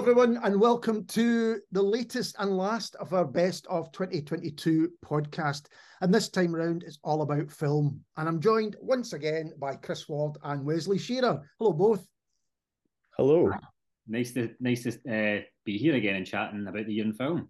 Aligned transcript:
everyone, 0.00 0.40
and 0.44 0.58
welcome 0.58 1.04
to 1.04 1.60
the 1.72 1.82
latest 1.82 2.34
and 2.38 2.56
last 2.56 2.96
of 2.96 3.12
our 3.12 3.26
Best 3.26 3.66
of 3.66 3.92
2022 3.92 4.90
podcast. 5.04 5.66
And 6.00 6.12
this 6.12 6.30
time 6.30 6.54
round, 6.54 6.84
it's 6.84 6.98
all 7.04 7.20
about 7.20 7.50
film. 7.50 8.00
And 8.16 8.26
I'm 8.26 8.40
joined 8.40 8.76
once 8.80 9.12
again 9.12 9.52
by 9.58 9.74
Chris 9.76 10.08
Ward 10.08 10.38
and 10.42 10.64
Wesley 10.64 10.96
Shearer. 10.96 11.42
Hello, 11.58 11.74
both. 11.74 12.02
Hello. 13.18 13.52
Nice 14.08 14.32
to 14.32 14.48
nice 14.58 14.84
to 14.84 14.90
uh, 14.90 15.42
be 15.66 15.76
here 15.76 15.96
again 15.96 16.16
and 16.16 16.26
chatting 16.26 16.66
about 16.66 16.86
the 16.86 16.94
year 16.94 17.04
in 17.04 17.12
film. 17.12 17.48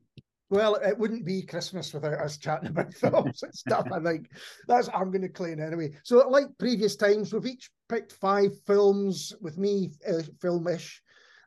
Well, 0.49 0.75
it 0.75 0.99
wouldn't 0.99 1.25
be 1.25 1.43
Christmas 1.43 1.95
without 1.95 2.19
us 2.19 2.37
chatting 2.37 2.71
about 2.71 2.93
films 2.95 3.45
and 3.45 3.55
stuff. 3.55 3.87
I 3.93 4.01
think 4.01 4.29
that's 4.67 4.89
I'm 4.93 5.13
going 5.13 5.23
to 5.23 5.29
claim 5.29 5.61
anyway. 5.61 5.93
So, 6.03 6.29
like 6.29 6.47
previous 6.59 6.97
times, 6.97 7.33
we've 7.33 7.47
each 7.47 7.71
picked 7.89 8.11
five 8.11 8.51
films 8.67 9.37
with 9.41 9.57
me, 9.57 9.93
uh, 10.09 10.23
filmish, 10.43 10.99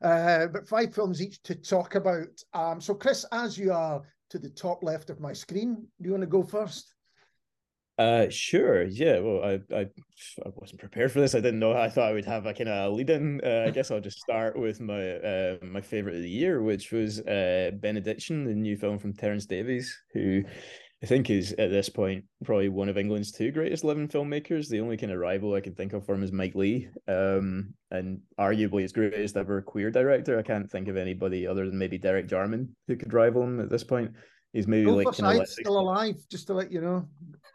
uh, 0.04 0.48
but 0.48 0.68
five 0.68 0.94
films 0.94 1.22
each 1.22 1.42
to 1.44 1.56
talk 1.56 1.96
about. 1.96 2.28
Um, 2.54 2.82
so, 2.82 2.94
Chris, 2.94 3.26
as 3.32 3.58
you 3.58 3.72
are 3.72 4.02
to 4.30 4.40
the 4.40 4.50
top 4.50 4.84
left 4.84 5.10
of 5.10 5.20
my 5.20 5.34
screen, 5.34 5.88
do 6.02 6.08
you 6.08 6.12
want 6.12 6.24
to 6.24 6.28
go 6.28 6.44
first? 6.44 6.94
Uh, 7.98 8.28
sure. 8.30 8.84
Yeah. 8.84 9.20
Well, 9.20 9.44
I, 9.44 9.76
I, 9.76 9.82
I 9.82 10.50
wasn't 10.56 10.80
prepared 10.80 11.12
for 11.12 11.22
this. 11.22 11.36
I 11.36 11.40
didn't 11.40 11.60
know. 11.60 11.74
I 11.74 11.90
thought 11.90 12.10
I 12.10 12.14
would 12.14 12.26
have 12.26 12.48
a 12.48 12.54
kind 12.54 12.70
of 12.70 12.94
lead 12.94 13.12
in. 13.12 13.40
Uh, 13.44 13.66
I 13.68 13.70
guess 13.72 13.92
I'll 13.92 14.02
just 14.02 14.20
start 14.20 14.58
with 14.58 14.82
my 14.82 15.12
uh, 15.12 15.58
my 15.62 15.82
favorite 15.82 16.16
of 16.16 16.22
the 16.22 16.30
year, 16.30 16.64
which 16.64 16.92
was 16.92 17.20
uh, 17.20 17.72
Benediction, 17.76 18.46
the 18.46 18.56
new 18.56 18.76
film 18.78 18.98
from 18.98 19.14
Terence 19.14 19.46
Davies, 19.46 19.96
who 20.14 20.44
I 21.04 21.06
think 21.06 21.30
is 21.30 21.52
at 21.60 21.70
this 21.70 21.90
point 21.90 22.24
probably 22.46 22.70
one 22.70 22.88
of 22.88 22.98
England's 22.98 23.34
two 23.34 23.52
greatest 23.52 23.84
living 23.84 24.08
filmmakers. 24.08 24.70
The 24.70 24.80
only 24.80 24.96
kind 24.96 25.12
of 25.12 25.20
rival 25.20 25.54
I 25.54 25.60
can 25.60 25.76
think 25.76 25.92
of 25.92 26.06
for 26.06 26.16
him 26.16 26.24
is 26.24 26.32
Mike 26.32 26.56
Leigh, 26.56 26.88
um, 27.10 27.74
and 27.92 28.22
arguably 28.40 28.84
his 28.84 28.94
greatest 28.94 29.36
ever 29.36 29.62
queer 29.62 29.92
director. 29.92 30.40
I 30.40 30.44
can't 30.44 30.72
think 30.72 30.88
of 30.88 30.96
anybody 30.96 31.46
other 31.46 31.66
than 31.66 31.78
maybe 31.78 31.98
Derek 31.98 32.28
Jarman 32.28 32.74
who 32.88 32.96
could 32.96 33.12
rival 33.12 33.44
him 33.44 33.60
at 33.60 33.70
this 33.70 33.84
point. 33.84 34.14
He's 34.54 34.68
maybe 34.68 34.90
like 34.90 35.14
still 35.14 35.80
alive, 35.80 36.16
just 36.30 36.48
to 36.48 36.54
let 36.54 36.72
you 36.72 36.80
know. 36.80 37.06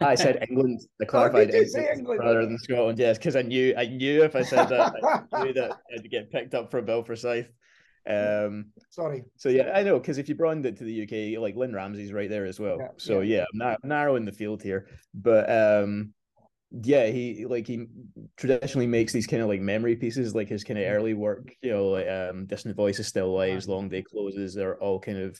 I 0.01 0.15
said 0.15 0.45
England. 0.51 0.83
I 1.01 1.07
clarified 1.07 1.55
England, 1.55 1.89
England, 1.95 2.21
rather 2.21 2.45
than 2.45 2.59
Scotland. 2.59 2.99
Yes, 2.99 3.17
because 3.17 3.37
I 3.37 3.43
knew 3.43 3.73
I 3.79 3.87
knew 3.87 4.25
if 4.25 4.37
I 4.37 4.43
said 4.43 4.69
that, 4.69 4.93
I 5.33 5.45
knew 5.45 5.55
that 5.55 5.81
I'd 5.97 6.11
get 6.11 6.31
picked 6.31 6.55
up 6.55 6.71
for 6.71 6.79
a 6.79 6.83
Bill 6.83 7.03
for 7.03 7.17
Forsyth. 7.17 7.49
Um, 8.09 8.67
Sorry. 8.91 9.25
So 9.37 9.49
yeah, 9.49 9.73
I 9.75 9.83
know 9.83 9.99
because 9.99 10.19
if 10.19 10.29
you 10.29 10.35
broadened 10.35 10.67
it 10.67 10.77
to 10.79 10.85
the 10.85 11.03
UK, 11.03 11.41
like 11.41 11.57
Lynne 11.57 11.75
Ramsay's 11.75 12.13
right 12.13 12.29
there 12.29 12.47
as 12.47 12.59
well. 12.59 12.79
Yeah, 12.81 12.89
so 12.97 13.21
yeah, 13.21 13.45
yeah 13.55 13.77
I'm 13.83 13.89
narrowing 13.89 14.25
the 14.25 14.33
field 14.33 14.63
here, 14.63 14.89
but 15.15 15.51
um, 15.51 16.15
yeah, 16.71 17.07
he 17.07 17.47
like 17.47 17.67
he 17.67 17.87
traditionally 18.37 18.87
makes 18.87 19.13
these 19.13 19.27
kind 19.27 19.43
of 19.43 19.49
like 19.49 19.61
memory 19.61 19.97
pieces, 19.97 20.35
like 20.35 20.49
his 20.49 20.65
kind 20.65 20.79
of 20.79 20.87
early 20.87 21.15
work. 21.15 21.53
You 21.63 21.73
know, 21.73 21.89
like, 21.89 22.09
um, 22.09 22.47
Distant 22.47 22.77
Voices, 22.77 23.07
Still 23.07 23.35
Lives, 23.35 23.69
Long 23.69 23.89
Day 23.89 24.03
Closes. 24.03 24.55
They're 24.55 24.79
all 24.79 25.01
kind 25.01 25.19
of 25.19 25.39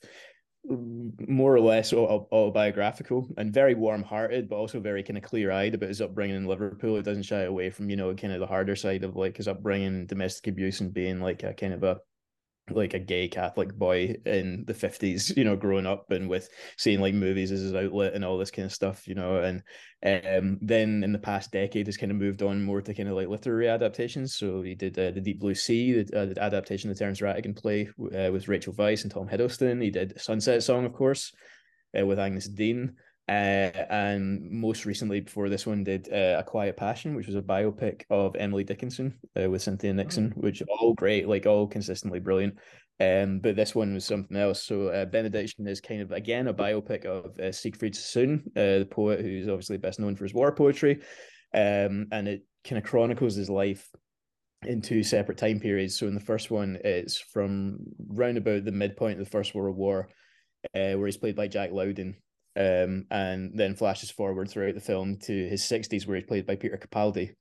more 0.71 1.55
or 1.55 1.61
less 1.61 1.93
autobiographical 1.93 3.29
and 3.39 3.55
very 3.55 3.75
warm-hearted, 3.75 4.49
but 4.49 4.57
also 4.57 4.81
very 4.81 5.03
kind 5.03 5.17
of 5.17 5.23
clear-eyed 5.23 5.75
about 5.75 5.89
his 5.89 6.03
upbringing 6.03 6.37
in 6.37 6.47
Liverpool. 6.47 6.97
It 6.97 7.05
doesn't 7.05 7.23
shy 7.23 7.43
away 7.43 7.71
from 7.71 7.89
you 7.89 7.97
know 7.97 8.15
kind 8.15 8.33
of 8.33 8.41
the 8.41 8.47
harder 8.47 8.77
side 8.77 9.05
of 9.05 9.17
like 9.17 9.37
his 9.37 9.49
upbringing, 9.49 10.07
domestic 10.07 10.49
abuse, 10.49 10.81
and 10.81 10.93
being 10.93 11.21
like 11.21 11.43
a 11.43 11.55
kind 11.55 11.73
of 11.73 11.83
a 11.83 11.99
like 12.71 12.95
a 12.95 12.99
gay 12.99 13.29
Catholic 13.29 13.75
boy 13.75 14.17
in 14.25 14.65
the 14.67 14.75
50s, 14.75 15.37
you 15.37 15.45
know, 15.45 15.57
growing 15.57 15.87
up 15.87 16.11
and 16.11 16.29
with 16.29 16.49
seeing 16.77 17.01
like 17.01 17.15
movies 17.15 17.53
as 17.53 17.61
his 17.61 17.75
outlet 17.75 18.15
and 18.15 18.25
all 18.25 18.39
this 18.39 18.51
kind 18.51 18.67
of 18.67 18.73
stuff, 18.73 19.07
you 19.07 19.15
know. 19.15 19.43
And 19.43 19.63
um, 20.05 20.59
then 20.61 21.03
in 21.03 21.13
the 21.13 21.19
past 21.19 21.51
decade 21.53 21.87
has 21.87 21.97
kind 21.97 22.13
of 22.13 22.19
moved 22.19 22.43
on 22.43 22.63
more 22.63 22.81
to 22.81 22.95
kind 22.95 23.09
of 23.09 23.17
like 23.17 23.29
literary 23.29 23.69
adaptations. 23.69 24.35
So 24.35 24.63
he 24.63 24.75
did 24.75 24.99
uh, 24.99 25.11
The 25.11 25.21
Deep 25.21 25.41
Blue 25.41 25.55
Sea, 25.55 26.03
the, 26.03 26.21
uh, 26.21 26.27
the 26.27 26.43
adaptation 26.43 26.91
of 26.91 26.97
the 26.97 26.99
Terence 26.99 27.21
Rattigan 27.21 27.57
play 27.57 27.89
uh, 27.89 28.31
with 28.33 28.49
Rachel 28.49 28.75
Weisz 28.75 29.03
and 29.03 29.11
Tom 29.11 29.29
Hiddleston. 29.29 29.83
He 29.83 29.91
did 29.91 30.21
Sunset 30.21 30.63
Song, 30.63 30.85
of 30.85 30.93
course, 30.93 31.33
uh, 31.99 32.07
with 32.07 32.19
Agyness 32.19 32.49
Deyn. 32.49 32.95
Uh, 33.29 33.71
and 33.91 34.51
most 34.51 34.87
recently, 34.87 35.21
before 35.21 35.51
this 35.51 35.67
one, 35.67 35.85
did 35.85 36.09
uh, 36.11 36.37
A 36.39 36.43
Quiet 36.43 36.77
Passion, 36.77 37.15
which 37.15 37.27
was 37.27 37.37
a 37.37 37.43
biopic 37.43 38.05
of 38.09 38.35
Emily 38.37 38.65
Dickinson 38.65 39.19
uh, 39.39 39.51
with 39.51 39.61
Cynthia 39.61 39.93
Nixon, 39.93 40.33
oh. 40.35 40.41
which 40.41 40.63
all 40.69 40.95
great, 40.95 41.29
like 41.29 41.45
all 41.45 41.67
consistently 41.67 42.21
brilliant. 42.21 42.57
Um, 43.01 43.39
but 43.41 43.55
this 43.55 43.75
one 43.75 43.95
was 43.95 44.05
something 44.05 44.37
else. 44.37 44.65
So 44.65 44.89
uh, 44.89 45.05
Benediction 45.05 45.69
is 45.69 45.81
kind 45.81 46.01
of 46.01 46.11
again 46.11 46.49
a 46.49 46.55
biopic 46.55 47.05
of 47.05 47.39
uh, 47.39 47.53
Siegfried 47.53 47.95
Sassoon, 47.95 48.45
uh, 48.57 48.81
the 48.81 48.89
poet 48.91 49.21
who's 49.21 49.47
obviously 49.47 49.77
best 49.77 50.01
known 50.01 50.17
for 50.17 50.25
his 50.25 50.35
war 50.35 50.51
poetry, 50.53 51.01
um, 51.55 52.07
and 52.11 52.27
it 52.29 52.47
kind 52.65 52.79
of 52.79 52.89
chronicles 52.89 53.35
his 53.35 53.51
life 53.51 53.89
in 54.67 54.83
two 54.83 55.03
separate 55.03 55.39
time 55.39 55.61
periods. 55.61 55.97
So 55.97 56.09
in 56.09 56.15
the 56.15 56.21
first 56.21 56.51
one, 56.51 56.79
it's 56.83 57.19
from 57.19 57.79
round 58.09 58.39
about 58.39 58.65
the 58.65 58.73
midpoint 58.73 59.21
of 59.21 59.25
the 59.25 59.31
First 59.31 59.55
World 59.55 59.77
War, 59.77 60.09
uh, 60.75 60.95
where 60.95 61.07
he's 61.07 61.17
played 61.17 61.37
by 61.37 61.47
Jack 61.47 61.71
Lowden, 61.73 62.17
um, 62.59 63.05
and 63.11 63.53
then 63.55 63.77
flashes 63.77 64.11
forward 64.11 64.51
throughout 64.51 64.75
the 64.75 64.81
film 64.81 65.17
to 65.23 65.49
his 65.49 65.63
60s, 65.63 66.07
where 66.07 66.17
he's 66.17 66.27
played 66.27 66.47
by 66.47 66.57
Peter 66.57 66.77
Capaldi. 66.77 67.35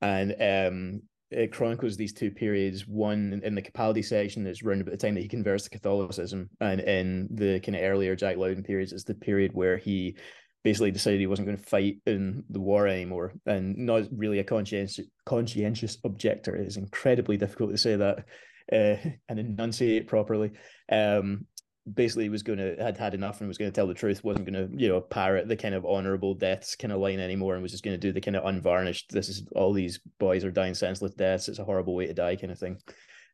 And 0.00 0.32
um, 0.40 1.02
it 1.30 1.52
chronicles 1.52 1.96
these 1.96 2.12
two 2.12 2.32
periods. 2.32 2.86
One 2.86 3.40
in 3.44 3.54
the 3.54 3.62
Capaldi 3.62 4.04
section 4.04 4.46
is 4.46 4.62
around 4.62 4.80
about 4.80 4.90
the 4.90 4.96
time 4.96 5.14
that 5.14 5.20
he 5.20 5.28
converts 5.28 5.64
to 5.64 5.70
Catholicism, 5.70 6.50
and 6.60 6.80
in 6.80 7.28
the 7.30 7.60
kind 7.60 7.76
of 7.76 7.82
earlier 7.82 8.16
Jack 8.16 8.36
Lowden 8.36 8.64
periods, 8.64 8.92
it's 8.92 9.04
the 9.04 9.14
period 9.14 9.52
where 9.54 9.76
he 9.76 10.16
basically 10.64 10.90
decided 10.90 11.20
he 11.20 11.26
wasn't 11.26 11.46
going 11.46 11.58
to 11.58 11.64
fight 11.64 11.98
in 12.06 12.44
the 12.50 12.60
war 12.60 12.88
anymore, 12.88 13.34
and 13.46 13.76
not 13.78 14.04
really 14.10 14.40
a 14.40 14.44
conscientious 14.44 15.06
conscientious 15.24 15.98
objector. 16.04 16.56
It 16.56 16.66
is 16.66 16.76
incredibly 16.76 17.36
difficult 17.36 17.70
to 17.70 17.78
say 17.78 17.94
that 17.96 18.24
uh, 18.72 18.96
and 19.28 19.38
enunciate 19.38 20.08
properly. 20.08 20.50
Um, 20.90 21.46
basically 21.92 22.28
was 22.28 22.42
going 22.42 22.58
to 22.58 22.76
had 22.78 22.96
had 22.96 23.14
enough 23.14 23.40
and 23.40 23.48
was 23.48 23.58
going 23.58 23.70
to 23.70 23.74
tell 23.74 23.88
the 23.88 23.94
truth 23.94 24.22
wasn't 24.22 24.44
going 24.44 24.54
to 24.54 24.80
you 24.80 24.88
know 24.88 25.00
parrot 25.00 25.48
the 25.48 25.56
kind 25.56 25.74
of 25.74 25.84
honorable 25.84 26.34
deaths 26.34 26.76
kind 26.76 26.92
of 26.92 27.00
line 27.00 27.18
anymore 27.18 27.54
and 27.54 27.62
was 27.62 27.72
just 27.72 27.82
going 27.82 27.98
to 27.98 28.06
do 28.06 28.12
the 28.12 28.20
kind 28.20 28.36
of 28.36 28.44
unvarnished 28.44 29.10
this 29.10 29.28
is 29.28 29.46
all 29.56 29.72
these 29.72 30.00
boys 30.18 30.44
are 30.44 30.50
dying 30.50 30.74
senseless 30.74 31.14
deaths. 31.14 31.48
It's 31.48 31.58
a 31.58 31.64
horrible 31.64 31.94
way 31.94 32.06
to 32.06 32.14
die 32.14 32.36
kind 32.36 32.52
of 32.52 32.58
thing. 32.58 32.78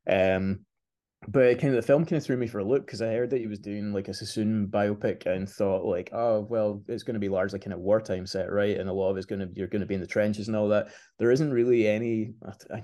Um 0.08 0.60
but 1.26 1.58
kind 1.58 1.74
of 1.74 1.82
the 1.82 1.86
film 1.86 2.04
kind 2.04 2.18
of 2.18 2.24
threw 2.24 2.36
me 2.36 2.46
for 2.46 2.60
a 2.60 2.64
loop 2.64 2.86
because 2.86 3.02
I 3.02 3.08
heard 3.08 3.30
that 3.30 3.40
he 3.40 3.48
was 3.48 3.58
doing 3.58 3.92
like 3.92 4.06
a 4.06 4.14
Sassoon 4.14 4.68
biopic 4.68 5.26
and 5.26 5.48
thought 5.48 5.84
like, 5.84 6.10
oh 6.12 6.46
well, 6.48 6.82
it's 6.86 7.02
going 7.02 7.14
to 7.14 7.20
be 7.20 7.28
largely 7.28 7.58
kind 7.58 7.72
of 7.72 7.80
wartime 7.80 8.24
set, 8.24 8.52
right? 8.52 8.78
And 8.78 8.88
a 8.88 8.92
lot 8.92 9.10
of 9.10 9.16
it's 9.16 9.26
going 9.26 9.40
to 9.40 9.48
you're 9.54 9.66
going 9.66 9.80
to 9.80 9.86
be 9.86 9.94
in 9.94 10.00
the 10.00 10.06
trenches 10.06 10.46
and 10.46 10.56
all 10.56 10.68
that. 10.68 10.88
There 11.18 11.32
isn't 11.32 11.52
really 11.52 11.88
any. 11.88 12.34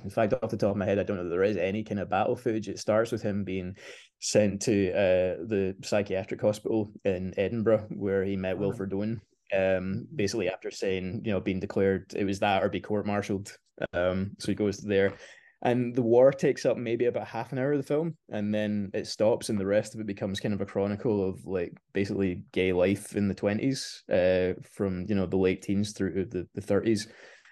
In 0.03 0.11
fact, 0.11 0.35
off 0.35 0.51
the 0.51 0.57
top 0.57 0.73
of 0.73 0.77
my 0.77 0.85
head, 0.85 0.99
I 0.99 1.05
don't 1.05 1.17
know 1.17 1.25
that 1.25 1.31
there 1.31 1.45
is 1.45 1.57
any 1.57 1.85
kind 1.85 2.01
of 2.01 2.11
battle 2.11 2.35
footage. 2.35 2.69
It 2.69 2.81
starts 2.81 3.13
with 3.13 3.23
him 3.23 3.45
being 3.45 3.77
sent 4.19 4.63
to 4.63 4.91
uh, 4.91 5.37
the 5.47 5.77
psychiatric 5.85 6.41
hospital 6.41 6.91
in 7.05 7.35
Edinburgh 7.37 7.87
where 7.91 8.25
he 8.25 8.37
met 8.37 8.59
Wilfred 8.59 8.93
Owen. 8.93 9.21
Um, 9.57 10.09
basically 10.13 10.49
after 10.49 10.71
saying 10.71 11.21
you 11.25 11.31
know 11.31 11.39
being 11.39 11.61
declared 11.61 12.13
it 12.17 12.25
was 12.25 12.41
that 12.41 12.65
or 12.65 12.69
be 12.69 12.81
court 12.81 13.07
martialed. 13.07 13.57
Um, 13.93 14.33
so 14.39 14.51
he 14.51 14.55
goes 14.57 14.79
there 14.79 15.15
and 15.65 15.95
the 15.95 16.03
war 16.03 16.31
takes 16.31 16.67
up 16.67 16.77
maybe 16.77 17.07
about 17.07 17.27
half 17.27 17.51
an 17.51 17.59
hour 17.59 17.73
of 17.73 17.79
the 17.79 17.87
film 17.87 18.17
and 18.29 18.55
then 18.55 18.91
it 18.93 19.07
stops 19.07 19.49
and 19.49 19.59
the 19.59 19.67
rest 19.67 19.95
of 19.95 20.01
it 20.01 20.07
becomes 20.07 20.39
kind 20.39 20.55
of 20.55 20.61
a 20.61 20.67
chronicle 20.67 21.27
of 21.27 21.45
like 21.47 21.73
basically 21.93 22.43
gay 22.53 22.73
life 22.73 23.17
in 23.17 23.29
the 23.29 23.35
20s 23.35 24.03
uh, 24.11 24.61
from 24.71 25.07
you 25.09 25.15
know 25.15 25.27
the 25.27 25.37
late 25.37 25.63
teens 25.63 25.93
through 25.93 26.27
the, 26.27 26.47
the 26.55 26.61
30s 26.61 27.09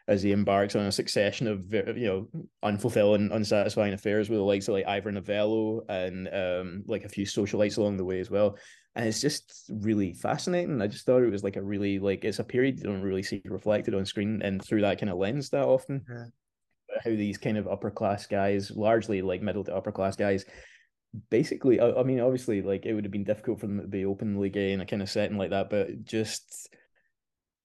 as 0.08 0.22
he 0.22 0.32
embarks 0.32 0.76
on 0.76 0.86
a 0.86 0.92
succession 0.92 1.46
of 1.46 1.72
you 1.72 2.06
know 2.06 2.44
unfulfilling 2.64 3.32
unsatisfying 3.32 3.94
affairs 3.94 4.28
with 4.28 4.38
the 4.38 4.44
likes 4.44 4.68
of 4.68 4.74
like 4.74 4.86
Ivor 4.86 5.12
Novello 5.12 5.82
and 5.88 6.28
um, 6.32 6.84
like 6.86 7.04
a 7.04 7.08
few 7.08 7.24
socialites 7.24 7.78
along 7.78 7.96
the 7.96 8.04
way 8.04 8.20
as 8.20 8.30
well 8.30 8.58
and 8.94 9.06
it's 9.06 9.22
just 9.22 9.70
really 9.70 10.12
fascinating. 10.12 10.82
I 10.82 10.86
just 10.86 11.06
thought 11.06 11.22
it 11.22 11.30
was 11.30 11.42
like 11.42 11.56
a 11.56 11.62
really 11.62 11.98
like 11.98 12.24
it's 12.24 12.40
a 12.40 12.44
period 12.44 12.78
you 12.78 12.84
don't 12.84 13.00
really 13.00 13.22
see 13.22 13.40
reflected 13.46 13.94
on 13.94 14.04
screen 14.04 14.42
and 14.42 14.62
through 14.62 14.82
that 14.82 15.00
kind 15.00 15.08
of 15.08 15.16
lens 15.16 15.48
that 15.48 15.64
often. 15.64 16.04
Yeah 16.06 16.26
how 17.02 17.10
these 17.10 17.38
kind 17.38 17.56
of 17.56 17.68
upper 17.68 17.90
class 17.90 18.26
guys, 18.26 18.70
largely 18.70 19.22
like 19.22 19.42
middle 19.42 19.64
to 19.64 19.74
upper 19.74 19.92
class 19.92 20.16
guys, 20.16 20.44
basically, 21.30 21.80
I, 21.80 21.92
I 21.92 22.02
mean, 22.02 22.20
obviously, 22.20 22.62
like 22.62 22.86
it 22.86 22.94
would 22.94 23.04
have 23.04 23.12
been 23.12 23.24
difficult 23.24 23.60
for 23.60 23.66
them 23.66 23.80
to 23.80 23.86
be 23.86 24.04
openly 24.04 24.50
gay 24.50 24.72
in 24.72 24.80
a 24.80 24.86
kind 24.86 25.02
of 25.02 25.10
setting 25.10 25.38
like 25.38 25.50
that, 25.50 25.70
but 25.70 26.04
just 26.04 26.68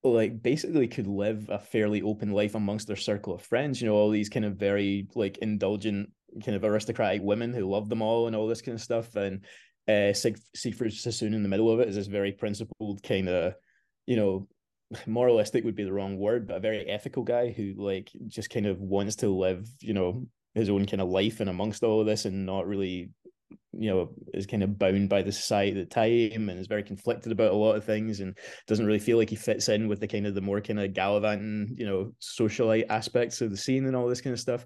like 0.03 0.41
basically 0.41 0.87
could 0.87 1.07
live 1.07 1.49
a 1.49 1.59
fairly 1.59 2.01
open 2.01 2.31
life 2.31 2.55
amongst 2.55 2.87
their 2.87 2.95
circle 2.95 3.33
of 3.33 3.41
friends. 3.41 3.81
You 3.81 3.87
know, 3.87 3.95
all 3.95 4.09
these 4.09 4.29
kind 4.29 4.45
of 4.45 4.55
very 4.55 5.07
like 5.15 5.37
indulgent, 5.39 6.11
kind 6.43 6.55
of 6.55 6.63
aristocratic 6.63 7.21
women 7.21 7.53
who 7.53 7.69
love 7.69 7.89
them 7.89 8.01
all 8.01 8.27
and 8.27 8.35
all 8.35 8.47
this 8.47 8.61
kind 8.61 8.75
of 8.75 8.81
stuff. 8.81 9.15
And 9.15 9.45
uh, 9.87 10.13
Siegfried 10.13 10.93
Sassoon 10.93 11.33
in 11.33 11.43
the 11.43 11.49
middle 11.49 11.71
of 11.71 11.79
it 11.79 11.87
is 11.87 11.95
this 11.95 12.07
very 12.07 12.31
principled 12.31 13.01
kind 13.03 13.29
of, 13.29 13.53
you 14.05 14.15
know, 14.15 14.47
moralistic 15.07 15.63
would 15.63 15.75
be 15.75 15.83
the 15.83 15.93
wrong 15.93 16.17
word, 16.17 16.47
but 16.47 16.57
a 16.57 16.61
very 16.61 16.87
ethical 16.87 17.23
guy 17.23 17.51
who 17.51 17.73
like 17.77 18.11
just 18.27 18.49
kind 18.49 18.65
of 18.65 18.79
wants 18.79 19.17
to 19.17 19.29
live, 19.29 19.67
you 19.81 19.93
know, 19.93 20.27
his 20.53 20.69
own 20.69 20.85
kind 20.85 21.01
of 21.01 21.09
life 21.09 21.39
and 21.39 21.49
amongst 21.49 21.83
all 21.83 21.99
of 21.99 22.07
this 22.07 22.25
and 22.25 22.45
not 22.45 22.67
really, 22.67 23.09
you 23.73 23.89
know, 23.89 24.09
is 24.33 24.45
kind 24.45 24.63
of 24.63 24.79
bound 24.79 25.09
by 25.09 25.21
the 25.21 25.31
society 25.31 25.79
at 25.79 25.89
the 25.89 25.93
time 25.93 26.49
and 26.49 26.59
is 26.59 26.67
very 26.67 26.83
conflicted 26.83 27.31
about 27.31 27.51
a 27.51 27.55
lot 27.55 27.75
of 27.75 27.83
things 27.83 28.21
and 28.21 28.37
doesn't 28.65 28.85
really 28.85 28.99
feel 28.99 29.17
like 29.17 29.29
he 29.29 29.35
fits 29.35 29.69
in 29.69 29.87
with 29.87 29.99
the 29.99 30.07
kind 30.07 30.25
of 30.25 30.33
the 30.33 30.41
more 30.41 30.61
kind 30.61 30.79
of 30.79 30.93
gallivanting, 30.93 31.75
you 31.77 31.85
know, 31.85 32.13
socialite 32.21 32.85
aspects 32.89 33.41
of 33.41 33.51
the 33.51 33.57
scene 33.57 33.85
and 33.85 33.95
all 33.95 34.07
this 34.07 34.21
kind 34.21 34.33
of 34.33 34.39
stuff. 34.39 34.65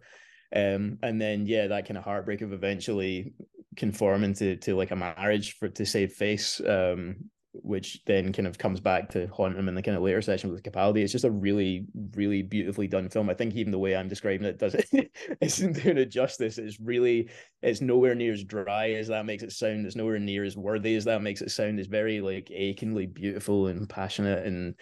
Um, 0.55 0.97
and 1.01 1.19
then 1.19 1.45
yeah, 1.45 1.67
that 1.67 1.87
kind 1.87 1.97
of 1.97 2.03
heartbreak 2.03 2.41
of 2.41 2.53
eventually 2.53 3.33
conforming 3.75 4.33
to 4.33 4.57
to 4.57 4.75
like 4.75 4.91
a 4.91 4.95
marriage 4.95 5.57
for 5.57 5.69
to 5.69 5.85
save 5.85 6.11
face 6.11 6.59
um 6.67 7.15
which 7.53 8.03
then 8.05 8.31
kind 8.31 8.47
of 8.47 8.57
comes 8.57 8.79
back 8.79 9.09
to 9.09 9.27
haunt 9.27 9.57
him 9.57 9.67
in 9.67 9.75
the 9.75 9.81
kind 9.81 9.97
of 9.97 10.03
later 10.03 10.21
session 10.21 10.51
with 10.51 10.63
Capaldi. 10.63 11.03
It's 11.03 11.11
just 11.11 11.25
a 11.25 11.31
really, 11.31 11.85
really 12.15 12.41
beautifully 12.41 12.87
done 12.87 13.09
film. 13.09 13.29
I 13.29 13.33
think 13.33 13.55
even 13.55 13.71
the 13.71 13.79
way 13.79 13.95
I'm 13.95 14.07
describing 14.07 14.47
it 14.47 14.57
does 14.57 14.75
it 14.75 15.11
isn't 15.41 15.83
doing 15.83 15.97
it 15.97 16.05
justice. 16.05 16.57
It's 16.57 16.79
really, 16.79 17.29
it's 17.61 17.81
nowhere 17.81 18.15
near 18.15 18.33
as 18.33 18.43
dry 18.43 18.91
as 18.91 19.09
that 19.09 19.25
makes 19.25 19.43
it 19.43 19.51
sound. 19.51 19.85
It's 19.85 19.97
nowhere 19.97 20.19
near 20.19 20.45
as 20.45 20.55
worthy 20.55 20.95
as 20.95 21.05
that 21.05 21.21
makes 21.21 21.41
it 21.41 21.51
sound. 21.51 21.79
It's 21.79 21.89
very 21.89 22.21
like 22.21 22.49
achingly 22.51 23.05
beautiful 23.05 23.67
and 23.67 23.89
passionate 23.89 24.45
and 24.45 24.75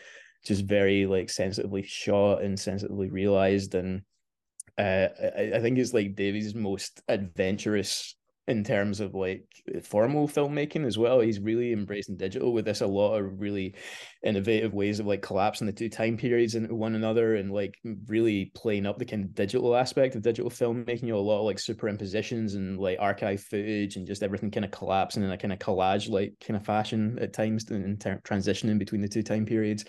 just 0.45 0.65
very 0.65 1.07
like 1.07 1.29
sensitively 1.29 1.81
shot 1.83 2.43
and 2.43 2.59
sensitively 2.59 3.09
realized. 3.09 3.73
And 3.73 4.03
uh, 4.77 5.07
I, 5.37 5.51
I 5.55 5.59
think 5.59 5.79
it's 5.79 5.93
like 5.93 6.15
Davies' 6.15 6.53
most 6.53 7.01
adventurous 7.07 8.15
in 8.49 8.63
terms 8.63 8.99
of 8.99 9.13
like 9.13 9.45
formal 9.83 10.27
filmmaking 10.27 10.85
as 10.85 10.97
well. 10.97 11.19
He's 11.19 11.39
really 11.39 11.71
mm-hmm. 11.71 11.81
embracing 11.81 12.17
digital 12.17 12.51
with 12.51 12.65
this 12.65 12.81
a 12.81 12.87
lot 12.87 13.15
of 13.15 13.39
really 13.39 13.75
innovative 14.23 14.73
ways 14.73 14.99
of 14.99 15.05
like 15.05 15.21
collapsing 15.21 15.67
the 15.67 15.73
two 15.73 15.87
time 15.87 16.17
periods 16.17 16.55
into 16.55 16.73
one 16.73 16.95
another 16.95 17.35
and 17.35 17.51
like 17.51 17.75
really 18.07 18.51
playing 18.55 18.87
up 18.87 18.97
the 18.97 19.05
kind 19.05 19.23
of 19.23 19.35
digital 19.35 19.75
aspect 19.75 20.15
of 20.15 20.23
digital 20.23 20.49
filmmaking. 20.49 21.03
You 21.03 21.13
know, 21.13 21.19
a 21.19 21.21
lot 21.21 21.39
of 21.39 21.45
like 21.45 21.57
superimpositions 21.57 22.55
and 22.55 22.79
like 22.79 22.97
archive 22.99 23.41
footage 23.41 23.95
and 23.95 24.07
just 24.07 24.23
everything 24.23 24.49
kind 24.49 24.65
of 24.65 24.71
collapsing 24.71 25.23
in 25.23 25.31
a 25.31 25.37
kind 25.37 25.53
of 25.53 25.59
collage 25.59 26.09
like 26.09 26.33
kind 26.45 26.57
of 26.57 26.65
fashion 26.65 27.19
at 27.21 27.33
times 27.33 27.69
in 27.69 27.97
ter- 27.97 28.21
transitioning 28.25 28.79
between 28.79 29.01
the 29.01 29.07
two 29.07 29.23
time 29.23 29.45
periods 29.45 29.85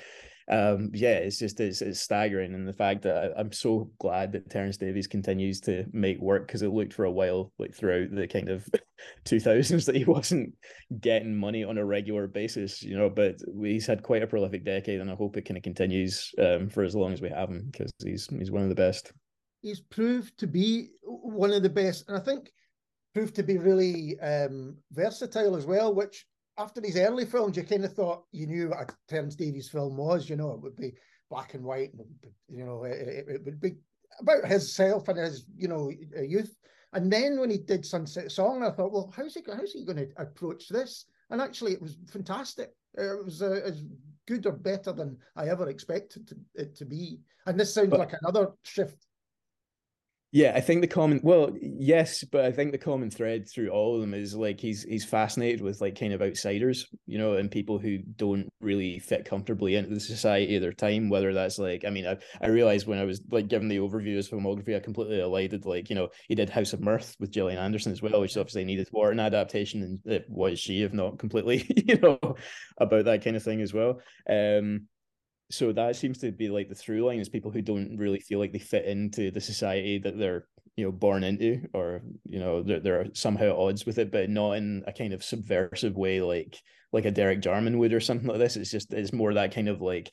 um, 0.50 0.90
yeah, 0.92 1.14
it's 1.14 1.38
just 1.38 1.60
it's, 1.60 1.80
it's 1.80 2.00
staggering, 2.00 2.54
and 2.54 2.66
the 2.66 2.72
fact 2.72 3.02
that 3.02 3.32
I, 3.36 3.40
am 3.40 3.52
so 3.52 3.88
glad 4.00 4.32
that 4.32 4.50
Terence 4.50 4.76
Davies 4.76 5.06
continues 5.06 5.60
to 5.60 5.84
make 5.92 6.20
work 6.20 6.46
because 6.46 6.62
it 6.62 6.72
looked 6.72 6.92
for 6.92 7.04
a 7.04 7.10
while 7.10 7.52
like 7.60 7.72
throughout 7.72 8.10
the 8.10 8.26
kind 8.26 8.48
of 8.48 8.68
2000s 9.24 9.86
that 9.86 9.94
he 9.94 10.04
wasn't 10.06 10.52
getting 11.00 11.36
money 11.36 11.62
on 11.62 11.78
a 11.78 11.84
regular 11.84 12.26
basis, 12.26 12.82
you 12.82 12.96
know. 12.96 13.08
But 13.08 13.36
he's 13.62 13.86
had 13.86 14.02
quite 14.02 14.24
a 14.24 14.26
prolific 14.26 14.64
decade, 14.64 15.00
and 15.00 15.08
I 15.08 15.14
hope 15.14 15.36
it 15.36 15.42
kind 15.42 15.56
of 15.56 15.62
continues 15.62 16.32
um, 16.38 16.68
for 16.68 16.82
as 16.82 16.96
long 16.96 17.12
as 17.12 17.20
we 17.20 17.28
have 17.28 17.48
him 17.48 17.68
because 17.70 17.92
he's 18.04 18.26
he's 18.26 18.50
one 18.50 18.64
of 18.64 18.68
the 18.68 18.74
best. 18.74 19.12
He's 19.62 19.80
proved 19.80 20.36
to 20.38 20.48
be 20.48 20.88
one 21.04 21.52
of 21.52 21.62
the 21.62 21.70
best, 21.70 22.08
and 22.08 22.16
I 22.16 22.20
think 22.20 22.50
proved 23.14 23.36
to 23.36 23.44
be 23.44 23.58
really 23.58 24.18
um, 24.18 24.76
versatile 24.90 25.54
as 25.54 25.64
well, 25.64 25.94
which 25.94 26.26
after 26.58 26.80
these 26.80 26.96
early 26.96 27.24
films, 27.24 27.56
you 27.56 27.62
kind 27.62 27.84
of 27.84 27.92
thought 27.92 28.24
you 28.32 28.46
knew 28.46 28.70
what 28.70 28.90
a 28.90 28.94
Terence 29.08 29.34
Davies 29.34 29.68
film 29.68 29.96
was. 29.96 30.28
You 30.28 30.36
know, 30.36 30.52
it 30.52 30.60
would 30.60 30.76
be 30.76 30.94
black 31.30 31.54
and 31.54 31.64
white, 31.64 31.92
and 31.94 32.06
you 32.48 32.64
know, 32.64 32.84
it, 32.84 33.24
it 33.28 33.44
would 33.44 33.60
be 33.60 33.76
about 34.18 34.44
himself 34.44 35.08
and 35.08 35.18
his, 35.18 35.46
you 35.56 35.68
know, 35.68 35.90
youth. 36.20 36.54
And 36.92 37.10
then 37.10 37.38
when 37.38 37.50
he 37.50 37.58
did 37.58 37.86
Sunset 37.86 38.32
Song, 38.32 38.62
I 38.62 38.70
thought, 38.70 38.92
well, 38.92 39.12
how's 39.16 39.34
he 39.34 39.42
how's 39.46 39.72
he 39.72 39.84
going 39.84 39.98
to 39.98 40.08
approach 40.16 40.68
this? 40.68 41.06
And 41.30 41.40
actually, 41.40 41.72
it 41.72 41.82
was 41.82 41.96
fantastic. 42.08 42.70
It 42.94 43.24
was 43.24 43.42
uh, 43.42 43.60
as 43.64 43.84
good 44.26 44.46
or 44.46 44.52
better 44.52 44.92
than 44.92 45.16
I 45.36 45.48
ever 45.48 45.68
expected 45.68 46.26
to, 46.28 46.36
it 46.54 46.74
to 46.76 46.84
be. 46.84 47.20
And 47.46 47.58
this 47.58 47.72
sounds 47.72 47.90
but, 47.90 48.00
like 48.00 48.14
another 48.20 48.50
shift 48.64 49.06
yeah, 50.32 50.52
I 50.54 50.60
think 50.60 50.80
the 50.80 50.86
common 50.86 51.20
well, 51.24 51.50
yes, 51.60 52.22
but 52.22 52.44
I 52.44 52.52
think 52.52 52.70
the 52.70 52.78
common 52.78 53.10
thread 53.10 53.48
through 53.48 53.70
all 53.70 53.96
of 53.96 54.00
them 54.00 54.14
is 54.14 54.36
like 54.36 54.60
he's 54.60 54.84
he's 54.84 55.04
fascinated 55.04 55.60
with 55.60 55.80
like 55.80 55.98
kind 55.98 56.12
of 56.12 56.22
outsiders, 56.22 56.86
you 57.06 57.18
know, 57.18 57.34
and 57.34 57.50
people 57.50 57.80
who 57.80 57.98
don't 57.98 58.48
really 58.60 59.00
fit 59.00 59.24
comfortably 59.24 59.74
into 59.74 59.90
the 59.90 59.98
society 59.98 60.54
of 60.54 60.62
their 60.62 60.72
time. 60.72 61.08
Whether 61.08 61.34
that's 61.34 61.58
like, 61.58 61.84
I 61.84 61.90
mean, 61.90 62.06
I, 62.06 62.16
I 62.40 62.46
realized 62.46 62.86
when 62.86 63.00
I 63.00 63.04
was 63.04 63.20
like 63.28 63.48
given 63.48 63.66
the 63.66 63.78
overview 63.78 64.12
of 64.12 64.18
his 64.18 64.30
filmography, 64.30 64.76
I 64.76 64.80
completely 64.80 65.18
elided 65.18 65.66
like, 65.66 65.90
you 65.90 65.96
know, 65.96 66.10
he 66.28 66.36
did 66.36 66.48
House 66.48 66.72
of 66.72 66.80
Mirth 66.80 67.16
with 67.18 67.32
Gillian 67.32 67.58
Anderson 67.58 67.90
as 67.90 68.00
well, 68.00 68.20
which 68.20 68.36
obviously 68.36 68.64
needed 68.64 68.88
more 68.92 69.10
an 69.10 69.18
adaptation, 69.18 69.82
and 69.82 70.00
it 70.04 70.26
was 70.28 70.60
she, 70.60 70.84
if 70.84 70.92
not 70.92 71.18
completely, 71.18 71.66
you 71.86 71.98
know, 71.98 72.20
about 72.78 73.04
that 73.06 73.24
kind 73.24 73.34
of 73.34 73.42
thing 73.42 73.62
as 73.62 73.74
well. 73.74 74.00
Um, 74.28 74.86
so 75.50 75.72
that 75.72 75.96
seems 75.96 76.18
to 76.18 76.30
be 76.32 76.48
like 76.48 76.68
the 76.68 76.74
through 76.74 77.04
line 77.04 77.18
is 77.18 77.28
people 77.28 77.50
who 77.50 77.62
don't 77.62 77.96
really 77.96 78.20
feel 78.20 78.38
like 78.38 78.52
they 78.52 78.58
fit 78.58 78.84
into 78.84 79.30
the 79.30 79.40
society 79.40 79.98
that 79.98 80.18
they're 80.18 80.46
you 80.76 80.84
know 80.84 80.92
born 80.92 81.24
into 81.24 81.60
or 81.74 82.02
you 82.28 82.38
know 82.38 82.62
they're, 82.62 82.80
they're 82.80 83.06
somehow 83.12 83.56
odds 83.56 83.84
with 83.84 83.98
it 83.98 84.10
but 84.10 84.30
not 84.30 84.52
in 84.52 84.82
a 84.86 84.92
kind 84.92 85.12
of 85.12 85.24
subversive 85.24 85.96
way 85.96 86.20
like 86.20 86.56
like 86.92 87.04
a 87.04 87.10
derek 87.10 87.40
jarman 87.40 87.78
would 87.78 87.92
or 87.92 88.00
something 88.00 88.28
like 88.28 88.38
this. 88.38 88.56
It's 88.56 88.70
just 88.70 88.92
it's 88.92 89.12
more 89.12 89.34
that 89.34 89.54
kind 89.54 89.68
of 89.68 89.80
like 89.80 90.10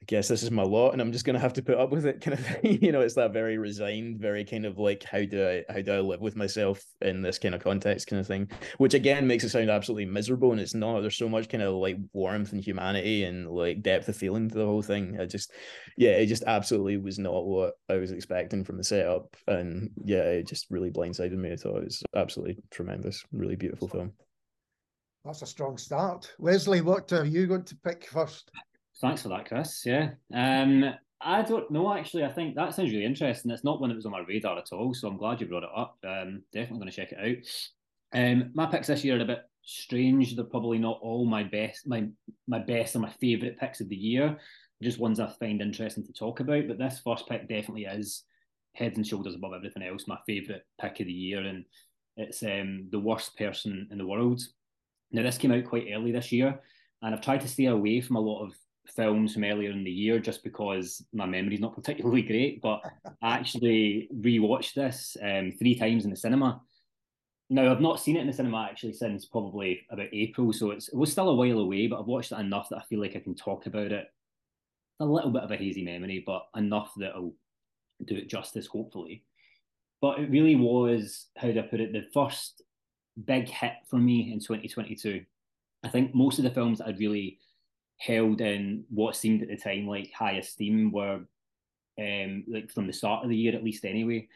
I 0.00 0.04
guess 0.06 0.28
this 0.28 0.42
is 0.42 0.50
my 0.50 0.62
lot 0.62 0.92
and 0.92 1.02
I'm 1.02 1.12
just 1.12 1.24
gonna 1.24 1.38
have 1.38 1.52
to 1.54 1.62
put 1.62 1.76
up 1.76 1.90
with 1.90 2.06
it 2.06 2.20
kind 2.20 2.38
of 2.38 2.46
thing. 2.46 2.78
you 2.82 2.92
know, 2.92 3.00
it's 3.00 3.14
that 3.14 3.32
very 3.32 3.58
resigned, 3.58 4.20
very 4.20 4.44
kind 4.44 4.64
of 4.64 4.78
like 4.78 5.02
how 5.02 5.24
do 5.24 5.46
I 5.48 5.72
how 5.72 5.80
do 5.80 5.92
I 5.92 6.00
live 6.00 6.20
with 6.20 6.36
myself 6.36 6.82
in 7.00 7.20
this 7.20 7.38
kind 7.38 7.54
of 7.54 7.62
context 7.62 8.06
kind 8.06 8.20
of 8.20 8.26
thing. 8.26 8.50
Which 8.78 8.94
again 8.94 9.26
makes 9.26 9.44
it 9.44 9.50
sound 9.50 9.70
absolutely 9.70 10.06
miserable 10.06 10.52
and 10.52 10.60
it's 10.60 10.74
not. 10.74 11.00
There's 11.00 11.16
so 11.16 11.28
much 11.28 11.48
kind 11.48 11.62
of 11.62 11.74
like 11.74 11.96
warmth 12.12 12.52
and 12.52 12.62
humanity 12.62 13.24
and 13.24 13.48
like 13.48 13.82
depth 13.82 14.08
of 14.08 14.16
feeling 14.16 14.48
to 14.48 14.54
the 14.54 14.66
whole 14.66 14.82
thing. 14.82 15.18
I 15.20 15.26
just 15.26 15.52
yeah, 15.96 16.10
it 16.10 16.26
just 16.26 16.44
absolutely 16.44 16.96
was 16.96 17.18
not 17.18 17.44
what 17.44 17.74
I 17.88 17.94
was 17.94 18.12
expecting 18.12 18.64
from 18.64 18.76
the 18.76 18.84
setup. 18.84 19.36
And 19.46 19.90
yeah, 20.04 20.22
it 20.22 20.46
just 20.46 20.70
really 20.70 20.90
blindsided 20.90 21.36
me. 21.36 21.52
I 21.52 21.56
thought 21.56 21.78
it 21.78 21.84
was 21.84 22.02
absolutely 22.14 22.58
tremendous, 22.70 23.24
really 23.32 23.56
beautiful 23.56 23.88
film. 23.88 24.12
That's 25.24 25.42
a 25.42 25.46
strong 25.46 25.76
start. 25.76 26.32
Wesley, 26.38 26.80
what 26.80 27.12
are 27.12 27.24
you 27.24 27.46
going 27.46 27.64
to 27.64 27.76
pick 27.76 28.06
first? 28.06 28.50
Thanks 29.00 29.22
for 29.22 29.28
that, 29.28 29.46
Chris. 29.46 29.82
Yeah. 29.86 30.10
Um, 30.34 30.94
I 31.20 31.42
don't 31.42 31.70
know 31.70 31.92
actually. 31.92 32.24
I 32.24 32.32
think 32.32 32.54
that 32.54 32.74
sounds 32.74 32.90
really 32.90 33.04
interesting. 33.04 33.50
It's 33.50 33.64
not 33.64 33.80
one 33.80 33.90
that 33.90 33.96
was 33.96 34.06
on 34.06 34.12
my 34.12 34.20
radar 34.20 34.58
at 34.58 34.72
all, 34.72 34.94
so 34.94 35.08
I'm 35.08 35.16
glad 35.16 35.40
you 35.40 35.46
brought 35.46 35.64
it 35.64 35.70
up. 35.74 35.98
Um, 36.04 36.42
definitely 36.52 36.78
going 36.78 36.90
to 36.90 36.96
check 36.96 37.12
it 37.12 37.18
out. 37.18 38.18
Um, 38.18 38.50
my 38.54 38.66
picks 38.66 38.86
this 38.86 39.04
year 39.04 39.18
are 39.18 39.22
a 39.22 39.26
bit 39.26 39.42
strange. 39.64 40.34
They're 40.34 40.44
probably 40.44 40.78
not 40.78 40.98
all 41.02 41.26
my 41.26 41.44
best, 41.44 41.86
my 41.86 42.08
my 42.46 42.58
best 42.58 42.96
or 42.96 43.00
my 43.00 43.12
favourite 43.20 43.58
picks 43.58 43.80
of 43.80 43.88
the 43.88 43.96
year. 43.96 44.38
Just 44.82 45.00
ones 45.00 45.18
I 45.18 45.26
find 45.26 45.60
interesting 45.60 46.06
to 46.06 46.12
talk 46.12 46.40
about. 46.40 46.68
But 46.68 46.78
this 46.78 47.00
first 47.04 47.28
pick 47.28 47.48
definitely 47.48 47.84
is 47.84 48.24
heads 48.74 48.96
and 48.96 49.06
shoulders 49.06 49.34
above 49.34 49.52
everything 49.54 49.82
else. 49.82 50.06
My 50.06 50.18
favourite 50.26 50.62
pick 50.80 51.00
of 51.00 51.06
the 51.06 51.12
year, 51.12 51.40
and 51.40 51.64
it's 52.16 52.42
um, 52.42 52.88
the 52.90 53.00
worst 53.00 53.36
person 53.36 53.88
in 53.90 53.98
the 53.98 54.06
world. 54.06 54.40
Now 55.12 55.22
this 55.22 55.38
came 55.38 55.52
out 55.52 55.64
quite 55.64 55.88
early 55.92 56.12
this 56.12 56.32
year, 56.32 56.60
and 57.02 57.14
I've 57.14 57.22
tried 57.22 57.40
to 57.40 57.48
stay 57.48 57.66
away 57.66 58.00
from 58.00 58.16
a 58.16 58.20
lot 58.20 58.44
of 58.44 58.54
films 58.94 59.34
from 59.34 59.44
earlier 59.44 59.70
in 59.70 59.84
the 59.84 59.90
year 59.90 60.18
just 60.18 60.42
because 60.42 61.04
my 61.12 61.26
memory's 61.26 61.60
not 61.60 61.74
particularly 61.74 62.22
great. 62.30 62.60
But 62.60 62.82
I 63.22 63.36
actually 63.36 64.08
rewatched 64.14 64.74
this 64.74 65.16
um, 65.22 65.52
three 65.58 65.74
times 65.74 66.04
in 66.04 66.10
the 66.10 66.16
cinema. 66.16 66.60
Now 67.50 67.70
I've 67.70 67.80
not 67.80 68.00
seen 68.00 68.16
it 68.16 68.20
in 68.20 68.26
the 68.26 68.32
cinema 68.32 68.68
actually 68.70 68.92
since 68.92 69.24
probably 69.24 69.86
about 69.90 70.08
April, 70.12 70.52
so 70.52 70.70
it's, 70.70 70.88
it 70.88 70.94
was 70.94 71.10
still 71.10 71.30
a 71.30 71.34
while 71.34 71.60
away. 71.60 71.86
But 71.86 72.00
I've 72.00 72.06
watched 72.06 72.32
it 72.32 72.38
enough 72.38 72.68
that 72.68 72.78
I 72.78 72.84
feel 72.84 73.00
like 73.00 73.16
I 73.16 73.20
can 73.20 73.34
talk 73.34 73.66
about 73.66 73.92
it. 73.92 74.06
A 75.00 75.04
little 75.04 75.30
bit 75.30 75.44
of 75.44 75.50
a 75.50 75.56
hazy 75.56 75.84
memory, 75.84 76.22
but 76.26 76.46
enough 76.56 76.92
that 76.96 77.12
I'll 77.14 77.32
do 78.04 78.16
it 78.16 78.28
justice, 78.28 78.66
hopefully. 78.66 79.24
But 80.00 80.18
it 80.20 80.30
really 80.30 80.56
was, 80.56 81.26
how 81.36 81.50
do 81.50 81.58
I 81.58 81.62
put 81.62 81.80
it, 81.80 81.92
the 81.92 82.06
first 82.12 82.62
big 83.26 83.48
hit 83.48 83.72
for 83.88 83.96
me 83.96 84.32
in 84.32 84.40
2022. 84.40 85.24
I 85.84 85.88
think 85.88 86.14
most 86.14 86.38
of 86.38 86.44
the 86.44 86.50
films 86.50 86.78
that 86.78 86.88
I'd 86.88 86.98
really 86.98 87.38
held 87.98 88.40
in 88.40 88.84
what 88.88 89.16
seemed 89.16 89.42
at 89.42 89.48
the 89.48 89.56
time 89.56 89.86
like 89.86 90.12
high 90.12 90.32
esteem 90.32 90.92
were 90.92 91.20
um 92.00 92.44
like 92.48 92.70
from 92.70 92.86
the 92.86 92.92
start 92.92 93.24
of 93.24 93.30
the 93.30 93.36
year 93.36 93.54
at 93.54 93.64
least 93.64 93.84
anyway 93.84 94.26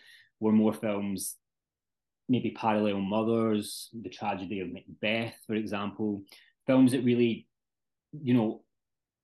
were 0.40 0.52
more 0.52 0.72
films 0.72 1.36
maybe 2.28 2.50
parallel 2.50 2.98
mothers 2.98 3.88
the 4.02 4.08
tragedy 4.08 4.60
of 4.60 4.72
macbeth 4.72 5.34
for 5.46 5.54
example 5.54 6.22
films 6.66 6.92
that 6.92 7.04
really 7.04 7.46
you 8.20 8.34
know 8.34 8.62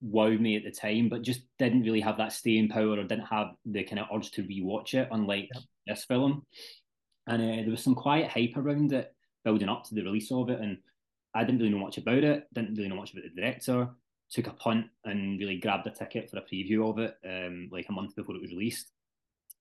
wowed 0.05 0.41
me 0.41 0.57
at 0.57 0.65
the 0.65 0.71
time 0.71 1.09
but 1.09 1.23
just 1.23 1.43
didn't 1.59 1.83
really 1.83 2.01
have 2.01 2.19
that 2.19 2.33
staying 2.33 2.69
power 2.69 2.93
or 2.93 3.05
didn't 3.05 3.27
have 3.27 3.49
the 3.65 3.83
kind 3.83 3.99
of 3.99 4.07
urge 4.15 4.31
to 4.31 4.45
rewatch 4.45 4.95
it 4.95 5.09
unlike 5.11 5.49
this 5.87 6.05
film. 6.05 6.47
And 7.27 7.43
uh, 7.43 7.63
there 7.63 7.71
was 7.71 7.83
some 7.83 7.95
quiet 7.95 8.31
hype 8.31 8.57
around 8.57 8.93
it 8.93 9.13
building 9.45 9.69
up 9.69 9.85
to 9.85 9.95
the 9.95 10.03
release 10.03 10.31
of 10.31 10.51
it 10.51 10.61
and 10.61 10.79
I 11.35 11.45
didn't 11.45 11.59
really 11.59 11.71
know 11.71 11.85
much 11.85 11.99
about 11.99 12.25
it, 12.25 12.47
didn't 12.55 12.77
really 12.77 12.89
know 12.89 12.97
much 12.97 13.13
about 13.13 13.25
the 13.25 13.41
director 13.41 13.91
took 14.31 14.47
a 14.47 14.53
punt 14.53 14.87
and 15.05 15.41
really 15.41 15.59
grabbed 15.59 15.87
a 15.87 15.91
ticket 15.91 16.31
for 16.31 16.39
a 16.39 16.43
preview 16.43 16.89
of 16.89 16.99
it 16.99 17.17
um, 17.25 17.69
like 17.73 17.87
a 17.89 17.93
month 17.93 18.15
before 18.15 18.35
it 18.35 18.43
was 18.43 18.51
released 18.51 18.91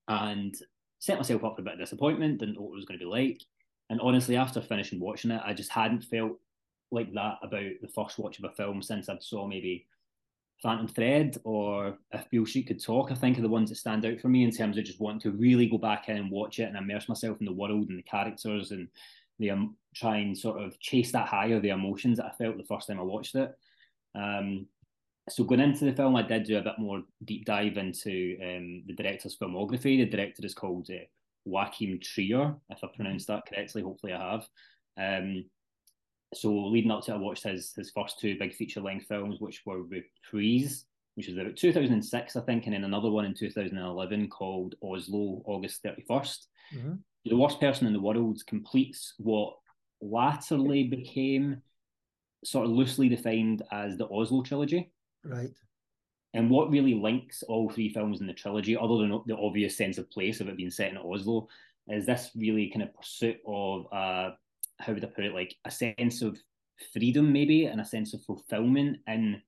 and 0.07 0.55
set 0.99 1.17
myself 1.17 1.43
up 1.43 1.55
for 1.55 1.61
a 1.61 1.65
bit 1.65 1.73
of 1.73 1.79
disappointment, 1.79 2.39
didn't 2.39 2.55
know 2.55 2.61
what 2.61 2.73
it 2.73 2.75
was 2.75 2.85
going 2.85 2.99
to 2.99 3.05
be 3.05 3.09
like. 3.09 3.41
And 3.89 4.01
honestly, 4.01 4.35
after 4.35 4.61
finishing 4.61 4.99
watching 4.99 5.31
it, 5.31 5.41
I 5.45 5.53
just 5.53 5.71
hadn't 5.71 6.03
felt 6.03 6.33
like 6.91 7.13
that 7.13 7.35
about 7.41 7.71
the 7.81 7.87
first 7.93 8.17
watch 8.17 8.39
of 8.39 8.45
a 8.45 8.53
film 8.55 8.81
since 8.81 9.09
I'd 9.09 9.23
saw 9.23 9.47
maybe 9.47 9.85
Phantom 10.61 10.87
Thread 10.87 11.37
or 11.43 11.97
If 12.11 12.29
Beale 12.29 12.45
Street 12.45 12.67
Could 12.67 12.83
Talk. 12.83 13.11
I 13.11 13.15
think 13.15 13.37
are 13.37 13.43
the 13.43 13.49
ones 13.49 13.69
that 13.69 13.75
stand 13.75 14.05
out 14.05 14.19
for 14.19 14.29
me 14.29 14.43
in 14.43 14.51
terms 14.51 14.77
of 14.77 14.85
just 14.85 14.99
wanting 14.99 15.21
to 15.21 15.31
really 15.31 15.67
go 15.67 15.77
back 15.77 16.09
in 16.09 16.17
and 16.17 16.31
watch 16.31 16.59
it 16.59 16.63
and 16.63 16.77
immerse 16.77 17.07
myself 17.07 17.37
in 17.39 17.45
the 17.45 17.53
world 17.53 17.89
and 17.89 17.99
the 17.99 18.03
characters 18.03 18.71
and 18.71 18.87
the 19.39 19.51
um, 19.51 19.75
try 19.95 20.17
and 20.17 20.37
sort 20.37 20.61
of 20.61 20.79
chase 20.79 21.11
that 21.11 21.27
high 21.27 21.47
of 21.47 21.61
the 21.61 21.69
emotions 21.69 22.17
that 22.17 22.25
I 22.25 22.31
felt 22.31 22.57
the 22.57 22.63
first 22.63 22.87
time 22.87 22.99
I 22.99 23.03
watched 23.03 23.35
it. 23.35 23.55
Um, 24.15 24.67
so 25.29 25.43
going 25.43 25.59
into 25.59 25.85
the 25.85 25.93
film, 25.93 26.15
I 26.15 26.21
did 26.21 26.43
do 26.43 26.57
a 26.57 26.61
bit 26.61 26.79
more 26.79 27.03
deep 27.25 27.45
dive 27.45 27.77
into 27.77 28.37
um, 28.41 28.83
the 28.87 28.93
director's 28.93 29.37
filmography. 29.37 29.97
The 29.97 30.05
director 30.05 30.45
is 30.45 30.53
called 30.53 30.89
uh, 30.89 31.03
Joachim 31.45 31.99
Trier, 32.01 32.55
if 32.69 32.83
I 32.83 32.87
pronounced 32.95 33.27
that 33.27 33.45
correctly. 33.45 33.81
Hopefully, 33.81 34.13
I 34.13 34.31
have. 34.31 34.47
Um, 34.97 35.45
so 36.33 36.53
leading 36.53 36.91
up 36.91 37.03
to 37.05 37.11
it, 37.11 37.15
I 37.15 37.17
watched 37.17 37.43
his 37.43 37.73
his 37.73 37.91
first 37.91 38.19
two 38.19 38.37
big 38.37 38.53
feature 38.53 38.81
length 38.81 39.07
films, 39.07 39.39
which 39.39 39.63
were 39.65 39.83
Reprise, 39.83 40.85
which 41.15 41.27
was 41.27 41.37
about 41.37 41.55
2006, 41.55 42.35
I 42.35 42.41
think, 42.41 42.65
and 42.65 42.73
then 42.73 42.83
another 42.83 43.09
one 43.09 43.25
in 43.25 43.33
2011 43.33 44.29
called 44.29 44.75
Oslo, 44.81 45.41
August 45.45 45.83
31st. 45.83 46.39
Mm-hmm. 46.75 46.93
The 47.25 47.35
Worst 47.35 47.59
Person 47.59 47.87
in 47.87 47.93
the 47.93 47.99
World 47.99 48.41
completes 48.47 49.13
what 49.17 49.55
latterly 50.01 50.83
became 50.83 51.61
sort 52.43 52.65
of 52.65 52.71
loosely 52.71 53.09
defined 53.09 53.63
as 53.71 53.97
the 53.97 54.07
Oslo 54.09 54.43
trilogy. 54.43 54.91
Right. 55.23 55.51
And 56.33 56.49
what 56.49 56.69
really 56.69 56.93
links 56.93 57.43
all 57.43 57.69
three 57.69 57.89
films 57.89 58.21
in 58.21 58.27
the 58.27 58.33
trilogy, 58.33 58.77
other 58.77 58.97
than 58.97 59.21
the 59.25 59.37
obvious 59.37 59.77
sense 59.77 59.97
of 59.97 60.09
place 60.11 60.39
of 60.39 60.47
it 60.47 60.57
being 60.57 60.69
set 60.69 60.91
in 60.91 60.97
Oslo, 60.97 61.47
is 61.87 62.05
this 62.05 62.31
really 62.35 62.69
kind 62.69 62.83
of 62.83 62.93
pursuit 62.93 63.37
of 63.47 63.85
uh, 63.91 64.31
how 64.79 64.93
would 64.93 65.03
I 65.03 65.07
put 65.07 65.25
it, 65.25 65.33
like 65.33 65.55
a 65.65 65.71
sense 65.71 66.21
of 66.21 66.37
freedom, 66.93 67.31
maybe, 67.31 67.65
and 67.65 67.81
a 67.81 67.85
sense 67.85 68.13
of 68.13 68.23
fulfillment 68.23 68.97
in 69.07 69.41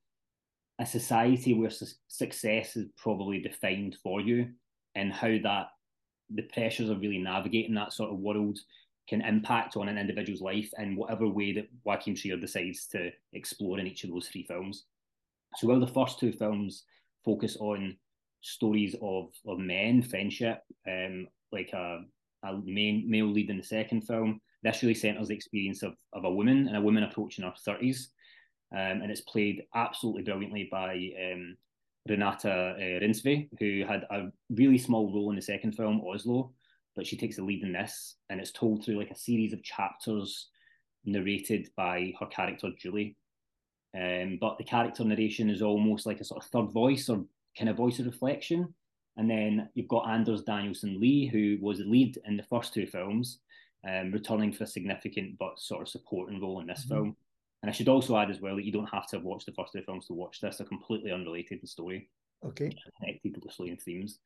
a 0.79 0.85
society 0.85 1.53
where 1.53 1.69
su- 1.69 1.85
success 2.07 2.75
is 2.75 2.87
probably 2.97 3.41
defined 3.41 3.97
for 4.01 4.21
you, 4.21 4.49
and 4.95 5.11
how 5.11 5.37
that 5.43 5.67
the 6.29 6.43
pressures 6.43 6.89
of 6.89 7.01
really 7.01 7.17
navigating 7.17 7.75
that 7.75 7.93
sort 7.93 8.11
of 8.11 8.19
world 8.19 8.57
can 9.09 9.21
impact 9.21 9.75
on 9.75 9.89
an 9.89 9.97
individual's 9.97 10.41
life 10.41 10.69
in 10.77 10.95
whatever 10.95 11.27
way 11.27 11.51
that 11.53 11.67
Joachim 11.83 12.15
Trier 12.15 12.37
decides 12.37 12.85
to 12.87 13.11
explore 13.33 13.79
in 13.79 13.87
each 13.87 14.03
of 14.03 14.11
those 14.11 14.27
three 14.27 14.43
films. 14.43 14.85
So 15.55 15.67
while 15.67 15.79
the 15.79 15.87
first 15.87 16.19
two 16.19 16.31
films 16.31 16.83
focus 17.25 17.57
on 17.59 17.97
stories 18.41 18.95
of 19.01 19.29
of 19.47 19.57
men, 19.57 20.03
friendship, 20.03 20.61
um, 20.87 21.27
like 21.51 21.71
a, 21.73 22.01
a 22.43 22.57
main 22.63 23.09
male 23.09 23.25
lead 23.25 23.49
in 23.49 23.57
the 23.57 23.63
second 23.63 24.01
film, 24.01 24.39
this 24.63 24.83
really 24.83 24.93
centers 24.93 25.29
the 25.29 25.35
experience 25.35 25.81
of, 25.81 25.95
of 26.13 26.25
a 26.25 26.31
woman 26.31 26.67
and 26.67 26.77
a 26.77 26.81
woman 26.81 27.03
approaching 27.03 27.45
her 27.45 27.53
30s. 27.67 28.07
Um, 28.71 29.01
and 29.01 29.09
it's 29.09 29.21
played 29.21 29.63
absolutely 29.73 30.21
brilliantly 30.21 30.69
by 30.71 30.93
um, 31.19 31.57
Renata 32.07 32.75
uh, 32.77 33.47
who 33.59 33.83
had 33.87 34.05
a 34.11 34.31
really 34.51 34.77
small 34.77 35.11
role 35.11 35.31
in 35.31 35.35
the 35.35 35.41
second 35.41 35.71
film, 35.71 36.01
Oslo, 36.05 36.51
but 36.95 37.05
she 37.05 37.17
takes 37.17 37.35
the 37.37 37.43
lead 37.43 37.63
in 37.63 37.73
this. 37.73 38.15
And 38.29 38.39
it's 38.39 38.51
told 38.51 38.83
through 38.83 38.97
like 38.97 39.11
a 39.11 39.17
series 39.17 39.53
of 39.53 39.63
chapters 39.63 40.49
narrated 41.05 41.69
by 41.75 42.13
her 42.19 42.25
character, 42.27 42.69
Julie. 42.77 43.15
Um, 43.95 44.37
but 44.39 44.57
the 44.57 44.63
character 44.63 45.03
narration 45.03 45.49
is 45.49 45.61
almost 45.61 46.05
like 46.05 46.19
a 46.19 46.25
sort 46.25 46.43
of 46.43 46.49
third 46.49 46.71
voice 46.71 47.09
or 47.09 47.25
kind 47.57 47.69
of 47.69 47.77
voice 47.77 47.99
of 47.99 48.05
reflection. 48.05 48.73
And 49.17 49.29
then 49.29 49.69
you've 49.73 49.87
got 49.87 50.09
Anders 50.09 50.43
Danielsen 50.43 50.99
Lie, 50.99 51.29
who 51.31 51.57
was 51.61 51.79
the 51.79 51.85
lead 51.85 52.17
in 52.25 52.37
the 52.37 52.43
first 52.43 52.73
two 52.73 52.87
films, 52.87 53.39
um, 53.87 54.11
returning 54.11 54.53
for 54.53 54.63
a 54.63 54.67
significant 54.67 55.37
but 55.39 55.59
sort 55.59 55.81
of 55.81 55.89
supporting 55.89 56.39
role 56.39 56.59
in 56.59 56.67
this 56.67 56.85
mm-hmm. 56.85 56.93
film. 56.93 57.15
And 57.61 57.69
I 57.69 57.73
should 57.73 57.89
also 57.89 58.15
add 58.17 58.29
as 58.29 58.39
well 58.39 58.55
that 58.55 58.63
you 58.63 58.71
don't 58.71 58.89
have 58.89 59.07
to 59.07 59.17
have 59.17 59.25
watched 59.25 59.45
the 59.45 59.51
first 59.51 59.73
two 59.73 59.81
films 59.81 60.07
to 60.07 60.13
watch 60.13 60.39
this. 60.39 60.57
They're 60.57 60.67
completely 60.67 61.11
unrelated 61.11 61.59
in 61.61 61.67
story. 61.67 62.09
Okay. 62.45 62.73
Connected 62.99 63.41
closely 63.41 63.71
in 63.71 63.77
themes. 63.77 64.19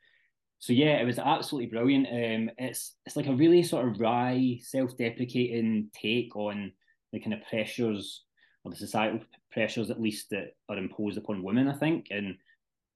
So 0.59 0.71
yeah, 0.71 1.01
it 1.01 1.05
was 1.05 1.19
absolutely 1.19 1.69
brilliant. 1.69 2.07
Um, 2.07 2.49
it's 2.57 2.95
it's 3.05 3.15
like 3.15 3.27
a 3.27 3.35
really 3.35 3.63
sort 3.63 3.87
of 3.87 3.99
wry, 3.99 4.59
self-deprecating 4.61 5.89
take 5.93 6.35
on 6.35 6.71
the 7.11 7.19
kind 7.19 7.33
of 7.33 7.45
pressures 7.49 8.23
or 8.63 8.71
the 8.71 8.77
societal 8.77 9.19
pressures, 9.51 9.89
at 9.89 10.01
least 10.01 10.29
that 10.29 10.55
are 10.69 10.77
imposed 10.77 11.17
upon 11.17 11.43
women. 11.43 11.67
I 11.67 11.73
think, 11.73 12.07
and 12.11 12.35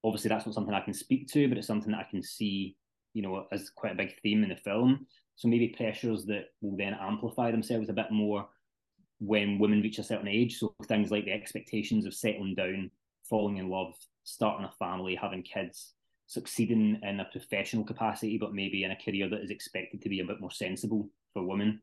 obviously 0.03 0.29
that's 0.29 0.45
not 0.45 0.55
something 0.55 0.73
I 0.73 0.81
can 0.81 0.93
speak 0.93 1.27
to, 1.33 1.49
but 1.49 1.57
it's 1.57 1.67
something 1.67 1.91
that 1.91 2.05
I 2.07 2.09
can 2.09 2.23
see, 2.23 2.77
you 3.13 3.21
know, 3.21 3.45
as 3.51 3.69
quite 3.69 3.91
a 3.91 3.95
big 3.95 4.13
theme 4.21 4.43
in 4.43 4.49
the 4.49 4.55
film. 4.55 5.05
So 5.35 5.47
maybe 5.47 5.75
pressures 5.77 6.25
that 6.25 6.45
will 6.61 6.77
then 6.77 6.95
amplify 6.99 7.51
themselves 7.51 7.89
a 7.89 7.93
bit 7.93 8.11
more 8.11 8.47
when 9.19 9.59
women 9.59 9.81
reach 9.81 9.99
a 9.99 10.03
certain 10.03 10.27
age. 10.27 10.57
So 10.57 10.73
things 10.85 11.11
like 11.11 11.25
the 11.25 11.31
expectations 11.31 12.05
of 12.05 12.13
settling 12.13 12.55
down, 12.55 12.91
falling 13.29 13.57
in 13.57 13.69
love, 13.69 13.93
starting 14.23 14.65
a 14.65 14.71
family, 14.79 15.15
having 15.15 15.43
kids, 15.43 15.93
succeeding 16.27 16.99
in 17.03 17.19
a 17.19 17.25
professional 17.31 17.83
capacity, 17.83 18.37
but 18.37 18.53
maybe 18.53 18.83
in 18.83 18.91
a 18.91 18.97
career 18.97 19.29
that 19.29 19.41
is 19.41 19.49
expected 19.49 20.01
to 20.01 20.09
be 20.09 20.19
a 20.19 20.25
bit 20.25 20.39
more 20.39 20.51
sensible 20.51 21.09
for 21.33 21.43
women. 21.43 21.81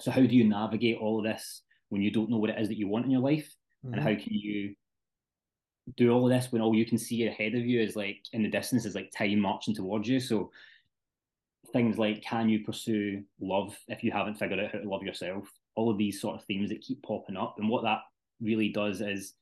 So 0.00 0.10
how 0.10 0.22
do 0.22 0.34
you 0.34 0.48
navigate 0.48 0.98
all 0.98 1.18
of 1.18 1.24
this 1.24 1.62
when 1.90 2.02
you 2.02 2.10
don't 2.10 2.30
know 2.30 2.38
what 2.38 2.50
it 2.50 2.58
is 2.58 2.68
that 2.68 2.78
you 2.78 2.88
want 2.88 3.04
in 3.04 3.10
your 3.10 3.20
life? 3.20 3.54
Mm-hmm. 3.84 3.94
And 3.94 4.02
how 4.02 4.14
can 4.14 4.32
you 4.32 4.74
do 5.96 6.10
all 6.10 6.24
of 6.24 6.30
this 6.30 6.52
when 6.52 6.62
all 6.62 6.74
you 6.74 6.86
can 6.86 6.98
see 6.98 7.26
ahead 7.26 7.54
of 7.54 7.66
you 7.66 7.80
is 7.80 7.96
like 7.96 8.18
in 8.32 8.42
the 8.42 8.50
distance 8.50 8.84
is 8.84 8.94
like 8.94 9.10
time 9.10 9.38
marching 9.38 9.74
towards 9.74 10.08
you? 10.08 10.20
So 10.20 10.50
things 11.72 11.98
like 11.98 12.22
can 12.22 12.48
you 12.48 12.64
pursue 12.64 13.22
love 13.40 13.76
if 13.88 14.02
you 14.02 14.10
haven't 14.10 14.36
figured 14.36 14.58
out 14.58 14.72
how 14.72 14.78
to 14.78 14.88
love 14.88 15.02
yourself? 15.02 15.50
all 15.80 15.90
of 15.90 15.98
these 15.98 16.20
sort 16.20 16.36
of 16.36 16.44
themes 16.44 16.68
that 16.70 16.82
keep 16.82 17.02
popping 17.02 17.36
up. 17.36 17.56
And 17.58 17.68
what 17.68 17.84
that 17.84 18.00
really 18.40 18.68
does 18.68 19.00
is 19.00 19.34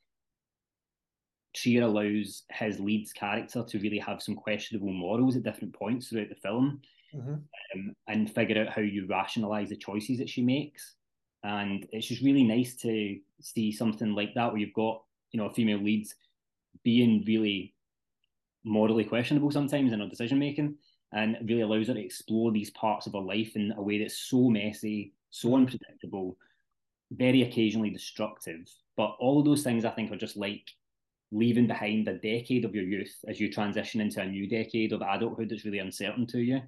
Trier 1.54 1.82
allows 1.82 2.42
his 2.50 2.78
lead's 2.78 3.12
character 3.12 3.64
to 3.64 3.78
really 3.78 3.98
have 3.98 4.22
some 4.22 4.34
questionable 4.34 4.92
morals 4.92 5.36
at 5.36 5.42
different 5.42 5.74
points 5.74 6.08
throughout 6.08 6.28
the 6.28 6.34
film 6.36 6.80
mm-hmm. 7.14 7.34
um, 7.34 7.96
and 8.06 8.30
figure 8.32 8.62
out 8.62 8.72
how 8.72 8.82
you 8.82 9.06
rationalize 9.06 9.70
the 9.70 9.76
choices 9.76 10.18
that 10.18 10.28
she 10.28 10.42
makes. 10.42 10.94
And 11.42 11.86
it's 11.92 12.06
just 12.06 12.22
really 12.22 12.44
nice 12.44 12.74
to 12.76 13.18
see 13.40 13.72
something 13.72 14.14
like 14.14 14.34
that 14.34 14.52
where 14.52 14.60
you've 14.60 14.74
got, 14.74 15.02
you 15.30 15.40
know, 15.40 15.46
a 15.46 15.54
female 15.54 15.78
lead 15.78 16.06
being 16.84 17.24
really 17.26 17.74
morally 18.64 19.04
questionable 19.04 19.50
sometimes 19.50 19.92
in 19.92 20.00
her 20.00 20.08
decision 20.08 20.38
making 20.38 20.76
and 21.12 21.38
really 21.44 21.62
allows 21.62 21.88
her 21.88 21.94
to 21.94 22.04
explore 22.04 22.52
these 22.52 22.70
parts 22.70 23.06
of 23.06 23.14
her 23.14 23.20
life 23.20 23.56
in 23.56 23.72
a 23.76 23.82
way 23.82 23.98
that's 23.98 24.18
so 24.18 24.50
messy 24.50 25.12
so 25.30 25.54
unpredictable, 25.54 26.36
very 27.10 27.42
occasionally 27.42 27.90
destructive. 27.90 28.68
But 28.96 29.16
all 29.18 29.38
of 29.38 29.44
those 29.44 29.62
things 29.62 29.84
I 29.84 29.90
think 29.90 30.10
are 30.10 30.16
just 30.16 30.36
like 30.36 30.64
leaving 31.30 31.66
behind 31.66 32.08
a 32.08 32.14
decade 32.14 32.64
of 32.64 32.74
your 32.74 32.84
youth 32.84 33.14
as 33.26 33.38
you 33.38 33.52
transition 33.52 34.00
into 34.00 34.20
a 34.20 34.26
new 34.26 34.48
decade 34.48 34.92
of 34.92 35.02
adulthood 35.02 35.48
that's 35.48 35.64
really 35.64 35.78
uncertain 35.78 36.26
to 36.26 36.38
you. 36.38 36.60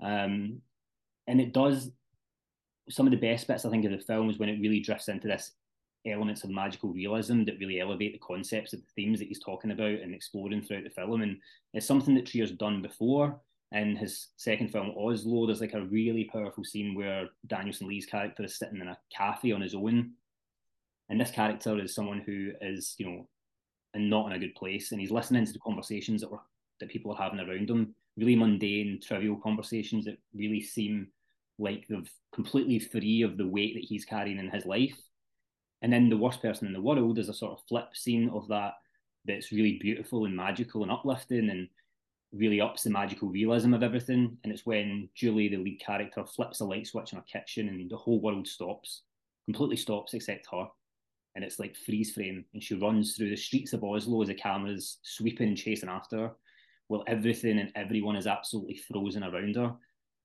Um, 0.00 0.60
and 1.26 1.40
it 1.40 1.52
does 1.52 1.90
some 2.88 3.06
of 3.06 3.10
the 3.10 3.18
best 3.18 3.46
bits 3.46 3.64
I 3.64 3.70
think 3.70 3.84
of 3.84 3.92
the 3.92 3.98
film 3.98 4.30
is 4.30 4.38
when 4.38 4.48
it 4.48 4.60
really 4.60 4.80
drifts 4.80 5.08
into 5.08 5.28
this 5.28 5.52
elements 6.06 6.42
of 6.42 6.50
magical 6.50 6.90
realism 6.90 7.44
that 7.44 7.58
really 7.58 7.80
elevate 7.80 8.12
the 8.12 8.26
concepts 8.26 8.72
of 8.72 8.80
the 8.80 8.86
themes 8.96 9.18
that 9.18 9.28
he's 9.28 9.40
talking 9.40 9.70
about 9.70 10.00
and 10.00 10.14
exploring 10.14 10.62
throughout 10.62 10.84
the 10.84 10.90
film. 10.90 11.22
And 11.22 11.38
it's 11.74 11.86
something 11.86 12.14
that 12.14 12.26
Trier's 12.26 12.52
done 12.52 12.80
before, 12.80 13.38
in 13.72 13.96
his 13.96 14.28
second 14.36 14.72
film, 14.72 14.94
Oslo, 14.96 15.46
there's 15.46 15.60
like 15.60 15.74
a 15.74 15.84
really 15.84 16.24
powerful 16.24 16.64
scene 16.64 16.94
where 16.94 17.28
Danielsen 17.46 17.86
Lie's 17.86 18.06
character 18.06 18.44
is 18.44 18.58
sitting 18.58 18.80
in 18.80 18.88
a 18.88 18.98
cafe 19.14 19.52
on 19.52 19.60
his 19.60 19.74
own. 19.74 20.12
And 21.10 21.20
this 21.20 21.30
character 21.30 21.78
is 21.78 21.94
someone 21.94 22.20
who 22.20 22.52
is, 22.62 22.94
you 22.98 23.06
know, 23.06 23.28
and 23.98 24.08
not 24.08 24.26
in 24.26 24.32
a 24.32 24.38
good 24.38 24.54
place. 24.54 24.92
And 24.92 25.00
he's 25.00 25.10
listening 25.10 25.44
to 25.44 25.52
the 25.52 25.58
conversations 25.58 26.20
that 26.20 26.30
were 26.30 26.40
that 26.80 26.88
people 26.88 27.12
are 27.12 27.20
having 27.20 27.40
around 27.40 27.68
him, 27.68 27.92
really 28.16 28.36
mundane, 28.36 29.00
trivial 29.02 29.36
conversations 29.36 30.04
that 30.04 30.16
really 30.32 30.62
seem 30.62 31.08
like 31.58 31.84
they're 31.88 32.02
completely 32.32 32.78
free 32.78 33.22
of 33.22 33.36
the 33.36 33.46
weight 33.46 33.74
that 33.74 33.84
he's 33.84 34.04
carrying 34.04 34.38
in 34.38 34.48
his 34.48 34.64
life. 34.64 34.96
And 35.82 35.92
then 35.92 36.08
the 36.08 36.16
worst 36.16 36.40
person 36.40 36.68
in 36.68 36.72
the 36.72 36.80
world 36.80 37.18
is 37.18 37.28
a 37.28 37.34
sort 37.34 37.52
of 37.52 37.64
flip 37.68 37.88
scene 37.94 38.28
of 38.30 38.46
that 38.46 38.74
that's 39.24 39.50
really 39.50 39.78
beautiful 39.80 40.24
and 40.24 40.36
magical 40.36 40.84
and 40.84 40.92
uplifting 40.92 41.50
and 41.50 41.68
really 42.32 42.60
ups 42.60 42.84
the 42.84 42.90
magical 42.90 43.28
realism 43.28 43.74
of 43.74 43.82
everything. 43.82 44.38
And 44.44 44.52
it's 44.52 44.64
when 44.64 45.08
Julie, 45.16 45.48
the 45.48 45.56
lead 45.56 45.80
character, 45.80 46.24
flips 46.24 46.60
a 46.60 46.64
light 46.64 46.86
switch 46.86 47.12
in 47.12 47.18
her 47.18 47.24
kitchen 47.24 47.68
and 47.68 47.90
the 47.90 47.96
whole 47.96 48.20
world 48.20 48.46
stops, 48.46 49.02
completely 49.46 49.76
stops 49.76 50.14
except 50.14 50.46
her. 50.52 50.66
And 51.34 51.44
it's 51.44 51.58
like 51.58 51.76
freeze 51.76 52.12
frame. 52.12 52.44
And 52.52 52.62
she 52.62 52.74
runs 52.74 53.14
through 53.14 53.30
the 53.30 53.36
streets 53.36 53.72
of 53.72 53.84
Oslo 53.84 54.22
as 54.22 54.28
the 54.28 54.34
camera's 54.34 54.98
sweeping 55.02 55.48
and 55.48 55.56
chasing 55.56 55.88
after 55.88 56.18
her, 56.18 56.30
while 56.88 57.04
everything 57.06 57.58
and 57.58 57.72
everyone 57.74 58.16
is 58.16 58.26
absolutely 58.26 58.76
frozen 58.76 59.22
around 59.22 59.56
her. 59.56 59.74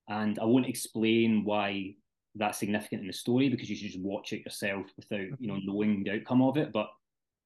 And 0.08 0.38
I 0.38 0.44
won't 0.44 0.68
explain 0.68 1.44
why 1.44 1.94
that's 2.34 2.58
significant 2.58 3.02
in 3.02 3.06
the 3.06 3.12
story 3.12 3.48
because 3.48 3.70
you 3.70 3.76
should 3.76 3.92
just 3.92 4.00
watch 4.00 4.32
it 4.32 4.44
yourself 4.44 4.86
without, 4.96 5.40
you 5.40 5.46
know, 5.46 5.54
mm-hmm. 5.54 5.66
knowing 5.66 6.04
the 6.04 6.12
outcome 6.12 6.42
of 6.42 6.56
it. 6.56 6.72
But 6.72 6.90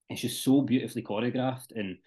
it's 0.09 0.21
just 0.21 0.43
so 0.43 0.61
beautifully 0.61 1.03
choreographed 1.03 1.71
and 1.75 1.97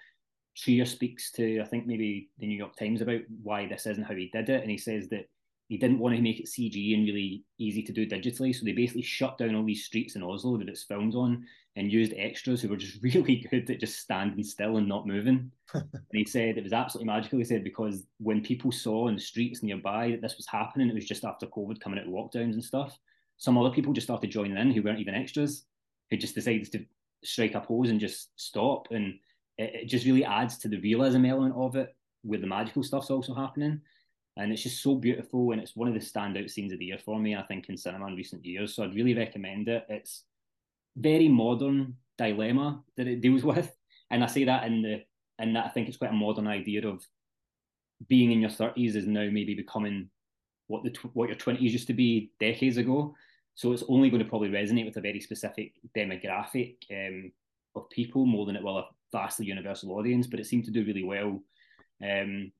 Trier 0.56 0.84
speaks 0.84 1.32
to, 1.32 1.60
I 1.60 1.64
think 1.64 1.86
maybe 1.86 2.28
the 2.38 2.46
New 2.46 2.56
York 2.56 2.76
Times 2.76 3.00
about 3.00 3.20
why 3.42 3.66
this 3.66 3.86
isn't 3.86 4.04
how 4.04 4.14
he 4.14 4.28
did 4.32 4.50
it, 4.50 4.60
and 4.60 4.70
he 4.70 4.78
says 4.78 5.08
that 5.08 5.28
he 5.72 5.78
didn't 5.78 6.00
want 6.00 6.14
to 6.14 6.20
make 6.20 6.38
it 6.38 6.44
CG 6.44 6.92
and 6.92 7.06
really 7.06 7.44
easy 7.56 7.82
to 7.82 7.94
do 7.94 8.06
digitally, 8.06 8.54
so 8.54 8.62
they 8.62 8.72
basically 8.72 9.00
shut 9.00 9.38
down 9.38 9.54
all 9.54 9.64
these 9.64 9.86
streets 9.86 10.16
in 10.16 10.22
Oslo 10.22 10.58
that 10.58 10.68
it's 10.68 10.82
filmed 10.82 11.14
on 11.14 11.46
and 11.76 11.90
used 11.90 12.12
extras 12.18 12.60
who 12.60 12.68
were 12.68 12.76
just 12.76 13.02
really 13.02 13.46
good 13.50 13.70
at 13.70 13.80
just 13.80 13.98
standing 13.98 14.44
still 14.44 14.76
and 14.76 14.86
not 14.86 15.06
moving. 15.06 15.50
and 15.72 15.86
he 16.12 16.26
said 16.26 16.58
it 16.58 16.62
was 16.62 16.74
absolutely 16.74 17.10
magical. 17.10 17.38
He 17.38 17.44
said 17.46 17.64
because 17.64 18.04
when 18.18 18.42
people 18.42 18.70
saw 18.70 19.08
in 19.08 19.14
the 19.14 19.20
streets 19.22 19.62
nearby 19.62 20.10
that 20.10 20.20
this 20.20 20.36
was 20.36 20.46
happening, 20.46 20.90
it 20.90 20.94
was 20.94 21.06
just 21.06 21.24
after 21.24 21.46
COVID 21.46 21.80
coming 21.80 21.98
out 21.98 22.06
of 22.06 22.12
lockdowns 22.12 22.52
and 22.52 22.62
stuff. 22.62 22.98
Some 23.38 23.56
other 23.56 23.74
people 23.74 23.94
just 23.94 24.06
started 24.06 24.30
joining 24.30 24.58
in 24.58 24.72
who 24.72 24.82
weren't 24.82 25.00
even 25.00 25.14
extras, 25.14 25.64
who 26.10 26.18
just 26.18 26.34
decided 26.34 26.70
to 26.72 26.84
strike 27.24 27.54
a 27.54 27.60
pose 27.62 27.88
and 27.88 27.98
just 27.98 28.28
stop 28.38 28.88
and 28.90 29.14
it, 29.56 29.74
it 29.74 29.86
just 29.86 30.04
really 30.04 30.26
adds 30.26 30.58
to 30.58 30.68
the 30.68 30.80
realism 30.80 31.24
element 31.24 31.54
of 31.56 31.76
it, 31.76 31.96
where 32.24 32.40
the 32.40 32.46
magical 32.46 32.82
stuff's 32.82 33.10
also 33.10 33.32
happening. 33.32 33.80
And 34.36 34.52
it's 34.52 34.62
just 34.62 34.82
so 34.82 34.94
beautiful, 34.94 35.52
and 35.52 35.60
it's 35.60 35.76
one 35.76 35.88
of 35.88 35.94
the 35.94 36.00
standout 36.00 36.50
scenes 36.50 36.72
of 36.72 36.78
the 36.78 36.86
year 36.86 36.98
for 36.98 37.18
me. 37.18 37.36
I 37.36 37.42
think 37.42 37.68
in 37.68 37.76
cinema 37.76 38.06
in 38.06 38.16
recent 38.16 38.44
years, 38.44 38.74
so 38.74 38.82
I'd 38.82 38.94
really 38.94 39.14
recommend 39.14 39.68
it. 39.68 39.84
It's 39.88 40.24
very 40.96 41.28
modern 41.28 41.96
dilemma 42.16 42.82
that 42.96 43.08
it 43.08 43.20
deals 43.20 43.44
with, 43.44 43.74
and 44.10 44.24
I 44.24 44.26
say 44.26 44.44
that 44.44 44.64
in 44.64 44.82
the 44.82 45.02
in 45.38 45.52
that 45.54 45.66
I 45.66 45.68
think 45.68 45.88
it's 45.88 45.98
quite 45.98 46.12
a 46.12 46.14
modern 46.14 46.46
idea 46.46 46.86
of 46.86 47.06
being 48.08 48.32
in 48.32 48.40
your 48.40 48.50
thirties 48.50 48.96
is 48.96 49.06
now 49.06 49.28
maybe 49.30 49.54
becoming 49.54 50.08
what 50.66 50.82
the 50.82 50.94
what 51.12 51.28
your 51.28 51.38
twenties 51.38 51.72
used 51.72 51.88
to 51.88 51.94
be 51.94 52.32
decades 52.40 52.78
ago. 52.78 53.14
So 53.54 53.72
it's 53.72 53.84
only 53.86 54.08
going 54.08 54.22
to 54.22 54.28
probably 54.28 54.48
resonate 54.48 54.86
with 54.86 54.96
a 54.96 55.02
very 55.02 55.20
specific 55.20 55.74
demographic 55.94 56.76
um, 56.90 57.32
of 57.74 57.90
people 57.90 58.24
more 58.24 58.46
than 58.46 58.56
it 58.56 58.62
will 58.62 58.78
a 58.78 58.86
vastly 59.12 59.44
universal 59.44 59.92
audience. 59.92 60.26
But 60.26 60.40
it 60.40 60.46
seemed 60.46 60.64
to 60.64 60.70
do 60.70 60.86
really 60.86 61.04
well 61.04 61.42
um, 62.02 62.50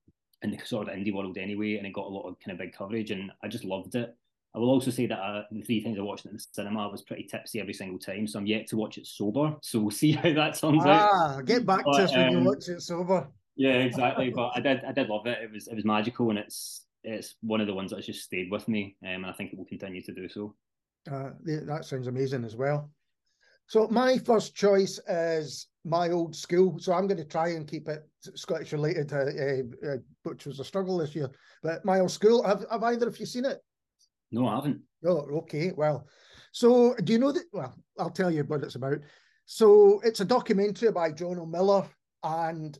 in 0.43 0.51
the 0.51 0.59
sort 0.65 0.89
of 0.89 0.95
indie 0.95 1.13
world 1.13 1.37
anyway, 1.37 1.77
and 1.77 1.87
it 1.87 1.93
got 1.93 2.05
a 2.05 2.09
lot 2.09 2.27
of 2.27 2.39
kind 2.39 2.51
of 2.51 2.57
big 2.59 2.73
coverage, 2.73 3.11
and 3.11 3.31
I 3.43 3.47
just 3.47 3.63
loved 3.63 3.95
it. 3.95 4.15
I 4.55 4.59
will 4.59 4.69
also 4.69 4.91
say 4.91 5.07
that 5.07 5.19
uh, 5.19 5.43
the 5.51 5.61
three 5.61 5.83
times 5.83 5.97
I 5.97 6.01
watched 6.01 6.25
it 6.25 6.29
in 6.29 6.37
the 6.37 6.45
cinema, 6.51 6.87
I 6.87 6.91
was 6.91 7.01
pretty 7.01 7.23
tipsy 7.23 7.59
every 7.59 7.73
single 7.73 7.97
time, 7.97 8.27
so 8.27 8.37
I'm 8.37 8.45
yet 8.45 8.67
to 8.67 8.77
watch 8.77 8.97
it 8.97 9.07
sober. 9.07 9.55
So 9.63 9.79
we'll 9.79 9.91
see 9.91 10.11
how 10.11 10.31
that 10.33 10.59
turns 10.59 10.83
ah, 10.85 11.37
out. 11.37 11.45
get 11.45 11.65
back 11.65 11.83
but, 11.85 11.97
to 11.97 12.03
us 12.03 12.11
when 12.11 12.27
um, 12.27 12.37
you 12.37 12.43
watch 12.43 12.67
it 12.67 12.81
sober. 12.81 13.27
Yeah, 13.55 13.71
exactly. 13.79 14.29
but 14.29 14.51
I 14.55 14.59
did, 14.59 14.83
I 14.83 14.91
did 14.91 15.09
love 15.09 15.25
it. 15.25 15.39
It 15.41 15.51
was, 15.51 15.67
it 15.67 15.75
was 15.75 15.85
magical, 15.85 16.29
and 16.29 16.37
it's, 16.37 16.85
it's 17.03 17.35
one 17.41 17.61
of 17.61 17.67
the 17.67 17.73
ones 17.73 17.91
that's 17.91 18.05
just 18.05 18.23
stayed 18.23 18.51
with 18.51 18.67
me, 18.67 18.95
um, 19.03 19.09
and 19.09 19.25
I 19.25 19.33
think 19.33 19.53
it 19.53 19.57
will 19.57 19.65
continue 19.65 20.03
to 20.03 20.13
do 20.13 20.29
so. 20.29 20.53
Uh, 21.11 21.31
that 21.43 21.85
sounds 21.85 22.07
amazing 22.07 22.45
as 22.45 22.55
well. 22.55 22.91
So 23.67 23.87
my 23.87 24.17
first 24.17 24.55
choice 24.55 24.99
is 25.07 25.67
my 25.85 26.09
old 26.09 26.35
school. 26.35 26.79
So 26.79 26.93
I'm 26.93 27.07
going 27.07 27.17
to 27.17 27.25
try 27.25 27.49
and 27.49 27.67
keep 27.67 27.87
it 27.87 28.07
Scottish 28.35 28.71
related, 28.73 29.11
uh, 29.11 29.17
uh, 29.17 29.93
uh, 29.93 29.97
which 30.23 30.45
was 30.45 30.59
a 30.59 30.65
struggle 30.65 30.97
this 30.97 31.15
year. 31.15 31.29
But 31.61 31.83
my 31.85 31.99
old 31.99 32.11
school, 32.11 32.43
have, 32.43 32.65
have 32.71 32.83
either 32.83 33.07
of 33.07 33.19
you 33.19 33.25
seen 33.25 33.45
it? 33.45 33.59
No, 34.31 34.47
I 34.47 34.55
haven't. 34.55 34.81
Oh, 35.05 35.27
okay. 35.39 35.71
Well, 35.75 36.07
so 36.51 36.95
do 36.95 37.13
you 37.13 37.19
know 37.19 37.31
that? 37.31 37.43
Well, 37.51 37.75
I'll 37.99 38.09
tell 38.09 38.31
you 38.31 38.43
what 38.43 38.63
it's 38.63 38.75
about. 38.75 38.99
So 39.45 39.99
it's 40.03 40.21
a 40.21 40.25
documentary 40.25 40.91
by 40.91 41.11
John 41.11 41.39
O'Miller, 41.39 41.85
and 42.23 42.77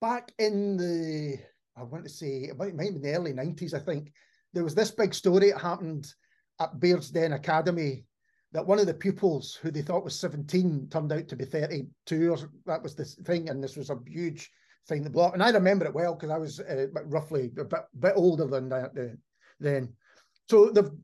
back 0.00 0.32
in 0.38 0.76
the, 0.76 1.38
I 1.76 1.84
want 1.84 2.04
to 2.04 2.10
say, 2.10 2.48
it 2.48 2.58
might, 2.58 2.74
might 2.74 2.90
be 2.90 2.96
in 2.96 3.02
the 3.02 3.14
early 3.14 3.32
90s, 3.32 3.72
I 3.72 3.78
think, 3.78 4.12
there 4.52 4.64
was 4.64 4.74
this 4.74 4.90
big 4.90 5.14
story 5.14 5.50
that 5.50 5.60
happened 5.60 6.12
at 6.60 6.78
Bearsden 6.80 7.34
Academy 7.34 8.04
that 8.52 8.66
one 8.66 8.78
of 8.78 8.86
the 8.86 8.94
pupils 8.94 9.54
who 9.54 9.70
they 9.70 9.82
thought 9.82 10.04
was 10.04 10.18
17 10.18 10.88
turned 10.90 11.12
out 11.12 11.28
to 11.28 11.36
be 11.36 11.44
32 11.44 12.30
or 12.30 12.38
that 12.66 12.82
was 12.82 12.94
the 12.94 13.04
thing 13.04 13.48
and 13.48 13.62
this 13.62 13.76
was 13.76 13.90
a 13.90 13.98
huge 14.06 14.50
thing 14.88 15.02
the 15.02 15.10
block. 15.10 15.34
And 15.34 15.42
i 15.42 15.50
remember 15.50 15.86
it 15.86 15.94
well 15.94 16.14
because 16.14 16.30
i 16.30 16.38
was 16.38 16.60
uh, 16.60 16.86
roughly 17.06 17.50
a 17.58 17.64
bit, 17.64 17.80
bit 17.98 18.12
older 18.16 18.46
than 18.46 18.68
that 18.68 18.90
uh, 18.98 19.14
then. 19.58 19.92
So 20.50 20.70
the 20.70 20.96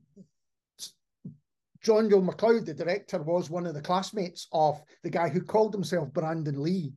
jono 1.83 2.23
mcleod 2.27 2.65
the 2.65 2.73
director 2.73 3.21
was 3.21 3.49
one 3.49 3.65
of 3.65 3.73
the 3.73 3.81
classmates 3.81 4.47
of 4.51 4.81
the 5.03 5.09
guy 5.09 5.29
who 5.29 5.41
called 5.41 5.73
himself 5.73 6.11
brandon 6.13 6.61
lee. 6.61 6.93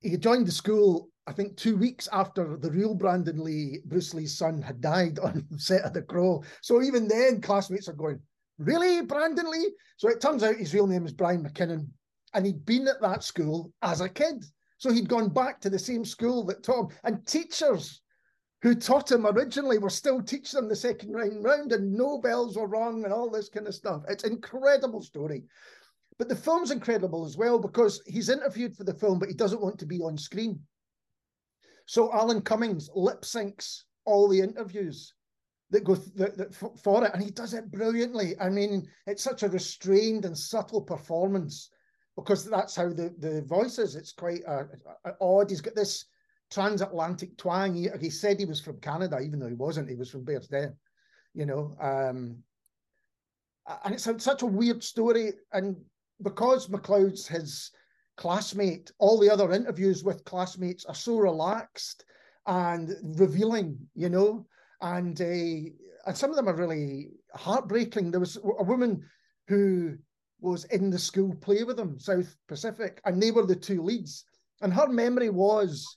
He 0.00 0.16
joined 0.16 0.46
the 0.46 0.52
school 0.52 1.10
I 1.26 1.32
think 1.32 1.58
two 1.58 1.76
weeks 1.76 2.08
after 2.10 2.56
the 2.56 2.70
real 2.70 2.94
Brandon 2.94 3.44
Lee, 3.44 3.80
Bruce 3.84 4.14
Lee's 4.14 4.38
son, 4.38 4.62
had 4.62 4.80
died 4.80 5.18
on 5.22 5.46
set 5.58 5.82
of 5.82 5.92
The 5.92 6.00
Crow. 6.00 6.42
So 6.62 6.80
even 6.80 7.06
then, 7.06 7.42
classmates 7.42 7.86
are 7.86 7.92
going, 7.92 8.18
Really, 8.58 9.02
Brandon 9.02 9.50
Lee? 9.50 9.70
So 9.96 10.08
it 10.08 10.20
turns 10.20 10.42
out 10.42 10.56
his 10.56 10.74
real 10.74 10.86
name 10.86 11.06
is 11.06 11.12
Brian 11.12 11.44
McKinnon, 11.44 11.88
and 12.34 12.44
he'd 12.44 12.66
been 12.66 12.88
at 12.88 13.00
that 13.00 13.22
school 13.22 13.72
as 13.82 14.00
a 14.00 14.08
kid. 14.08 14.44
So 14.78 14.92
he'd 14.92 15.08
gone 15.08 15.28
back 15.28 15.60
to 15.60 15.70
the 15.70 15.78
same 15.78 16.04
school 16.04 16.44
that 16.46 16.66
him, 16.66 16.88
and 17.04 17.26
teachers 17.26 18.00
who 18.62 18.74
taught 18.74 19.10
him 19.10 19.26
originally 19.26 19.78
were 19.78 19.90
still 19.90 20.20
teaching 20.20 20.58
him 20.58 20.68
the 20.68 20.76
second 20.76 21.12
round 21.12 21.44
round, 21.44 21.72
and 21.72 21.92
no 21.92 22.18
bells 22.18 22.56
were 22.56 22.66
rung, 22.66 23.04
and 23.04 23.12
all 23.12 23.30
this 23.30 23.48
kind 23.48 23.68
of 23.68 23.74
stuff. 23.74 24.02
It's 24.08 24.24
incredible 24.24 25.02
story. 25.02 25.44
But 26.18 26.28
the 26.28 26.36
film's 26.36 26.72
incredible 26.72 27.24
as 27.24 27.36
well 27.36 27.60
because 27.60 28.02
he's 28.06 28.28
interviewed 28.28 28.76
for 28.76 28.82
the 28.82 28.94
film, 28.94 29.20
but 29.20 29.28
he 29.28 29.34
doesn't 29.34 29.62
want 29.62 29.78
to 29.78 29.86
be 29.86 30.00
on 30.00 30.18
screen. 30.18 30.60
So 31.86 32.12
Alan 32.12 32.42
Cummings 32.42 32.90
lip 32.94 33.22
syncs 33.22 33.82
all 34.04 34.28
the 34.28 34.40
interviews 34.40 35.14
that 35.70 35.84
go 35.84 35.94
that, 35.94 36.36
that 36.36 36.54
for 36.54 37.04
it, 37.04 37.12
and 37.12 37.22
he 37.22 37.30
does 37.30 37.54
it 37.54 37.70
brilliantly. 37.70 38.34
I 38.40 38.48
mean, 38.48 38.88
it's 39.06 39.22
such 39.22 39.42
a 39.42 39.48
restrained 39.48 40.24
and 40.24 40.36
subtle 40.36 40.80
performance 40.80 41.70
because 42.16 42.44
that's 42.44 42.74
how 42.74 42.88
the 42.88 43.14
the 43.18 43.42
voice 43.42 43.78
is. 43.78 43.94
It's 43.94 44.12
quite 44.12 44.42
uh, 44.46 44.64
uh, 45.04 45.12
odd. 45.20 45.50
He's 45.50 45.60
got 45.60 45.74
this 45.74 46.06
transatlantic 46.50 47.36
twang. 47.36 47.74
He, 47.74 47.88
he, 48.00 48.08
said 48.08 48.38
he 48.38 48.46
was 48.46 48.60
from 48.60 48.80
Canada, 48.80 49.20
even 49.20 49.38
though 49.38 49.48
he 49.48 49.54
wasn't. 49.54 49.90
He 49.90 49.96
was 49.96 50.10
from 50.10 50.24
Bearsden, 50.24 50.74
you 51.34 51.44
know. 51.44 51.76
Um, 51.80 52.38
and 53.84 53.94
it's 53.94 54.06
a, 54.06 54.18
such 54.18 54.40
a 54.40 54.46
weird 54.46 54.82
story. 54.82 55.32
And 55.52 55.76
because 56.22 56.68
McLeod's 56.68 57.28
his 57.28 57.70
classmate, 58.16 58.90
all 58.98 59.20
the 59.20 59.30
other 59.30 59.52
interviews 59.52 60.02
with 60.02 60.24
classmates 60.24 60.86
are 60.86 60.94
so 60.94 61.18
relaxed 61.18 62.06
and 62.46 62.94
revealing, 63.02 63.76
you 63.94 64.08
know 64.08 64.46
and 64.80 65.20
uh, 65.20 65.70
and 66.06 66.16
some 66.16 66.30
of 66.30 66.36
them 66.36 66.48
are 66.48 66.56
really 66.56 67.10
heartbreaking. 67.34 68.10
There 68.10 68.20
was 68.20 68.36
a 68.36 68.64
woman 68.64 69.02
who 69.48 69.96
was 70.40 70.64
in 70.66 70.90
the 70.90 70.98
school 70.98 71.34
play 71.34 71.64
with 71.64 71.76
them, 71.76 71.98
South 71.98 72.34
Pacific, 72.46 73.00
and 73.04 73.20
they 73.20 73.30
were 73.30 73.46
the 73.46 73.56
two 73.56 73.82
leads. 73.82 74.24
And 74.60 74.72
her 74.72 74.88
memory 74.88 75.30
was 75.30 75.96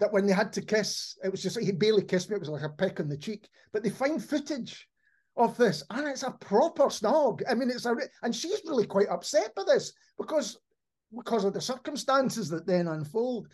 that 0.00 0.12
when 0.12 0.26
they 0.26 0.32
had 0.32 0.52
to 0.54 0.62
kiss, 0.62 1.16
it 1.22 1.30
was 1.30 1.42
just 1.42 1.58
he 1.60 1.72
barely 1.72 2.02
kissed 2.02 2.30
me. 2.30 2.36
It 2.36 2.40
was 2.40 2.48
like 2.48 2.62
a 2.62 2.70
peck 2.70 3.00
on 3.00 3.08
the 3.08 3.16
cheek. 3.16 3.48
But 3.72 3.82
they 3.82 3.90
find 3.90 4.22
footage 4.22 4.88
of 5.36 5.56
this, 5.56 5.82
and 5.90 6.06
it's 6.08 6.24
a 6.24 6.32
proper 6.32 6.84
snog. 6.84 7.42
I 7.48 7.54
mean, 7.54 7.70
it's 7.70 7.86
a 7.86 7.94
and 8.22 8.34
she's 8.34 8.62
really 8.66 8.86
quite 8.86 9.08
upset 9.08 9.54
by 9.54 9.62
this 9.66 9.92
because 10.18 10.58
because 11.16 11.44
of 11.44 11.52
the 11.52 11.60
circumstances 11.60 12.48
that 12.48 12.66
then 12.66 12.88
unfold. 12.88 13.48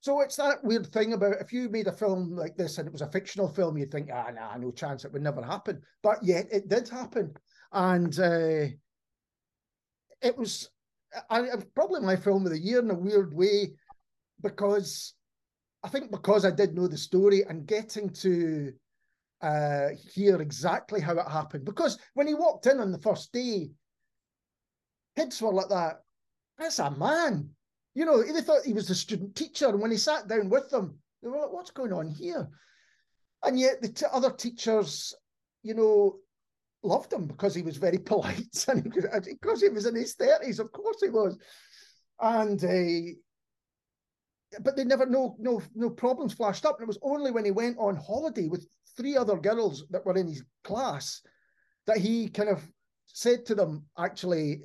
So 0.00 0.22
it's 0.22 0.36
that 0.36 0.64
weird 0.64 0.86
thing 0.86 1.12
about 1.12 1.40
if 1.40 1.52
you 1.52 1.68
made 1.68 1.86
a 1.86 1.92
film 1.92 2.34
like 2.34 2.56
this 2.56 2.78
and 2.78 2.86
it 2.88 2.92
was 2.92 3.02
a 3.02 3.10
fictional 3.10 3.48
film, 3.48 3.76
you'd 3.76 3.90
think, 3.90 4.08
ah, 4.12 4.30
nah, 4.34 4.56
no 4.56 4.70
chance, 4.70 5.04
it 5.04 5.12
would 5.12 5.22
never 5.22 5.42
happen. 5.42 5.82
But 6.02 6.22
yet 6.22 6.46
it 6.50 6.68
did 6.68 6.88
happen. 6.88 7.34
And 7.72 8.18
uh, 8.18 8.66
it 10.22 10.36
was 10.38 10.70
I, 11.28 11.48
probably 11.74 12.00
my 12.00 12.16
film 12.16 12.46
of 12.46 12.52
the 12.52 12.58
year 12.58 12.78
in 12.78 12.90
a 12.90 12.94
weird 12.94 13.34
way 13.34 13.72
because 14.40 15.14
I 15.82 15.88
think 15.88 16.10
because 16.10 16.44
I 16.44 16.50
did 16.50 16.74
know 16.74 16.86
the 16.86 16.96
story 16.96 17.42
and 17.42 17.66
getting 17.66 18.10
to 18.10 18.72
uh, 19.42 19.88
hear 20.14 20.40
exactly 20.40 21.00
how 21.00 21.18
it 21.18 21.28
happened. 21.28 21.66
Because 21.66 21.98
when 22.14 22.26
he 22.26 22.34
walked 22.34 22.66
in 22.66 22.80
on 22.80 22.92
the 22.92 22.98
first 22.98 23.32
day, 23.32 23.70
kids 25.16 25.42
were 25.42 25.52
like 25.52 25.68
that. 25.68 26.02
That's 26.58 26.78
a 26.78 26.90
man 26.90 27.50
you 27.94 28.04
know, 28.04 28.22
they 28.22 28.40
thought 28.40 28.64
he 28.64 28.72
was 28.72 28.88
the 28.88 28.94
student 28.94 29.34
teacher. 29.34 29.68
And 29.68 29.80
when 29.80 29.90
he 29.90 29.96
sat 29.96 30.28
down 30.28 30.48
with 30.48 30.70
them, 30.70 30.98
they 31.22 31.28
were 31.28 31.38
like, 31.38 31.52
what's 31.52 31.70
going 31.70 31.92
on 31.92 32.08
here? 32.08 32.48
And 33.42 33.58
yet 33.58 33.82
the 33.82 33.88
t- 33.88 34.06
other 34.12 34.30
teachers, 34.30 35.14
you 35.62 35.74
know, 35.74 36.16
loved 36.82 37.12
him 37.12 37.26
because 37.26 37.54
he 37.54 37.62
was 37.62 37.76
very 37.76 37.98
polite 38.04 38.64
and 38.68 38.92
because 39.24 39.62
he 39.62 39.68
was 39.68 39.86
in 39.86 39.94
his 39.94 40.14
30s, 40.16 40.60
of 40.60 40.72
course 40.72 40.98
he 41.00 41.08
was. 41.08 41.36
And 42.20 42.62
uh, 42.64 43.12
but 44.60 44.76
they 44.76 44.84
never 44.84 45.06
no 45.06 45.36
no 45.38 45.62
no 45.74 45.90
problems 45.90 46.34
flashed 46.34 46.66
up. 46.66 46.76
And 46.76 46.84
it 46.84 46.88
was 46.88 46.98
only 47.02 47.30
when 47.30 47.44
he 47.44 47.50
went 47.50 47.78
on 47.78 47.96
holiday 47.96 48.48
with 48.48 48.68
three 48.96 49.16
other 49.16 49.36
girls 49.36 49.84
that 49.90 50.04
were 50.04 50.16
in 50.16 50.26
his 50.26 50.42
class 50.64 51.22
that 51.86 51.98
he 51.98 52.28
kind 52.28 52.48
of 52.48 52.62
said 53.06 53.46
to 53.46 53.54
them, 53.54 53.84
actually, 53.98 54.62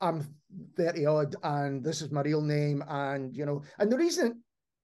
I'm 0.00 0.34
30 0.76 1.06
odd 1.06 1.36
and 1.42 1.84
this 1.84 2.02
is 2.02 2.10
my 2.10 2.22
real 2.22 2.40
name. 2.40 2.82
And, 2.88 3.36
you 3.36 3.46
know, 3.46 3.62
and 3.78 3.90
the 3.90 3.98
reason 3.98 4.42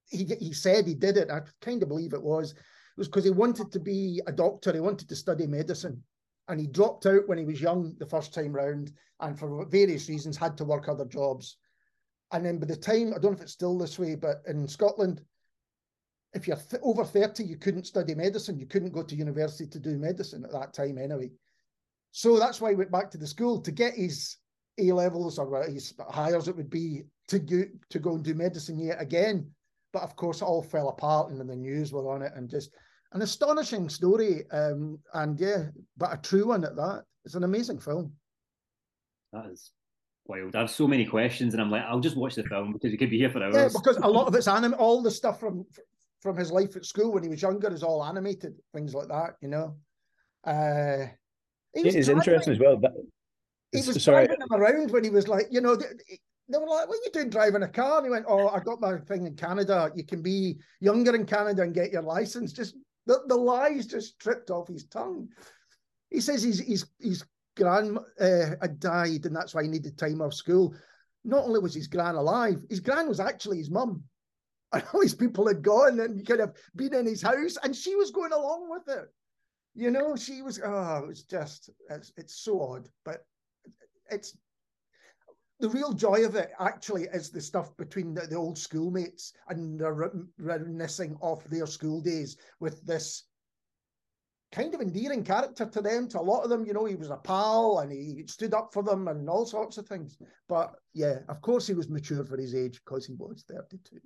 he, 0.09 0.25
he 0.39 0.53
said 0.53 0.87
he 0.87 0.95
did 0.95 1.17
it, 1.17 1.31
I 1.31 1.41
kind 1.61 1.83
of 1.83 1.89
believe 1.89 2.13
it 2.13 2.23
was, 2.23 2.55
was 2.97 3.09
because 3.09 3.25
he 3.25 3.31
wanted 3.31 3.73
to 3.73 3.81
be 3.81 4.21
a 4.27 4.33
doctor. 4.33 4.73
He 4.73 4.81
wanted 4.81 5.09
to 5.09 5.17
study 5.17 5.47
medicine. 5.47 6.03
And 6.49 6.61
he 6.61 6.67
dropped 6.67 7.07
out 7.07 7.27
when 7.27 7.39
he 7.39 7.45
was 7.45 7.61
young 7.61 7.95
the 7.99 8.07
first 8.07 8.35
time 8.35 8.53
round 8.53 8.93
and 9.21 9.39
for 9.39 9.65
various 9.67 10.09
reasons 10.09 10.37
had 10.37 10.57
to 10.59 10.65
work 10.65 10.89
other 10.89 11.07
jobs. 11.07 11.57
And 12.33 12.45
then 12.45 12.59
by 12.59 12.67
the 12.67 12.77
time, 12.77 13.15
I 13.15 13.19
don't 13.19 13.33
know 13.33 13.39
if 13.39 13.41
it's 13.41 13.53
still 13.53 13.79
this 13.79 13.99
way, 13.99 14.15
but 14.15 14.43
in 14.47 14.69
Scotland, 14.69 15.23
if 16.35 16.49
you're 16.49 16.57
th- 16.57 16.83
over 16.83 17.05
30, 17.05 17.45
you 17.45 17.57
couldn't 17.57 17.87
study 17.87 18.15
medicine. 18.15 18.59
You 18.59 18.67
couldn't 18.67 18.93
go 18.93 19.03
to 19.03 19.15
university 19.15 19.69
to 19.69 19.79
do 19.79 19.97
medicine 19.97 20.45
at 20.45 20.53
that 20.53 20.75
time 20.75 20.99
anyway. 20.99 21.31
So 22.11 22.39
that's 22.39 22.61
why 22.61 22.71
he 22.71 22.77
went 22.77 22.91
back 22.91 23.11
to 23.13 23.19
the 23.19 23.27
school 23.27 23.61
to 23.61 23.71
get 23.71 23.95
his 23.95 24.37
a 24.79 24.93
levels 24.93 25.39
or 25.39 25.65
his 25.65 25.95
higher 26.09 26.37
it 26.37 26.57
would 26.57 26.71
be 26.71 27.03
to 27.29 27.39
go 27.39 27.65
to 27.91 27.99
go 27.99 28.15
and 28.15 28.25
do 28.25 28.35
medicine 28.35 28.79
yet 28.79 29.01
again. 29.01 29.51
But 29.93 30.03
of 30.03 30.17
course, 30.17 30.41
it 30.41 30.45
all 30.45 30.63
fell 30.63 30.89
apart, 30.89 31.31
and 31.31 31.39
then 31.39 31.47
the 31.47 31.57
news 31.57 31.93
were 31.93 32.13
on 32.13 32.23
it, 32.23 32.33
and 32.35 32.51
just 32.51 32.71
an 33.13 33.23
astonishing 33.23 33.89
story. 33.89 34.43
Um, 34.51 34.99
and 35.15 35.39
yeah, 35.39 35.67
but 35.97 36.13
a 36.13 36.17
true 36.17 36.49
one 36.49 36.65
at 36.65 36.77
that. 36.77 37.05
It's 37.25 37.35
an 37.35 37.45
amazing 37.45 37.79
film. 37.79 38.13
That 39.33 39.47
is 39.47 39.71
wild. 40.27 40.57
I 40.57 40.61
have 40.61 40.71
so 40.71 40.89
many 40.89 41.07
questions, 41.07 41.55
and 41.55 41.63
I'm 41.63 41.71
like, 41.71 41.85
I'll 41.85 42.01
just 42.01 42.17
watch 42.17 42.35
the 42.35 42.43
film 42.45 42.73
because 42.73 42.91
you 42.91 42.99
could 42.99 43.11
be 43.11 43.19
here 43.19 43.31
for 43.31 43.43
hours. 43.43 43.55
Yeah, 43.55 43.69
because 43.73 43.97
a 43.99 44.09
lot 44.09 44.27
of 44.27 44.35
it's 44.37 44.49
anime. 44.49 44.75
All 44.79 45.03
the 45.03 45.11
stuff 45.11 45.39
from 45.39 45.65
from 46.21 46.37
his 46.37 46.51
life 46.51 46.75
at 46.75 46.85
school 46.85 47.13
when 47.13 47.23
he 47.23 47.29
was 47.29 47.43
younger 47.43 47.73
is 47.73 47.83
all 47.83 48.03
animated, 48.03 48.55
things 48.73 48.95
like 48.95 49.09
that, 49.09 49.35
you 49.43 49.49
know. 49.49 49.77
Uh, 50.45 51.07
it 51.75 51.95
is 51.95 52.09
interesting 52.09 52.55
as 52.55 52.59
well. 52.59 52.79
That, 52.79 52.93
he 53.75 53.87
was 53.87 54.03
sorry. 54.03 54.27
driving 54.27 54.43
him 54.43 54.53
around 54.53 54.91
when 54.91 55.05
he 55.05 55.11
was 55.11 55.29
like, 55.29 55.47
you 55.51 55.61
know, 55.61 55.77
they, 55.77 55.87
they 56.49 56.59
were 56.59 56.67
like, 56.67 56.89
"What 56.89 56.99
are 56.99 57.05
you 57.05 57.11
doing 57.13 57.31
driving 57.31 57.63
a 57.63 57.69
car?" 57.69 57.99
And 57.99 58.07
he 58.07 58.11
went, 58.11 58.27
"Oh, 58.29 58.49
I 58.49 58.61
got 58.61 58.81
my 58.81 58.99
thing 58.99 59.27
in 59.27 59.35
Canada. 59.35 59.91
You 59.95 60.05
can 60.05 60.23
be 60.23 60.59
younger 60.81 61.15
in 61.15 61.27
Canada 61.27 61.63
and 61.63 61.75
get 61.75 61.93
your 61.93 62.03
license." 62.03 62.53
Just 62.53 62.77
the, 63.07 63.21
the 63.27 63.37
lies 63.37 63.87
just 63.87 64.19
tripped 64.19 64.51
off 64.51 64.69
his 64.69 64.85
tongue. 64.85 65.29
He 66.11 66.21
says 66.21 66.43
his 66.43 66.61
his 66.61 66.87
his 67.01 67.25
grand 67.57 67.99
uh, 68.21 68.47
had 68.61 68.81
died 68.81 69.25
and 69.27 69.35
that's 69.35 69.55
why 69.55 69.63
he 69.63 69.69
needed 69.69 69.97
time 69.97 70.21
off 70.21 70.35
school. 70.35 70.75
Not 71.25 71.45
only 71.45 71.61
was 71.61 71.75
his 71.75 71.87
gran 71.87 72.17
alive, 72.17 72.61
his 72.69 72.81
gran 72.81 73.09
was 73.09 73.21
actually 73.21 73.59
his 73.59 73.71
mum. 73.71 74.05
And 74.73 74.83
all 74.93 75.03
these 75.03 75.15
people 75.15 75.47
had 75.47 75.63
gone 75.63 76.01
and 76.01 76.27
kind 76.27 76.41
of 76.41 76.57
been 76.75 76.95
in 76.95 77.07
his 77.07 77.23
house, 77.23 77.57
and 77.63 77.77
she 77.77 77.95
was 77.95 78.11
going 78.11 78.33
along 78.33 78.69
with 78.69 78.89
it. 78.89 79.09
You 79.73 79.93
know, 79.93 80.17
she 80.17 80.43
was. 80.43 80.61
Oh, 80.65 80.97
it 81.05 81.07
was 81.07 81.23
just. 81.23 81.71
It's, 81.91 82.13
it's 82.17 82.43
so 82.43 82.61
odd, 82.61 82.89
but 83.05 83.25
it's 84.11 84.37
the 85.61 85.69
real 85.69 85.93
joy 85.93 86.25
of 86.25 86.35
it 86.35 86.51
actually 86.59 87.05
is 87.13 87.31
the 87.31 87.41
stuff 87.41 87.77
between 87.77 88.15
the, 88.15 88.27
the 88.27 88.37
old 88.37 88.59
schoolmates 88.59 89.33
and 89.49 89.79
the 89.79 90.21
reminiscing 90.39 91.17
of 91.23 91.49
their 91.49 91.67
school 91.67 92.01
days 92.01 92.37
with 92.61 92.85
this 92.85 93.25
kind 94.53 94.75
of 94.75 94.81
endearing 94.81 95.25
character 95.25 95.65
to 95.67 95.81
them. 95.81 96.09
To 96.09 96.21
a 96.21 96.23
lot 96.23 96.43
of 96.43 96.51
them, 96.51 96.67
you 96.67 96.73
know, 96.73 96.85
he 96.85 96.97
was 96.97 97.11
a 97.11 97.17
pal 97.17 97.79
and 97.79 97.91
he 97.91 98.25
stood 98.27 98.55
up 98.55 98.73
for 98.73 98.83
them 98.83 99.09
and 99.09 99.29
all 99.29 99.47
sorts 99.47 99.79
of 99.79 99.87
things. 99.87 100.17
But 100.49 100.73
yeah, 100.93 101.19
of 101.29 101.41
course, 101.41 101.67
he 101.67 101.75
was 101.75 101.89
mature 101.89 102.25
for 102.25 102.37
his 102.37 102.55
age 102.55 102.81
because 102.85 103.07
he 103.07 103.15
was 103.15 103.45
32. 103.49 103.99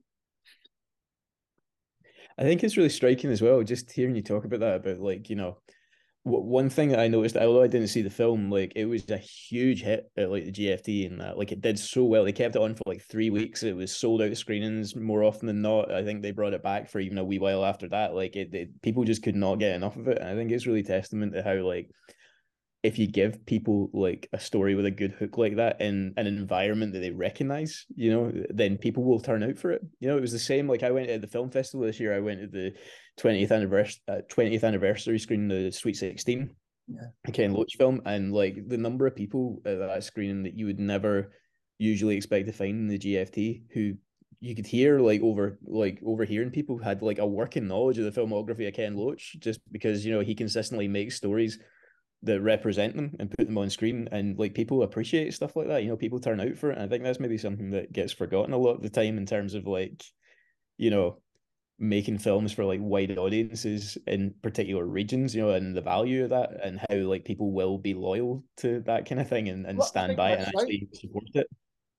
I 2.39 2.43
think 2.43 2.63
it's 2.63 2.77
really 2.77 2.89
striking 2.89 3.31
as 3.31 3.43
well, 3.43 3.63
just 3.63 3.91
hearing 3.91 4.15
you 4.15 4.23
talk 4.23 4.45
about 4.45 4.61
that, 4.61 4.77
about 4.77 5.01
like, 5.01 5.29
you 5.29 5.35
know, 5.35 5.59
one 6.29 6.71
thing 6.71 6.91
that 6.91 7.01
I 7.01 7.09
noticed, 7.09 7.37
although 7.37 7.63
I 7.63 7.67
didn't 7.67 7.89
see 7.89 8.03
the 8.03 8.11
film, 8.11 8.51
like 8.51 8.73
it 8.77 8.85
was 8.85 9.09
a 9.11 9.19
huge 9.19 9.83
hit 9.83 10.11
at 10.17 10.31
like 10.31 10.45
the 10.45 10.53
GFT 10.53 11.07
and 11.07 11.21
that, 11.21 11.39
like 11.39 11.53
it 11.53 11.61
did 11.61 11.79
so 11.79 12.05
well. 12.05 12.25
They 12.25 12.33
kept 12.33 12.57
it 12.57 12.63
on 12.63 12.75
for 12.75 12.83
like 12.87 13.03
three 13.03 13.31
weeks. 13.31 13.63
It 13.63 13.77
was 13.77 13.97
sold 13.97 14.23
out 14.23 14.37
screenings 14.37 14.95
more 14.95 15.25
often 15.25 15.47
than 15.47 15.63
not. 15.63 15.93
I 15.93 16.05
think 16.05 16.23
they 16.23 16.31
brought 16.31 16.55
it 16.55 16.63
back 16.63 16.89
for 16.89 17.01
even 17.01 17.19
a 17.19 17.25
wee 17.25 17.39
while 17.39 17.65
after 17.65 17.89
that. 17.89 18.15
Like 18.15 18.37
it, 18.37 18.55
it 18.55 18.83
people 18.83 19.05
just 19.05 19.23
could 19.23 19.37
not 19.37 19.57
get 19.57 19.75
enough 19.75 19.97
of 19.97 20.09
it. 20.09 20.19
And 20.19 20.29
I 20.29 20.35
think 20.35 20.51
it's 20.51 20.67
really 20.67 20.83
testament 20.83 21.33
to 21.33 21.43
how 21.43 21.55
like 21.55 21.91
if 22.83 22.99
you 22.99 23.09
give 23.09 23.45
people 23.45 23.91
like 23.93 24.29
a 24.33 24.39
story 24.39 24.75
with 24.75 24.87
a 24.87 24.91
good 24.91 25.13
hook 25.13 25.37
like 25.37 25.57
that 25.57 25.81
in 25.81 26.15
an 26.17 26.27
environment 26.27 26.93
that 26.93 27.01
they 27.01 27.11
recognize, 27.11 27.87
you 27.97 28.11
know, 28.13 28.33
then 28.51 28.79
people 28.79 29.05
will 29.05 29.19
turn 29.19 29.43
out 29.43 29.59
for 29.59 29.73
it. 29.73 29.83
You 29.99 30.09
know, 30.09 30.17
it 30.17 30.21
was 30.21 30.33
the 30.33 30.39
same. 30.39 30.69
Like 30.69 30.85
I 30.85 30.93
went 30.93 31.09
to 31.09 31.19
the 31.19 31.27
film 31.27 31.51
festival 31.51 31.87
this 31.87 31.99
year. 31.99 32.15
I 32.15 32.21
went 32.21 32.41
to 32.41 32.47
the 32.47 32.73
20th 33.21 33.51
anniversary 33.51 34.01
uh, 34.09 34.21
20th 34.31 34.63
anniversary 34.63 35.19
screening 35.19 35.49
the 35.49 35.73
Sweet 35.73 35.97
16, 35.97 36.51
yeah. 36.87 37.33
Ken 37.33 37.53
Loach 37.53 37.75
film, 37.77 38.01
and 38.05 38.33
like 38.33 38.69
the 38.69 38.79
number 38.79 39.09
of 39.09 39.17
people 39.17 39.61
at 39.67 39.79
that 39.81 40.05
screening 40.05 40.45
that 40.45 40.57
you 40.57 40.67
would 40.67 40.79
never 40.79 41.33
usually 41.79 42.17
expect 42.17 42.47
to 42.47 42.53
find 42.53 42.79
in 42.79 42.89
the 42.89 42.99
GFT 42.99 43.63
who 43.73 43.95
you 44.41 44.55
could 44.55 44.67
hear 44.67 45.01
like 45.01 45.21
over 45.21 45.59
like 45.65 46.01
overhearing 46.07 46.51
people 46.51 46.79
had 46.79 47.03
like 47.03 47.19
a 47.19 47.27
working 47.27 47.67
knowledge 47.67 47.99
of 47.99 48.05
the 48.05 48.21
filmography 48.21 48.69
of 48.69 48.75
Ken 48.75 48.97
Loach 48.97 49.37
just 49.41 49.61
because 49.73 50.07
you 50.07 50.13
know 50.13 50.21
he 50.21 50.35
consistently 50.37 50.87
makes 50.87 51.17
stories 51.17 51.59
that 52.23 52.41
represent 52.41 52.97
them 52.97 53.15
and 53.21 53.31
put 53.31 53.47
them 53.47 53.59
on 53.59 53.71
screen 53.71 54.09
and 54.11 54.39
like 54.39 54.55
people 54.55 54.83
appreciate 54.83 55.33
stuff 55.33 55.55
like 55.55 55.69
that 55.69 55.83
you 55.83 55.89
know 55.89 55.97
people 55.97 56.19
turn 56.19 56.41
out 56.41 56.57
for 56.57 56.71
it 56.71 56.77
and 56.77 56.83
i 56.83 56.89
think 56.89 57.05
that's 57.05 57.21
maybe 57.21 57.39
something 57.39 57.71
that 57.71 57.93
gets 57.93 58.13
forgotten 58.13 58.53
a 58.53 58.59
lot 58.59 58.75
of 58.75 58.83
the 58.83 58.91
time 58.91 59.19
in 59.19 59.27
terms 59.27 59.55
of 59.55 59.67
like 59.67 60.05
you 60.79 60.91
know 60.91 61.19
making 61.79 62.19
films 62.19 62.53
for 62.53 62.65
like 62.65 62.81
wide 62.83 63.17
audiences 63.17 63.97
in 64.09 64.35
particular 64.43 64.85
regions 64.85 65.33
you 65.33 65.43
know 65.43 65.53
and 65.53 65.77
the 65.77 65.81
value 65.81 66.25
of 66.25 66.31
that 66.31 66.51
and 66.65 66.81
how 66.91 66.97
like 66.97 67.25
people 67.25 67.53
will 67.53 67.79
be 67.79 67.95
loyal 67.95 68.43
to 68.57 68.81
that 68.81 69.09
kind 69.09 69.21
of 69.21 69.29
thing 69.29 69.49
and, 69.49 69.65
and 69.65 69.79
well, 69.79 69.87
stand 69.87 70.17
by 70.17 70.33
it 70.33 70.41
and 70.41 70.49
actually 70.49 70.89
right. 70.91 71.01
support 71.01 71.25
it 71.35 71.47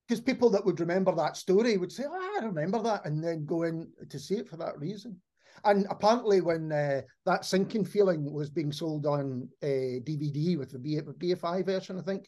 because 0.06 0.20
people 0.20 0.50
that 0.50 0.66
would 0.66 0.82
remember 0.82 1.16
that 1.16 1.38
story 1.38 1.78
would 1.78 1.92
say 1.92 2.04
oh, 2.06 2.38
i 2.42 2.46
remember 2.46 2.82
that 2.82 3.06
and 3.06 3.24
then 3.24 3.46
go 3.46 3.64
in 3.64 3.90
to 4.10 4.20
see 4.20 4.36
it 4.36 4.50
for 4.50 4.58
that 4.58 4.78
reason 4.78 5.16
and 5.66 5.86
apparently, 5.90 6.42
when 6.42 6.72
uh, 6.72 7.02
that 7.26 7.46
sinking 7.46 7.86
feeling 7.86 8.32
was 8.32 8.50
being 8.50 8.72
sold 8.72 9.06
on 9.06 9.48
uh, 9.64 10.00
DVD 10.06 10.58
with 10.58 10.72
the 10.72 10.78
BFI 10.80 11.66
version, 11.66 12.00
I 12.00 12.02
think 12.02 12.28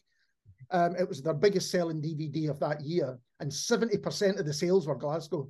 um, 0.70 0.96
it 0.96 1.08
was 1.08 1.22
their 1.22 1.34
biggest 1.34 1.70
selling 1.70 2.00
DVD 2.00 2.50
of 2.50 2.60
that 2.60 2.80
year, 2.80 3.18
and 3.40 3.52
seventy 3.52 3.98
percent 3.98 4.38
of 4.38 4.46
the 4.46 4.52
sales 4.52 4.86
were 4.86 4.94
Glasgow. 4.94 5.48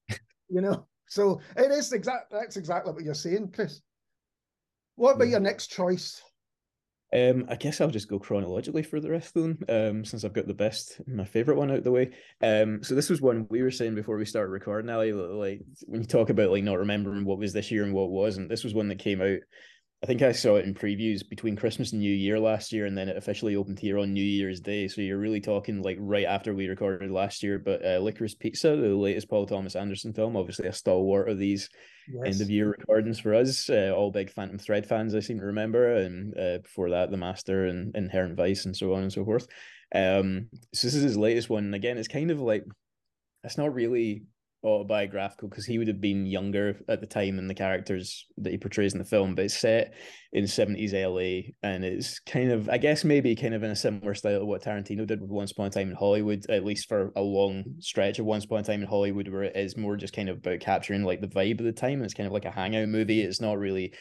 you 0.48 0.60
know, 0.60 0.86
so 1.06 1.40
it 1.56 1.70
is 1.70 1.92
exact. 1.92 2.30
That's 2.30 2.56
exactly 2.56 2.92
what 2.92 3.04
you're 3.04 3.14
saying, 3.14 3.52
Chris. 3.54 3.80
What 4.96 5.16
about 5.16 5.28
your 5.28 5.40
next 5.40 5.68
choice? 5.68 6.22
Um, 7.10 7.46
I 7.48 7.56
guess 7.56 7.80
I'll 7.80 7.90
just 7.90 8.08
go 8.08 8.18
chronologically 8.18 8.82
for 8.82 9.00
the 9.00 9.10
rest 9.10 9.34
of 9.34 9.42
them, 9.42 9.58
um, 9.68 10.04
since 10.04 10.24
I've 10.24 10.34
got 10.34 10.46
the 10.46 10.54
best, 10.54 11.00
my 11.06 11.24
favorite 11.24 11.56
one 11.56 11.70
out 11.70 11.82
the 11.82 11.90
way. 11.90 12.10
Um, 12.42 12.82
so 12.82 12.94
this 12.94 13.08
was 13.08 13.22
one 13.22 13.46
we 13.48 13.62
were 13.62 13.70
saying 13.70 13.94
before 13.94 14.18
we 14.18 14.26
started 14.26 14.50
recording, 14.50 14.90
Ali. 14.90 15.12
Like 15.12 15.62
when 15.86 16.02
you 16.02 16.06
talk 16.06 16.28
about 16.28 16.50
like 16.50 16.64
not 16.64 16.78
remembering 16.78 17.24
what 17.24 17.38
was 17.38 17.54
this 17.54 17.70
year 17.70 17.84
and 17.84 17.94
what 17.94 18.10
wasn't, 18.10 18.50
this 18.50 18.62
was 18.62 18.74
one 18.74 18.88
that 18.88 18.98
came 18.98 19.22
out. 19.22 19.38
I 20.00 20.06
think 20.06 20.22
I 20.22 20.30
saw 20.30 20.56
it 20.56 20.64
in 20.64 20.74
previews 20.74 21.28
between 21.28 21.56
Christmas 21.56 21.90
and 21.90 22.00
New 22.00 22.14
Year 22.14 22.38
last 22.38 22.72
year, 22.72 22.86
and 22.86 22.96
then 22.96 23.08
it 23.08 23.16
officially 23.16 23.56
opened 23.56 23.80
here 23.80 23.98
on 23.98 24.12
New 24.12 24.22
Year's 24.22 24.60
Day. 24.60 24.86
So 24.86 25.00
you're 25.00 25.18
really 25.18 25.40
talking 25.40 25.82
like 25.82 25.96
right 25.98 26.24
after 26.24 26.54
we 26.54 26.68
recorded 26.68 27.10
last 27.10 27.42
year. 27.42 27.58
But 27.58 27.84
uh, 27.84 27.98
Licorice 27.98 28.38
Pizza, 28.38 28.76
the 28.76 28.94
latest 28.94 29.28
Paul 29.28 29.46
Thomas 29.46 29.74
Anderson 29.74 30.12
film, 30.12 30.36
obviously 30.36 30.68
a 30.68 30.72
stalwart 30.72 31.28
of 31.28 31.38
these 31.38 31.68
yes. 32.06 32.34
end 32.34 32.40
of 32.40 32.48
year 32.48 32.70
recordings 32.70 33.18
for 33.18 33.34
us. 33.34 33.68
Uh, 33.68 33.92
all 33.92 34.12
big 34.12 34.30
Phantom 34.30 34.56
Thread 34.56 34.86
fans, 34.86 35.16
I 35.16 35.20
seem 35.20 35.40
to 35.40 35.46
remember, 35.46 35.96
and 35.96 36.32
uh, 36.38 36.58
before 36.58 36.90
that, 36.90 37.10
The 37.10 37.16
Master 37.16 37.66
and 37.66 37.94
Inherent 37.96 38.36
Vice, 38.36 38.66
and 38.66 38.76
so 38.76 38.94
on 38.94 39.02
and 39.02 39.12
so 39.12 39.24
forth. 39.24 39.48
Um, 39.92 40.48
so 40.74 40.86
this 40.86 40.94
is 40.94 41.02
his 41.02 41.16
latest 41.16 41.50
one. 41.50 41.74
Again, 41.74 41.98
it's 41.98 42.06
kind 42.06 42.30
of 42.30 42.38
like 42.38 42.64
it's 43.42 43.58
not 43.58 43.74
really 43.74 44.22
autobiographical 44.64 45.48
because 45.48 45.66
he 45.66 45.78
would 45.78 45.88
have 45.88 46.00
been 46.00 46.26
younger 46.26 46.80
at 46.88 47.00
the 47.00 47.06
time 47.06 47.36
than 47.36 47.46
the 47.46 47.54
characters 47.54 48.26
that 48.38 48.50
he 48.50 48.58
portrays 48.58 48.92
in 48.92 48.98
the 48.98 49.04
film, 49.04 49.34
but 49.34 49.44
it's 49.44 49.58
set 49.58 49.94
in 50.32 50.44
70s 50.44 50.92
LA 50.92 51.52
and 51.62 51.84
it's 51.84 52.18
kind 52.20 52.50
of, 52.50 52.68
I 52.68 52.78
guess, 52.78 53.04
maybe 53.04 53.34
kind 53.36 53.54
of 53.54 53.62
in 53.62 53.70
a 53.70 53.76
similar 53.76 54.14
style 54.14 54.40
to 54.40 54.44
what 54.44 54.62
Tarantino 54.62 55.06
did 55.06 55.20
with 55.20 55.30
Once 55.30 55.52
Upon 55.52 55.66
a 55.66 55.70
Time 55.70 55.90
in 55.90 55.96
Hollywood, 55.96 56.44
at 56.48 56.64
least 56.64 56.88
for 56.88 57.12
a 57.16 57.22
long 57.22 57.64
stretch 57.78 58.18
of 58.18 58.26
Once 58.26 58.44
Upon 58.44 58.60
a 58.60 58.64
Time 58.64 58.82
in 58.82 58.88
Hollywood, 58.88 59.28
where 59.28 59.44
it 59.44 59.56
is 59.56 59.76
more 59.76 59.96
just 59.96 60.14
kind 60.14 60.28
of 60.28 60.38
about 60.38 60.60
capturing 60.60 61.04
like 61.04 61.20
the 61.20 61.28
vibe 61.28 61.60
of 61.60 61.66
the 61.66 61.72
time. 61.72 62.02
It's 62.02 62.14
kind 62.14 62.26
of 62.26 62.32
like 62.32 62.44
a 62.44 62.50
hangout 62.50 62.88
movie. 62.88 63.22
It's 63.22 63.40
not 63.40 63.58
really 63.58 63.92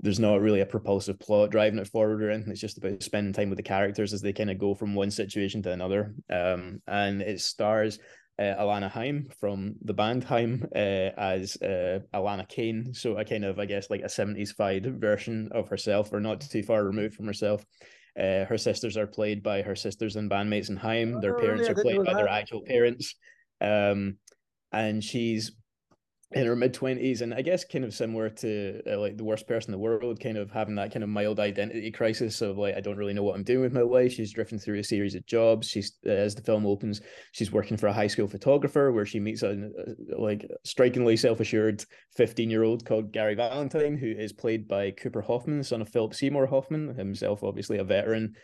there's 0.00 0.18
not 0.18 0.40
really 0.40 0.60
a 0.60 0.66
propulsive 0.66 1.18
plot 1.20 1.50
driving 1.50 1.78
it 1.78 1.88
forward 1.88 2.22
or 2.22 2.30
anything. 2.30 2.50
It's 2.50 2.60
just 2.60 2.78
about 2.78 3.02
spending 3.02 3.32
time 3.32 3.48
with 3.48 3.58
the 3.58 3.62
characters 3.62 4.12
as 4.12 4.20
they 4.20 4.32
kind 4.32 4.50
of 4.50 4.58
go 4.58 4.74
from 4.74 4.94
one 4.94 5.10
situation 5.10 5.62
to 5.62 5.72
another. 5.72 6.14
Um, 6.28 6.82
and 6.88 7.22
it 7.22 7.40
stars 7.40 7.98
uh, 8.38 8.62
Alana 8.62 8.90
Haim 8.90 9.28
from 9.38 9.74
the 9.82 9.94
band 9.94 10.24
Haim 10.24 10.66
uh, 10.74 10.78
as 11.16 11.56
uh, 11.62 12.00
Alana 12.12 12.48
Kane. 12.48 12.92
So 12.94 13.16
a 13.16 13.24
kind 13.24 13.44
of, 13.44 13.58
I 13.58 13.66
guess, 13.66 13.90
like 13.90 14.02
a 14.02 14.06
70s 14.06 14.54
fied 14.54 15.00
version 15.00 15.50
of 15.52 15.68
herself, 15.68 16.12
or 16.12 16.20
not 16.20 16.40
too 16.40 16.62
far 16.62 16.84
removed 16.84 17.14
from 17.14 17.26
herself. 17.26 17.64
Uh, 18.18 18.44
her 18.44 18.58
sisters 18.58 18.96
are 18.96 19.06
played 19.06 19.42
by 19.42 19.62
her 19.62 19.74
sisters 19.74 20.16
and 20.16 20.30
bandmates 20.30 20.70
in 20.70 20.76
Haim. 20.76 21.20
Their 21.20 21.36
oh, 21.36 21.40
parents 21.40 21.64
yeah, 21.66 21.72
are 21.72 21.82
played 21.82 22.04
by 22.04 22.14
their 22.14 22.28
actual 22.28 22.62
parents. 22.62 23.14
Um, 23.60 24.18
and 24.72 25.02
she's 25.02 25.52
in 26.34 26.46
her 26.46 26.56
mid 26.56 26.74
twenties, 26.74 27.20
and 27.22 27.32
I 27.32 27.42
guess 27.42 27.64
kind 27.64 27.84
of 27.84 27.94
similar 27.94 28.28
to 28.28 28.82
uh, 28.90 28.98
like 28.98 29.16
the 29.16 29.24
worst 29.24 29.46
person 29.46 29.72
in 29.72 29.78
the 29.78 29.82
world, 29.82 30.20
kind 30.20 30.36
of 30.36 30.50
having 30.50 30.74
that 30.74 30.92
kind 30.92 31.04
of 31.04 31.08
mild 31.08 31.38
identity 31.38 31.90
crisis 31.90 32.40
of 32.42 32.58
like 32.58 32.76
I 32.76 32.80
don't 32.80 32.96
really 32.96 33.14
know 33.14 33.22
what 33.22 33.36
I'm 33.36 33.44
doing 33.44 33.62
with 33.62 33.72
my 33.72 33.82
life. 33.82 34.12
She's 34.12 34.32
drifting 34.32 34.58
through 34.58 34.78
a 34.80 34.84
series 34.84 35.14
of 35.14 35.26
jobs. 35.26 35.68
She's 35.68 35.92
uh, 36.06 36.10
as 36.10 36.34
the 36.34 36.42
film 36.42 36.66
opens, 36.66 37.00
she's 37.32 37.52
working 37.52 37.76
for 37.76 37.86
a 37.86 37.92
high 37.92 38.08
school 38.08 38.26
photographer 38.26 38.90
where 38.90 39.06
she 39.06 39.20
meets 39.20 39.42
a, 39.42 39.70
a 40.12 40.20
like 40.20 40.46
strikingly 40.64 41.16
self 41.16 41.40
assured 41.40 41.84
fifteen 42.16 42.50
year 42.50 42.64
old 42.64 42.84
called 42.84 43.12
Gary 43.12 43.34
Valentine, 43.34 43.96
who 43.96 44.10
is 44.10 44.32
played 44.32 44.66
by 44.66 44.90
Cooper 44.90 45.22
Hoffman, 45.22 45.62
son 45.62 45.82
of 45.82 45.88
Philip 45.88 46.14
Seymour 46.14 46.46
Hoffman, 46.46 46.94
himself 46.96 47.44
obviously 47.44 47.78
a 47.78 47.84
veteran 47.84 48.34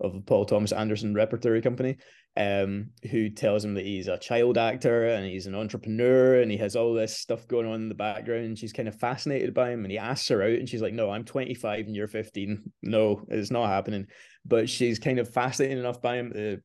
of 0.00 0.24
Paul 0.26 0.44
Thomas 0.44 0.72
Anderson 0.72 1.14
Repertory 1.14 1.62
Company, 1.62 1.96
um, 2.36 2.90
who 3.10 3.30
tells 3.30 3.64
him 3.64 3.74
that 3.74 3.84
he's 3.84 4.08
a 4.08 4.18
child 4.18 4.58
actor 4.58 5.06
and 5.08 5.26
he's 5.26 5.46
an 5.46 5.54
entrepreneur 5.54 6.40
and 6.40 6.50
he 6.50 6.58
has 6.58 6.76
all 6.76 6.92
this 6.92 7.18
stuff 7.18 7.48
going 7.48 7.66
on 7.66 7.76
in 7.76 7.88
the 7.88 7.94
background. 7.94 8.58
She's 8.58 8.72
kind 8.72 8.88
of 8.88 8.98
fascinated 8.98 9.54
by 9.54 9.70
him 9.70 9.84
and 9.84 9.90
he 9.90 9.98
asks 9.98 10.28
her 10.28 10.42
out 10.42 10.50
and 10.50 10.68
she's 10.68 10.82
like, 10.82 10.92
No, 10.94 11.10
I'm 11.10 11.24
25 11.24 11.86
and 11.86 11.96
you're 11.96 12.08
15. 12.08 12.62
No, 12.82 13.24
it's 13.28 13.50
not 13.50 13.68
happening. 13.68 14.06
But 14.44 14.68
she's 14.68 14.98
kind 14.98 15.18
of 15.18 15.32
fascinated 15.32 15.78
enough 15.78 16.02
by 16.02 16.16
him 16.16 16.32
to 16.32 16.58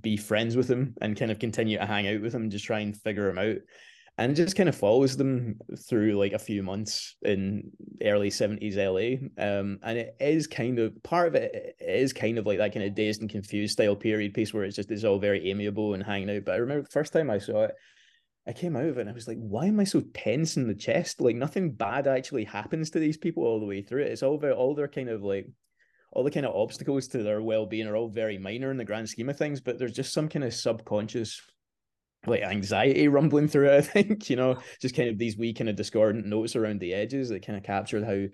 be 0.00 0.16
friends 0.16 0.56
with 0.56 0.68
him 0.68 0.94
and 1.00 1.16
kind 1.16 1.30
of 1.30 1.38
continue 1.38 1.78
to 1.78 1.86
hang 1.86 2.08
out 2.08 2.20
with 2.20 2.34
him 2.34 2.42
and 2.42 2.52
just 2.52 2.64
try 2.64 2.80
and 2.80 2.96
figure 2.96 3.28
him 3.28 3.38
out 3.38 3.56
and 4.18 4.32
it 4.32 4.34
just 4.34 4.56
kind 4.56 4.68
of 4.68 4.74
follows 4.74 5.16
them 5.16 5.58
through 5.88 6.14
like 6.14 6.32
a 6.32 6.38
few 6.38 6.62
months 6.62 7.16
in 7.22 7.70
early 8.02 8.30
70s 8.30 8.76
LA. 8.76 9.28
Um, 9.42 9.78
and 9.82 9.98
it 9.98 10.16
is 10.18 10.46
kind 10.46 10.78
of 10.78 11.02
part 11.02 11.28
of 11.28 11.34
it 11.34 11.76
is 11.78 12.14
kind 12.14 12.38
of 12.38 12.46
like 12.46 12.58
that 12.58 12.72
kind 12.72 12.86
of 12.86 12.94
dazed 12.94 13.20
and 13.20 13.30
confused 13.30 13.74
style 13.74 13.94
period 13.94 14.32
piece 14.32 14.54
where 14.54 14.64
it's 14.64 14.76
just 14.76 14.90
it's 14.90 15.04
all 15.04 15.18
very 15.18 15.50
amiable 15.50 15.92
and 15.92 16.02
hanging 16.02 16.34
out. 16.34 16.46
But 16.46 16.54
I 16.54 16.58
remember 16.58 16.82
the 16.82 16.90
first 16.90 17.12
time 17.12 17.28
I 17.28 17.38
saw 17.38 17.64
it, 17.64 17.74
I 18.46 18.52
came 18.52 18.74
out 18.74 18.86
of 18.86 18.96
it 18.96 19.02
and 19.02 19.10
I 19.10 19.12
was 19.12 19.28
like, 19.28 19.38
why 19.38 19.66
am 19.66 19.80
I 19.80 19.84
so 19.84 20.00
tense 20.14 20.56
in 20.56 20.66
the 20.66 20.74
chest? 20.74 21.20
Like 21.20 21.36
nothing 21.36 21.72
bad 21.72 22.06
actually 22.06 22.44
happens 22.44 22.90
to 22.90 22.98
these 22.98 23.18
people 23.18 23.44
all 23.44 23.60
the 23.60 23.66
way 23.66 23.82
through 23.82 24.02
it. 24.02 24.12
It's 24.12 24.22
all 24.22 24.36
about 24.36 24.56
all 24.56 24.74
their 24.74 24.88
kind 24.88 25.10
of 25.10 25.22
like 25.22 25.46
all 26.12 26.24
the 26.24 26.30
kind 26.30 26.46
of 26.46 26.56
obstacles 26.56 27.08
to 27.08 27.22
their 27.22 27.42
well-being 27.42 27.86
are 27.86 27.96
all 27.96 28.08
very 28.08 28.38
minor 28.38 28.70
in 28.70 28.78
the 28.78 28.84
grand 28.86 29.10
scheme 29.10 29.28
of 29.28 29.36
things, 29.36 29.60
but 29.60 29.78
there's 29.78 29.92
just 29.92 30.14
some 30.14 30.30
kind 30.30 30.46
of 30.46 30.54
subconscious 30.54 31.42
like 32.26 32.42
anxiety 32.42 33.08
rumbling 33.08 33.48
through 33.48 33.68
it, 33.70 33.78
I 33.78 33.80
think, 33.80 34.30
you 34.30 34.36
know, 34.36 34.58
just 34.80 34.96
kind 34.96 35.08
of 35.08 35.18
these 35.18 35.36
wee 35.36 35.54
kind 35.54 35.70
of 35.70 35.76
discordant 35.76 36.26
notes 36.26 36.56
around 36.56 36.80
the 36.80 36.94
edges 36.94 37.28
that 37.28 37.46
kind 37.46 37.56
of 37.56 37.64
captured 37.64 38.04
how 38.04 38.26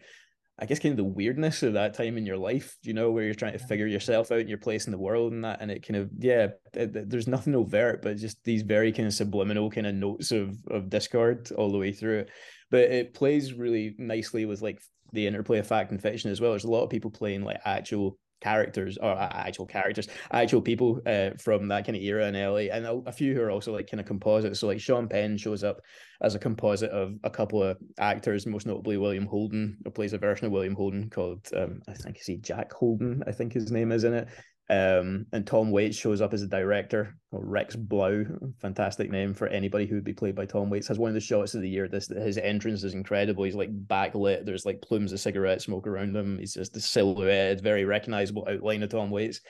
I 0.59 0.67
guess 0.67 0.79
kind 0.79 0.93
of 0.93 0.99
the 0.99 1.05
weirdness 1.05 1.63
of 1.63 1.73
that 1.73 1.95
time 1.95 2.17
in 2.19 2.27
your 2.27 2.37
life, 2.37 2.77
you 2.83 2.93
know, 2.93 3.11
where 3.11 3.25
you're 3.25 3.35
trying 3.35 3.55
to 3.55 3.59
figure 3.59 3.87
yourself 3.87 4.31
out 4.31 4.41
and 4.41 4.49
your 4.49 4.59
place 4.59 4.87
in 4.87 4.93
the 4.93 4.99
world 4.99 5.33
and 5.33 5.45
that, 5.45 5.61
and 5.61 5.71
it 5.71 5.87
kind 5.87 5.97
of 5.97 6.11
yeah, 6.19 6.49
it, 6.75 7.11
there's 7.11 7.27
nothing 7.27 7.55
overt, 7.55 8.03
but 8.03 8.17
just 8.17 8.43
these 8.45 8.63
very 8.63 8.93
kind 8.93 9.09
of 9.09 9.15
subliminal 9.15 9.71
kind 9.71 9.87
of 9.87 9.95
notes 9.95 10.31
of 10.31 10.55
of 10.71 10.91
discord 10.91 11.51
all 11.53 11.73
the 11.73 11.79
way 11.79 11.91
through 11.91 12.21
it. 12.21 12.31
But 12.71 12.83
it 12.83 13.15
plays 13.15 13.55
really 13.55 13.95
nicely 13.99 14.45
with 14.45 14.63
like 14.63 14.81
the 15.13 15.27
interplay 15.27 15.59
of 15.59 15.67
fact 15.67 15.91
and 15.91 16.01
fiction 16.01 16.31
as 16.31 16.41
well. 16.41 16.53
There's 16.53 16.65
a 16.65 16.71
lot 16.71 16.85
of 16.85 16.91
people 16.91 17.11
playing 17.11 17.43
like 17.43 17.61
actual 17.65 18.19
characters 18.43 18.99
or 18.99 19.13
uh, 19.13 19.29
actual 19.33 19.67
characters, 19.67 20.09
actual 20.33 20.61
people 20.61 21.01
uh, 21.07 21.31
from 21.39 21.69
that 21.69 21.87
kind 21.87 21.97
of 21.97 22.03
era 22.03 22.27
in 22.27 22.35
LA, 22.35 22.75
and 22.75 22.85
a, 22.85 22.93
a, 23.07 23.13
few 23.13 23.35
who 23.35 23.41
are 23.41 23.51
also 23.51 23.73
like 23.73 23.91
kind 23.91 24.01
of 24.01 24.07
composites. 24.07 24.61
So 24.61 24.67
like 24.67 24.81
Sean 24.81 25.09
Penn 25.09 25.37
shows 25.37 25.63
up 25.63 25.81
as 26.21 26.35
a 26.35 26.39
composite 26.39 26.91
of 26.91 27.15
a 27.25 27.31
couple 27.31 27.63
of 27.63 27.79
actors, 27.99 28.47
most 28.47 28.67
notably 28.67 28.97
William 28.97 29.27
Holden, 29.27 29.79
who 29.85 29.91
plays 29.91 30.13
a 30.13 30.19
version 30.19 30.47
of 30.47 30.53
William 30.53 30.75
Holden 30.75 31.09
called 31.11 31.49
um, 31.57 31.81
I 31.89 31.95
think 31.95 32.19
is 32.19 32.27
he 32.27 32.37
Jack 32.39 32.73
Holden, 32.73 33.23
I 33.27 33.33
think 33.33 33.53
his 33.53 33.71
name 33.71 33.93
is 33.93 34.05
in 34.05 34.15
it. 34.15 34.29
Um, 34.71 35.27
and 35.33 35.47
Tom 35.47 35.71
Waits 35.71 35.97
shows 35.97 36.21
up 36.21 36.33
as 36.33 36.43
a 36.43 36.47
director, 36.47 37.17
Rex 37.31 37.77
Blau, 37.77 38.25
fantastic 38.61 39.11
name 39.11 39.35
for 39.35 39.49
anybody 39.49 39.87
who 39.87 39.97
would 39.97 40.05
be 40.05 40.15
played 40.15 40.35
by 40.35 40.47
Tom 40.47 40.71
Waits. 40.71 40.89
Has 40.89 40.99
one 40.99 41.09
of 41.09 41.15
the 41.15 41.21
shots 41.21 41.55
of 41.55 41.61
the 41.61 41.69
year. 41.69 41.89
This 41.89 42.09
his 42.09 42.39
entrance 42.39 42.83
is 42.85 42.95
incredible. 42.95 43.45
He's 43.45 43.55
like 43.55 43.71
backlit. 43.87 44.47
There's 44.47 44.65
like 44.65 44.81
plumes 44.81 45.13
of 45.13 45.21
cigarette 45.21 45.61
smoke 45.61 45.87
around 45.87 46.17
him. 46.17 46.39
He's 46.39 46.55
just 46.55 46.73
the 46.73 46.81
silhouette, 46.81 47.61
very 47.61 47.85
recognizable 47.85 48.47
outline 48.49 48.83
of 48.83 48.91
Tom 48.91 49.11
Waits. 49.11 49.41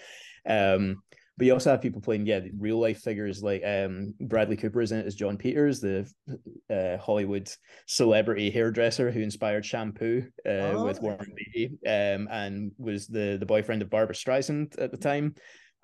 Um, 0.46 1.02
but 1.38 1.46
you 1.46 1.52
also 1.52 1.70
have 1.70 1.80
people 1.80 2.00
playing, 2.00 2.26
yeah, 2.26 2.40
real 2.58 2.78
life 2.78 3.00
figures 3.00 3.42
like 3.42 3.62
um, 3.64 4.14
Bradley 4.20 4.56
Cooper 4.56 4.82
is 4.82 4.92
in 4.92 4.98
it 4.98 5.06
as 5.06 5.14
Jon 5.14 5.38
Peters, 5.38 5.80
the 5.80 6.06
uh, 6.70 7.02
Hollywood 7.02 7.50
celebrity 7.86 8.50
hairdresser 8.50 9.10
who 9.10 9.20
inspired 9.20 9.64
shampoo 9.64 10.24
uh, 10.46 10.74
oh, 10.74 10.84
with 10.84 11.00
Warren 11.00 11.34
Beatty, 11.34 11.78
um, 11.86 12.28
and 12.30 12.72
was 12.78 13.06
the 13.06 13.38
the 13.40 13.46
boyfriend 13.46 13.80
of 13.80 13.88
Barbara 13.88 14.14
Streisand 14.14 14.78
at 14.78 14.90
the 14.90 14.98
time, 14.98 15.34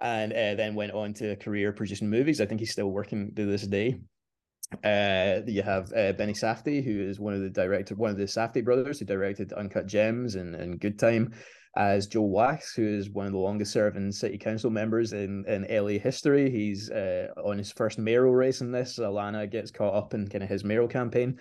and 0.00 0.32
uh, 0.32 0.54
then 0.54 0.74
went 0.74 0.92
on 0.92 1.14
to 1.14 1.30
a 1.30 1.36
career 1.36 1.72
producing 1.72 2.10
movies. 2.10 2.40
I 2.40 2.46
think 2.46 2.60
he's 2.60 2.72
still 2.72 2.90
working 2.90 3.32
to 3.34 3.46
this 3.46 3.66
day. 3.66 4.00
Uh, 4.84 5.40
you 5.46 5.62
have 5.62 5.90
uh, 5.94 6.12
Benny 6.12 6.34
Safdie, 6.34 6.84
who 6.84 7.00
is 7.00 7.18
one 7.18 7.32
of 7.32 7.40
the 7.40 7.48
director, 7.48 7.94
one 7.94 8.10
of 8.10 8.18
the 8.18 8.24
Safdie 8.24 8.64
brothers, 8.64 8.98
who 8.98 9.06
directed 9.06 9.54
Uncut 9.54 9.86
Gems 9.86 10.34
and, 10.34 10.54
and 10.54 10.78
Good 10.78 10.98
Time 10.98 11.32
as 11.76 12.06
Joel 12.06 12.30
Wachs, 12.30 12.74
who 12.74 12.86
is 12.86 13.10
one 13.10 13.26
of 13.26 13.32
the 13.32 13.38
longest 13.38 13.72
serving 13.72 14.12
city 14.12 14.38
council 14.38 14.70
members 14.70 15.12
in, 15.12 15.44
in 15.46 15.66
LA 15.70 15.98
history. 15.98 16.50
He's 16.50 16.90
uh, 16.90 17.28
on 17.44 17.58
his 17.58 17.70
first 17.72 17.98
mayoral 17.98 18.34
race 18.34 18.60
in 18.60 18.72
this. 18.72 18.98
Alana 18.98 19.50
gets 19.50 19.70
caught 19.70 19.94
up 19.94 20.14
in 20.14 20.28
kind 20.28 20.42
of 20.42 20.50
his 20.50 20.64
mayoral 20.64 20.88
campaign. 20.88 21.38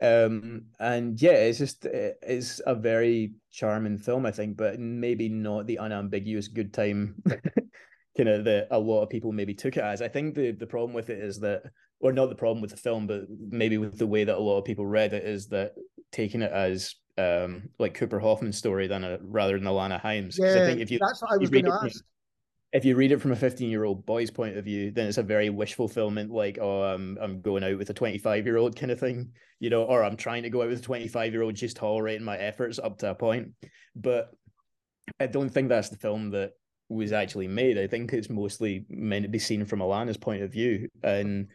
Um, 0.00 0.66
and 0.80 1.20
yeah, 1.20 1.32
it's 1.32 1.58
just 1.58 1.86
it's 1.86 2.60
a 2.66 2.74
very 2.74 3.32
charming 3.52 3.98
film, 3.98 4.26
I 4.26 4.32
think, 4.32 4.56
but 4.56 4.78
maybe 4.78 5.28
not 5.28 5.66
the 5.66 5.78
unambiguous 5.78 6.48
good 6.48 6.72
time 6.72 7.22
kind 8.16 8.28
of 8.28 8.44
that 8.44 8.68
a 8.70 8.78
lot 8.78 9.02
of 9.02 9.08
people 9.08 9.32
maybe 9.32 9.54
took 9.54 9.76
it 9.76 9.84
as. 9.84 10.02
I 10.02 10.08
think 10.08 10.34
the 10.34 10.52
the 10.52 10.66
problem 10.66 10.92
with 10.92 11.10
it 11.10 11.18
is 11.18 11.40
that, 11.40 11.62
or 12.00 12.12
not 12.12 12.28
the 12.28 12.34
problem 12.34 12.60
with 12.60 12.70
the 12.70 12.76
film, 12.76 13.06
but 13.06 13.22
maybe 13.30 13.78
with 13.78 13.98
the 13.98 14.06
way 14.06 14.24
that 14.24 14.36
a 14.36 14.40
lot 14.40 14.58
of 14.58 14.64
people 14.64 14.86
read 14.86 15.12
it 15.12 15.24
is 15.24 15.48
that 15.48 15.74
taking 16.14 16.42
it 16.42 16.52
as 16.52 16.94
um 17.18 17.68
like 17.78 17.94
Cooper 17.94 18.18
Hoffman's 18.18 18.58
story 18.58 18.86
than 18.86 19.04
a 19.04 19.18
rather 19.22 19.58
than 19.58 19.68
Alana 19.68 20.00
Haim's. 20.00 20.38
Yeah, 20.38 20.62
I 20.62 20.66
think 20.66 20.80
if 20.80 20.90
you 20.90 20.98
that's 21.00 21.20
what 21.22 21.32
I 21.32 21.36
was 21.36 21.50
going 21.50 21.66
to 21.66 21.72
ask. 21.84 22.02
if 22.72 22.84
you 22.84 22.96
read 22.96 23.12
it 23.12 23.20
from 23.20 23.32
a 23.32 23.36
15 23.36 23.70
year 23.70 23.84
old 23.84 24.04
boy's 24.06 24.30
point 24.30 24.56
of 24.56 24.64
view, 24.64 24.90
then 24.90 25.06
it's 25.06 25.18
a 25.18 25.22
very 25.22 25.50
wish 25.50 25.74
fulfillment, 25.74 26.30
like, 26.30 26.58
oh, 26.60 26.82
I'm 26.82 27.18
I'm 27.20 27.40
going 27.40 27.62
out 27.64 27.78
with 27.78 27.90
a 27.90 27.94
25 27.94 28.46
year 28.46 28.56
old 28.56 28.76
kind 28.76 28.90
of 28.92 28.98
thing, 28.98 29.32
you 29.60 29.70
know, 29.70 29.84
or 29.84 30.02
I'm 30.02 30.16
trying 30.16 30.42
to 30.44 30.50
go 30.50 30.62
out 30.62 30.68
with 30.68 30.80
a 30.80 30.82
25 30.82 31.32
year 31.32 31.42
old, 31.42 31.54
just 31.54 31.76
tolerating 31.76 32.24
my 32.24 32.36
efforts 32.36 32.78
up 32.78 32.98
to 32.98 33.10
a 33.10 33.14
point. 33.14 33.52
But 33.94 34.30
I 35.20 35.26
don't 35.26 35.50
think 35.50 35.68
that's 35.68 35.90
the 35.90 35.96
film 35.96 36.30
that 36.30 36.52
was 36.88 37.12
actually 37.12 37.48
made. 37.48 37.78
I 37.78 37.86
think 37.86 38.12
it's 38.12 38.30
mostly 38.30 38.86
meant 38.88 39.24
to 39.24 39.28
be 39.28 39.38
seen 39.38 39.64
from 39.64 39.80
Alana's 39.80 40.16
point 40.16 40.42
of 40.42 40.52
view. 40.52 40.88
And 41.02 41.48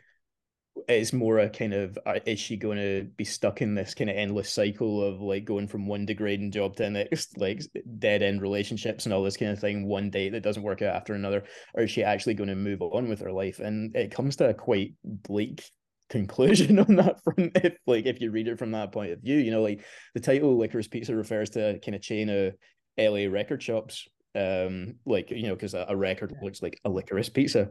it's 0.87 1.13
more 1.13 1.39
a 1.39 1.49
kind 1.49 1.73
of 1.73 1.97
uh, 2.05 2.19
is 2.25 2.39
she 2.39 2.57
going 2.57 2.77
to 2.77 3.07
be 3.15 3.25
stuck 3.25 3.61
in 3.61 3.75
this 3.75 3.93
kind 3.93 4.09
of 4.09 4.15
endless 4.15 4.51
cycle 4.51 5.03
of 5.03 5.21
like 5.21 5.45
going 5.45 5.67
from 5.67 5.87
one 5.87 6.05
degrading 6.05 6.51
job 6.51 6.75
to 6.75 6.83
the 6.83 6.89
next 6.89 7.37
like 7.37 7.61
dead 7.97 8.23
end 8.23 8.41
relationships 8.41 9.05
and 9.05 9.13
all 9.13 9.23
this 9.23 9.37
kind 9.37 9.51
of 9.51 9.59
thing 9.59 9.85
one 9.85 10.09
date 10.09 10.29
that 10.29 10.43
doesn't 10.43 10.63
work 10.63 10.81
out 10.81 10.95
after 10.95 11.13
another? 11.13 11.43
Or 11.73 11.83
is 11.83 11.91
she 11.91 12.03
actually 12.03 12.33
going 12.33 12.49
to 12.49 12.55
move 12.55 12.81
on 12.81 13.07
with 13.07 13.19
her 13.21 13.31
life? 13.31 13.59
And 13.59 13.95
it 13.95 14.13
comes 14.13 14.37
to 14.37 14.49
a 14.49 14.53
quite 14.53 14.93
bleak 15.03 15.63
conclusion 16.09 16.79
on 16.87 16.95
that 16.95 17.23
front 17.23 17.51
if 17.55 17.77
like 17.85 18.05
if 18.05 18.19
you 18.19 18.31
read 18.31 18.47
it 18.47 18.57
from 18.57 18.71
that 18.71 18.91
point 18.91 19.11
of 19.11 19.21
view 19.21 19.37
you 19.37 19.51
know 19.51 19.61
like 19.61 19.85
the 20.15 20.19
title 20.19 20.57
licorice 20.57 20.87
pizza 20.87 21.15
refers 21.15 21.51
to 21.51 21.75
a 21.75 21.79
kind 21.79 21.93
of 21.93 22.01
chain 22.01 22.29
of 22.29 22.55
la 22.97 23.31
record 23.31 23.61
shops 23.61 24.07
um 24.35 24.93
like 25.05 25.31
you 25.31 25.47
know 25.47 25.55
because 25.55 25.73
a, 25.73 25.85
a, 25.89 25.95
record 25.95 26.35
looks 26.41 26.61
like 26.61 26.79
a 26.85 26.89
licorice 26.89 27.29
pizza. 27.29 27.69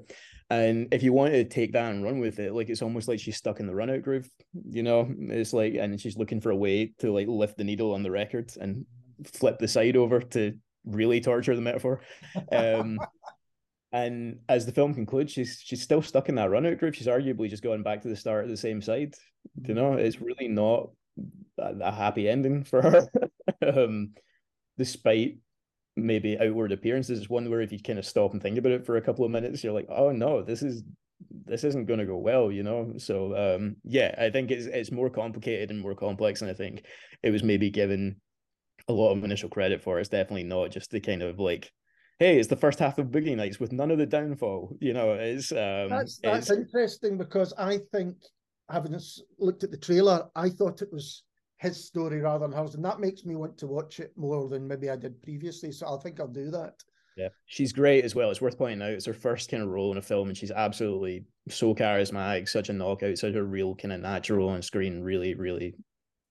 And 0.51 0.93
if 0.93 1.03
you 1.03 1.13
want 1.13 1.33
to 1.35 1.45
take 1.45 1.73
that 1.73 1.93
and 1.93 2.03
run 2.03 2.19
with 2.19 2.39
it 2.41 2.53
like 2.53 2.69
it's 2.69 2.83
almost 2.83 3.07
like 3.07 3.21
she's 3.21 3.37
stuck 3.37 3.61
in 3.61 3.67
the 3.67 3.75
run 3.75 3.91
out 3.91 4.03
groove 4.03 4.29
you 4.69 4.83
know? 4.83 5.09
It's 5.19 5.53
like 5.53 5.75
and 5.75 6.01
she's 6.01 6.17
looking 6.17 6.41
for 6.41 6.51
a 6.51 6.57
way 6.57 6.95
to 6.99 7.13
like 7.13 7.29
lift 7.29 7.59
the 7.59 7.65
needle 7.65 7.95
on 7.95 8.03
the 8.03 8.11
record 8.11 8.51
and 8.61 8.85
flip 9.25 9.59
the 9.59 9.69
side 9.69 9.97
over 9.97 10.21
to 10.21 10.55
really 10.85 11.21
torture 11.21 11.55
the 11.55 11.63
metaphor. 11.63 12.01
Um 12.51 12.99
and 13.93 14.41
as 14.49 14.67
the 14.67 14.73
film 14.73 14.95
concludes 14.95 15.33
she's 15.33 15.63
she's 15.65 15.83
still 15.83 16.03
stuck 16.03 16.29
in 16.29 16.35
that 16.37 16.51
run 16.51 16.67
out 16.67 16.79
groove. 16.79 16.97
She's 16.97 17.07
arguably 17.07 17.49
just 17.49 17.63
going 17.63 17.85
back 17.85 18.03
to 18.03 18.09
the 18.09 18.17
start 18.17 18.45
of 18.45 18.51
the 18.51 18.57
same 18.57 18.83
side 18.83 19.15
you 19.63 19.75
know? 19.75 19.93
It's 19.93 20.21
really 20.21 20.49
not 20.49 20.91
a, 21.59 21.73
a 21.81 21.93
happy 21.93 22.29
ending 22.29 22.65
for 22.65 22.83
her. 22.83 23.09
Um 23.63 24.11
despite 24.77 25.39
maybe 25.99 26.39
outward 26.39 26.73
appearances 26.73 27.21
is 27.21 27.29
one 27.29 27.49
where 27.51 27.61
if 27.61 27.73
you 27.73 27.81
kind 27.81 27.99
of 27.99 28.07
stop 28.07 28.33
and 28.33 28.43
think 28.43 28.59
about 28.59 28.73
it 28.73 28.87
for 28.87 28.97
a 28.97 29.03
couple 29.03 29.25
of 29.25 29.31
minutes, 29.31 29.63
you're 29.63 29.73
like, 29.73 29.89
oh 29.89 30.11
no, 30.13 30.43
this 30.43 30.63
is 30.63 30.83
this 31.45 31.65
isn't 31.65 31.87
going 31.87 31.99
to 31.99 32.07
go 32.07 32.17
well, 32.17 32.51
you 32.53 32.63
know. 32.63 32.95
So 32.99 33.57
um, 33.57 33.77
yeah, 33.85 34.15
I 34.19 34.31
think 34.31 34.51
it's 34.51 34.67
it's 34.67 34.93
more 34.93 35.11
complicated 35.11 35.71
and 35.71 35.81
more 35.81 35.95
complex, 35.95 36.43
and 36.43 36.51
I 36.51 36.55
think 36.55 36.85
it 37.23 37.31
was 37.31 37.43
maybe 37.43 37.71
given 37.71 38.21
a 38.89 38.93
lot 38.93 39.13
of 39.13 39.25
initial 39.25 39.49
credit 39.49 39.83
for. 39.83 39.99
It's 39.99 40.09
definitely 40.09 40.45
not 40.45 40.71
just 40.71 40.91
the 40.91 41.01
kind 41.01 41.23
of 41.23 41.39
like, 41.39 41.71
hey, 42.19 42.39
it's 42.39 42.49
the 42.49 42.57
first 42.57 42.79
half 42.79 42.99
of 42.99 43.07
Boogie 43.09 43.37
Nights 43.37 43.61
with 43.61 43.73
none 43.73 43.91
of 43.91 43.99
the 43.99 44.07
downfall. 44.07 44.77
You 44.81 44.93
know, 44.93 45.13
it's 45.13 45.53
um, 45.53 45.89
that's 45.89 46.21
that's 46.23 46.51
it's... 46.51 46.59
interesting 46.59 47.19
because 47.19 47.53
I 47.59 47.81
think 47.93 48.17
having 48.71 48.99
looked 49.39 49.65
at 49.65 49.71
the 49.71 49.79
trailer, 49.79 50.29
I 50.37 50.51
thought 50.51 50.83
it 50.83 50.93
was 50.93 51.25
his 51.59 51.85
story 51.85 52.21
rather 52.21 52.47
than 52.47 52.57
hers, 52.57 52.75
and 52.75 52.85
that 52.85 53.01
makes 53.01 53.25
me 53.25 53.37
want 53.37 53.59
to 53.59 53.67
watch 53.67 54.01
it 54.01 54.13
more 54.17 54.49
than 54.49 54.67
maybe 54.67 54.91
I 54.91 54.97
did 54.97 55.21
previously. 55.23 55.73
So 55.73 55.95
I 55.95 56.01
think 56.03 56.21
I'll 56.21 56.29
do 56.29 56.51
that. 56.53 56.75
Yeah, 57.17 57.29
she's 57.47 57.73
great 57.73 58.05
as 58.05 58.15
well. 58.15 58.31
It's 58.31 58.41
worth 58.41 58.57
pointing 58.57 58.81
out 58.81 58.93
it's 58.93 59.07
her 59.07 59.13
first 59.13 59.51
kind 59.51 59.63
of 59.63 59.69
role 59.69 59.91
in 59.91 59.99
a 59.99 60.03
film, 60.03 60.29
and 60.29 60.37
she's 60.37 60.53
absolutely 60.53 61.25
so 61.49 61.75
charismatic, 61.75 62.49
such 62.49 62.69
a 62.69 62.73
knockout, 62.73 63.19
such 63.19 63.35
a 63.35 63.43
real 63.43 63.75
kind 63.75 63.93
of 63.93 64.01
natural 64.01 64.49
on 64.49 64.63
screen. 64.63 65.03
Really, 65.03 65.35
really 65.35 65.75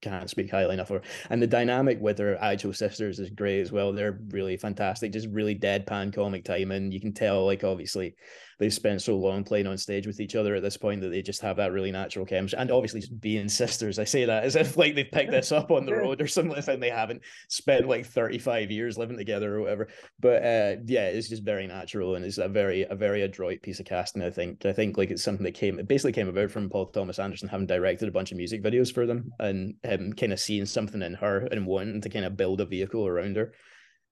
can't 0.00 0.30
speak 0.30 0.50
highly 0.50 0.72
enough 0.72 0.90
of 0.90 1.02
her. 1.02 1.10
And 1.28 1.42
the 1.42 1.46
dynamic 1.46 2.00
with 2.00 2.18
her 2.18 2.40
actual 2.40 2.72
sisters 2.72 3.18
is 3.18 3.30
great 3.30 3.60
as 3.60 3.70
well. 3.70 3.92
They're 3.92 4.20
really 4.30 4.56
fantastic, 4.56 5.12
just 5.12 5.28
really 5.28 5.54
deadpan 5.54 6.14
comic 6.14 6.44
timing. 6.44 6.90
You 6.90 7.00
can 7.00 7.12
tell, 7.12 7.44
like, 7.44 7.64
obviously, 7.64 8.14
they've 8.58 8.74
spent 8.74 9.02
so 9.02 9.16
long 9.16 9.44
playing 9.44 9.66
on 9.66 9.78
stage 9.78 10.06
with 10.06 10.20
each 10.20 10.34
other 10.34 10.54
at 10.54 10.62
this 10.62 10.76
point 10.76 11.00
that 11.00 11.08
they 11.08 11.22
just 11.22 11.40
have 11.42 11.56
that 11.56 11.72
really 11.72 11.92
natural 11.92 12.26
chemistry. 12.26 12.58
And 12.58 12.70
obviously, 12.70 13.02
being 13.20 13.48
sisters, 13.48 13.98
I 13.98 14.04
say 14.04 14.24
that 14.24 14.44
as 14.44 14.56
if 14.56 14.76
like 14.76 14.94
they've 14.94 15.10
picked 15.10 15.30
this 15.30 15.52
up 15.52 15.70
on 15.70 15.86
the 15.86 15.94
road 15.94 16.20
or 16.20 16.26
something, 16.26 16.62
and 16.66 16.82
they 16.82 16.90
haven't 16.90 17.22
spent 17.48 17.88
like 17.88 18.06
35 18.06 18.70
years 18.70 18.98
living 18.98 19.16
together 19.16 19.56
or 19.56 19.60
whatever. 19.62 19.88
But 20.20 20.42
uh, 20.42 20.76
yeah, 20.86 21.06
it's 21.06 21.28
just 21.28 21.44
very 21.44 21.66
natural 21.66 22.14
and 22.14 22.24
it's 22.24 22.38
a 22.38 22.48
very, 22.48 22.82
a 22.82 22.94
very 22.94 23.22
adroit 23.22 23.62
piece 23.62 23.80
of 23.80 23.86
casting, 23.86 24.22
I 24.22 24.30
think. 24.30 24.64
I 24.66 24.72
think 24.72 24.98
like 24.98 25.10
it's 25.10 25.22
something 25.22 25.44
that 25.44 25.54
came, 25.54 25.78
it 25.78 25.88
basically 25.88 26.12
came 26.12 26.28
about 26.28 26.50
from 26.50 26.68
Paul 26.68 26.86
Thomas 26.86 27.18
Anderson 27.18 27.48
having 27.48 27.66
directed 27.66 28.08
a 28.08 28.12
bunch 28.12 28.32
of 28.32 28.36
music 28.36 28.62
videos 28.62 28.92
for 28.92 29.06
them 29.06 29.32
and 29.38 29.74
him 29.82 30.12
kind 30.12 30.32
of 30.32 30.40
seeing 30.40 30.66
something 30.66 31.02
in 31.02 31.14
her 31.14 31.48
and 31.50 31.66
wanting 31.66 32.00
to 32.00 32.08
kind 32.08 32.24
of 32.24 32.36
build 32.36 32.60
a 32.60 32.66
vehicle 32.66 33.06
around 33.06 33.36
her 33.36 33.52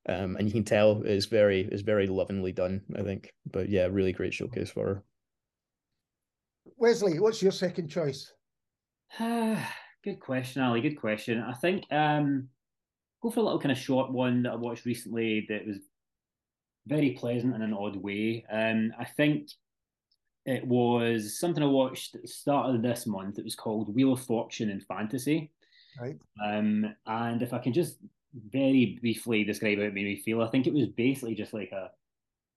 um, 0.09 0.37
and 0.37 0.47
you 0.47 0.53
can 0.53 0.65
tell 0.65 1.03
is 1.03 1.27
very 1.27 1.63
is 1.73 1.83
very 1.83 2.07
lovingly 2.07 2.53
done. 2.53 2.83
I 2.97 3.03
think, 3.03 3.33
but 3.51 3.69
yeah, 3.69 3.89
really 3.91 4.13
great 4.13 4.35
showcase 4.35 4.71
for 4.71 4.87
her. 4.87 5.03
Wesley, 6.77 7.19
what's 7.19 7.43
your 7.43 7.53
second 7.53 7.89
choice? 7.89 8.33
good 9.19 10.21
question, 10.21 10.63
Ali. 10.63 10.81
Good 10.81 11.01
question. 11.01 11.43
I 11.43 11.55
think 11.55 11.85
um, 11.93 12.49
go 13.23 13.31
for 13.31 13.41
a 13.41 13.43
little 13.43 13.61
kind 13.61 13.73
of 13.73 13.79
short 13.79 14.13
one 14.13 14.43
that 14.43 14.53
I 14.53 14.57
watched 14.57 14.85
recently 14.85 15.47
that 15.49 15.67
was 15.67 15.79
very 16.87 17.13
pleasant 17.13 17.55
in 17.55 17.63
an 17.63 17.75
odd 17.75 17.97
way. 17.97 18.45
Um, 18.51 18.93
I 18.99 19.05
think 19.05 19.49
it 20.45 20.65
was 20.65 21.41
something 21.41 21.63
I 21.63 21.67
watched 21.67 22.15
at 22.15 22.23
the 22.23 22.29
start 22.29 22.73
of 22.73 22.83
this 22.83 23.07
month. 23.07 23.39
It 23.39 23.45
was 23.45 23.57
called 23.57 23.95
Wheel 23.95 24.13
of 24.13 24.21
Fortune 24.21 24.71
and 24.71 24.85
Fantasy. 24.85 25.51
Right. 26.01 26.17
Um, 26.45 26.95
and 27.07 27.43
if 27.43 27.53
I 27.53 27.59
can 27.59 27.73
just 27.73 27.97
very 28.51 28.99
briefly 29.01 29.45
describe 29.45 29.79
how 29.79 29.85
it 29.85 29.95
made 29.95 30.05
me 30.05 30.23
feel, 30.25 30.43
I 30.43 30.49
think 30.49 30.67
it 30.67 30.75
was 30.75 30.89
basically 30.89 31.35
just 31.35 31.55
like 31.55 31.73
a 31.73 31.91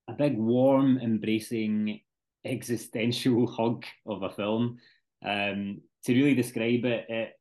a 0.08 0.12
big, 0.12 0.36
warm, 0.36 0.98
embracing, 0.98 2.00
existential 2.44 3.46
hug 3.56 3.84
of 4.06 4.22
a 4.22 4.30
film. 4.30 4.78
Um, 5.24 5.80
to 6.04 6.14
really 6.14 6.34
describe 6.34 6.84
it, 6.84 7.06
it, 7.08 7.32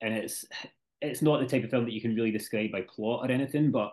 and 0.00 0.14
it's 0.14 0.44
it's 1.00 1.22
not 1.22 1.40
the 1.40 1.46
type 1.46 1.64
of 1.64 1.70
film 1.70 1.84
that 1.84 1.92
you 1.92 2.00
can 2.00 2.14
really 2.14 2.30
describe 2.30 2.72
by 2.72 2.82
plot 2.82 3.28
or 3.28 3.32
anything, 3.32 3.70
but 3.70 3.92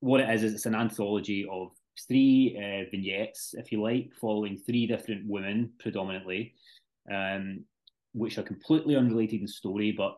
what 0.00 0.20
it 0.20 0.30
is 0.30 0.42
is 0.42 0.54
it's 0.54 0.66
an 0.66 0.74
anthology 0.74 1.46
of 1.50 1.70
three 2.08 2.56
uh, 2.58 2.90
vignettes, 2.90 3.54
if 3.56 3.70
you 3.70 3.82
like, 3.82 4.10
following 4.20 4.56
three 4.56 4.86
different 4.86 5.26
women 5.26 5.70
predominantly, 5.78 6.54
um, 7.12 7.64
which 8.12 8.38
are 8.38 8.42
completely 8.42 8.96
unrelated 8.96 9.40
in 9.42 9.48
story, 9.48 9.92
but 9.92 10.16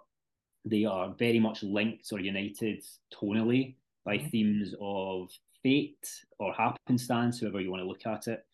they 0.65 0.85
are 0.85 1.15
very 1.19 1.39
much 1.39 1.63
linked 1.63 2.13
or 2.13 2.21
united 2.21 2.83
tonally 3.13 3.77
by 4.05 4.19
mm-hmm. 4.19 4.29
themes 4.29 4.75
of 4.81 5.31
fate 5.63 6.09
or 6.39 6.53
happenstance, 6.53 7.41
however 7.41 7.61
you 7.61 7.71
want 7.71 7.83
to 7.83 7.89
look 7.89 8.07
at 8.07 8.27
it. 8.29 8.45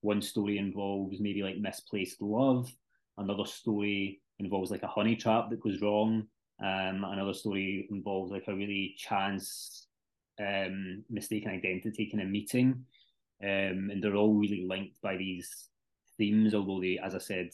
One 0.00 0.22
story 0.22 0.58
involves 0.58 1.20
maybe 1.20 1.42
like 1.42 1.58
misplaced 1.58 2.20
love. 2.20 2.70
Another 3.16 3.46
story 3.46 4.20
involves 4.38 4.70
like 4.70 4.82
a 4.82 4.88
honey 4.88 5.16
trap 5.16 5.50
that 5.50 5.60
goes 5.60 5.80
wrong. 5.80 6.26
Um, 6.60 7.04
another 7.04 7.34
story 7.34 7.88
involves 7.90 8.30
like 8.30 8.44
a 8.48 8.54
really 8.54 8.94
chance 8.96 9.86
um, 10.40 11.04
mistaken 11.10 11.50
identity 11.50 12.10
kind 12.10 12.22
of 12.22 12.28
meeting. 12.28 12.84
Um, 13.42 13.90
and 13.90 14.02
they're 14.02 14.16
all 14.16 14.34
really 14.34 14.66
linked 14.68 15.00
by 15.00 15.16
these 15.16 15.68
themes, 16.16 16.54
although 16.54 16.80
they, 16.80 16.98
as 16.98 17.14
I 17.14 17.18
said, 17.18 17.50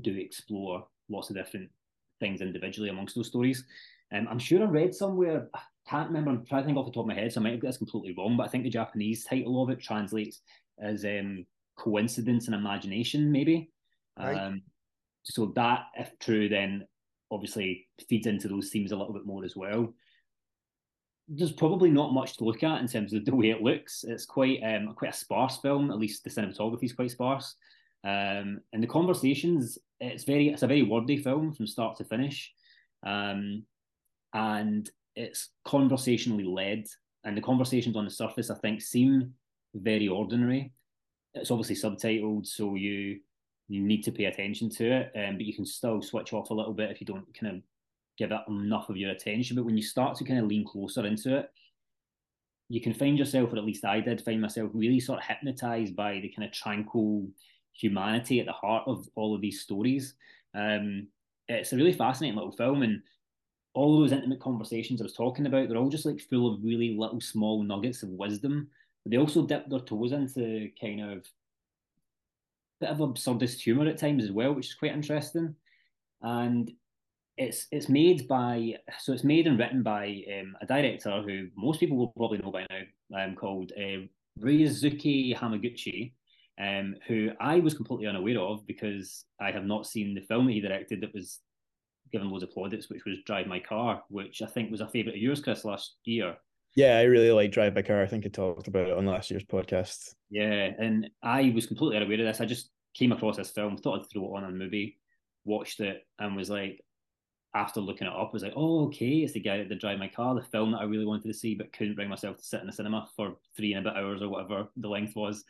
do 0.00 0.14
explore 0.16 0.86
lots 1.08 1.30
of 1.30 1.36
different 1.36 1.70
things 2.20 2.40
individually 2.40 2.88
amongst 2.88 3.14
those 3.14 3.28
stories. 3.28 3.64
Um, 4.12 4.26
I'm 4.30 4.38
sure 4.38 4.62
I 4.62 4.66
read 4.66 4.94
somewhere, 4.94 5.48
I 5.54 5.60
can't 5.88 6.08
remember, 6.08 6.30
I'm 6.30 6.46
trying 6.46 6.62
to 6.62 6.66
think 6.66 6.78
off 6.78 6.86
the 6.86 6.92
top 6.92 7.04
of 7.04 7.08
my 7.08 7.14
head, 7.14 7.32
so 7.32 7.40
I 7.40 7.44
might 7.44 7.52
have 7.52 7.60
got 7.60 7.68
this 7.68 7.78
completely 7.78 8.14
wrong, 8.16 8.36
but 8.36 8.44
I 8.44 8.48
think 8.48 8.64
the 8.64 8.70
Japanese 8.70 9.24
title 9.24 9.62
of 9.62 9.70
it 9.70 9.80
translates 9.80 10.40
as 10.80 11.04
um, 11.04 11.44
coincidence 11.76 12.46
and 12.46 12.54
imagination, 12.54 13.30
maybe. 13.30 13.70
Right. 14.18 14.34
Um, 14.34 14.62
so 15.22 15.52
that, 15.56 15.86
if 15.98 16.18
true, 16.18 16.48
then 16.48 16.86
obviously 17.30 17.86
feeds 18.08 18.26
into 18.26 18.48
those 18.48 18.70
themes 18.70 18.92
a 18.92 18.96
little 18.96 19.12
bit 19.12 19.26
more 19.26 19.44
as 19.44 19.54
well. 19.54 19.92
There's 21.28 21.52
probably 21.52 21.90
not 21.90 22.14
much 22.14 22.38
to 22.38 22.44
look 22.44 22.62
at 22.62 22.80
in 22.80 22.88
terms 22.88 23.12
of 23.12 23.26
the 23.26 23.36
way 23.36 23.50
it 23.50 23.62
looks. 23.62 24.04
It's 24.08 24.24
quite 24.24 24.60
um, 24.62 24.94
quite 24.94 25.12
a 25.12 25.16
sparse 25.16 25.58
film. 25.58 25.90
At 25.90 25.98
least 25.98 26.24
the 26.24 26.30
cinematography 26.30 26.84
is 26.84 26.94
quite 26.94 27.10
sparse, 27.10 27.54
um, 28.02 28.60
and 28.72 28.82
the 28.82 28.86
conversations. 28.86 29.78
It's 30.00 30.24
very 30.24 30.48
it's 30.48 30.62
a 30.62 30.66
very 30.68 30.82
wordy 30.82 31.16
film 31.16 31.52
from 31.52 31.66
start 31.66 31.96
to 31.96 32.04
finish. 32.04 32.52
Um, 33.04 33.64
and 34.32 34.88
it's 35.16 35.50
conversationally 35.64 36.44
led. 36.44 36.86
And 37.24 37.36
the 37.36 37.42
conversations 37.42 37.96
on 37.96 38.04
the 38.04 38.10
surface, 38.10 38.50
I 38.50 38.54
think, 38.54 38.80
seem 38.80 39.34
very 39.74 40.08
ordinary. 40.08 40.72
It's 41.34 41.50
obviously 41.50 41.76
subtitled, 41.76 42.46
so 42.46 42.74
you 42.74 43.20
you 43.68 43.82
need 43.82 44.02
to 44.04 44.12
pay 44.12 44.24
attention 44.24 44.70
to 44.70 44.90
it, 44.90 45.12
um, 45.14 45.36
but 45.36 45.44
you 45.44 45.54
can 45.54 45.66
still 45.66 46.00
switch 46.00 46.32
off 46.32 46.48
a 46.50 46.54
little 46.54 46.72
bit 46.72 46.90
if 46.90 47.00
you 47.02 47.06
don't 47.06 47.26
kind 47.38 47.56
of 47.56 47.62
give 48.16 48.32
it 48.32 48.40
enough 48.48 48.88
of 48.88 48.96
your 48.96 49.10
attention. 49.10 49.56
But 49.56 49.66
when 49.66 49.76
you 49.76 49.82
start 49.82 50.16
to 50.16 50.24
kind 50.24 50.40
of 50.40 50.46
lean 50.46 50.64
closer 50.64 51.06
into 51.06 51.36
it, 51.36 51.50
you 52.70 52.80
can 52.80 52.94
find 52.94 53.18
yourself, 53.18 53.52
or 53.52 53.58
at 53.58 53.64
least 53.64 53.84
I 53.84 54.00
did 54.00 54.22
find 54.22 54.40
myself, 54.40 54.70
really 54.72 55.00
sort 55.00 55.18
of 55.18 55.26
hypnotized 55.26 55.94
by 55.94 56.14
the 56.20 56.28
kind 56.28 56.48
of 56.48 56.52
tranquil 56.52 57.28
humanity 57.78 58.40
at 58.40 58.46
the 58.46 58.52
heart 58.52 58.84
of 58.86 59.08
all 59.14 59.34
of 59.34 59.40
these 59.40 59.60
stories. 59.60 60.14
Um, 60.54 61.08
it's 61.48 61.72
a 61.72 61.76
really 61.76 61.92
fascinating 61.92 62.36
little 62.36 62.52
film, 62.52 62.82
and 62.82 63.02
all 63.74 63.98
those 63.98 64.12
intimate 64.12 64.40
conversations 64.40 65.00
I 65.00 65.04
was 65.04 65.12
talking 65.12 65.46
about, 65.46 65.68
they're 65.68 65.78
all 65.78 65.88
just 65.88 66.06
like 66.06 66.20
full 66.20 66.52
of 66.52 66.62
really 66.62 66.96
little 66.96 67.20
small 67.20 67.62
nuggets 67.62 68.02
of 68.02 68.08
wisdom. 68.10 68.68
But 69.04 69.12
they 69.12 69.18
also 69.18 69.46
dip 69.46 69.68
their 69.68 69.80
toes 69.80 70.12
into 70.12 70.70
kind 70.80 71.00
of 71.00 71.26
bit 72.80 72.90
of 72.90 72.98
absurdist 72.98 73.60
humor 73.60 73.86
at 73.86 73.98
times 73.98 74.24
as 74.24 74.32
well, 74.32 74.54
which 74.54 74.66
is 74.66 74.74
quite 74.74 74.92
interesting. 74.92 75.54
And 76.22 76.70
it's 77.36 77.68
it's 77.70 77.88
made 77.88 78.26
by 78.26 78.74
so 78.98 79.12
it's 79.12 79.24
made 79.24 79.46
and 79.46 79.58
written 79.58 79.82
by 79.82 80.24
um, 80.40 80.56
a 80.60 80.66
director 80.66 81.22
who 81.22 81.46
most 81.56 81.78
people 81.78 81.96
will 81.96 82.12
probably 82.16 82.38
know 82.38 82.50
by 82.50 82.66
now, 82.68 83.24
um, 83.24 83.36
called 83.36 83.72
uh, 83.76 84.06
Ryusuke 84.40 85.36
Hamaguchi, 85.36 86.12
um, 86.58 86.96
who 87.06 87.30
I 87.40 87.60
was 87.60 87.74
completely 87.74 88.06
unaware 88.06 88.40
of 88.40 88.66
because 88.66 89.24
I 89.40 89.50
have 89.52 89.64
not 89.64 89.86
seen 89.86 90.14
the 90.14 90.22
film 90.22 90.46
that 90.46 90.52
he 90.52 90.60
directed 90.60 91.00
that 91.02 91.14
was 91.14 91.40
given 92.12 92.30
loads 92.30 92.42
of 92.42 92.50
plaudits, 92.50 92.88
which 92.88 93.04
was 93.04 93.18
Drive 93.26 93.46
My 93.46 93.60
Car, 93.60 94.02
which 94.08 94.42
I 94.42 94.46
think 94.46 94.70
was 94.70 94.80
a 94.80 94.88
favourite 94.88 95.16
of 95.16 95.22
yours, 95.22 95.40
Chris, 95.40 95.64
last 95.64 95.96
year. 96.04 96.36
Yeah, 96.74 96.98
I 96.98 97.02
really 97.02 97.30
like 97.30 97.52
Drive 97.52 97.74
My 97.74 97.82
Car. 97.82 98.02
I 98.02 98.06
think 98.06 98.26
I 98.26 98.28
talked 98.28 98.68
about 98.68 98.88
it 98.88 98.96
on 98.96 99.06
last 99.06 99.30
year's 99.30 99.44
podcast. 99.44 100.14
Yeah, 100.30 100.70
and 100.78 101.08
I 101.22 101.52
was 101.54 101.66
completely 101.66 101.96
unaware 101.96 102.20
of 102.20 102.26
this. 102.26 102.40
I 102.40 102.46
just 102.46 102.70
came 102.94 103.12
across 103.12 103.36
this 103.36 103.50
film, 103.50 103.76
thought 103.76 104.00
I'd 104.00 104.10
throw 104.10 104.24
it 104.24 104.38
on 104.38 104.44
a 104.44 104.50
movie, 104.50 104.98
watched 105.44 105.80
it, 105.80 106.06
and 106.18 106.34
was 106.34 106.50
like, 106.50 106.84
after 107.54 107.80
looking 107.80 108.06
it 108.06 108.12
up, 108.12 108.32
was 108.32 108.42
like, 108.42 108.52
oh, 108.56 108.86
okay, 108.86 109.18
it's 109.18 109.32
the 109.32 109.40
guy 109.40 109.58
that 109.58 109.68
did 109.68 109.78
Drive 109.78 109.98
My 109.98 110.08
Car, 110.08 110.34
the 110.34 110.42
film 110.42 110.72
that 110.72 110.78
I 110.78 110.84
really 110.84 111.06
wanted 111.06 111.28
to 111.28 111.34
see, 111.34 111.54
but 111.54 111.72
couldn't 111.72 111.94
bring 111.94 112.08
myself 112.08 112.36
to 112.36 112.44
sit 112.44 112.60
in 112.60 112.66
the 112.66 112.72
cinema 112.72 113.08
for 113.16 113.36
three 113.56 113.72
and 113.72 113.86
a 113.86 113.90
bit 113.90 113.98
hours 113.98 114.22
or 114.22 114.28
whatever 114.28 114.68
the 114.76 114.88
length 114.88 115.16
was. 115.16 115.44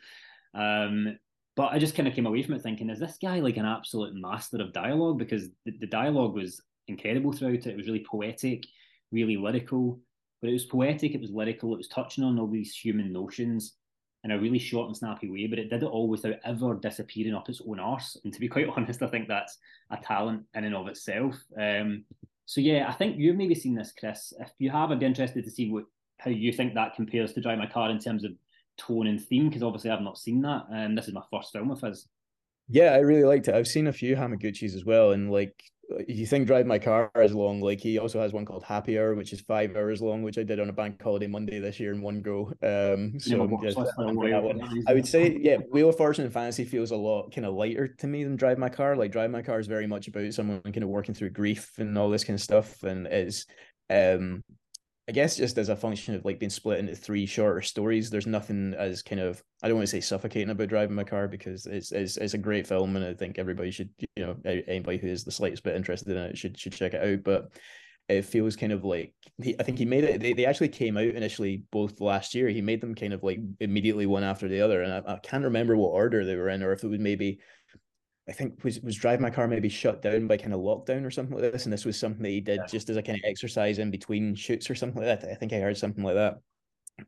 Um, 0.53 1.17
but 1.55 1.73
I 1.73 1.79
just 1.79 1.95
kind 1.95 2.07
of 2.07 2.13
came 2.13 2.25
away 2.25 2.41
from 2.43 2.55
it 2.55 2.61
thinking, 2.61 2.89
is 2.89 2.99
this 2.99 3.17
guy 3.21 3.39
like 3.39 3.57
an 3.57 3.65
absolute 3.65 4.13
master 4.15 4.61
of 4.61 4.73
dialogue? 4.73 5.17
Because 5.19 5.49
the, 5.65 5.71
the 5.79 5.87
dialogue 5.87 6.33
was 6.33 6.61
incredible 6.87 7.33
throughout 7.33 7.53
it. 7.53 7.67
It 7.67 7.77
was 7.77 7.87
really 7.87 8.05
poetic, 8.09 8.65
really 9.11 9.37
lyrical. 9.37 9.99
But 10.41 10.49
it 10.49 10.53
was 10.53 10.65
poetic, 10.65 11.13
it 11.13 11.21
was 11.21 11.31
lyrical, 11.31 11.73
it 11.73 11.77
was 11.77 11.89
touching 11.89 12.23
on 12.23 12.39
all 12.39 12.47
these 12.47 12.73
human 12.73 13.11
notions 13.11 13.73
in 14.23 14.31
a 14.31 14.39
really 14.39 14.59
short 14.59 14.87
and 14.87 14.95
snappy 14.95 15.29
way, 15.29 15.47
but 15.47 15.59
it 15.59 15.69
did 15.69 15.83
it 15.83 15.87
all 15.87 16.07
without 16.07 16.35
ever 16.43 16.75
disappearing 16.75 17.33
up 17.33 17.49
its 17.49 17.61
own 17.67 17.79
arse. 17.79 18.17
And 18.23 18.33
to 18.33 18.39
be 18.39 18.47
quite 18.47 18.67
honest, 18.75 19.01
I 19.01 19.07
think 19.07 19.27
that's 19.27 19.57
a 19.91 19.97
talent 19.97 20.43
in 20.55 20.65
and 20.65 20.75
of 20.75 20.87
itself. 20.87 21.35
Um, 21.59 22.05
so 22.45 22.61
yeah, 22.61 22.87
I 22.89 22.93
think 22.93 23.17
you've 23.17 23.35
maybe 23.35 23.55
seen 23.55 23.75
this, 23.75 23.93
Chris. 23.97 24.33
If 24.39 24.51
you 24.59 24.71
have, 24.71 24.91
I'd 24.91 24.99
be 24.99 25.05
interested 25.05 25.43
to 25.43 25.51
see 25.51 25.69
what 25.69 25.85
how 26.17 26.31
you 26.31 26.51
think 26.51 26.73
that 26.73 26.95
compares 26.95 27.31
to 27.33 27.41
Drive 27.41 27.59
My 27.59 27.65
Car 27.65 27.89
in 27.89 27.99
terms 27.99 28.25
of 28.25 28.31
tone 28.79 29.07
and 29.07 29.21
theme 29.21 29.49
because 29.49 29.63
obviously 29.63 29.91
I've 29.91 30.01
not 30.01 30.17
seen 30.17 30.41
that. 30.41 30.63
And 30.71 30.87
um, 30.87 30.95
this 30.95 31.07
is 31.07 31.13
my 31.13 31.23
first 31.31 31.51
film 31.51 31.69
of 31.71 31.81
his. 31.81 32.07
Yeah, 32.67 32.93
I 32.93 32.99
really 32.99 33.23
liked 33.23 33.47
it. 33.47 33.55
I've 33.55 33.67
seen 33.67 33.87
a 33.87 33.93
few 33.93 34.15
Hamaguchis 34.15 34.75
as 34.75 34.85
well, 34.85 35.11
and 35.11 35.31
like 35.31 35.53
you 36.07 36.25
think 36.25 36.45
Drive 36.45 36.65
My 36.65 36.77
Car 36.77 37.11
is 37.15 37.33
long, 37.33 37.61
like 37.61 37.79
he 37.79 37.97
also 37.97 38.19
has 38.21 38.31
one 38.31 38.45
called 38.45 38.63
Happy 38.63 38.99
Hour, 38.99 39.15
which 39.15 39.33
is 39.33 39.41
five 39.41 39.75
hours 39.75 40.01
long, 40.01 40.21
which 40.21 40.37
I 40.37 40.43
did 40.43 40.59
on 40.59 40.69
a 40.69 40.73
bank 40.73 41.01
holiday 41.01 41.27
Monday 41.27 41.59
this 41.59 41.79
year 41.79 41.93
in 41.93 42.01
one 42.01 42.21
go. 42.21 42.51
Um, 42.61 43.19
so 43.19 43.41
I 44.87 44.93
would 44.93 45.07
say, 45.07 45.37
yeah, 45.41 45.57
Wheel 45.71 45.89
of 45.89 45.97
Fortune 45.97 46.25
and 46.25 46.33
Fantasy 46.33 46.65
feels 46.65 46.91
a 46.91 46.95
lot 46.95 47.33
kind 47.33 47.45
of 47.45 47.55
lighter 47.55 47.87
to 47.87 48.07
me 48.07 48.23
than 48.23 48.35
Drive 48.35 48.59
My 48.59 48.69
Car. 48.69 48.95
Like 48.95 49.11
Drive 49.11 49.31
My 49.31 49.41
Car 49.41 49.59
is 49.59 49.67
very 49.67 49.87
much 49.87 50.07
about 50.07 50.33
someone 50.33 50.61
kind 50.61 50.83
of 50.83 50.89
working 50.89 51.15
through 51.15 51.31
grief 51.31 51.71
and 51.79 51.97
all 51.97 52.09
this 52.09 52.23
kind 52.23 52.35
of 52.35 52.43
stuff, 52.43 52.83
and 52.83 53.07
is 53.09 53.45
um 53.89 54.43
I 55.09 55.11
guess 55.11 55.37
just 55.37 55.57
as 55.57 55.69
a 55.69 55.75
function 55.75 56.13
of 56.13 56.23
like 56.23 56.37
being 56.37 56.51
split 56.51 56.77
into 56.77 56.95
three 56.95 57.25
shorter 57.25 57.63
stories, 57.63 58.11
there's 58.11 58.27
nothing 58.27 58.75
as 58.77 59.01
kind 59.01 59.19
of 59.19 59.43
I 59.63 59.67
don't 59.67 59.77
want 59.77 59.87
to 59.87 59.91
say 59.91 60.01
suffocating 60.01 60.51
about 60.51 60.69
driving 60.69 60.95
my 60.95 61.03
car 61.03 61.27
because 61.27 61.65
it's 61.65 61.91
it's, 61.91 62.17
it's 62.17 62.35
a 62.35 62.37
great 62.37 62.67
film 62.67 62.95
and 62.95 63.03
I 63.03 63.15
think 63.15 63.39
everybody 63.39 63.71
should 63.71 63.89
you 64.15 64.23
know 64.23 64.37
anybody 64.45 64.99
who 64.99 65.07
is 65.07 65.23
the 65.23 65.31
slightest 65.31 65.63
bit 65.63 65.75
interested 65.75 66.15
in 66.15 66.17
it 66.17 66.37
should 66.37 66.59
should 66.59 66.73
check 66.73 66.93
it 66.93 67.03
out. 67.03 67.23
But 67.23 67.49
it 68.07 68.23
feels 68.23 68.55
kind 68.55 68.71
of 68.71 68.85
like 68.85 69.15
he, 69.41 69.55
I 69.59 69.63
think 69.63 69.79
he 69.79 69.85
made 69.85 70.03
it. 70.03 70.21
They, 70.21 70.33
they 70.33 70.45
actually 70.45 70.69
came 70.69 70.95
out 70.95 71.05
initially 71.05 71.63
both 71.71 72.01
last 72.01 72.35
year. 72.35 72.47
He 72.49 72.61
made 72.61 72.79
them 72.79 72.93
kind 72.93 73.13
of 73.13 73.23
like 73.23 73.39
immediately 73.59 74.05
one 74.05 74.23
after 74.23 74.47
the 74.47 74.61
other, 74.61 74.83
and 74.83 74.93
I, 74.93 75.13
I 75.13 75.17
can't 75.17 75.43
remember 75.43 75.75
what 75.75 75.89
order 75.89 76.23
they 76.23 76.35
were 76.35 76.49
in, 76.49 76.61
or 76.61 76.71
if 76.71 76.83
it 76.83 76.87
was 76.87 76.99
maybe 76.99 77.39
I 78.29 78.31
think 78.31 78.63
was 78.63 78.79
was 78.81 78.95
drive 78.95 79.19
my 79.19 79.31
car 79.31 79.47
maybe 79.47 79.69
shut 79.69 80.01
down 80.01 80.27
by 80.27 80.37
kind 80.37 80.53
of 80.53 80.59
lockdown 80.59 81.03
or 81.03 81.09
something 81.09 81.35
like 81.35 81.51
this, 81.51 81.65
and 81.65 81.73
this 81.73 81.85
was 81.85 81.99
something 81.99 82.21
that 82.21 82.29
he 82.29 82.41
did 82.41 82.59
yeah. 82.61 82.67
just 82.67 82.89
as 82.89 82.97
a 82.97 83.01
kind 83.01 83.17
of 83.17 83.27
exercise 83.27 83.79
in 83.79 83.89
between 83.89 84.35
shoots 84.35 84.69
or 84.69 84.75
something 84.75 85.01
like 85.01 85.21
that. 85.21 85.29
I 85.29 85.33
think 85.33 85.51
I 85.51 85.57
heard 85.57 85.77
something 85.77 86.03
like 86.03 86.15
that, 86.15 86.35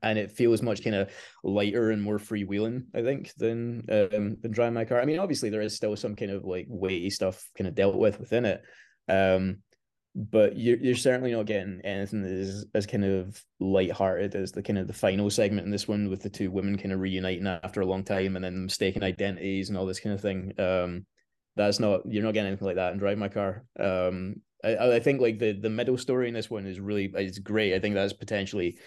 and 0.02 0.18
it 0.18 0.32
feels 0.32 0.64
much 0.64 0.84
kind 0.84 0.96
of 0.96 1.12
lighter 1.44 1.92
and 1.92 2.02
more 2.02 2.18
freewheeling. 2.18 2.86
I 2.96 3.04
think 3.04 3.34
than 3.36 3.86
um, 3.90 4.38
than 4.42 4.52
drive 4.52 4.74
my 4.74 4.84
car. 4.84 5.00
I 5.00 5.06
mean, 5.06 5.20
obviously 5.20 5.52
there 5.52 5.62
is 5.62 5.76
still 5.76 5.96
some 5.96 6.16
kind 6.16 6.32
of 6.32 6.44
like 6.44 6.66
weighty 6.68 7.12
stuff 7.12 7.48
kind 7.56 7.68
of 7.68 7.76
dealt 7.76 7.96
with 7.96 8.20
within 8.20 8.46
it, 8.46 8.64
um, 9.08 9.58
but 10.14 10.58
you're 10.58 10.78
you're 10.78 10.96
certainly 10.96 11.32
not 11.32 11.46
getting 11.46 11.80
anything 11.84 12.22
that 12.22 12.32
is 12.32 12.66
as 12.76 12.86
kind 12.86 13.06
of 13.06 13.42
light-hearted 13.60 14.36
as 14.36 14.52
the 14.52 14.62
kind 14.62 14.78
of 14.78 14.88
the 14.88 14.94
final 14.94 15.30
segment 15.30 15.66
in 15.66 15.72
this 15.72 15.88
one 15.88 16.10
with 16.10 16.22
the 16.22 16.30
two 16.30 16.52
women 16.52 16.78
kind 16.78 16.92
of 16.92 17.00
reuniting 17.00 17.48
after 17.48 17.82
a 17.82 17.86
long 17.86 18.04
time 18.04 18.36
and 18.36 18.44
then 18.44 18.66
mistaken 18.66 19.04
identities 19.04 19.70
and 19.70 19.78
all 19.78 19.86
this 19.86 20.00
kind 20.00 20.14
of 20.14 20.22
thing. 20.22 20.54
Um, 20.60 21.06
that's 21.56 21.80
not 21.80 22.02
you're 22.06 22.24
not 22.24 22.34
getting 22.34 22.48
anything 22.48 22.66
like 22.66 22.76
that 22.76 22.94
in 22.94 23.00
Drive 23.00 23.18
My 23.18 23.30
Car. 23.30 23.64
Um, 23.80 24.36
I, 24.64 24.96
I 24.96 25.00
think 25.00 25.22
like 25.22 25.40
the 25.40 25.54
the 25.54 25.70
middle 25.70 25.98
story 25.98 26.28
in 26.28 26.34
this 26.34 26.50
one 26.50 26.66
is 26.66 26.80
really 26.80 27.12
is 27.16 27.40
great. 27.40 27.74
I 27.74 27.80
think 27.80 27.96
that's 27.96 28.14
potentially 28.14 28.78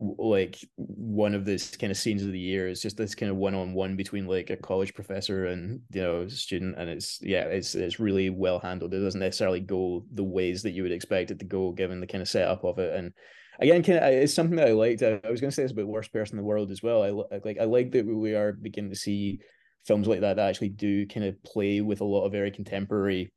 like 0.00 0.58
one 0.76 1.34
of 1.34 1.44
this 1.44 1.76
kind 1.76 1.90
of 1.90 1.96
scenes 1.96 2.22
of 2.22 2.32
the 2.32 2.38
year 2.38 2.68
is 2.68 2.80
just 2.80 2.96
this 2.96 3.14
kind 3.14 3.30
of 3.30 3.36
one-on-one 3.36 3.96
between 3.96 4.26
like 4.26 4.48
a 4.48 4.56
college 4.56 4.94
professor 4.94 5.46
and 5.46 5.82
you 5.92 6.00
know 6.00 6.26
student 6.26 6.74
and 6.78 6.88
it's 6.88 7.18
yeah 7.20 7.42
it's 7.42 7.74
it's 7.74 8.00
really 8.00 8.30
well 8.30 8.58
handled. 8.58 8.94
It 8.94 9.00
doesn't 9.00 9.20
necessarily 9.20 9.60
go 9.60 10.04
the 10.14 10.24
ways 10.24 10.62
that 10.62 10.70
you 10.70 10.82
would 10.82 10.92
expect 10.92 11.30
it 11.30 11.38
to 11.40 11.44
go 11.44 11.72
given 11.72 12.00
the 12.00 12.06
kind 12.06 12.22
of 12.22 12.28
setup 12.28 12.64
of 12.64 12.78
it. 12.78 12.94
And 12.94 13.12
again 13.60 13.82
kind 13.82 13.98
of 13.98 14.04
it's 14.04 14.32
something 14.32 14.56
that 14.56 14.68
i 14.68 14.72
liked. 14.72 15.02
I, 15.02 15.20
I 15.22 15.30
was 15.30 15.40
going 15.40 15.50
to 15.50 15.54
say 15.54 15.62
this 15.62 15.72
about 15.72 15.86
worst 15.86 16.12
person 16.12 16.38
in 16.38 16.42
the 16.42 16.48
world 16.48 16.70
as 16.70 16.82
well. 16.82 17.02
I 17.02 17.38
like 17.44 17.58
i 17.60 17.64
like 17.64 17.92
that 17.92 18.06
we 18.06 18.34
are 18.34 18.52
beginning 18.52 18.90
to 18.90 18.96
see 18.96 19.40
films 19.86 20.08
like 20.08 20.20
that 20.20 20.36
that 20.36 20.48
actually 20.48 20.70
do 20.70 21.06
kind 21.06 21.26
of 21.26 21.42
play 21.42 21.82
with 21.82 22.00
a 22.00 22.04
lot 22.04 22.24
of 22.24 22.32
very 22.32 22.50
contemporary 22.50 23.32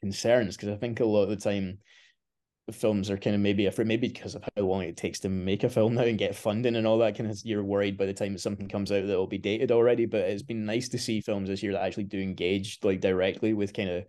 concerns 0.00 0.56
because 0.56 0.68
i 0.68 0.76
think 0.76 1.00
a 1.00 1.04
lot 1.04 1.22
of 1.22 1.28
the 1.28 1.36
time 1.36 1.78
films 2.72 3.10
are 3.10 3.18
kind 3.18 3.36
of 3.36 3.42
maybe 3.42 3.66
afraid, 3.66 3.86
maybe 3.86 4.08
because 4.08 4.34
of 4.34 4.44
how 4.56 4.62
long 4.62 4.82
it 4.82 4.96
takes 4.96 5.20
to 5.20 5.28
make 5.28 5.64
a 5.64 5.68
film 5.68 5.94
now 5.94 6.02
and 6.04 6.18
get 6.18 6.34
funding 6.34 6.76
and 6.76 6.86
all 6.86 6.98
that 6.98 7.16
kind 7.16 7.30
of 7.30 7.38
you're 7.44 7.64
worried 7.64 7.96
by 7.96 8.06
the 8.06 8.14
time 8.14 8.36
something 8.38 8.68
comes 8.68 8.90
out 8.90 9.06
that 9.06 9.16
will 9.16 9.26
be 9.26 9.38
dated 9.38 9.70
already. 9.70 10.06
But 10.06 10.22
it's 10.22 10.42
been 10.42 10.64
nice 10.64 10.88
to 10.90 10.98
see 10.98 11.20
films 11.20 11.48
this 11.48 11.62
year 11.62 11.72
that 11.72 11.82
actually 11.82 12.04
do 12.04 12.20
engage 12.20 12.78
like 12.82 13.00
directly 13.00 13.52
with 13.54 13.74
kind 13.74 13.90
of 13.90 14.04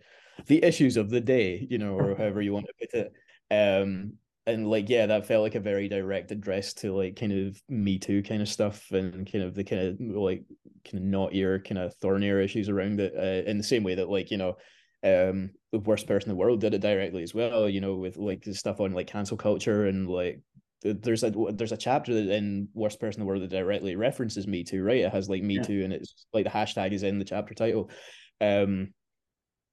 the 0.46 0.62
issues 0.62 0.96
of 0.96 1.10
the 1.10 1.20
day, 1.20 1.66
you 1.68 1.78
know, 1.78 1.94
or 1.94 2.14
however 2.14 2.42
you 2.42 2.52
want 2.52 2.66
to 2.66 2.74
put 2.80 3.00
it. 3.00 3.12
Um 3.50 4.14
and 4.46 4.70
like 4.70 4.88
yeah, 4.88 5.06
that 5.06 5.26
felt 5.26 5.42
like 5.42 5.56
a 5.56 5.60
very 5.60 5.88
direct 5.88 6.30
address 6.30 6.72
to 6.74 6.94
like 6.94 7.16
kind 7.16 7.32
of 7.32 7.60
Me 7.68 7.98
Too 7.98 8.22
kind 8.22 8.40
of 8.40 8.48
stuff 8.48 8.90
and 8.92 9.30
kind 9.30 9.44
of 9.44 9.54
the 9.54 9.64
kind 9.64 9.82
of 9.82 10.00
like 10.00 10.44
kind 10.88 11.02
of 11.02 11.10
knottier, 11.10 11.66
kind 11.66 11.78
of 11.78 11.94
thornier 11.96 12.40
issues 12.40 12.68
around 12.68 13.00
it. 13.00 13.12
Uh, 13.16 13.48
in 13.48 13.58
the 13.58 13.64
same 13.64 13.82
way 13.82 13.96
that 13.96 14.08
like 14.08 14.30
you 14.30 14.36
know 14.36 14.56
um 15.04 15.50
the 15.72 15.78
worst 15.80 16.06
person 16.06 16.30
in 16.30 16.36
the 16.36 16.40
world 16.40 16.60
did 16.60 16.74
it 16.74 16.80
directly 16.80 17.22
as 17.22 17.34
well 17.34 17.68
you 17.68 17.80
know 17.80 17.94
with 17.94 18.16
like 18.16 18.44
stuff 18.52 18.80
on 18.80 18.92
like 18.92 19.06
cancel 19.06 19.36
culture 19.36 19.86
and 19.86 20.08
like 20.08 20.40
there's 20.82 21.22
a 21.22 21.32
there's 21.54 21.72
a 21.72 21.76
chapter 21.76 22.14
that 22.14 22.34
in 22.34 22.68
worst 22.74 23.00
person 23.00 23.20
in 23.20 23.26
the 23.26 23.28
world 23.28 23.42
that 23.42 23.50
directly 23.50 23.96
references 23.96 24.46
me 24.46 24.62
too 24.62 24.82
right 24.82 25.00
it 25.00 25.12
has 25.12 25.28
like 25.28 25.42
me 25.42 25.56
yeah. 25.56 25.62
too 25.62 25.84
and 25.84 25.92
it's 25.92 26.26
like 26.32 26.44
the 26.44 26.50
hashtag 26.50 26.92
is 26.92 27.02
in 27.02 27.18
the 27.18 27.24
chapter 27.24 27.54
title 27.54 27.90
um 28.40 28.88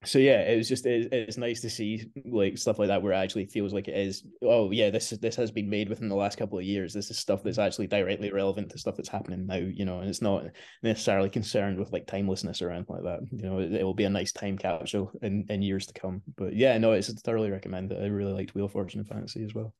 so 0.05 0.19
yeah, 0.19 0.41
it 0.41 0.57
was 0.57 0.67
just 0.67 0.85
it, 0.85 1.11
it's 1.11 1.37
nice 1.37 1.61
to 1.61 1.69
see 1.69 2.05
like 2.25 2.57
stuff 2.57 2.79
like 2.79 2.87
that 2.87 3.01
where 3.01 3.13
it 3.13 3.17
actually 3.17 3.45
feels 3.45 3.73
like 3.73 3.87
it 3.87 3.97
is. 3.97 4.23
Oh 4.41 4.71
yeah, 4.71 4.89
this 4.89 5.09
this 5.09 5.35
has 5.35 5.51
been 5.51 5.69
made 5.69 5.89
within 5.89 6.09
the 6.09 6.15
last 6.15 6.37
couple 6.37 6.57
of 6.57 6.65
years. 6.65 6.93
This 6.93 7.09
is 7.09 7.17
stuff 7.17 7.43
that's 7.43 7.57
actually 7.57 7.87
directly 7.87 8.31
relevant 8.31 8.69
to 8.71 8.77
stuff 8.77 8.95
that's 8.97 9.09
happening 9.09 9.45
now. 9.45 9.55
You 9.55 9.85
know, 9.85 9.99
and 9.99 10.09
it's 10.09 10.21
not 10.21 10.45
necessarily 10.81 11.29
concerned 11.29 11.77
with 11.79 11.91
like 11.91 12.07
timelessness 12.07 12.61
or 12.61 12.71
anything 12.71 12.95
like 12.95 13.03
that. 13.03 13.19
You 13.31 13.43
know, 13.43 13.59
it, 13.59 13.73
it 13.73 13.83
will 13.83 13.93
be 13.93 14.05
a 14.05 14.09
nice 14.09 14.31
time 14.31 14.57
capsule 14.57 15.11
in 15.21 15.45
in 15.49 15.61
years 15.61 15.85
to 15.87 15.93
come. 15.93 16.21
But 16.37 16.55
yeah, 16.55 16.77
no, 16.77 16.91
it's 16.91 17.11
thoroughly 17.21 17.51
recommend 17.51 17.91
it. 17.91 18.01
I 18.01 18.07
really 18.07 18.33
liked 18.33 18.55
Wheel 18.55 18.65
of 18.65 18.71
Fortune 18.71 18.99
and 18.99 19.09
Fantasy 19.09 19.43
as 19.43 19.53
well. 19.53 19.73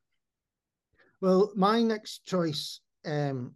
Well, 1.22 1.52
my 1.56 1.82
next 1.82 2.26
choice 2.26 2.80
um 3.06 3.54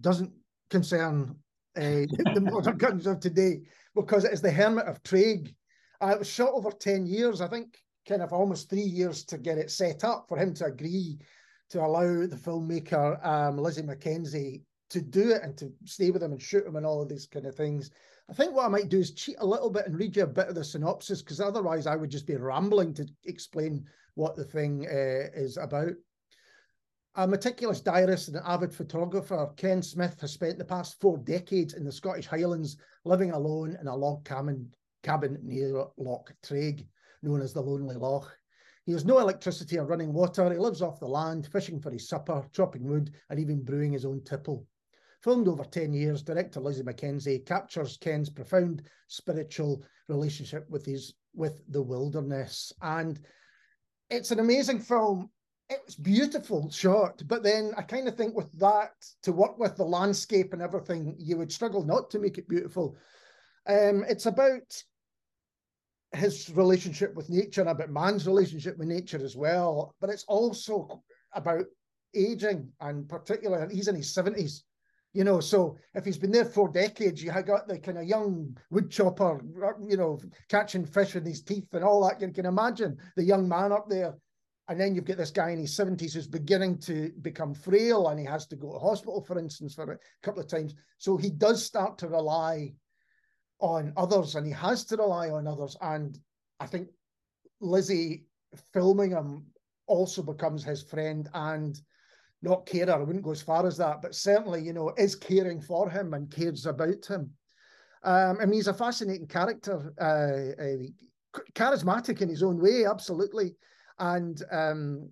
doesn't 0.00 0.32
concern 0.70 1.36
uh, 1.76 1.80
the 2.34 2.40
modern 2.42 2.76
guns 2.76 3.06
of 3.06 3.20
today 3.20 3.60
because 3.94 4.24
it 4.24 4.32
is 4.32 4.42
the 4.42 4.50
Hermit 4.50 4.86
of 4.86 5.02
Treig 5.02 5.54
it 6.02 6.18
was 6.18 6.28
shot 6.28 6.52
over 6.52 6.70
10 6.70 7.06
years, 7.06 7.40
I 7.40 7.48
think, 7.48 7.78
kind 8.08 8.22
of 8.22 8.32
almost 8.32 8.70
three 8.70 8.80
years 8.80 9.24
to 9.24 9.38
get 9.38 9.58
it 9.58 9.70
set 9.70 10.04
up 10.04 10.26
for 10.28 10.38
him 10.38 10.54
to 10.54 10.66
agree 10.66 11.18
to 11.70 11.84
allow 11.84 12.26
the 12.26 12.36
filmmaker, 12.36 13.24
um, 13.26 13.58
Lizzie 13.58 13.82
McKenzie, 13.82 14.62
to 14.90 15.00
do 15.00 15.30
it 15.30 15.42
and 15.42 15.56
to 15.58 15.72
stay 15.84 16.10
with 16.10 16.22
him 16.22 16.32
and 16.32 16.40
shoot 16.40 16.66
him 16.66 16.76
and 16.76 16.86
all 16.86 17.02
of 17.02 17.08
these 17.08 17.26
kind 17.26 17.46
of 17.46 17.54
things. 17.54 17.90
I 18.30 18.32
think 18.32 18.54
what 18.54 18.66
I 18.66 18.68
might 18.68 18.88
do 18.88 18.98
is 18.98 19.12
cheat 19.12 19.36
a 19.38 19.46
little 19.46 19.70
bit 19.70 19.86
and 19.86 19.98
read 19.98 20.16
you 20.16 20.24
a 20.24 20.28
bit 20.28 20.48
of 20.48 20.54
the 20.54 20.64
synopsis 20.64 21.22
because 21.22 21.40
otherwise 21.40 21.86
I 21.86 21.96
would 21.96 22.10
just 22.10 22.26
be 22.26 22.36
rambling 22.36 22.94
to 22.94 23.06
explain 23.24 23.84
what 24.14 24.36
the 24.36 24.44
thing 24.44 24.86
uh, 24.86 25.30
is 25.34 25.56
about. 25.56 25.92
A 27.16 27.26
meticulous 27.26 27.80
diarist 27.80 28.28
and 28.28 28.36
an 28.36 28.42
avid 28.44 28.74
photographer, 28.74 29.48
Ken 29.56 29.82
Smith 29.82 30.20
has 30.20 30.32
spent 30.32 30.58
the 30.58 30.64
past 30.64 31.00
four 31.00 31.18
decades 31.18 31.74
in 31.74 31.84
the 31.84 31.92
Scottish 31.92 32.26
Highlands 32.26 32.76
living 33.04 33.30
alone 33.30 33.76
in 33.80 33.86
a 33.86 33.96
log 33.96 34.24
cabin 34.24 34.70
cabin 35.06 35.38
near 35.42 35.84
Loch 35.96 36.34
Treig, 36.42 36.84
known 37.22 37.40
as 37.40 37.52
the 37.52 37.62
Lonely 37.62 37.94
Loch. 37.94 38.36
He 38.84 38.92
has 38.92 39.04
no 39.04 39.20
electricity 39.20 39.78
or 39.78 39.86
running 39.86 40.12
water. 40.12 40.52
He 40.52 40.58
lives 40.58 40.82
off 40.82 41.00
the 41.00 41.06
land, 41.06 41.46
fishing 41.46 41.80
for 41.80 41.92
his 41.92 42.08
supper, 42.08 42.44
chopping 42.52 42.84
wood, 42.84 43.12
and 43.30 43.38
even 43.38 43.64
brewing 43.64 43.92
his 43.92 44.04
own 44.04 44.22
tipple. 44.24 44.66
Filmed 45.22 45.48
over 45.48 45.64
10 45.64 45.92
years, 45.92 46.22
director 46.22 46.60
Lizzie 46.60 46.82
McKenzie 46.82 47.46
captures 47.46 47.96
Ken's 47.96 48.30
profound 48.30 48.82
spiritual 49.06 49.84
relationship 50.08 50.68
with 50.68 50.84
his 50.84 51.14
with 51.34 51.62
the 51.68 51.82
wilderness. 51.82 52.72
And 52.82 53.20
it's 54.10 54.30
an 54.30 54.40
amazing 54.40 54.80
film. 54.80 55.30
It's 55.68 55.94
beautiful 55.94 56.70
shot, 56.70 57.22
but 57.26 57.42
then 57.42 57.72
I 57.76 57.82
kind 57.82 58.08
of 58.08 58.16
think 58.16 58.36
with 58.36 58.52
that 58.58 58.92
to 59.22 59.32
work 59.32 59.58
with 59.58 59.76
the 59.76 59.84
landscape 59.84 60.52
and 60.52 60.62
everything, 60.62 61.16
you 61.18 61.36
would 61.36 61.52
struggle 61.52 61.84
not 61.84 62.10
to 62.10 62.20
make 62.20 62.38
it 62.38 62.48
beautiful. 62.48 62.96
Um, 63.68 64.04
it's 64.08 64.26
about 64.26 64.82
his 66.12 66.50
relationship 66.54 67.14
with 67.14 67.30
nature 67.30 67.60
and 67.60 67.70
about 67.70 67.90
man's 67.90 68.26
relationship 68.26 68.78
with 68.78 68.88
nature 68.88 69.22
as 69.22 69.36
well. 69.36 69.94
But 70.00 70.10
it's 70.10 70.24
also 70.24 71.02
about 71.32 71.64
aging 72.14 72.72
and 72.80 73.08
particularly 73.08 73.74
he's 73.74 73.88
in 73.88 73.96
his 73.96 74.14
70s. 74.14 74.62
You 75.12 75.24
know, 75.24 75.40
so 75.40 75.78
if 75.94 76.04
he's 76.04 76.18
been 76.18 76.30
there 76.30 76.44
for 76.44 76.68
decades, 76.68 77.22
you 77.22 77.30
have 77.30 77.46
got 77.46 77.66
the 77.66 77.78
kind 77.78 77.96
of 77.96 78.04
young 78.04 78.54
woodchopper, 78.70 79.40
you 79.88 79.96
know, 79.96 80.20
catching 80.50 80.84
fish 80.84 81.14
with 81.14 81.26
his 81.26 81.42
teeth 81.42 81.72
and 81.72 81.82
all 81.82 82.06
that. 82.06 82.20
You 82.20 82.30
can 82.32 82.44
imagine 82.44 82.98
the 83.16 83.24
young 83.24 83.48
man 83.48 83.72
up 83.72 83.88
there. 83.88 84.14
And 84.68 84.78
then 84.78 84.94
you've 84.94 85.04
got 85.04 85.16
this 85.16 85.30
guy 85.30 85.50
in 85.50 85.58
his 85.58 85.74
70s 85.74 86.12
who's 86.12 86.26
beginning 86.26 86.78
to 86.80 87.12
become 87.22 87.54
frail 87.54 88.08
and 88.08 88.18
he 88.18 88.26
has 88.26 88.46
to 88.48 88.56
go 88.56 88.72
to 88.72 88.78
hospital, 88.78 89.22
for 89.22 89.38
instance, 89.38 89.74
for 89.74 89.92
a 89.92 89.98
couple 90.22 90.42
of 90.42 90.48
times. 90.48 90.74
So 90.98 91.16
he 91.16 91.30
does 91.30 91.64
start 91.64 91.96
to 91.98 92.08
rely 92.08 92.74
on 93.60 93.92
others 93.96 94.34
and 94.34 94.46
he 94.46 94.52
has 94.52 94.84
to 94.84 94.96
rely 94.96 95.30
on 95.30 95.46
others. 95.46 95.76
And 95.80 96.18
I 96.60 96.66
think 96.66 96.88
Lizzie 97.60 98.24
filming 98.72 99.10
him 99.10 99.46
also 99.86 100.22
becomes 100.22 100.64
his 100.64 100.82
friend 100.82 101.28
and 101.34 101.80
not 102.42 102.66
carer. 102.66 102.92
I 102.92 102.98
wouldn't 102.98 103.24
go 103.24 103.32
as 103.32 103.42
far 103.42 103.66
as 103.66 103.76
that, 103.78 104.02
but 104.02 104.14
certainly, 104.14 104.62
you 104.62 104.72
know, 104.72 104.92
is 104.96 105.14
caring 105.14 105.60
for 105.60 105.88
him 105.88 106.14
and 106.14 106.30
cares 106.30 106.66
about 106.66 107.04
him. 107.06 107.30
Um, 108.02 108.38
I 108.40 108.44
mean, 108.44 108.54
he's 108.54 108.68
a 108.68 108.74
fascinating 108.74 109.26
character, 109.26 109.92
uh, 110.00 110.62
uh, 110.62 111.40
charismatic 111.54 112.20
in 112.20 112.28
his 112.28 112.42
own 112.42 112.60
way, 112.60 112.84
absolutely. 112.84 113.56
And 113.98 114.40
um, 114.52 115.10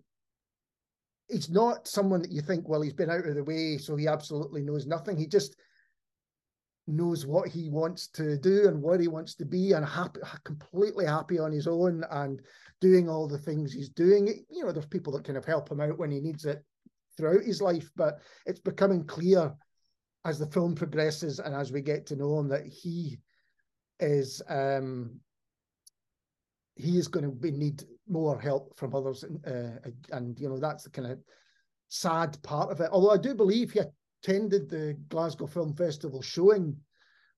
he's 1.29 1.51
not 1.51 1.89
someone 1.89 2.23
that 2.23 2.31
you 2.31 2.41
think, 2.41 2.69
well, 2.69 2.83
he's 2.83 2.93
been 2.93 3.11
out 3.11 3.27
of 3.27 3.35
the 3.35 3.45
way, 3.45 3.79
so 3.79 3.97
he 3.97 4.07
absolutely 4.07 4.63
knows 4.63 4.87
nothing. 4.87 5.17
He 5.17 5.27
just 5.27 5.57
knows 6.87 7.27
what 7.27 7.49
he 7.49 7.71
wants 7.71 8.09
to 8.09 8.37
do 8.37 8.69
and 8.69 8.83
where 8.83 8.99
he 8.99 9.09
wants 9.09 9.35
to 9.35 9.45
be 9.45 9.73
and 9.73 9.87
happy 9.87 10.21
completely 10.45 11.07
happy 11.07 11.39
on 11.39 11.51
his 11.51 11.67
own 11.67 12.05
and 12.11 12.43
doing 12.81 13.09
all 13.09 13.27
the 13.27 13.39
things 13.39 13.73
he's 13.73 13.89
doing. 13.89 14.45
You 14.51 14.65
know 14.65 14.73
there's 14.73 14.87
people 14.87 15.13
that 15.15 15.25
kind 15.25 15.39
of 15.39 15.45
help 15.45 15.71
him 15.71 15.81
out 15.81 15.99
when 15.99 16.11
he 16.11 16.21
needs 16.21 16.45
it 16.45 16.63
throughout 17.17 17.45
his 17.45 17.63
life 17.63 17.91
but 17.97 18.19
it's 18.45 18.61
becoming 18.61 19.05
clear 19.05 19.55
as 20.25 20.39
the 20.39 20.47
film 20.47 20.75
progresses 20.75 21.39
and 21.39 21.55
as 21.55 21.71
we 21.71 21.81
get 21.81 22.07
to 22.07 22.17
know 22.17 22.39
him 22.39 22.49
that 22.49 22.67
he 22.67 23.19
is 24.01 24.43
um 24.49 25.21
he 26.77 26.99
is 26.99 27.07
going 27.07 27.25
to 27.25 27.31
be 27.31 27.53
need 27.53 27.85
more 28.09 28.39
help 28.41 28.77
from 28.77 28.95
others 28.95 29.23
and, 29.23 29.41
uh, 29.47 29.89
and 30.11 30.39
you 30.41 30.49
know 30.49 30.59
that's 30.59 30.85
the 30.85 30.91
kind 30.91 31.11
of 31.11 31.19
sad 31.89 32.37
part 32.43 32.73
of 32.73 32.81
it. 32.81 32.91
Although 32.91 33.13
i 33.13 33.17
do 33.17 33.35
believe 33.35 33.71
he 33.71 33.81
attended 34.25 34.69
the 34.69 34.97
Glasgow 35.09 35.47
Film 35.47 35.75
Festival 35.75 36.23
showing, 36.23 36.77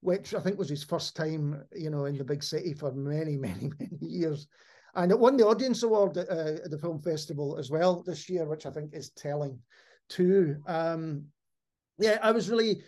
which 0.01 0.35
I 0.35 0.41
think 0.41 0.59
was 0.59 0.69
his 0.69 0.85
first 0.85 1.17
time, 1.17 1.65
you 1.75 1.91
know, 1.91 2.05
in 2.05 2.17
the 2.17 2.25
big 2.25 2.43
city 2.43 2.75
for 2.75 2.93
many, 2.93 3.37
many, 3.37 3.71
many 3.79 3.99
years. 4.01 4.47
And 4.95 5.11
it 5.11 5.19
won 5.19 5.37
the 5.37 5.47
Audience 5.47 5.83
Award 5.83 6.17
at, 6.17 6.31
uh, 6.31 6.63
at 6.65 6.71
the 6.71 6.79
film 6.79 7.01
festival 7.01 7.59
as 7.59 7.71
well 7.71 8.03
this 8.03 8.29
year, 8.31 8.47
which 8.47 8.65
I 8.67 8.71
think 8.71 8.95
is 8.95 9.11
telling 9.11 9.59
too. 10.09 10.57
Um, 10.67 11.25
yeah, 11.99 12.19
I 12.23 12.31
was 12.31 12.49
really 12.49 12.83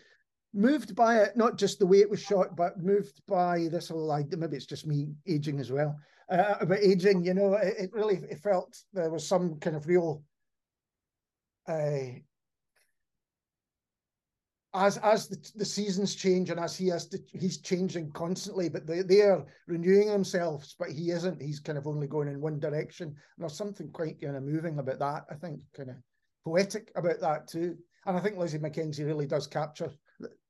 moved 0.54 0.94
by 0.94 1.18
it, 1.18 1.36
not 1.36 1.58
just 1.58 1.78
the 1.78 1.86
way 1.86 1.98
it 1.98 2.08
was 2.08 2.22
shot, 2.22 2.56
but 2.56 2.78
moved 2.78 3.20
by 3.26 3.68
this 3.70 3.88
whole 3.88 4.10
idea. 4.12 4.38
Maybe 4.38 4.56
it's 4.56 4.64
just 4.64 4.86
me 4.86 5.08
aging 5.26 5.60
as 5.60 5.70
well. 5.70 5.98
Uh, 6.30 6.54
about 6.60 6.78
aging, 6.78 7.24
you 7.24 7.34
know, 7.34 7.54
it, 7.54 7.74
it 7.78 7.92
really 7.92 8.16
it 8.30 8.38
felt 8.38 8.78
there 8.92 9.10
was 9.10 9.26
some 9.26 9.58
kind 9.60 9.76
of 9.76 9.86
real 9.86 10.22
uh, 11.66 12.18
as 14.74 14.98
as 14.98 15.28
the, 15.28 15.50
the 15.56 15.64
seasons 15.64 16.14
change 16.14 16.50
and 16.50 16.60
as 16.60 16.76
he 16.76 16.88
has 16.88 17.06
to 17.08 17.18
he's 17.32 17.60
changing 17.60 18.10
constantly 18.12 18.68
but 18.68 18.86
they, 18.86 19.00
they 19.00 19.22
are 19.22 19.46
renewing 19.66 20.08
themselves 20.08 20.76
but 20.78 20.90
he 20.90 21.10
isn't. 21.10 21.40
He's 21.40 21.60
kind 21.60 21.78
of 21.78 21.86
only 21.86 22.06
going 22.06 22.28
in 22.28 22.40
one 22.40 22.60
direction. 22.60 23.08
And 23.08 23.16
there's 23.38 23.56
something 23.56 23.90
quite 23.90 24.20
kind 24.20 24.36
of 24.36 24.42
moving 24.42 24.78
about 24.78 24.98
that 24.98 25.24
i 25.30 25.34
think 25.34 25.62
kind 25.74 25.90
of 25.90 25.96
poetic 26.44 26.92
about 26.96 27.20
that 27.20 27.48
too. 27.48 27.76
And 28.06 28.16
i 28.16 28.20
think 28.20 28.36
lizzie 28.36 28.58
mckenzie 28.58 29.06
really 29.06 29.26
does 29.26 29.46
capture 29.46 29.90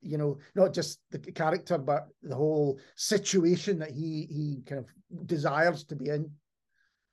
you 0.00 0.18
know 0.18 0.38
not 0.54 0.72
just 0.72 1.00
the 1.10 1.18
character 1.18 1.78
but 1.78 2.08
the 2.22 2.34
whole 2.34 2.78
situation 2.96 3.78
that 3.78 3.90
he 3.90 4.26
he 4.30 4.62
kind 4.66 4.80
of 4.80 5.26
desires 5.26 5.84
to 5.84 5.96
be 5.96 6.08
in. 6.08 6.30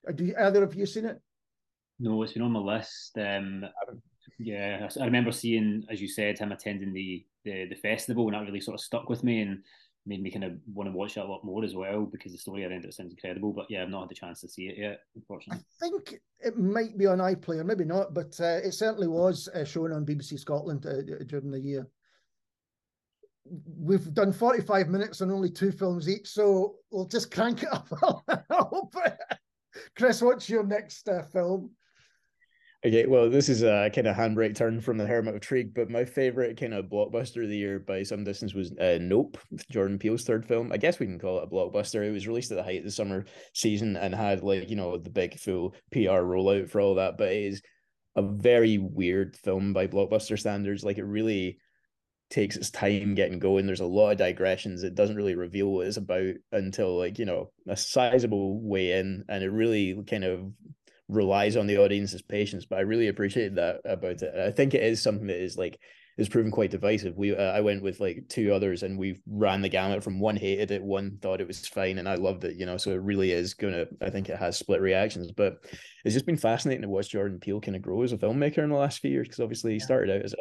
Uh, 0.08 0.12
do 0.12 0.34
either 0.40 0.64
of 0.64 0.76
you 0.76 0.86
seen 0.86 1.06
it? 1.06 1.20
No 2.00 2.24
it's 2.24 2.34
been 2.34 2.44
on 2.44 2.52
my 2.52 2.60
list. 2.60 3.18
Um 3.18 3.66
Yeah, 4.38 4.90
I 5.00 5.06
remember 5.06 5.32
seeing, 5.32 5.86
as 5.90 6.02
you 6.02 6.08
said, 6.08 6.38
him 6.38 6.52
attending 6.52 6.94
the 6.94 7.26
the, 7.44 7.66
the 7.70 7.76
festival, 7.76 8.26
and 8.26 8.34
that 8.34 8.42
really 8.42 8.60
sort 8.60 8.76
of 8.76 8.82
stuck 8.82 9.10
with 9.10 9.24
me 9.24 9.42
and 9.42 9.60
made 10.06 10.22
me 10.22 10.32
kind 10.32 10.44
of 10.44 10.54
want 10.72 10.88
to 10.88 10.96
watch 10.96 11.18
it 11.18 11.22
a 11.22 11.26
lot 11.26 11.44
more 11.44 11.64
as 11.64 11.74
well 11.74 12.06
because 12.06 12.32
the 12.32 12.38
story 12.38 12.64
around 12.64 12.86
it 12.86 12.94
sounds 12.94 13.12
incredible. 13.12 13.54
But 13.54 13.68
yeah, 13.70 13.82
I've 13.82 13.90
not 13.90 14.02
had 14.02 14.10
the 14.10 14.16
chance 14.16 14.42
to 14.42 14.48
see 14.48 14.68
it 14.68 14.78
yet, 14.78 15.00
unfortunately. 15.16 15.64
I 15.64 15.88
think 15.88 16.20
it 16.40 16.58
might 16.58 16.98
be 16.98 17.08
on 17.08 17.20
iPlayer, 17.20 17.66
maybe 17.66 17.86
not, 17.86 18.14
but 18.14 18.40
uh, 18.40 18.60
it 18.64 18.74
certainly 18.74 19.08
was 19.08 19.50
uh, 19.54 19.64
shown 19.64 19.92
on 19.92 20.06
BBC 20.06 20.40
Scotland 20.40 20.86
uh, 20.86 21.02
during 21.26 21.52
the 21.52 21.60
year. 21.60 21.88
We've 23.78 24.14
done 24.14 24.34
45 24.34 24.90
minutes 24.90 25.22
and 25.22 25.32
only 25.32 25.52
two 25.52 25.72
films 25.72 26.10
each, 26.10 26.28
so 26.28 26.76
we'll 26.92 27.08
just 27.08 27.32
crank 27.36 27.64
it 27.64 27.70
up. 27.72 28.94
Chris, 29.98 30.22
what's 30.22 30.50
your 30.50 30.64
next 30.64 31.08
uh, 31.10 31.24
film? 31.24 31.72
Okay, 32.86 33.08
well, 33.08 33.32
this 33.32 33.50
is 33.50 33.64
a 33.64 33.90
kind 33.96 34.06
of 34.06 34.16
handbrake 34.16 34.56
turn 34.56 34.80
from 34.80 35.00
the 35.00 35.08
Hermit 35.08 35.34
of 35.34 35.42
Trig, 35.42 35.74
but 35.74 35.90
my 35.90 36.06
favorite 36.06 36.56
kind 36.56 36.72
of 36.72 36.86
blockbuster 36.86 37.42
of 37.42 37.50
the 37.50 37.58
year 37.58 37.80
by 37.80 38.04
some 38.04 38.24
distance 38.24 38.54
was 38.54 38.74
uh, 38.74 39.00
Nope, 39.02 39.40
Jordan 39.72 39.98
Peele's 39.98 40.24
third 40.24 40.46
film. 40.46 40.72
I 40.72 40.78
guess 40.78 41.00
we 41.00 41.08
can 41.08 41.18
call 41.18 41.40
it 41.40 41.46
a 41.46 41.48
blockbuster. 41.48 42.06
It 42.06 42.12
was 42.12 42.28
released 42.28 42.52
at 42.52 42.58
the 42.58 42.64
height 42.64 42.78
of 42.78 42.84
the 42.84 42.92
summer 42.92 43.26
season 43.56 43.98
and 43.98 44.14
had 44.14 44.44
like 44.44 44.70
you 44.70 44.76
know 44.76 44.98
the 45.00 45.10
big 45.10 45.40
full 45.40 45.74
PR 45.92 46.22
rollout 46.22 46.70
for 46.70 46.80
all 46.80 46.94
that, 46.96 47.18
but 47.18 47.32
it 47.32 47.46
is 47.46 47.64
a 48.16 48.22
very 48.22 48.78
weird 48.78 49.36
film 49.36 49.74
by 49.74 49.88
blockbuster 49.88 50.38
standards. 50.38 50.84
Like 50.84 51.00
it 51.00 51.06
really 51.06 51.58
takes 52.30 52.56
its 52.56 52.70
time 52.70 53.16
getting 53.16 53.40
going. 53.40 53.66
There's 53.66 53.80
a 53.80 53.86
lot 53.86 54.12
of 54.12 54.20
digressions. 54.20 54.84
It 54.84 54.94
doesn't 54.94 55.16
really 55.16 55.34
reveal 55.34 55.72
what 55.72 55.88
it's 55.88 55.98
about 55.98 56.36
until 56.52 57.00
like 57.00 57.18
you 57.18 57.26
know 57.26 57.50
a 57.68 57.76
sizable 57.76 58.62
way 58.62 59.00
in, 59.00 59.26
and 59.28 59.44
it 59.44 59.50
really 59.50 60.04
kind 60.08 60.24
of 60.24 60.52
relies 61.08 61.56
on 61.56 61.68
the 61.68 61.78
audience's 61.78 62.22
patience. 62.22 62.66
But 62.66 62.80
I 62.80 62.82
really 62.82 63.08
appreciated 63.08 63.56
that 63.56 63.82
about 63.86 64.22
it. 64.22 64.34
I 64.36 64.52
think 64.52 64.74
it 64.74 64.84
is 64.84 65.02
something 65.02 65.28
that 65.28 65.42
is 65.42 65.58
like 65.58 65.80
is 66.18 66.30
proven 66.30 66.52
quite 66.52 66.72
divisive. 66.72 67.18
We 67.18 67.36
uh, 67.36 67.52
I 67.52 67.62
went 67.62 67.84
with 67.84 68.00
like 68.00 68.26
two 68.30 68.54
others 68.54 68.84
and 68.84 68.98
we 68.98 69.22
ran 69.28 69.62
the 69.62 69.70
gamut 69.70 70.04
from 70.04 70.20
one 70.20 70.38
hated 70.38 70.72
it, 70.72 70.82
one 70.82 71.18
thought 71.22 71.42
it 71.42 71.48
was 71.48 71.68
fine, 71.68 71.98
and 71.98 72.08
I 72.08 72.16
loved 72.16 72.46
it. 72.46 72.56
You 72.56 72.66
know, 72.66 72.78
so 72.78 72.92
it 72.92 73.02
really 73.02 73.32
is 73.32 73.54
gonna. 73.54 73.86
I 74.02 74.10
think 74.10 74.30
it 74.30 74.38
has 74.38 74.58
split 74.58 74.82
reactions, 74.82 75.32
but 75.32 75.58
it's 76.06 76.14
just 76.14 76.26
been 76.26 76.38
fascinating 76.38 76.84
to 76.84 76.90
watch 76.90 77.10
Jordan 77.10 77.40
Peele 77.40 77.62
kind 77.62 77.76
of 77.76 77.82
grow 77.82 78.02
as 78.02 78.14
a 78.14 78.18
filmmaker 78.18 78.60
in 78.60 78.70
the 78.70 78.76
last 78.76 79.00
few 79.00 79.12
years 79.12 79.28
because 79.28 79.42
obviously 79.42 79.74
he 79.74 79.80
started 79.80 80.16
out 80.16 80.24
as 80.24 80.34
a 80.34 80.38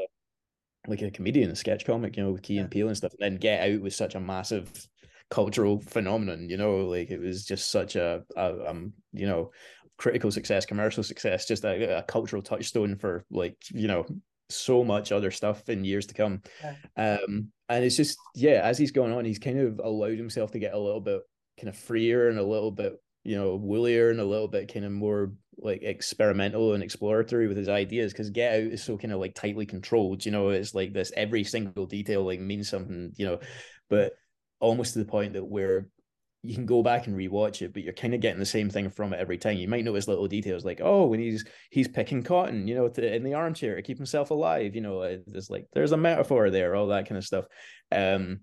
like 0.87 1.03
a 1.03 1.11
comedian, 1.11 1.51
a 1.51 1.57
sketch 1.57 1.85
comic, 1.85 2.17
you 2.17 2.23
know, 2.23 2.33
with 2.33 2.43
Key 2.43 2.59
and 2.59 2.71
Peele 2.71 2.89
and 2.89 2.97
stuff, 2.97 3.13
and 3.13 3.21
then 3.21 3.41
Get 3.41 3.69
Out 3.69 3.81
was 3.81 3.97
such 3.97 4.15
a 4.15 4.21
massive 4.21 4.71
cultural 5.31 5.81
phenomenon. 5.81 6.49
You 6.49 6.57
know, 6.57 6.87
like 6.87 7.11
it 7.11 7.21
was 7.21 7.45
just 7.45 7.71
such 7.71 7.97
a, 7.97 8.23
a 8.37 8.69
um, 8.71 8.93
you 9.13 9.27
know, 9.27 9.51
critical 9.97 10.31
success, 10.31 10.67
commercial 10.67 11.03
success, 11.03 11.47
just 11.47 11.65
a, 11.65 11.99
a 11.99 12.03
cultural 12.03 12.43
touchstone 12.43 12.97
for 12.97 13.25
like 13.31 13.57
you 13.73 13.89
know 13.89 14.05
so 14.51 14.85
much 14.85 15.13
other 15.13 15.31
stuff 15.31 15.69
in 15.69 15.85
years 15.85 16.07
to 16.07 16.15
come. 16.15 16.43
Yeah. 16.63 17.19
Um, 17.27 17.49
and 17.69 17.85
it's 17.85 17.97
just 17.97 18.19
yeah, 18.35 18.61
as 18.63 18.79
he's 18.79 18.93
going 18.93 19.13
on, 19.13 19.25
he's 19.25 19.39
kind 19.39 19.59
of 19.59 19.81
allowed 19.83 20.19
himself 20.19 20.53
to 20.53 20.59
get 20.59 20.75
a 20.75 20.79
little 20.79 21.01
bit 21.01 21.23
kind 21.59 21.69
of 21.69 21.77
freer 21.77 22.29
and 22.29 22.39
a 22.39 22.45
little 22.45 22.71
bit 22.71 22.95
you 23.23 23.37
know 23.37 23.59
woolier 23.59 24.11
and 24.11 24.21
a 24.21 24.25
little 24.25 24.49
bit 24.49 24.73
kind 24.73 24.85
of 24.85 24.93
more 24.93 25.33
like 25.59 25.83
experimental 25.83 26.75
and 26.75 26.83
exploratory 26.83 27.47
with 27.47 27.57
his 27.57 27.69
ideas 27.69 28.13
because 28.13 28.31
Get 28.31 28.55
Out 28.55 28.73
is 28.73 28.83
so 28.83 28.99
kind 28.99 29.13
of 29.13 29.21
like 29.21 29.35
tightly 29.35 29.67
controlled. 29.67 30.25
You 30.25 30.33
know, 30.33 30.51
it's 30.51 30.75
like 30.75 30.93
this 30.93 31.13
every 31.17 31.45
single 31.45 31.87
detail 31.87 32.25
like 32.25 32.41
means 32.41 32.69
something. 32.69 33.13
You 33.17 33.27
know, 33.27 33.41
but 33.89 34.13
almost 34.61 34.95
to 34.95 34.99
the 34.99 35.05
point 35.05 35.35
that 35.35 35.45
where 35.45 35.89
you 36.45 36.55
can 36.55 36.67
go 36.67 36.83
back 36.83 37.07
and 37.07 37.17
rewatch 37.17 37.63
it, 37.63 37.73
but 37.73 37.83
you're 37.83 37.95
kind 37.95 38.15
of 38.15 38.21
getting 38.21 38.39
the 38.39 38.45
same 38.45 38.69
thing 38.69 38.91
from 38.91 39.15
it 39.15 39.19
every 39.19 39.39
time. 39.39 39.57
You 39.57 39.67
might 39.67 39.85
notice 39.85 40.07
little 40.07 40.29
details 40.29 40.65
like, 40.65 40.81
oh, 40.83 41.07
when 41.07 41.19
he's 41.19 41.45
he's 41.71 41.89
picking 41.89 42.23
cotton, 42.23 42.69
you 42.69 42.75
know, 42.75 42.89
to, 42.89 43.15
in 43.15 43.25
the 43.25 43.33
armchair 43.33 43.77
to 43.77 43.83
keep 43.83 43.97
himself 43.97 44.31
alive. 44.31 44.75
You 44.75 44.83
know, 44.83 45.03
it's 45.03 45.49
like 45.49 45.67
there's 45.73 45.93
a 45.93 45.97
metaphor 45.97 46.51
there, 46.51 46.75
all 46.75 46.89
that 46.89 47.09
kind 47.09 47.17
of 47.17 47.25
stuff. 47.25 47.47
Um, 47.91 48.41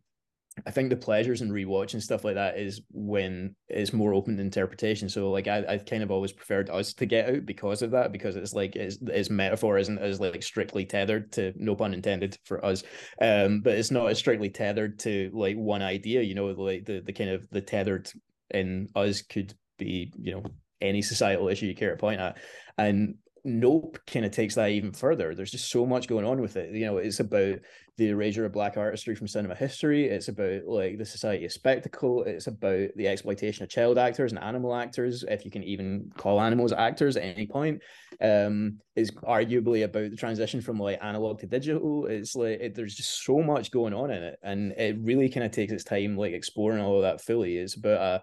I 0.66 0.72
think 0.72 0.90
the 0.90 0.96
pleasures 0.96 1.42
in 1.42 1.52
rewatching 1.52 2.02
stuff 2.02 2.24
like 2.24 2.36
that 2.36 2.58
is 2.58 2.82
when 2.92 3.56
it's 3.68 3.94
more 3.94 4.14
open 4.14 4.38
to 4.38 4.42
interpretation. 4.42 5.10
So 5.10 5.32
like 5.32 5.48
I 5.48 5.64
I've 5.68 5.86
kind 5.86 6.04
of 6.04 6.12
always 6.12 6.32
preferred 6.32 6.70
us 6.70 6.94
to 6.94 7.06
get 7.06 7.30
out 7.30 7.46
because 7.46 7.82
of 7.82 7.92
that, 7.92 8.12
because 8.12 8.36
it's 8.36 8.54
like 8.54 8.76
its, 8.76 8.98
its 9.02 9.30
metaphor 9.30 9.78
isn't 9.78 10.00
as 10.00 10.20
like 10.20 10.44
strictly 10.44 10.86
tethered 10.86 11.32
to 11.34 11.54
no 11.56 11.76
pun 11.76 11.94
intended 11.94 12.38
for 12.46 12.64
us. 12.66 12.84
Um, 13.22 13.62
but 13.62 13.74
it's 13.74 13.92
not 13.92 14.10
as 14.10 14.18
strictly 14.18 14.50
tethered 14.50 15.00
to 15.00 15.32
like 15.34 15.56
one 15.56 15.82
idea, 15.82 16.22
you 16.22 16.36
know, 16.36 16.48
like 16.48 16.86
the 16.86 17.02
the 17.06 17.14
kind 17.14 17.30
of 17.30 17.50
the 17.50 17.62
tethered 17.62 18.10
in 18.50 18.88
us 18.96 19.22
could 19.22 19.54
be, 19.78 20.14
you 20.20 20.34
know, 20.34 20.44
any 20.82 21.02
societal 21.02 21.48
issue 21.48 21.68
you 21.68 21.76
care 21.76 21.92
to 21.92 21.98
point 21.98 22.22
at. 22.22 22.38
And 22.78 23.16
Nope 23.44 23.98
kind 24.06 24.24
of 24.24 24.32
takes 24.32 24.54
that 24.54 24.70
even 24.70 24.92
further. 24.92 25.34
There's 25.34 25.50
just 25.50 25.72
so 25.72 25.86
much 25.86 26.08
going 26.08 26.26
on 26.26 26.42
with 26.42 26.58
it. 26.58 26.76
You 26.76 26.86
know, 26.86 26.98
it's 26.98 27.20
about 27.20 27.56
the 27.98 28.10
erasure 28.10 28.46
of 28.46 28.52
black 28.52 28.78
artistry 28.78 29.16
from 29.16 29.28
cinema 29.28 29.54
history. 29.54 30.06
It's 30.08 30.28
about 30.28 30.66
like 30.66 30.98
the 30.98 31.06
society 31.06 31.46
of 31.46 31.52
spectacle. 31.52 32.24
It's 32.24 32.48
about 32.48 32.90
the 32.96 33.08
exploitation 33.08 33.64
of 33.64 33.70
child 33.70 33.98
actors 33.98 34.32
and 34.32 34.42
animal 34.42 34.76
actors, 34.76 35.24
if 35.28 35.46
you 35.46 35.52
can 35.52 35.64
even 35.64 36.12
call 36.18 36.42
animals 36.42 36.72
actors 36.72 37.18
at 37.18 37.24
any 37.24 37.46
point. 37.48 37.82
Um, 38.22 38.80
it's 38.96 39.12
arguably 39.12 39.84
about 39.84 40.10
the 40.10 40.16
transition 40.16 40.62
from 40.62 40.80
like 40.80 41.04
analog 41.04 41.40
to 41.40 41.48
digital. 41.48 42.06
It's 42.06 42.36
like 42.36 42.60
it, 42.60 42.76
there's 42.76 42.96
just 42.96 43.24
so 43.24 43.42
much 43.42 43.72
going 43.72 43.94
on 43.94 44.10
in 44.10 44.24
it, 44.24 44.40
and 44.42 44.72
it 44.74 44.98
really 45.02 45.30
kind 45.30 45.46
of 45.46 45.52
takes 45.52 45.74
its 45.74 45.84
time 45.84 46.18
like 46.18 46.34
exploring 46.34 46.82
all 46.82 46.96
of 46.96 47.04
that 47.04 47.22
fully. 47.22 47.58
It's 47.58 47.76
about 47.76 48.22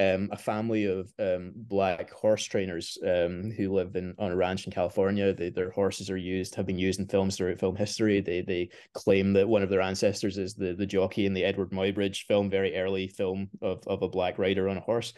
um, 0.00 0.28
a 0.32 0.36
family 0.36 0.86
of 0.86 1.12
um, 1.18 1.52
black 1.54 2.10
horse 2.10 2.44
trainers 2.44 2.98
um, 3.04 3.52
who 3.56 3.72
live 3.72 3.94
in 3.94 4.14
on 4.18 4.32
a 4.32 4.36
ranch 4.36 4.66
in 4.66 4.72
California. 4.72 5.32
They, 5.32 5.50
their 5.50 5.70
horses 5.70 6.10
are 6.10 6.16
used, 6.16 6.54
have 6.56 6.66
been 6.66 6.78
used 6.78 6.98
in 6.98 7.06
films 7.06 7.36
throughout 7.36 7.60
film 7.60 7.76
history. 7.76 8.20
They 8.20 8.42
they 8.42 8.70
claim 8.92 9.32
that 9.34 9.48
one 9.48 9.62
of 9.62 9.70
their 9.70 9.80
ancestors 9.80 10.36
is 10.36 10.54
the 10.54 10.74
the 10.74 10.86
jockey 10.86 11.26
in 11.26 11.34
the 11.34 11.42
Eadweard 11.42 11.70
Muybridge 11.70 12.26
film, 12.26 12.50
very 12.50 12.76
early 12.76 13.06
film 13.06 13.48
of 13.62 13.82
of 13.86 14.02
a 14.02 14.08
black 14.08 14.38
rider 14.38 14.68
on 14.68 14.78
a 14.78 14.80
horse. 14.80 15.12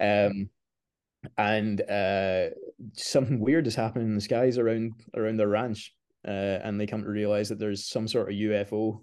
Yep. 0.00 0.30
Um, 0.30 0.48
and 1.38 1.80
uh, 1.82 2.50
something 2.94 3.40
weird 3.40 3.66
is 3.66 3.74
happening 3.74 4.08
in 4.08 4.14
the 4.14 4.20
skies 4.20 4.56
around 4.56 4.94
around 5.14 5.36
their 5.36 5.48
ranch, 5.48 5.92
uh, 6.26 6.60
and 6.64 6.80
they 6.80 6.86
come 6.86 7.02
to 7.02 7.10
realize 7.10 7.50
that 7.50 7.58
there's 7.58 7.88
some 7.88 8.08
sort 8.08 8.30
of 8.30 8.34
UFO 8.34 9.00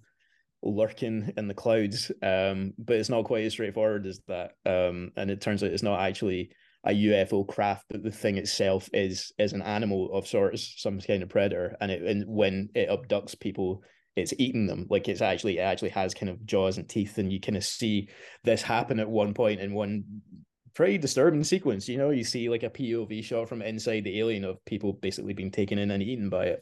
lurking 0.64 1.34
in 1.38 1.48
the 1.48 1.54
clouds. 1.54 2.12
Um, 2.22 2.74
but 2.78 2.98
it's 2.98 3.10
not 3.10 3.26
quite 3.26 3.46
as 3.46 3.54
straightforward 3.54 4.06
as 4.06 4.22
that. 4.28 4.52
Um, 4.66 5.12
and 5.16 5.30
it 5.32 5.42
turns 5.42 5.64
out 5.64 5.72
it's 5.72 5.84
not 5.84 6.02
actually 6.02 6.52
a 6.84 6.92
UFO 6.92 7.48
craft, 7.48 7.86
but 7.90 8.04
the 8.04 8.12
thing 8.12 8.38
itself 8.38 8.90
is 8.94 9.32
is 9.38 9.54
an 9.54 9.62
animal 9.62 10.12
of 10.14 10.28
sorts, 10.28 10.76
some 10.78 11.00
kind 11.00 11.24
of 11.24 11.30
predator. 11.30 11.76
And 11.80 11.92
it 11.92 12.02
and 12.04 12.24
when 12.28 12.70
it 12.74 12.90
abducts 12.90 13.40
people, 13.40 13.84
it's 14.16 14.34
eating 14.38 14.68
them. 14.68 14.88
Like 14.90 15.08
it's 15.08 15.22
actually 15.22 15.60
it 15.60 15.62
actually 15.62 15.90
has 15.90 16.14
kind 16.14 16.30
of 16.30 16.46
jaws 16.46 16.78
and 16.78 16.90
teeth, 16.90 17.18
and 17.18 17.32
you 17.32 17.40
kind 17.40 17.58
of 17.58 17.64
see 17.64 18.10
this 18.44 18.62
happen 18.62 19.00
at 19.00 19.10
one 19.10 19.34
point 19.34 19.62
in 19.62 19.74
one 19.74 20.04
pretty 20.74 20.98
disturbing 20.98 21.44
sequence. 21.44 21.88
You 21.88 21.98
know, 21.98 22.10
you 22.10 22.24
see 22.24 22.50
like 22.50 22.64
a 22.64 22.70
POV 22.70 23.24
shot 23.24 23.50
from 23.50 23.62
inside 23.62 24.04
the 24.04 24.20
alien 24.20 24.44
of 24.44 24.64
people 24.66 24.94
basically 24.94 25.34
being 25.34 25.52
taken 25.52 25.78
in 25.78 25.92
and 25.92 26.02
eaten 26.02 26.30
by 26.30 26.56
it. 26.56 26.62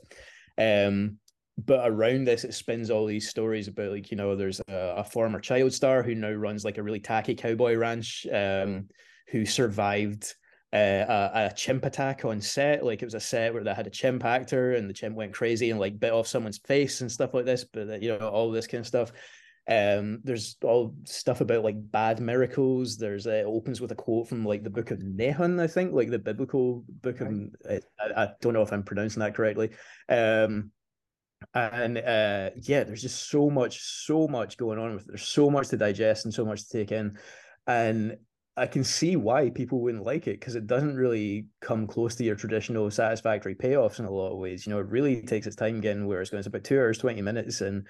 Um, 0.57 1.17
but 1.65 1.89
around 1.89 2.25
this 2.25 2.43
it 2.43 2.53
spins 2.53 2.89
all 2.89 3.05
these 3.05 3.29
stories 3.29 3.67
about 3.67 3.91
like 3.91 4.11
you 4.11 4.17
know 4.17 4.35
there's 4.35 4.61
a, 4.67 4.95
a 4.97 5.03
former 5.03 5.39
child 5.39 5.73
star 5.73 6.03
who 6.03 6.15
now 6.15 6.31
runs 6.31 6.63
like 6.63 6.77
a 6.77 6.83
really 6.83 6.99
tacky 6.99 7.35
cowboy 7.35 7.75
ranch 7.75 8.25
um 8.33 8.87
who 9.29 9.45
survived 9.45 10.33
uh, 10.71 10.77
a, 11.33 11.45
a 11.45 11.53
chimp 11.55 11.83
attack 11.83 12.23
on 12.25 12.39
set 12.39 12.85
like 12.85 13.01
it 13.01 13.05
was 13.05 13.15
a 13.15 13.19
set 13.19 13.53
where 13.53 13.63
they 13.63 13.73
had 13.73 13.87
a 13.87 13.91
chimp 13.91 14.23
actor 14.23 14.73
and 14.73 14.87
the 14.87 14.93
chimp 14.93 15.15
went 15.15 15.33
crazy 15.33 15.71
and 15.71 15.79
like 15.79 15.99
bit 15.99 16.13
off 16.13 16.27
someone's 16.27 16.59
face 16.59 17.01
and 17.01 17.11
stuff 17.11 17.33
like 17.33 17.45
this 17.45 17.63
but 17.63 18.01
you 18.03 18.15
know 18.15 18.27
all 18.29 18.51
this 18.51 18.67
kind 18.67 18.81
of 18.81 18.87
stuff 18.87 19.11
um, 19.69 20.21
there's 20.23 20.57
all 20.63 20.95
stuff 21.03 21.41
about 21.41 21.63
like 21.63 21.75
bad 21.91 22.19
miracles. 22.19 22.97
There's 22.97 23.27
uh, 23.27 23.31
it 23.31 23.45
opens 23.45 23.79
with 23.79 23.91
a 23.91 23.95
quote 23.95 24.27
from 24.27 24.43
like 24.43 24.63
the 24.63 24.71
book 24.71 24.89
of 24.89 25.03
Nahum, 25.03 25.59
I 25.59 25.67
think, 25.67 25.93
like 25.93 26.09
the 26.09 26.17
biblical 26.17 26.83
book 26.87 27.21
of. 27.21 27.31
I, 27.69 27.79
I, 28.17 28.29
don't 28.41 28.53
know 28.53 28.63
if 28.63 28.73
I'm 28.73 28.81
pronouncing 28.81 29.19
that 29.19 29.35
correctly. 29.35 29.69
Um, 30.09 30.71
and 31.55 31.97
uh 31.97 32.51
yeah 32.61 32.83
there's 32.83 33.01
just 33.01 33.29
so 33.29 33.49
much 33.49 33.79
so 33.81 34.27
much 34.27 34.57
going 34.57 34.77
on 34.77 34.93
with 34.93 35.03
it. 35.03 35.07
there's 35.07 35.27
so 35.27 35.49
much 35.49 35.69
to 35.69 35.77
digest 35.77 36.25
and 36.25 36.33
so 36.33 36.45
much 36.45 36.67
to 36.67 36.77
take 36.77 36.91
in. 36.91 37.17
And 37.67 38.17
i 38.57 38.67
can 38.67 38.83
see 38.83 39.15
why 39.15 39.49
people 39.49 39.81
wouldn't 39.81 40.03
like 40.03 40.27
it 40.27 40.39
because 40.39 40.55
it 40.55 40.67
doesn't 40.67 40.95
really 40.95 41.47
come 41.61 41.87
close 41.87 42.15
to 42.15 42.23
your 42.23 42.35
traditional 42.35 42.91
satisfactory 42.91 43.55
payoffs 43.55 43.99
in 43.99 44.05
a 44.05 44.11
lot 44.11 44.31
of 44.31 44.37
ways. 44.37 44.65
You 44.65 44.73
know 44.73 44.79
it 44.79 44.87
really 44.87 45.21
takes 45.21 45.47
its 45.47 45.55
time 45.55 45.81
getting 45.81 46.05
where 46.05 46.21
it's 46.21 46.29
going. 46.29 46.39
It's 46.39 46.47
about 46.47 46.63
two 46.63 46.77
hours 46.77 46.97
20 46.97 47.21
minutes 47.21 47.61
and 47.61 47.87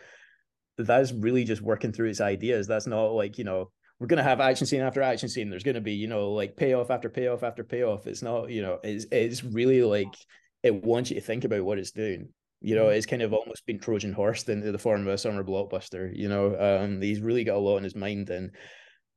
that's 0.78 1.12
really 1.12 1.44
just 1.44 1.62
working 1.62 1.92
through 1.92 2.10
its 2.10 2.22
ideas. 2.22 2.66
That's 2.68 2.88
not 2.88 3.08
like 3.08 3.38
you 3.38 3.44
know 3.44 3.72
we're 4.00 4.08
going 4.08 4.18
to 4.18 4.24
have 4.24 4.40
action 4.40 4.66
scene 4.66 4.80
after 4.80 5.02
action 5.02 5.28
scene. 5.28 5.50
There's 5.50 5.64
going 5.64 5.76
to 5.76 5.82
be 5.82 5.94
you 5.94 6.08
know 6.08 6.32
like 6.32 6.56
payoff 6.56 6.90
after 6.92 7.10
payoff 7.10 7.44
after 7.44 7.66
payoff. 7.66 8.08
It's 8.08 8.22
not 8.22 8.50
you 8.50 8.62
know 8.62 8.80
it's, 8.84 9.06
it's 9.12 9.44
really 9.44 9.84
like 9.84 10.16
it 10.64 10.84
wants 10.86 11.10
you 11.10 11.16
to 11.16 11.22
think 11.22 11.44
about 11.44 11.66
what 11.66 11.80
it's 11.80 11.92
doing 11.92 12.30
you 12.62 12.76
know, 12.76 12.86
mm. 12.86 12.96
it's 12.96 13.06
kind 13.06 13.22
of 13.22 13.34
almost 13.34 13.66
been 13.66 13.80
Trojan 13.80 14.14
horsed 14.14 14.50
into 14.50 14.72
the 14.72 14.78
form 14.78 15.02
of 15.02 15.14
a 15.14 15.18
summer 15.18 15.44
blockbuster. 15.44 16.12
You 16.16 16.30
know, 16.30 16.56
um, 16.60 17.02
he's 17.02 17.22
really 17.22 17.44
got 17.44 17.58
a 17.58 17.60
lot 17.60 17.78
in 17.78 17.84
his 17.84 17.96
mind, 17.96 18.30
and 18.30 18.52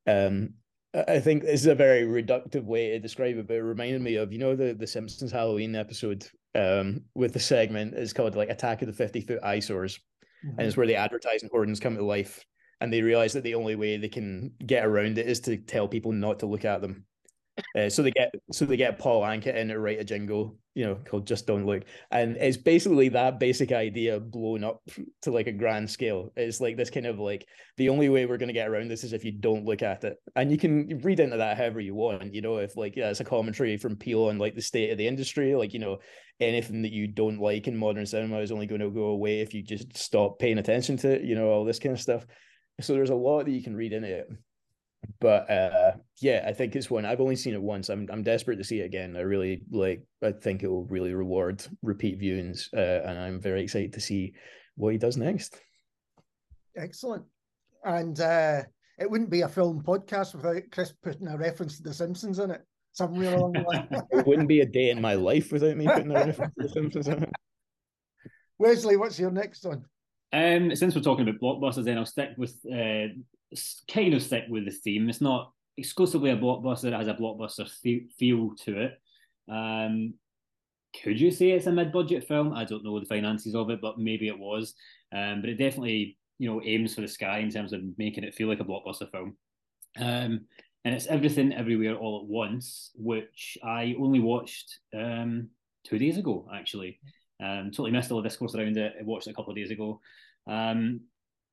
um, 0.07 0.55
I 0.95 1.20
think 1.20 1.43
this 1.43 1.61
is 1.61 1.66
a 1.66 1.74
very 1.74 2.03
reductive 2.03 2.64
way 2.64 2.90
to 2.90 2.99
describe 2.99 3.36
it, 3.36 3.47
but 3.47 3.57
it 3.57 3.62
reminded 3.62 4.03
me 4.03 4.16
of 4.16 4.32
you 4.32 4.38
know 4.38 4.55
the 4.55 4.74
the 4.74 4.86
Simpsons 4.86 5.32
Halloween 5.32 5.74
episode 5.74 6.26
um, 6.55 7.03
with 7.14 7.32
the 7.32 7.40
segment. 7.40 7.95
It's 7.95 8.12
called 8.12 8.36
like 8.36 8.51
Attack 8.51 8.82
of 8.82 8.86
the 8.86 8.93
50 8.93 9.20
Foot 9.22 9.40
Eyesores. 9.43 9.99
Mm-hmm. 10.45 10.59
And 10.59 10.66
it's 10.66 10.76
where 10.76 10.86
the 10.86 10.97
advertising 10.97 11.49
hoardings 11.53 11.80
come 11.80 11.97
to 11.97 12.05
life 12.05 12.45
and 12.82 12.93
they 12.93 13.01
realize 13.01 13.32
that 13.34 13.45
the 13.45 13.55
only 13.55 13.76
way 13.76 13.97
they 13.97 14.09
can 14.09 14.51
get 14.66 14.84
around 14.84 15.16
it 15.16 15.28
is 15.28 15.38
to 15.40 15.57
tell 15.57 15.86
people 15.86 16.11
not 16.11 16.40
to 16.40 16.47
look 16.47 16.64
at 16.64 16.80
them. 16.80 17.05
Uh, 17.77 17.91
so 17.91 18.03
they 18.03 18.11
get 18.11 18.35
so 18.51 18.65
they 18.65 18.79
get 18.79 18.99
Paul 18.99 19.23
Anka 19.23 19.55
in 19.55 19.69
to 19.69 19.79
write 19.79 20.01
a 20.01 20.05
jingle, 20.05 20.57
you 20.75 20.87
know, 20.87 20.95
called 20.95 21.27
"Just 21.27 21.47
Don't 21.47 21.67
Look," 21.67 21.85
and 22.11 22.37
it's 22.39 22.57
basically 22.57 23.11
that 23.11 23.39
basic 23.39 23.73
idea 23.73 24.19
blown 24.19 24.65
up 24.65 24.81
to 25.23 25.31
like 25.31 25.47
a 25.49 25.53
grand 25.53 25.91
scale. 25.91 26.31
It's 26.35 26.63
like 26.63 26.79
this 26.79 26.89
kind 26.89 27.07
of 27.07 27.19
like 27.19 27.47
the 27.77 27.91
only 27.91 28.09
way 28.09 28.25
we're 28.25 28.39
going 28.39 28.49
to 28.49 28.55
get 28.55 28.69
around 28.69 28.89
this 28.89 29.05
is 29.05 29.13
if 29.13 29.25
you 29.25 29.33
don't 29.33 29.67
look 29.67 29.83
at 29.83 30.05
it, 30.05 30.17
and 30.35 30.51
you 30.51 30.57
can 30.57 31.01
read 31.03 31.21
into 31.21 31.37
that 31.37 31.59
however 31.59 31.81
you 31.81 31.95
want. 31.95 32.35
You 32.35 32.41
know, 32.41 32.57
if 32.57 32.75
like 32.77 32.97
yeah, 32.97 33.11
it's 33.11 33.21
a 33.21 33.25
commentary 33.25 33.77
from 33.77 33.97
Peele 33.97 34.29
on 34.29 34.39
like 34.39 34.55
the 34.55 34.63
state 34.63 34.91
of 34.91 34.97
the 34.97 35.07
industry, 35.07 35.55
like 35.55 35.75
you 35.75 35.81
know, 35.81 35.99
anything 36.41 36.81
that 36.83 36.93
you 36.93 37.07
don't 37.07 37.39
like 37.39 37.69
in 37.69 37.77
modern 37.77 38.07
cinema 38.07 38.39
is 38.39 38.53
only 38.53 38.67
going 38.67 38.81
to 38.81 38.91
go 38.91 39.07
away 39.07 39.41
if 39.41 39.53
you 39.53 39.63
just 39.63 39.95
stop 39.95 40.39
paying 40.39 40.59
attention 40.59 40.97
to 40.99 41.17
it. 41.17 41.23
You 41.23 41.35
know, 41.35 41.49
all 41.49 41.65
this 41.65 41.79
kind 41.79 41.95
of 41.95 42.01
stuff. 42.01 42.25
So 42.81 42.95
there's 42.95 43.11
a 43.11 43.15
lot 43.15 43.45
that 43.45 43.53
you 43.53 43.63
can 43.63 43.77
read 43.77 43.93
into 43.93 44.09
it 44.09 44.29
but 45.21 45.51
uh, 45.51 45.93
yeah, 46.21 46.45
I 46.47 46.53
think 46.53 46.75
it's 46.75 46.91
one 46.91 47.05
I've 47.05 47.21
only 47.21 47.37
seen 47.37 47.55
it 47.55 47.63
once. 47.63 47.89
I'm 47.89 48.09
I'm 48.11 48.23
desperate 48.23 48.57
to 48.57 48.65
see 48.65 48.81
it 48.81 48.87
again. 48.87 49.17
I 49.17 49.21
really 49.21 49.63
like. 49.71 50.03
I 50.23 50.33
think 50.33 50.63
it 50.63 50.69
will 50.69 50.85
really 50.87 51.15
reward 51.15 51.65
repeat 51.83 52.21
viewings, 52.21 52.73
uh, 52.75 53.09
and 53.09 53.19
I'm 53.19 53.41
very 53.41 53.63
excited 53.63 53.93
to 53.95 54.01
see 54.01 54.35
what 54.77 54.93
he 54.93 54.99
does 54.99 55.17
next. 55.17 55.61
Excellent, 56.77 57.25
and 57.85 58.19
uh, 58.21 58.63
it 58.99 59.11
wouldn't 59.11 59.31
be 59.31 59.43
a 59.43 59.49
film 59.49 59.83
podcast 59.83 60.35
without 60.35 60.63
Chris 60.71 60.93
putting 61.03 61.29
a 61.29 61.37
reference 61.37 61.77
to 61.77 61.83
The 61.83 61.95
Simpsons 61.95 62.39
in 62.39 62.51
it 62.51 62.63
somewhere 62.93 63.35
along 63.35 63.53
the 63.53 63.63
line. 63.63 63.89
it 64.11 64.27
wouldn't 64.27 64.49
be 64.49 64.61
a 64.61 64.67
day 64.67 64.91
in 64.91 65.01
my 65.01 65.15
life 65.15 65.51
without 65.51 65.77
me 65.77 65.87
putting 65.87 66.11
a 66.11 66.27
reference 66.27 66.55
to 66.55 66.63
The 66.63 66.69
Simpsons 66.69 67.09
in 67.09 67.23
it. 67.25 67.33
Wesley, 68.59 68.97
what's 68.97 69.19
your 69.19 69.31
next 69.31 69.65
one? 69.65 69.85
Um, 70.33 70.74
since 70.74 70.95
we're 70.95 71.03
talking 71.03 71.28
about 71.28 71.41
blockbusters, 71.41 71.85
then 71.85 71.99
I'll 71.99 72.07
stick 72.07 72.30
with 72.37 72.57
uh, 72.66 73.09
kind 73.93 74.14
of 74.14 74.22
stick 74.22 74.45
with 74.49 74.64
the 74.64 74.70
theme. 74.70 75.09
It's 75.09 75.20
not 75.20 75.53
exclusively 75.76 76.30
a 76.30 76.37
blockbuster; 76.37 76.85
it 76.85 76.95
has 76.95 77.09
a 77.09 77.14
blockbuster 77.14 77.68
feel 78.18 78.55
to 78.64 78.80
it. 78.80 79.01
Um, 79.51 80.14
could 81.03 81.20
you 81.20 81.30
say 81.30 81.51
it's 81.51 81.66
a 81.66 81.72
mid-budget 81.72 82.28
film? 82.28 82.53
I 82.53 82.64
don't 82.64 82.85
know 82.85 82.99
the 83.01 83.07
finances 83.07 83.55
of 83.55 83.70
it, 83.70 83.80
but 83.80 83.99
maybe 83.99 84.28
it 84.28 84.39
was. 84.39 84.74
Um, 85.14 85.41
but 85.41 85.51
it 85.51 85.55
definitely, 85.55 86.18
you 86.39 86.51
know, 86.51 86.62
aims 86.62 86.95
for 86.95 87.01
the 87.01 87.09
sky 87.09 87.39
in 87.39 87.51
terms 87.51 87.72
of 87.72 87.80
making 87.97 88.24
it 88.24 88.35
feel 88.35 88.49
like 88.49 88.61
a 88.61 88.64
blockbuster 88.64 89.11
film. 89.11 89.37
Um, 89.99 90.47
and 90.85 90.95
it's 90.95 91.07
everything 91.07 91.53
everywhere 91.53 91.97
all 91.97 92.20
at 92.22 92.28
once, 92.28 92.91
which 92.95 93.57
I 93.62 93.95
only 93.99 94.20
watched 94.20 94.78
um, 94.95 95.49
two 95.85 95.99
days 95.99 96.18
ago. 96.18 96.49
Actually, 96.53 96.99
um, 97.43 97.70
totally 97.70 97.90
missed 97.90 98.11
all 98.11 98.22
the 98.22 98.28
discourse 98.28 98.55
around 98.55 98.76
it. 98.76 98.95
I 98.99 99.03
watched 99.03 99.26
it 99.26 99.30
a 99.30 99.34
couple 99.34 99.51
of 99.51 99.57
days 99.57 99.70
ago. 99.70 100.01
Um, 100.47 101.01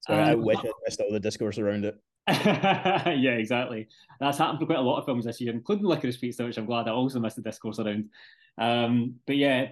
so 0.01 0.13
I 0.13 0.35
wish 0.35 0.57
I 0.59 0.71
missed 0.85 1.01
all 1.01 1.11
the 1.11 1.19
discourse 1.19 1.57
around 1.57 1.85
it. 1.85 1.97
yeah, 2.27 3.33
exactly. 3.33 3.87
That's 4.19 4.37
happened 4.37 4.59
for 4.59 4.65
quite 4.65 4.77
a 4.77 4.81
lot 4.81 4.99
of 4.99 5.05
films 5.05 5.25
this 5.25 5.41
year, 5.41 5.51
including 5.51 5.85
Licorice 5.85 6.19
Pizza, 6.19 6.45
which 6.45 6.57
I'm 6.57 6.65
glad 6.65 6.87
I 6.87 6.91
also 6.91 7.19
missed 7.19 7.37
the 7.37 7.41
discourse 7.41 7.79
around. 7.79 8.09
Um, 8.57 9.15
but 9.25 9.35
yeah, 9.35 9.69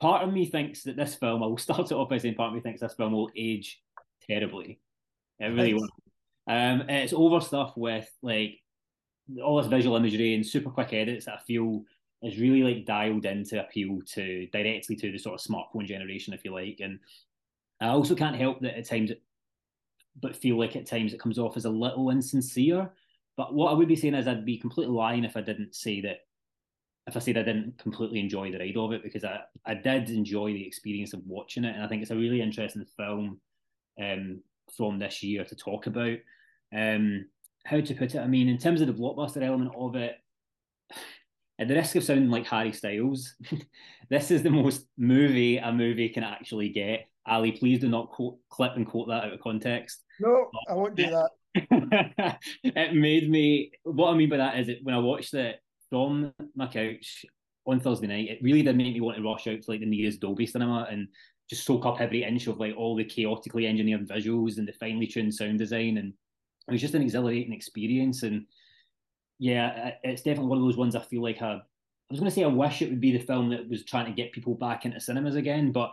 part 0.00 0.22
of 0.22 0.32
me 0.32 0.46
thinks 0.46 0.82
that 0.82 0.96
this 0.96 1.14
film, 1.14 1.42
I 1.42 1.46
will 1.46 1.58
start 1.58 1.90
it 1.90 1.94
off 1.94 2.10
by 2.10 2.18
saying 2.18 2.34
part 2.34 2.48
of 2.48 2.54
me 2.54 2.60
thinks 2.60 2.80
this 2.80 2.94
film 2.94 3.12
will 3.12 3.30
age 3.36 3.80
terribly. 4.28 4.80
It 5.40 5.46
really 5.46 5.74
will. 5.74 5.88
Um, 6.46 6.82
it's 6.88 7.14
over 7.14 7.40
stuff 7.40 7.72
with 7.76 8.08
like 8.22 8.58
all 9.42 9.56
this 9.56 9.66
visual 9.66 9.96
imagery 9.96 10.34
and 10.34 10.46
super 10.46 10.70
quick 10.70 10.92
edits 10.92 11.24
that 11.24 11.38
I 11.38 11.42
feel 11.46 11.84
is 12.24 12.38
really 12.38 12.62
like 12.62 12.86
dialed 12.86 13.24
in 13.26 13.44
to 13.44 13.60
appeal 13.60 14.00
to 14.14 14.46
directly 14.46 14.96
to 14.96 15.12
the 15.12 15.18
sort 15.18 15.34
of 15.34 15.46
smartphone 15.46 15.86
generation, 15.86 16.34
if 16.34 16.44
you 16.44 16.52
like. 16.52 16.80
And 16.80 16.98
I 17.80 17.88
also 17.88 18.14
can't 18.14 18.36
help 18.36 18.60
that 18.60 18.78
at 18.78 18.88
times 18.88 19.12
but 20.20 20.36
feel 20.36 20.58
like 20.58 20.76
at 20.76 20.86
times 20.86 21.12
it 21.12 21.20
comes 21.20 21.38
off 21.38 21.56
as 21.56 21.64
a 21.64 21.70
little 21.70 22.10
insincere. 22.10 22.90
But 23.36 23.52
what 23.52 23.70
I 23.70 23.74
would 23.74 23.88
be 23.88 23.96
saying 23.96 24.14
is 24.14 24.28
I'd 24.28 24.44
be 24.44 24.58
completely 24.58 24.94
lying 24.94 25.24
if 25.24 25.36
I 25.36 25.40
didn't 25.40 25.74
say 25.74 26.00
that 26.02 26.18
if 27.06 27.16
I 27.16 27.18
said 27.18 27.36
I 27.36 27.42
didn't 27.42 27.76
completely 27.78 28.20
enjoy 28.20 28.50
the 28.50 28.58
ride 28.58 28.76
of 28.76 28.92
it 28.92 29.02
because 29.02 29.24
I, 29.24 29.40
I 29.66 29.74
did 29.74 30.08
enjoy 30.08 30.52
the 30.52 30.66
experience 30.66 31.12
of 31.12 31.26
watching 31.26 31.64
it 31.64 31.74
and 31.74 31.82
I 31.82 31.88
think 31.88 32.00
it's 32.00 32.10
a 32.10 32.16
really 32.16 32.40
interesting 32.40 32.86
film 32.96 33.40
um, 34.00 34.40
from 34.74 34.98
this 34.98 35.22
year 35.22 35.44
to 35.44 35.54
talk 35.54 35.86
about. 35.86 36.16
Um, 36.74 37.26
how 37.66 37.80
to 37.80 37.94
put 37.94 38.14
it? 38.14 38.20
I 38.20 38.26
mean, 38.26 38.48
in 38.48 38.58
terms 38.58 38.80
of 38.80 38.86
the 38.86 38.94
blockbuster 38.94 39.42
element 39.42 39.72
of 39.76 39.96
it, 39.96 40.16
at 41.58 41.68
the 41.68 41.74
risk 41.74 41.96
of 41.96 42.04
sounding 42.04 42.30
like 42.30 42.46
Harry 42.46 42.72
Styles, 42.72 43.34
this 44.10 44.30
is 44.30 44.42
the 44.42 44.50
most 44.50 44.86
movie 44.96 45.58
a 45.58 45.72
movie 45.72 46.08
can 46.08 46.24
actually 46.24 46.68
get. 46.68 47.06
Ali, 47.26 47.52
please 47.52 47.80
do 47.80 47.88
not 47.88 48.10
quote, 48.10 48.38
clip 48.50 48.76
and 48.76 48.86
quote 48.86 49.08
that 49.08 49.24
out 49.24 49.32
of 49.32 49.40
context. 49.40 50.02
No, 50.20 50.50
I 50.68 50.74
won't 50.74 50.94
do 50.94 51.10
that. 51.10 51.30
it 52.64 52.94
made 52.94 53.30
me. 53.30 53.70
What 53.84 54.10
I 54.10 54.16
mean 54.16 54.28
by 54.28 54.36
that 54.38 54.58
is, 54.58 54.68
it 54.68 54.80
when 54.82 54.94
I 54.94 54.98
watched 54.98 55.34
it 55.34 55.60
from 55.88 56.32
my 56.54 56.66
couch 56.66 57.24
on 57.66 57.80
Thursday 57.80 58.08
night, 58.08 58.28
it 58.28 58.42
really 58.42 58.62
did 58.62 58.76
make 58.76 58.92
me 58.92 59.00
want 59.00 59.16
to 59.16 59.22
rush 59.22 59.46
out 59.46 59.62
to 59.62 59.70
like 59.70 59.80
the 59.80 59.86
nearest 59.86 60.20
Dolby 60.20 60.46
cinema 60.46 60.86
and 60.90 61.08
just 61.48 61.64
soak 61.64 61.86
up 61.86 62.00
every 62.00 62.24
inch 62.24 62.46
of 62.46 62.58
like 62.58 62.74
all 62.76 62.96
the 62.96 63.04
chaotically 63.04 63.66
engineered 63.66 64.08
visuals 64.08 64.58
and 64.58 64.66
the 64.66 64.72
finely 64.72 65.06
tuned 65.06 65.34
sound 65.34 65.58
design, 65.58 65.98
and 65.98 66.12
it 66.68 66.72
was 66.72 66.80
just 66.80 66.94
an 66.94 67.02
exhilarating 67.02 67.52
experience. 67.52 68.22
And 68.22 68.46
yeah, 69.44 69.90
it's 70.02 70.22
definitely 70.22 70.48
one 70.48 70.56
of 70.56 70.64
those 70.64 70.78
ones 70.78 70.96
I 70.96 71.00
feel 71.00 71.22
like 71.22 71.42
I, 71.42 71.52
I 71.52 71.60
was 72.08 72.18
going 72.18 72.30
to 72.30 72.34
say 72.34 72.44
I 72.44 72.46
wish 72.46 72.80
it 72.80 72.88
would 72.88 73.00
be 73.00 73.12
the 73.12 73.22
film 73.22 73.50
that 73.50 73.68
was 73.68 73.84
trying 73.84 74.06
to 74.06 74.12
get 74.12 74.32
people 74.32 74.54
back 74.54 74.86
into 74.86 74.98
cinemas 74.98 75.36
again, 75.36 75.70
but 75.70 75.90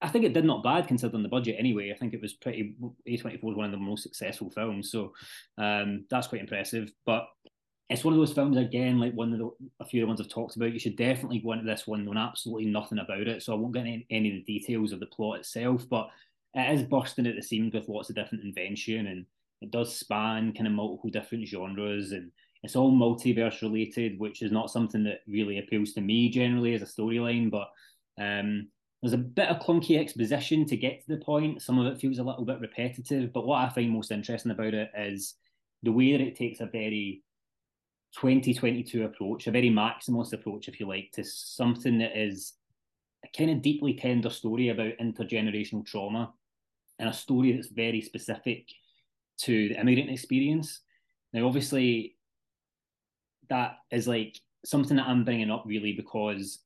I 0.00 0.08
think 0.08 0.24
it 0.24 0.34
did 0.34 0.44
not 0.44 0.62
bad 0.62 0.86
considering 0.86 1.24
the 1.24 1.28
budget 1.28 1.56
anyway. 1.58 1.90
I 1.92 1.98
think 1.98 2.14
it 2.14 2.22
was 2.22 2.34
pretty 2.34 2.76
A24 3.08 3.42
was 3.42 3.56
one 3.56 3.64
of 3.64 3.72
the 3.72 3.76
most 3.76 4.04
successful 4.04 4.50
films, 4.50 4.92
so 4.92 5.14
um, 5.58 6.04
that's 6.08 6.28
quite 6.28 6.42
impressive. 6.42 6.92
But 7.04 7.26
it's 7.90 8.04
one 8.04 8.14
of 8.14 8.20
those 8.20 8.32
films 8.32 8.56
again, 8.56 9.00
like 9.00 9.14
one 9.14 9.32
of 9.32 9.40
the 9.40 9.50
a 9.80 9.84
few 9.84 10.02
of 10.02 10.04
the 10.04 10.08
ones 10.08 10.20
I've 10.20 10.28
talked 10.28 10.54
about. 10.54 10.72
You 10.72 10.78
should 10.78 10.96
definitely 10.96 11.40
go 11.40 11.54
into 11.54 11.64
this 11.64 11.88
one 11.88 12.04
knowing 12.04 12.18
absolutely 12.18 12.66
nothing 12.66 12.98
about 12.98 13.26
it. 13.26 13.42
So 13.42 13.52
I 13.52 13.56
won't 13.56 13.74
get 13.74 13.80
any, 13.80 14.06
any 14.12 14.28
of 14.28 14.46
the 14.46 14.58
details 14.58 14.92
of 14.92 15.00
the 15.00 15.06
plot 15.06 15.40
itself, 15.40 15.88
but 15.90 16.08
it 16.54 16.72
is 16.72 16.84
bursting 16.84 17.26
at 17.26 17.34
the 17.34 17.42
seams 17.42 17.74
with 17.74 17.88
lots 17.88 18.10
of 18.10 18.14
different 18.14 18.44
invention, 18.44 19.08
and 19.08 19.26
it 19.60 19.72
does 19.72 19.96
span 19.96 20.52
kind 20.52 20.68
of 20.68 20.72
multiple 20.72 21.10
different 21.10 21.48
genres, 21.48 22.12
and 22.12 22.30
it's 22.62 22.76
all 22.76 22.92
multiverse 22.92 23.62
related, 23.62 24.18
which 24.18 24.42
is 24.42 24.50
not 24.50 24.70
something 24.70 25.04
that 25.04 25.20
really 25.26 25.58
appeals 25.58 25.92
to 25.92 26.00
me 26.00 26.28
generally 26.28 26.74
as 26.74 26.82
a 26.82 26.86
storyline, 26.86 27.50
but 27.50 27.68
um, 28.18 28.68
there's 29.02 29.12
a 29.12 29.18
bit 29.18 29.48
of 29.48 29.60
clunky 29.60 29.98
exposition 29.98 30.66
to 30.66 30.76
get 30.76 31.00
to 31.04 31.14
the 31.14 31.24
point. 31.24 31.62
Some 31.62 31.78
of 31.78 31.86
it 31.86 32.00
feels 32.00 32.18
a 32.18 32.24
little 32.24 32.44
bit 32.44 32.60
repetitive, 32.60 33.32
but 33.32 33.46
what 33.46 33.62
I 33.62 33.68
find 33.68 33.90
most 33.90 34.10
interesting 34.10 34.52
about 34.52 34.74
it 34.74 34.90
is 34.96 35.34
the 35.82 35.92
way 35.92 36.12
that 36.12 36.20
it 36.20 36.36
takes 36.36 36.60
a 36.60 36.66
very 36.66 37.22
2022 38.18 39.04
approach, 39.04 39.46
a 39.46 39.50
very 39.50 39.70
maximalist 39.70 40.32
approach, 40.32 40.68
if 40.68 40.80
you 40.80 40.88
like, 40.88 41.10
to 41.12 41.22
something 41.22 41.98
that 41.98 42.18
is 42.18 42.54
a 43.24 43.36
kind 43.36 43.50
of 43.50 43.62
deeply 43.62 43.94
tender 43.94 44.30
story 44.30 44.70
about 44.70 44.96
intergenerational 45.00 45.84
trauma 45.84 46.32
and 46.98 47.08
a 47.08 47.12
story 47.12 47.52
that's 47.52 47.68
very 47.68 48.00
specific 48.00 48.68
to 49.38 49.68
the 49.68 49.78
immigrant 49.78 50.10
experience. 50.10 50.80
Now, 51.32 51.46
obviously, 51.46 52.15
that 53.48 53.78
is 53.90 54.08
like 54.08 54.38
something 54.64 54.96
that 54.96 55.06
I'm 55.06 55.24
bringing 55.24 55.50
up 55.50 55.64
really 55.66 55.92
because 55.92 56.60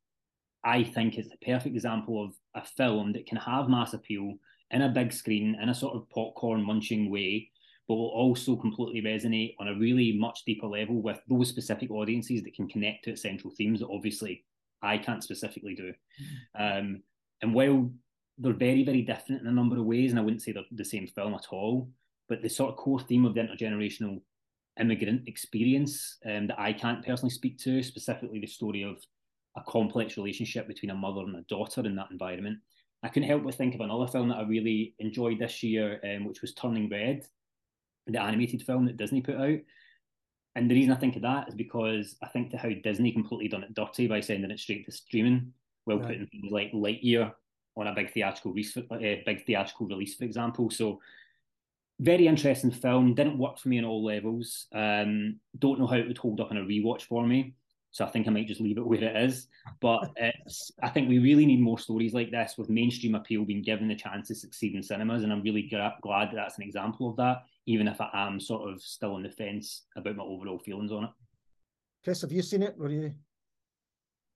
I 0.64 0.82
think 0.82 1.16
it's 1.16 1.32
a 1.32 1.44
perfect 1.44 1.74
example 1.74 2.24
of 2.24 2.34
a 2.54 2.64
film 2.64 3.12
that 3.12 3.26
can 3.26 3.38
have 3.38 3.68
mass 3.68 3.94
appeal 3.94 4.34
in 4.70 4.82
a 4.82 4.88
big 4.88 5.12
screen 5.12 5.56
in 5.60 5.68
a 5.68 5.74
sort 5.74 5.94
of 5.94 6.08
popcorn 6.10 6.62
munching 6.62 7.10
way, 7.10 7.50
but 7.88 7.94
will 7.94 8.08
also 8.08 8.56
completely 8.56 9.02
resonate 9.02 9.54
on 9.58 9.68
a 9.68 9.74
really 9.74 10.12
much 10.12 10.44
deeper 10.46 10.66
level 10.66 11.02
with 11.02 11.18
those 11.28 11.48
specific 11.48 11.90
audiences 11.90 12.42
that 12.42 12.54
can 12.54 12.68
connect 12.68 13.04
to 13.04 13.10
its 13.10 13.22
central 13.22 13.52
themes 13.56 13.80
that 13.80 13.88
obviously 13.88 14.44
I 14.82 14.98
can't 14.98 15.24
specifically 15.24 15.74
do. 15.74 15.92
Mm-hmm. 15.92 16.78
Um, 16.78 17.02
and 17.42 17.54
while 17.54 17.90
they're 18.38 18.52
very, 18.52 18.84
very 18.84 19.02
different 19.02 19.42
in 19.42 19.46
a 19.46 19.52
number 19.52 19.76
of 19.78 19.84
ways, 19.84 20.10
and 20.10 20.18
I 20.18 20.22
wouldn't 20.22 20.42
say 20.42 20.52
they're 20.52 20.62
the 20.70 20.84
same 20.84 21.06
film 21.06 21.34
at 21.34 21.46
all, 21.50 21.88
but 22.28 22.42
the 22.42 22.48
sort 22.48 22.70
of 22.70 22.76
core 22.76 23.00
theme 23.00 23.24
of 23.24 23.34
the 23.34 23.40
intergenerational 23.40 24.20
immigrant 24.80 25.28
experience 25.28 26.18
um, 26.26 26.46
that 26.48 26.58
I 26.58 26.72
can't 26.72 27.04
personally 27.04 27.30
speak 27.30 27.58
to, 27.58 27.82
specifically 27.82 28.40
the 28.40 28.46
story 28.46 28.82
of 28.82 28.96
a 29.56 29.62
complex 29.68 30.16
relationship 30.16 30.66
between 30.66 30.90
a 30.90 30.94
mother 30.94 31.22
and 31.22 31.36
a 31.36 31.42
daughter 31.42 31.82
in 31.82 31.96
that 31.96 32.10
environment. 32.10 32.58
I 33.02 33.08
couldn't 33.08 33.28
help 33.28 33.44
but 33.44 33.54
think 33.54 33.74
of 33.74 33.80
another 33.80 34.06
film 34.06 34.28
that 34.28 34.38
I 34.38 34.42
really 34.42 34.94
enjoyed 34.98 35.38
this 35.38 35.62
year, 35.62 36.00
um, 36.04 36.24
which 36.26 36.42
was 36.42 36.54
Turning 36.54 36.88
Red, 36.88 37.26
the 38.06 38.20
animated 38.20 38.62
film 38.62 38.86
that 38.86 38.96
Disney 38.96 39.20
put 39.20 39.36
out. 39.36 39.58
And 40.56 40.70
the 40.70 40.74
reason 40.74 40.92
I 40.92 40.96
think 40.96 41.16
of 41.16 41.22
that 41.22 41.48
is 41.48 41.54
because 41.54 42.16
I 42.22 42.28
think 42.28 42.50
to 42.50 42.58
how 42.58 42.70
Disney 42.82 43.12
completely 43.12 43.48
done 43.48 43.62
it 43.62 43.74
dirty 43.74 44.06
by 44.06 44.20
sending 44.20 44.50
it 44.50 44.58
straight 44.58 44.84
to 44.86 44.92
streaming, 44.92 45.52
while 45.84 45.98
right. 45.98 46.08
putting 46.08 46.26
things 46.26 46.50
like 46.50 46.72
Lightyear 46.72 47.32
on 47.76 47.86
a 47.86 47.94
big 47.94 48.12
theatrical 48.12 48.52
release, 48.52 48.76
uh, 48.76 48.82
big 48.98 49.46
theatrical 49.46 49.86
release, 49.86 50.16
for 50.16 50.24
example. 50.24 50.70
So 50.70 51.00
very 52.00 52.26
interesting 52.26 52.70
film. 52.70 53.14
Didn't 53.14 53.38
work 53.38 53.58
for 53.58 53.68
me 53.68 53.78
on 53.78 53.84
all 53.84 54.04
levels. 54.04 54.66
Um, 54.72 55.36
don't 55.58 55.78
know 55.78 55.86
how 55.86 55.96
it 55.96 56.08
would 56.08 56.18
hold 56.18 56.40
up 56.40 56.50
in 56.50 56.56
a 56.56 56.62
rewatch 56.62 57.02
for 57.02 57.26
me. 57.26 57.54
So 57.92 58.04
I 58.04 58.08
think 58.08 58.26
I 58.26 58.30
might 58.30 58.46
just 58.46 58.60
leave 58.60 58.78
it 58.78 58.86
where 58.86 59.04
it 59.04 59.16
is. 59.16 59.48
But 59.80 60.10
it's, 60.16 60.72
I 60.82 60.88
think 60.88 61.08
we 61.08 61.18
really 61.18 61.44
need 61.44 61.60
more 61.60 61.78
stories 61.78 62.14
like 62.14 62.30
this 62.30 62.54
with 62.56 62.70
mainstream 62.70 63.14
appeal 63.14 63.44
being 63.44 63.62
given 63.62 63.88
the 63.88 63.94
chance 63.94 64.28
to 64.28 64.34
succeed 64.34 64.74
in 64.74 64.82
cinemas. 64.82 65.22
And 65.22 65.32
I'm 65.32 65.42
really 65.42 65.62
glad 65.62 65.92
that 66.02 66.34
that's 66.34 66.56
an 66.56 66.64
example 66.64 67.10
of 67.10 67.16
that, 67.16 67.42
even 67.66 67.86
if 67.86 68.00
I 68.00 68.08
am 68.14 68.40
sort 68.40 68.72
of 68.72 68.80
still 68.80 69.14
on 69.14 69.22
the 69.22 69.30
fence 69.30 69.84
about 69.96 70.16
my 70.16 70.24
overall 70.24 70.58
feelings 70.58 70.92
on 70.92 71.04
it. 71.04 71.10
Chris, 72.02 72.22
have 72.22 72.32
you 72.32 72.40
seen 72.40 72.62
it? 72.62 72.78
Were 72.78 72.90
you? 72.90 73.14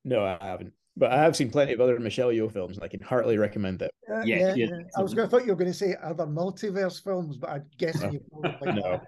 No, 0.04 0.22
I 0.22 0.36
haven't. 0.40 0.74
But 0.96 1.10
I 1.10 1.22
have 1.22 1.34
seen 1.34 1.50
plenty 1.50 1.72
of 1.72 1.80
other 1.80 1.98
Michelle 1.98 2.28
Yeoh 2.28 2.52
films, 2.52 2.76
and 2.76 2.84
I 2.84 2.88
can 2.88 3.00
heartily 3.00 3.36
recommend 3.36 3.82
it. 3.82 3.90
Uh, 4.08 4.20
yeah, 4.20 4.54
yeah, 4.54 4.66
yeah, 4.66 4.66
I 4.96 5.02
was 5.02 5.12
going 5.12 5.28
to 5.28 5.30
thought 5.30 5.44
you 5.44 5.52
were 5.52 5.58
going 5.58 5.70
to 5.70 5.76
say 5.76 5.96
other 6.02 6.26
multiverse 6.26 7.02
films, 7.02 7.36
but 7.36 7.50
I 7.50 7.60
guess 7.78 8.00
no. 8.00 8.12
you 8.12 8.20
probably 8.30 8.72
no, 8.80 9.00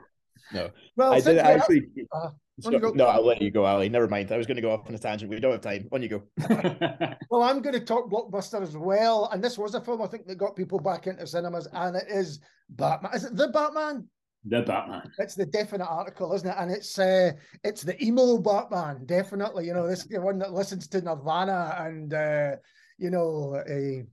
no. 0.53 0.71
Well, 0.97 1.13
I 1.13 1.21
did 1.21 1.39
actually. 1.39 1.87
Uh, 2.13 2.31
so, 2.59 2.71
no, 2.71 3.05
I'll 3.05 3.25
let 3.25 3.43
you 3.43 3.51
go, 3.51 3.67
Ali. 3.67 3.91
Never 3.91 4.09
mind. 4.09 4.33
I 4.33 4.39
was 4.39 4.47
going 4.47 4.57
to 4.57 4.63
go 4.63 4.71
off 4.71 4.89
on 4.89 4.95
a 4.95 4.99
tangent. 4.99 5.31
We 5.31 5.39
don't 5.39 5.53
have 5.53 5.61
time. 5.61 5.89
On 5.93 6.03
you 6.03 6.09
go. 6.09 6.23
well, 7.31 7.43
I'm 7.43 7.61
going 7.61 7.75
to 7.75 7.85
talk 7.85 8.11
blockbuster 8.11 8.63
as 8.63 8.77
well, 8.77 9.29
and 9.31 9.45
this 9.45 9.59
was 9.59 9.75
a 9.75 9.81
film 9.81 10.01
I 10.01 10.07
think 10.07 10.27
that 10.27 10.37
got 10.37 10.57
people 10.57 10.81
back 10.81 11.07
into 11.07 11.27
cinemas, 11.27 11.69
and 11.73 11.97
it 11.97 12.07
is 12.09 12.41
Batman. 12.71 13.13
Is 13.15 13.25
it 13.25 13.37
the 13.37 13.49
Batman? 13.49 14.09
The 14.49 14.63
Batman. 14.63 15.11
It's 15.19 15.35
the 15.35 15.47
definite 15.47 15.87
article, 15.87 16.33
isn't 16.33 16.49
it? 16.49 16.55
And 16.57 16.71
it's 16.71 16.99
uh, 16.99 17.33
it's 17.65 17.83
the 17.83 18.01
emo 18.03 18.39
Batman, 18.39 19.05
definitely. 19.05 19.67
You 19.67 19.75
know, 19.75 19.89
this 19.89 20.05
the 20.05 20.21
one 20.21 20.39
that 20.39 20.53
listens 20.53 20.87
to 20.89 21.01
Nirvana 21.01 21.77
and 21.81 22.15
uh, 22.15 22.57
you 22.97 23.11
know, 23.11 23.57
uh, 23.69 24.05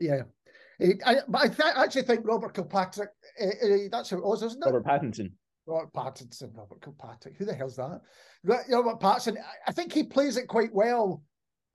yeah. 0.00 0.22
I, 1.06 1.18
but 1.28 1.42
I 1.42 1.46
th- 1.46 1.76
actually 1.76 2.02
think 2.02 2.26
Robert 2.26 2.54
Kilpatrick. 2.54 3.10
That's 3.92 4.10
who 4.10 4.18
it 4.18 4.24
was, 4.24 4.42
isn't 4.42 4.66
it? 4.66 4.70
Robert 4.70 4.84
Pattinson. 4.84 5.30
Robert 5.64 5.92
Pattinson, 5.92 6.56
Robert 6.56 6.82
Kilpatrick. 6.82 7.36
Who 7.36 7.44
the 7.44 7.54
hell's 7.54 7.76
that? 7.76 8.00
Robert 8.42 8.98
Pattinson. 8.98 9.36
I 9.66 9.70
think 9.70 9.92
he 9.92 10.02
plays 10.02 10.36
it 10.36 10.48
quite 10.48 10.74
well. 10.74 11.22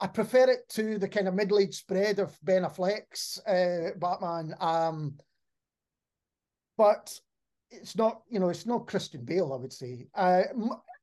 I 0.01 0.07
prefer 0.07 0.49
it 0.49 0.67
to 0.71 0.99
the 0.99 1.07
kind 1.07 1.27
of 1.29 1.33
middle-aged 1.35 1.73
spread 1.73 2.19
of 2.19 2.37
Ben 2.43 2.63
Affleck's 2.63 3.39
uh, 3.47 3.91
Batman. 3.97 4.53
Um, 4.59 5.17
but 6.77 7.17
it's 7.69 7.95
not, 7.95 8.21
you 8.29 8.39
know, 8.39 8.49
it's 8.49 8.65
not 8.65 8.87
Christian 8.87 9.23
Bale, 9.23 9.53
I 9.53 9.61
would 9.61 9.73
say. 9.73 10.07
Uh, 10.15 10.43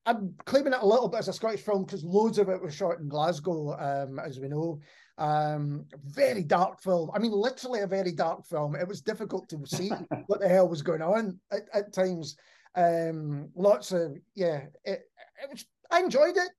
I'm 0.06 0.34
claiming 0.44 0.72
it 0.72 0.82
a 0.82 0.86
little 0.86 1.08
bit 1.08 1.20
as 1.20 1.28
a 1.28 1.32
Scottish 1.32 1.62
film 1.62 1.84
because 1.84 2.04
loads 2.04 2.38
of 2.38 2.48
it 2.48 2.62
was 2.62 2.74
shot 2.74 2.98
in 2.98 3.08
Glasgow, 3.08 3.74
um, 3.78 4.18
as 4.18 4.38
we 4.38 4.48
know. 4.48 4.80
Um, 5.16 5.84
very 6.04 6.42
dark 6.42 6.80
film. 6.82 7.10
I 7.14 7.18
mean, 7.18 7.32
literally 7.32 7.80
a 7.80 7.86
very 7.86 8.12
dark 8.12 8.46
film. 8.46 8.74
It 8.74 8.86
was 8.86 9.00
difficult 9.00 9.48
to 9.50 9.60
see 9.66 9.90
what 10.26 10.40
the 10.40 10.48
hell 10.48 10.68
was 10.68 10.82
going 10.82 11.02
on 11.02 11.38
at, 11.50 11.62
at 11.72 11.92
times. 11.92 12.36
Um, 12.74 13.50
lots 13.54 13.92
of 13.92 14.16
yeah, 14.34 14.64
it, 14.84 15.02
it 15.42 15.50
was. 15.50 15.64
I 15.90 16.00
enjoyed 16.00 16.36
it. 16.36 16.50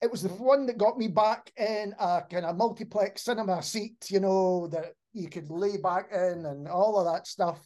It 0.00 0.10
was 0.10 0.22
the 0.22 0.30
one 0.30 0.66
that 0.66 0.78
got 0.78 0.98
me 0.98 1.06
back 1.06 1.52
in 1.56 1.94
a 1.98 2.22
kind 2.28 2.44
of 2.44 2.56
multiplex 2.56 3.22
cinema 3.22 3.62
seat, 3.62 4.10
you 4.10 4.18
know, 4.18 4.66
that 4.68 4.94
you 5.12 5.28
could 5.28 5.48
lay 5.48 5.76
back 5.76 6.08
in 6.12 6.46
and 6.46 6.66
all 6.66 6.98
of 6.98 7.12
that 7.12 7.26
stuff. 7.26 7.60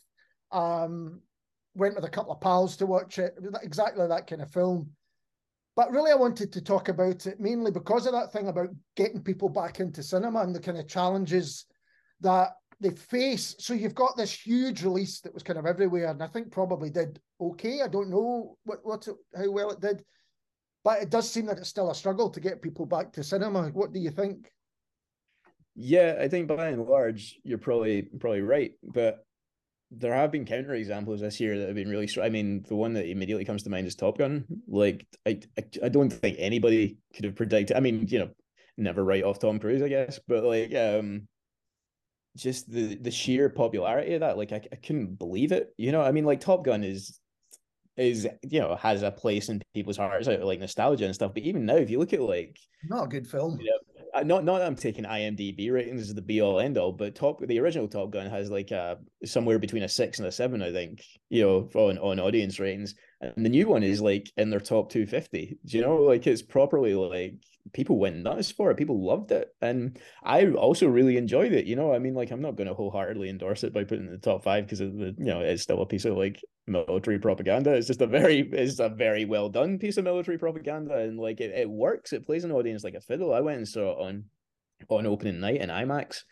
Um, 0.57 1.21
went 1.75 1.95
with 1.95 2.05
a 2.05 2.11
couple 2.11 2.33
of 2.33 2.41
pals 2.41 2.77
to 2.79 2.87
watch 2.87 3.19
it. 3.19 3.35
it 3.43 3.55
exactly 3.63 4.07
that 4.07 4.27
kind 4.27 4.43
of 4.43 4.51
film. 4.51 4.91
But 5.77 5.91
really, 5.91 6.11
I 6.11 6.15
wanted 6.15 6.53
to 6.53 6.63
talk 6.63 6.89
about 6.89 7.27
it 7.27 7.39
mainly 7.39 7.71
because 7.71 8.07
of 8.07 8.13
that 8.13 8.33
thing 8.33 8.49
about 8.49 8.71
getting 8.97 9.23
people 9.23 9.51
back 9.51 9.79
into 9.79 10.03
cinema 10.03 10.41
and 10.41 10.55
the 10.55 10.61
kind 10.61 10.79
of 10.79 10.89
challenges 10.89 11.67
that 12.21 12.53
they 12.81 12.91
face. 12.91 13.55
So 13.59 13.75
you've 13.75 13.95
got 13.95 14.17
this 14.17 14.33
huge 14.33 14.83
release 14.83 15.21
that 15.21 15.35
was 15.35 15.43
kind 15.43 15.59
of 15.59 15.67
everywhere, 15.67 16.07
and 16.07 16.23
I 16.23 16.29
think 16.29 16.51
probably 16.51 16.89
did 16.89 17.21
okay. 17.39 17.83
I 17.83 17.89
don't 17.89 18.11
know 18.11 18.57
what 18.65 18.79
what 18.85 19.07
how 19.37 19.51
well 19.51 19.71
it 19.71 19.81
did, 19.81 20.03
but 20.83 21.03
it 21.03 21.11
does 21.11 21.31
seem 21.31 21.45
that 21.47 21.59
it's 21.59 21.69
still 21.69 21.91
a 21.91 21.95
struggle 21.95 22.31
to 22.31 22.41
get 22.41 22.63
people 22.63 22.87
back 22.87 23.13
to 23.13 23.23
cinema. 23.23 23.69
What 23.69 23.93
do 23.93 24.01
you 24.01 24.11
think? 24.11 24.51
Yeah, 25.75 26.17
I 26.19 26.29
think 26.29 26.49
by 26.49 26.69
and 26.69 26.87
large 26.87 27.39
you're 27.45 27.59
probably 27.59 28.09
probably 28.19 28.41
right, 28.41 28.73
but 28.83 29.26
there 29.91 30.15
have 30.15 30.33
been 30.33 30.45
counter 30.45 30.75
examples 30.75 31.21
this 31.21 31.39
year 31.41 31.59
that 31.59 31.67
have 31.67 31.77
been 31.77 31.89
really 31.89 32.09
strong. 32.09 32.27
I 32.27 32.31
mean, 32.31 32.65
the 32.69 32.75
one 32.75 32.93
that 32.95 33.09
immediately 33.09 33.45
comes 33.45 33.63
to 33.63 33.71
mind 33.71 33.87
is 33.87 33.95
Top 33.95 34.19
Gun. 34.19 34.45
Like, 34.67 35.07
I, 35.27 35.41
I, 35.59 35.65
I 35.85 35.89
don't 35.89 36.11
think 36.11 36.37
anybody 36.39 36.99
could 37.15 37.25
have 37.25 37.37
predicted. 37.37 37.77
I 37.77 37.81
mean, 37.81 38.07
you 38.09 38.19
know, 38.19 38.31
never 38.77 39.05
write 39.05 39.25
off 39.25 39.39
Tom 39.39 39.59
Cruise, 39.59 39.83
I 39.83 39.89
guess, 39.89 40.19
but 40.27 40.45
like, 40.45 40.75
um, 40.75 41.29
just 42.37 42.71
the 42.71 42.97
the 42.97 43.11
sheer 43.11 43.49
popularity 43.49 44.15
of 44.15 44.21
that, 44.21 44.37
like, 44.37 44.53
I, 44.53 44.61
I 44.71 44.77
couldn't 44.77 45.19
believe 45.19 45.53
it. 45.53 45.73
You 45.77 45.93
know, 45.93 46.03
I 46.03 46.13
mean, 46.13 46.25
like, 46.25 46.41
Top 46.41 46.65
Gun 46.65 46.85
is 46.85 47.19
is 47.97 48.29
you 48.43 48.61
know 48.61 48.77
has 48.77 49.03
a 49.03 49.11
place 49.11 49.49
in 49.49 49.63
people's 49.73 49.97
hearts 49.97 50.29
out 50.29 50.43
like 50.43 50.61
nostalgia 50.61 51.07
and 51.07 51.15
stuff. 51.15 51.33
But 51.33 51.45
even 51.45 51.65
now, 51.65 51.77
if 51.77 51.91
you 51.91 51.99
look 51.99 52.13
at 52.13 52.21
like, 52.21 52.59
not 52.85 53.05
a 53.05 53.09
good 53.09 53.27
film. 53.27 53.59
You 53.61 53.71
know, 53.71 53.79
not 54.23 54.45
not 54.45 54.59
that 54.59 54.67
I'm 54.67 54.77
taking 54.77 55.05
IMDb 55.05 55.73
ratings 55.73 56.03
as 56.03 56.15
the 56.15 56.23
be 56.23 56.41
all 56.41 56.61
end 56.61 56.79
all, 56.79 56.93
but 56.93 57.15
Top 57.15 57.41
the 57.41 57.59
original 57.59 57.89
Top 57.89 58.11
Gun 58.11 58.29
has 58.29 58.51
like 58.51 58.71
a 58.71 58.99
somewhere 59.25 59.59
between 59.59 59.83
a 59.83 59.89
six 59.89 60.19
and 60.19 60.29
a 60.29 60.33
seven, 60.33 60.63
I 60.63 60.73
think. 60.73 61.03
You 61.29 61.43
know, 61.43 61.69
on 61.75 61.99
on 61.99 62.21
audience 62.21 62.61
ratings, 62.61 62.95
and 63.21 63.45
the 63.45 63.49
new 63.49 63.69
one 63.69 63.83
is 63.83 64.01
like 64.01 64.31
in 64.37 64.51
their 64.51 64.61
top 64.61 64.91
two 64.91 65.07
fifty. 65.07 65.59
Do 65.65 65.77
you 65.77 65.83
know, 65.83 65.97
like 65.97 66.27
it's 66.27 66.43
properly 66.43 66.95
like 66.95 67.35
people 67.73 67.99
went 67.99 68.17
nuts 68.17 68.51
for 68.51 68.71
it. 68.71 68.77
People 68.77 69.05
loved 69.05 69.33
it, 69.33 69.49
and 69.61 69.99
I 70.23 70.47
also 70.51 70.89
really 70.89 71.17
enjoyed 71.17 71.53
it. 71.53 71.67
You 71.67 71.77
know, 71.77 71.93
I 71.93 71.99
mean, 71.99 72.15
like 72.15 72.31
I'm 72.31 72.43
not 72.43 72.57
going 72.57 72.69
to 72.69 72.75
wholeheartedly 72.75 73.29
endorse 73.29 73.65
it 73.65 73.73
by 73.73 73.85
putting 73.85 74.05
it 74.05 74.09
in 74.09 74.13
the 74.13 74.19
top 74.19 74.45
five 74.45 74.67
because 74.67 74.81
you 74.81 75.15
know 75.19 75.41
it's 75.41 75.63
still 75.63 75.83
a 75.83 75.87
piece 75.87 76.05
of 76.05 76.17
like 76.17 76.41
military 76.67 77.19
propaganda. 77.19 77.75
It's 77.75 77.87
just 77.87 78.01
a 78.01 78.07
very 78.07 78.41
it's 78.53 78.79
a 78.79 78.89
very 78.89 79.25
well 79.25 79.49
done 79.49 79.79
piece 79.79 79.97
of 79.97 80.05
military 80.05 80.39
propaganda, 80.39 80.97
and 80.99 81.19
like 81.19 81.41
it, 81.41 81.53
it 81.53 81.69
works. 81.69 82.13
It 82.13 82.27
plays 82.27 82.45
an 82.45 82.53
audience 82.53 82.85
like 82.85 82.95
a 82.95 83.01
fiddle. 83.01 83.33
I 83.33 83.41
went 83.41 83.59
and 83.59 83.69
saw 83.69 83.93
it 83.93 84.07
on 84.07 84.25
on 84.89 85.07
opening 85.07 85.41
night 85.41 85.61
in 85.61 85.71
IMAX, 85.71 86.23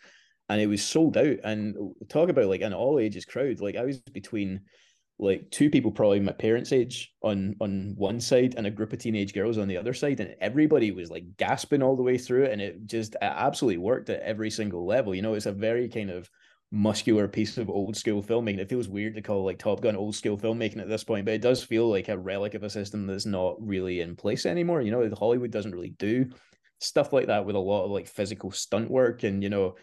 and 0.49 0.61
it 0.61 0.67
was 0.67 0.83
sold 0.83 1.17
out. 1.17 1.37
And 1.45 1.77
talk 2.09 2.29
about 2.29 2.47
like 2.47 2.61
an 2.61 2.75
all 2.75 2.99
ages 2.99 3.25
crowd. 3.25 3.61
Like 3.61 3.77
I 3.77 3.85
was 3.85 4.01
between 4.01 4.63
like 5.19 5.49
two 5.51 5.71
people 5.71 5.93
probably 5.93 6.19
my 6.21 6.33
parents' 6.33 6.73
age 6.73 7.13
on 7.23 7.55
on 7.61 7.95
one 7.97 8.21
side 8.21 8.55
and 8.57 8.67
a 8.67 8.71
group 8.71 8.93
of 8.93 8.99
teenage 8.99 9.33
girls 9.33 9.59
on 9.59 9.69
the 9.69 9.77
other 9.77 9.95
side, 9.95 10.21
and 10.21 10.35
everybody 10.41 10.91
was 10.91 11.11
like 11.11 11.37
gasping 11.37 11.83
all 11.83 11.97
the 11.97 12.03
way 12.03 12.19
through 12.19 12.45
it, 12.45 12.53
and 12.53 12.61
it 12.61 12.87
just 12.87 13.15
it 13.15 13.23
absolutely 13.23 13.79
worked 13.79 14.11
at 14.11 14.21
every 14.21 14.51
single 14.51 14.87
level. 14.87 15.15
You 15.15 15.23
know, 15.23 15.35
it's 15.35 15.47
a 15.47 15.53
very 15.53 15.89
kind 15.89 16.11
of 16.11 16.29
muscular 16.73 17.29
piece 17.29 17.57
of 17.59 17.71
old 17.71 17.97
school 17.97 18.23
filmmaking. 18.23 18.59
It 18.59 18.69
feels 18.69 18.89
weird 18.89 19.15
to 19.15 19.23
call 19.23 19.45
like 19.45 19.59
Top 19.59 19.81
Gun 19.81 19.97
old 19.97 20.17
school 20.17 20.37
filmmaking 20.37 20.81
at 20.81 20.89
this 20.89 21.05
point, 21.05 21.25
but 21.25 21.35
it 21.35 21.43
does 21.43 21.63
feel 21.63 21.89
like 21.89 22.09
a 22.09 22.19
relic 22.19 22.55
of 22.55 22.65
a 22.65 22.71
system 22.71 23.07
that's 23.07 23.27
not 23.27 23.57
really 23.61 24.01
in 24.01 24.17
place 24.17 24.47
anymore. 24.47 24.83
You 24.83 24.91
know, 24.91 25.09
Hollywood 25.17 25.53
doesn't 25.53 25.73
really 25.73 25.95
do 25.99 26.27
stuff 26.81 27.13
like 27.13 27.29
that 27.29 27.47
with 27.47 27.57
a 27.57 27.61
lot 27.61 27.85
of 27.85 27.91
like 27.91 28.07
physical 28.07 28.51
stunt 28.51 28.91
work 28.91 29.23
and 29.23 29.43
you 29.43 29.49
know 29.49 29.75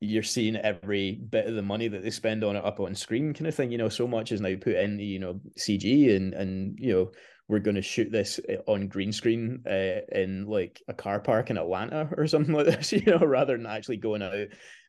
you're 0.00 0.22
seeing 0.22 0.56
every 0.56 1.12
bit 1.30 1.46
of 1.46 1.54
the 1.54 1.62
money 1.62 1.88
that 1.88 2.02
they 2.02 2.10
spend 2.10 2.44
on 2.44 2.56
it 2.56 2.64
up 2.64 2.80
on 2.80 2.94
screen 2.94 3.32
kind 3.32 3.46
of 3.46 3.54
thing 3.54 3.70
you 3.70 3.78
know 3.78 3.88
so 3.88 4.06
much 4.06 4.30
is 4.30 4.40
now 4.40 4.54
put 4.60 4.74
in 4.74 4.98
you 4.98 5.18
know 5.18 5.40
cg 5.58 6.14
and 6.14 6.34
and 6.34 6.78
you 6.78 6.92
know 6.92 7.10
we're 7.48 7.60
going 7.60 7.76
to 7.76 7.82
shoot 7.82 8.10
this 8.10 8.40
eh, 8.48 8.56
on 8.66 8.88
green 8.88 9.12
screen 9.12 9.62
uh, 9.68 10.00
in 10.12 10.46
like 10.46 10.82
a 10.88 10.94
car 10.94 11.20
park 11.20 11.50
in 11.50 11.58
Atlanta 11.58 12.08
or 12.16 12.26
something 12.26 12.54
like 12.54 12.66
this, 12.66 12.92
you 12.92 13.02
know, 13.02 13.18
rather 13.18 13.56
than 13.56 13.66
actually 13.66 13.96
going 13.98 14.22
out 14.22 14.34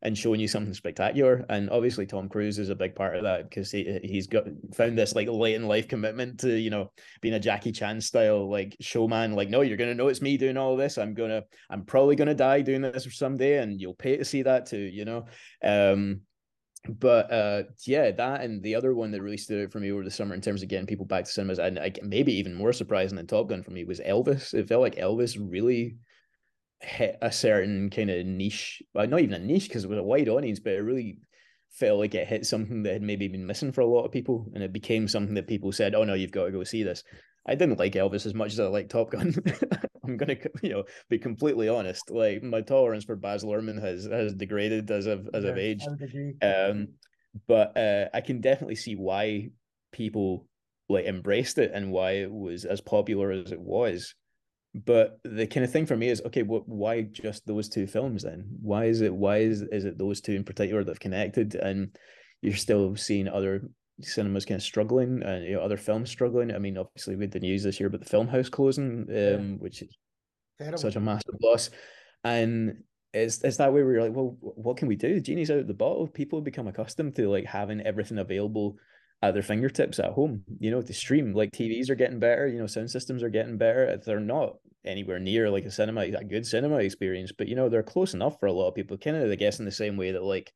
and 0.02 0.18
showing 0.18 0.40
you 0.40 0.48
something 0.48 0.74
spectacular. 0.74 1.46
And 1.50 1.70
obviously, 1.70 2.06
Tom 2.06 2.30
Cruise 2.30 2.60
is 2.60 2.70
a 2.70 2.76
big 2.76 2.96
part 2.96 3.16
of 3.16 3.24
that 3.24 3.50
because 3.50 3.72
he 3.72 4.00
he's 4.04 4.28
got 4.28 4.46
found 4.74 4.98
this 4.98 5.16
like 5.16 5.28
late 5.28 5.56
in 5.56 5.68
life 5.68 5.88
commitment 5.88 6.40
to 6.42 6.58
you 6.58 6.70
know 6.70 6.92
being 7.22 7.36
a 7.36 7.40
Jackie 7.40 7.72
Chan 7.72 8.02
style 8.02 8.50
like 8.50 8.76
showman. 8.80 9.34
Like, 9.34 9.50
no, 9.50 9.62
you're 9.62 9.78
gonna 9.78 9.96
know 9.96 10.08
it's 10.08 10.22
me 10.22 10.38
doing 10.38 10.58
all 10.58 10.76
this. 10.76 10.98
I'm 10.98 11.14
gonna, 11.14 11.44
I'm 11.70 11.84
probably 11.84 12.16
gonna 12.16 12.36
die 12.36 12.62
doing 12.62 12.82
this 12.82 13.08
someday, 13.16 13.58
and 13.60 13.80
you'll 13.80 13.94
pay 13.94 14.18
to 14.18 14.26
see 14.26 14.44
that 14.44 14.66
too. 14.66 14.78
You 14.78 15.06
know, 15.06 15.26
um, 15.64 16.22
but 16.88 17.32
uh 17.32 17.64
yeah 17.86 18.12
that 18.12 18.42
and 18.42 18.62
the 18.64 18.76
other 18.76 18.94
one 18.94 19.12
that 19.12 19.22
really 19.22 19.38
stood 19.38 19.66
out 19.66 19.72
for 19.72 19.80
me 19.80 19.92
over 19.92 20.04
the 20.04 20.12
summer 20.12 20.34
in 20.34 20.42
terms 20.42 20.62
of 20.62 20.70
getting 20.70 20.88
people 20.88 21.06
back 21.06 21.26
to 21.26 21.32
cinemas 21.32 21.60
and 21.60 21.80
I, 21.80 21.92
maybe 22.04 22.34
even 22.34 22.54
more 22.54 22.74
surprising 22.74 23.18
than 23.18 23.28
top 23.28 23.50
gun 23.50 23.64
for 23.64 23.72
me 23.72 23.84
was 23.84 24.00
elvis 24.00 24.54
it 24.54 24.68
felt 24.68 24.82
like 24.82 24.96
elvis 24.96 25.38
really 25.40 25.98
hit 26.82 27.18
a 27.22 27.32
certain 27.32 27.90
kind 27.90 28.10
of 28.10 28.26
niche 28.26 28.82
well, 28.94 29.08
not 29.08 29.22
even 29.22 29.34
a 29.34 29.40
niche 29.40 29.68
because 29.68 29.84
it 29.84 29.90
was 29.90 30.00
a 30.00 30.04
wide 30.04 30.30
audience 30.30 30.60
but 30.60 30.74
it 30.74 30.82
really 30.82 31.20
felt 31.72 32.00
like 32.00 32.16
it 32.16 32.28
hit 32.28 32.46
something 32.46 32.84
that 32.84 32.94
had 32.94 33.02
maybe 33.02 33.28
been 33.28 33.46
missing 33.46 33.72
for 33.72 33.82
a 33.82 33.86
lot 33.86 34.06
of 34.06 34.12
people 34.12 34.48
and 34.54 34.64
it 34.64 34.74
became 34.74 35.08
something 35.08 35.36
that 35.36 35.48
people 35.48 35.72
said 35.72 35.96
oh 35.96 36.04
no 36.04 36.14
you've 36.14 36.32
got 36.32 36.46
to 36.46 36.52
go 36.52 36.64
see 36.64 36.84
this 36.84 37.04
I 37.48 37.56
didn't 37.56 37.80
like 37.80 37.94
Elvis 37.94 38.26
as 38.26 38.34
much 38.34 38.52
as 38.52 38.60
I 38.60 38.66
like 38.66 38.90
Top 38.90 39.12
Gun. 39.12 39.34
I'm 40.08 40.18
gonna, 40.18 40.38
you 40.62 40.70
know, 40.70 40.84
be 41.10 41.20
completely 41.20 41.70
honest. 41.70 42.10
Like 42.10 42.44
my 42.44 42.62
tolerance 42.62 43.06
for 43.06 43.16
Baz 43.16 43.44
Luhrmann 43.44 43.82
has 43.82 44.06
has 44.06 44.34
degraded 44.34 44.90
as 44.92 45.08
I've 45.08 45.28
as 45.34 45.44
yeah, 45.44 45.52
I've 45.52 45.58
aged. 45.58 45.88
Um, 46.42 46.88
but 47.48 47.78
uh, 47.78 48.06
I 48.14 48.22
can 48.22 48.42
definitely 48.42 48.76
see 48.76 48.96
why 48.96 49.50
people 49.92 50.48
like 50.90 51.06
embraced 51.06 51.58
it 51.58 51.72
and 51.74 51.92
why 51.92 52.12
it 52.12 52.32
was 52.32 52.66
as 52.66 52.82
popular 52.82 53.32
as 53.32 53.52
it 53.52 53.60
was. 53.60 54.16
But 54.74 55.20
the 55.24 55.48
kind 55.48 55.64
of 55.64 55.72
thing 55.72 55.86
for 55.86 55.98
me 55.98 56.10
is 56.10 56.22
okay. 56.26 56.44
What? 56.44 56.68
Why 56.68 57.02
just 57.02 57.46
those 57.46 57.70
two 57.70 57.88
films 57.88 58.24
then? 58.24 58.48
Why 58.62 58.86
is 58.86 59.02
it? 59.02 59.14
Why 59.14 59.38
is 59.38 59.62
is 59.62 59.86
it 59.86 59.98
those 59.98 60.22
two 60.22 60.34
in 60.34 60.44
particular 60.44 60.84
that 60.84 60.92
have 60.92 61.00
connected? 61.00 61.56
And 61.56 61.96
you're 62.42 62.56
still 62.56 62.96
seeing 62.96 63.28
other 63.28 63.64
cinemas 64.02 64.46
kind 64.46 64.58
of 64.58 64.64
struggling 64.64 65.24
and 65.24 65.46
you 65.46 65.54
know 65.54 65.62
other 65.62 65.78
films 65.78 66.10
struggling. 66.10 66.54
I 66.54 66.60
mean, 66.60 66.78
obviously 66.78 67.16
we 67.16 67.24
had 67.24 67.32
the 67.32 67.40
news 67.40 67.64
this 67.64 67.80
year 67.80 67.88
about 67.88 68.02
the 68.02 68.10
film 68.10 68.28
house 68.28 68.50
closing, 68.50 69.02
um, 69.02 69.08
yeah. 69.10 69.38
which 69.58 69.82
is 69.82 69.96
Terrible. 70.58 70.78
such 70.78 70.96
a 70.96 71.00
massive 71.00 71.36
loss. 71.42 71.70
And 72.24 72.84
it's 73.14 73.44
it's 73.44 73.58
that 73.58 73.74
way 73.74 73.84
where 73.84 73.94
you're 73.94 74.04
like, 74.04 74.16
well, 74.16 74.38
what 74.40 74.78
can 74.78 74.88
we 74.88 74.96
do? 74.96 75.16
The 75.16 75.22
genie's 75.22 75.52
out 75.52 75.60
of 75.60 75.68
the 75.68 75.74
bottle. 75.74 76.08
People 76.08 76.42
become 76.42 76.68
accustomed 76.68 77.16
to 77.16 77.30
like 77.30 77.46
having 77.46 77.82
everything 77.82 78.20
available 78.20 78.78
at 79.22 79.34
their 79.34 79.44
fingertips 79.44 80.00
at 80.00 80.12
home. 80.12 80.44
You 80.60 80.72
know, 80.72 80.82
to 80.82 80.94
stream 80.94 81.34
like 81.34 81.52
TVs 81.52 81.90
are 81.90 81.96
getting 81.96 82.20
better. 82.20 82.48
You 82.48 82.60
know, 82.60 82.68
sound 82.68 82.92
systems 82.92 83.24
are 83.24 83.30
getting 83.30 83.58
better. 83.58 84.00
They're 84.06 84.20
not 84.20 84.58
anywhere 84.86 85.20
near 85.20 85.50
like 85.50 85.66
a 85.66 85.72
cinema, 85.72 86.02
a 86.02 86.24
good 86.24 86.46
cinema 86.46 86.78
experience, 86.78 87.32
but 87.32 87.48
you 87.48 87.56
know 87.56 87.70
they're 87.70 87.84
close 87.84 88.14
enough 88.14 88.40
for 88.40 88.46
a 88.46 88.54
lot 88.54 88.68
of 88.68 88.76
people. 88.76 88.98
Kind 88.98 89.18
of, 89.18 89.32
I 89.32 89.36
guess, 89.36 89.60
in 89.60 89.66
the 89.66 89.72
same 89.72 89.98
way 89.98 90.12
that 90.12 90.24
like 90.24 90.52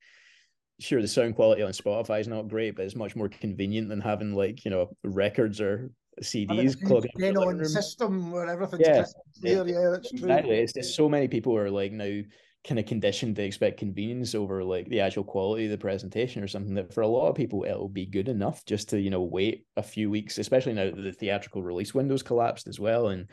sure 0.82 1.02
the 1.02 1.08
sound 1.08 1.36
quality 1.36 1.62
on 1.62 1.72
Spotify 1.72 2.20
is 2.20 2.28
not 2.28 2.48
great, 2.48 2.76
but 2.76 2.86
it's 2.86 2.96
much 2.96 3.16
more 3.16 3.30
convenient 3.30 3.90
than 3.90 4.02
having 4.02 4.34
like 4.36 4.66
you 4.66 4.72
know 4.72 4.90
records 5.04 5.62
or 5.62 5.92
CDs 6.22 6.82
plugged 6.82 7.08
on 7.38 7.66
system 7.66 8.32
where 8.32 8.48
everything's 8.48 8.82
yeah, 8.86 9.06
clear. 9.40 9.68
Yeah, 9.68 9.90
that's 9.92 10.10
true. 10.10 10.20
Exactly. 10.20 10.58
It's 10.58 10.74
just 10.74 10.96
so 10.96 11.08
many 11.08 11.28
people 11.28 11.56
are 11.56 11.70
like 11.70 11.92
now 11.92 12.22
kind 12.68 12.80
of 12.80 12.86
conditioned 12.86 13.36
to 13.36 13.44
expect 13.44 13.80
convenience 13.80 14.36
over 14.36 14.64
like 14.64 14.88
the 14.90 15.00
actual 15.00 15.24
quality 15.24 15.66
of 15.66 15.72
the 15.72 15.78
presentation 15.78 16.44
or 16.44 16.48
something 16.48 16.76
that 16.76 16.94
for 16.94 17.02
a 17.02 17.08
lot 17.08 17.28
of 17.28 17.36
people 17.36 17.66
it'll 17.68 17.90
be 17.90 18.06
good 18.06 18.28
enough 18.28 18.64
just 18.66 18.90
to 18.90 19.00
you 19.00 19.10
know 19.10 19.22
wait 19.22 19.66
a 19.78 19.84
few 19.84 20.12
weeks 20.12 20.38
especially 20.38 20.74
now 20.74 20.86
that 20.86 21.02
the 21.02 21.12
theatrical 21.12 21.64
release 21.64 21.96
windows 21.96 22.22
collapsed 22.22 22.68
as 22.68 22.80
well 22.80 23.08
and 23.08 23.28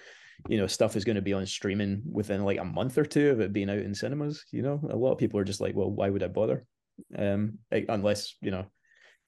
you 0.49 0.57
know 0.57 0.67
stuff 0.67 0.97
is 0.97 1.05
going 1.05 1.17
to 1.17 1.21
be 1.21 1.35
on 1.35 1.45
streaming 1.45 2.01
within 2.11 2.43
like 2.43 2.59
a 2.59 2.65
month 2.65 2.97
or 2.97 3.05
two 3.05 3.29
of 3.29 3.41
it 3.41 3.53
being 3.53 3.69
out 3.69 3.77
in 3.77 3.95
cinemas 3.95 4.47
you 4.51 4.63
know 4.63 4.81
a 4.89 4.97
lot 4.97 5.13
of 5.13 5.19
people 5.19 5.39
are 5.39 5.45
just 5.45 5.61
like 5.61 5.75
well 5.75 5.91
why 5.91 6.09
would 6.09 6.23
i 6.23 6.29
bother 6.29 6.65
um, 7.17 7.59
unless 7.71 8.35
you 8.41 8.51
know 8.51 8.67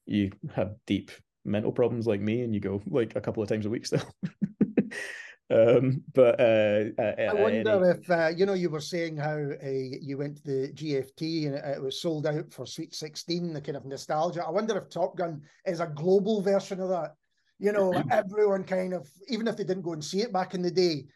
you 0.06 0.30
have 0.54 0.74
deep 0.86 1.10
mental 1.44 1.72
problems 1.72 2.06
like 2.06 2.20
me 2.20 2.42
and 2.42 2.54
you 2.54 2.60
go 2.60 2.82
like 2.88 3.16
a 3.16 3.20
couple 3.20 3.42
of 3.42 3.48
times 3.48 3.66
a 3.66 3.70
week 3.70 3.86
still. 3.86 4.02
um, 5.50 6.02
but 6.14 6.38
uh, 6.40 6.84
uh, 6.98 7.30
I 7.30 7.34
wonder 7.34 7.84
any... 7.84 7.98
if 7.98 8.10
uh, 8.10 8.28
you 8.36 8.46
know 8.46 8.54
you 8.54 8.70
were 8.70 8.80
saying 8.80 9.16
how 9.16 9.36
uh, 9.36 9.68
you 9.68 10.18
went 10.18 10.38
to 10.38 10.42
the 10.44 10.72
GFT 10.72 11.46
and 11.46 11.54
it, 11.54 11.82
was 11.82 12.00
sold 12.00 12.26
out 12.26 12.52
for 12.52 12.66
Sweet 12.66 12.94
Sixteen, 12.94 13.52
the 13.52 13.60
kind 13.60 13.76
of 13.76 13.84
nostalgia. 13.84 14.44
I 14.44 14.50
wonder 14.50 14.76
if 14.76 14.90
Top 14.90 15.16
Gun 15.16 15.42
is 15.66 15.80
a 15.80 15.86
global 15.86 16.42
version 16.42 16.80
of 16.80 16.88
that. 16.90 17.14
You 17.58 17.72
know, 17.72 17.92
everyone 18.10 18.64
kind 18.64 18.94
of 18.94 19.08
even 19.28 19.48
if 19.48 19.56
they 19.56 19.64
didn't 19.64 19.82
go 19.82 19.92
and 19.92 20.04
see 20.04 20.22
it 20.22 20.32
back 20.32 20.54
in 20.54 20.62
the 20.62 20.70
day, 20.70 21.06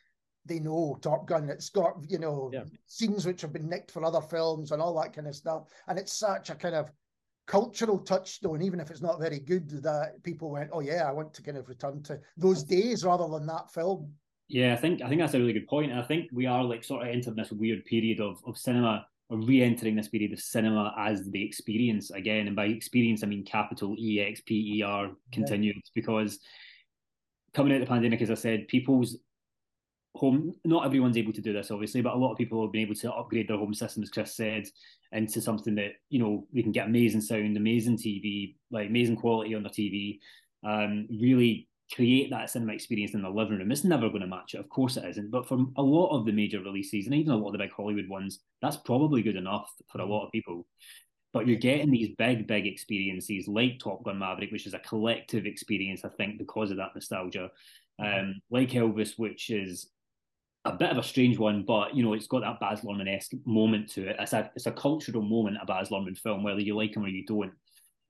they 0.47 0.61
know 0.61 0.99
Top 1.01 1.27
Gun. 1.27 1.49
It's 1.49 1.71
got 1.71 1.97
you 2.09 2.19
know 2.19 2.51
yeah. 2.53 2.65
scenes 2.87 3.27
which 3.27 3.41
have 3.41 3.53
been 3.53 3.69
nicked 3.69 3.91
for 3.91 4.05
other 4.05 4.21
films 4.21 4.73
and 4.73 4.81
all 4.81 4.99
that 5.01 5.13
kind 5.13 5.27
of 5.27 5.37
stuff. 5.37 5.65
And 5.89 5.99
it's 5.99 6.13
such 6.13 6.51
a 6.51 6.55
kind 6.55 6.75
of 6.75 6.91
cultural 7.47 7.99
touchstone, 7.99 8.63
even 8.63 8.81
if 8.81 8.91
it's 8.91 9.03
not 9.03 9.21
very 9.21 9.39
good, 9.39 9.69
that 9.83 10.23
people 10.23 10.51
went, 10.51 10.71
"Oh 10.73 10.81
yeah, 10.81 11.09
I 11.09 11.13
want 11.13 11.35
to 11.35 11.43
kind 11.43 11.59
of 11.59 11.69
return 11.69 12.03
to 12.05 12.21
those 12.37 12.63
days 12.63 13.05
rather 13.05 13.29
than 13.29 13.47
that 13.47 13.73
film." 13.73 14.13
Yeah, 14.49 14.75
I 14.75 14.77
think 14.77 15.03
I 15.03 15.09
think 15.09 15.21
that's 15.21 15.35
a 15.35 15.39
really 15.39 15.53
good 15.53 15.69
point. 15.69 15.91
And 15.91 16.01
I 16.01 16.05
think 16.05 16.29
we 16.33 16.47
are 16.47 16.63
like 16.63 16.85
sort 16.85 17.03
of 17.03 17.09
entering 17.09 17.37
this 17.37 17.53
weird 17.53 17.85
period 17.85 18.21
of 18.21 18.41
of 18.47 18.59
cinema 18.59 19.07
or 19.31 19.39
re-entering 19.39 19.97
this 19.97 20.09
period 20.09 20.33
of 20.33 20.41
cinema 20.41 20.95
as 20.99 21.31
the 21.31 21.43
experience 21.43 22.11
again. 22.11 22.47
And 22.47 22.57
by 22.57 22.67
experience, 22.67 23.25
I 23.25 23.27
mean 23.27 23.45
capital 23.45 23.97
E 23.99 24.21
X 24.21 24.43
P 24.45 24.79
E 24.79 24.83
R 24.83 25.11
continued 25.33 25.77
yeah. 25.77 25.91
because 25.95 26.39
coming 27.55 27.73
out 27.73 27.81
of 27.81 27.89
the 27.89 27.93
pandemic, 27.93 28.21
as 28.21 28.31
I 28.31 28.35
said, 28.35 28.69
people's 28.69 29.17
home 30.15 30.55
not 30.65 30.87
everyone's 30.87 31.17
able 31.17 31.33
to 31.33 31.41
do 31.41 31.53
this 31.53 31.71
obviously 31.71 32.01
but 32.01 32.15
a 32.15 32.17
lot 32.17 32.31
of 32.31 32.39
people 32.39 32.63
have 32.63 32.73
been 32.73 32.83
able 32.83 32.95
to 32.95 33.13
upgrade 33.13 33.49
their 33.49 33.57
home 33.57 33.75
system 33.75 34.03
as 34.03 34.11
chris 34.11 34.35
said 34.35 34.65
into 35.13 35.41
something 35.41 35.75
that 35.75 35.93
you 36.09 36.21
know 36.21 36.47
they 36.53 36.63
can 36.63 36.73
get 36.73 36.87
amazing 36.87 37.21
sound 37.21 37.57
amazing 37.57 37.97
tv 37.97 38.55
like 38.71 38.89
amazing 38.89 39.17
quality 39.17 39.55
on 39.55 39.63
the 39.63 39.69
tv 39.69 40.19
um, 40.65 41.07
really 41.11 41.69
create 41.95 42.31
that 42.31 42.49
cinema 42.49 42.73
experience 42.73 43.13
in 43.13 43.21
the 43.21 43.29
living 43.29 43.59
room. 43.59 43.71
It's 43.71 43.85
never 43.85 44.09
going 44.09 44.23
to 44.23 44.27
match 44.27 44.55
it 44.55 44.61
of 44.61 44.69
course 44.69 44.97
it 44.97 45.05
isn't 45.05 45.31
but 45.31 45.47
for 45.47 45.59
a 45.77 45.83
lot 45.83 46.17
of 46.17 46.25
the 46.25 46.33
major 46.33 46.61
releases 46.61 47.07
and 47.07 47.15
even 47.15 47.33
a 47.33 47.37
lot 47.37 47.49
of 47.49 47.53
the 47.53 47.59
big 47.59 47.73
hollywood 47.73 48.09
ones 48.09 48.41
that's 48.63 48.79
probably 48.79 49.21
good 49.21 49.37
enough 49.37 49.71
for 49.93 50.01
a 50.01 50.07
lot 50.07 50.25
of 50.25 50.33
people. 50.33 50.67
But 51.35 51.49
you're 51.49 51.59
getting 51.59 51.91
these 51.91 52.15
big, 52.17 52.47
big 52.47 52.67
experiences 52.67 53.49
like 53.49 53.81
Top 53.81 54.05
Gun 54.05 54.21
Maverick, 54.21 54.53
which 54.53 54.69
is 54.69 54.75
a 54.75 54.79
collective 54.79 55.47
experience, 55.47 56.05
I 56.05 56.09
think, 56.09 56.39
because 56.39 56.71
of 56.71 56.77
that 56.77 56.95
nostalgia. 56.95 57.51
Um, 57.99 58.41
like 58.51 58.71
Elvis, 58.71 59.19
which 59.19 59.51
is 59.51 59.89
a 60.65 60.73
bit 60.73 60.91
of 60.91 60.99
a 60.99 61.03
strange 61.03 61.39
one, 61.39 61.63
but 61.63 61.95
you 61.95 62.03
know, 62.03 62.15
it's 62.15 62.27
got 62.27 62.41
that 62.41 62.59
Baz 62.59 62.81
Luhrmann 62.81 63.15
esque 63.15 63.33
moment 63.45 63.91
to 63.93 64.09
it. 64.09 64.17
It's 64.19 64.33
a 64.33 64.51
it's 64.57 64.67
a 64.67 64.73
cultural 64.73 65.23
moment, 65.23 65.59
a 65.61 65.67
Baz 65.67 65.91
Luhrmann 65.91 66.17
film, 66.17 66.43
whether 66.43 66.61
you 66.61 66.77
like 66.77 66.97
him 66.97 67.05
or 67.05 67.09
you 67.09 67.25
don't. 67.27 67.53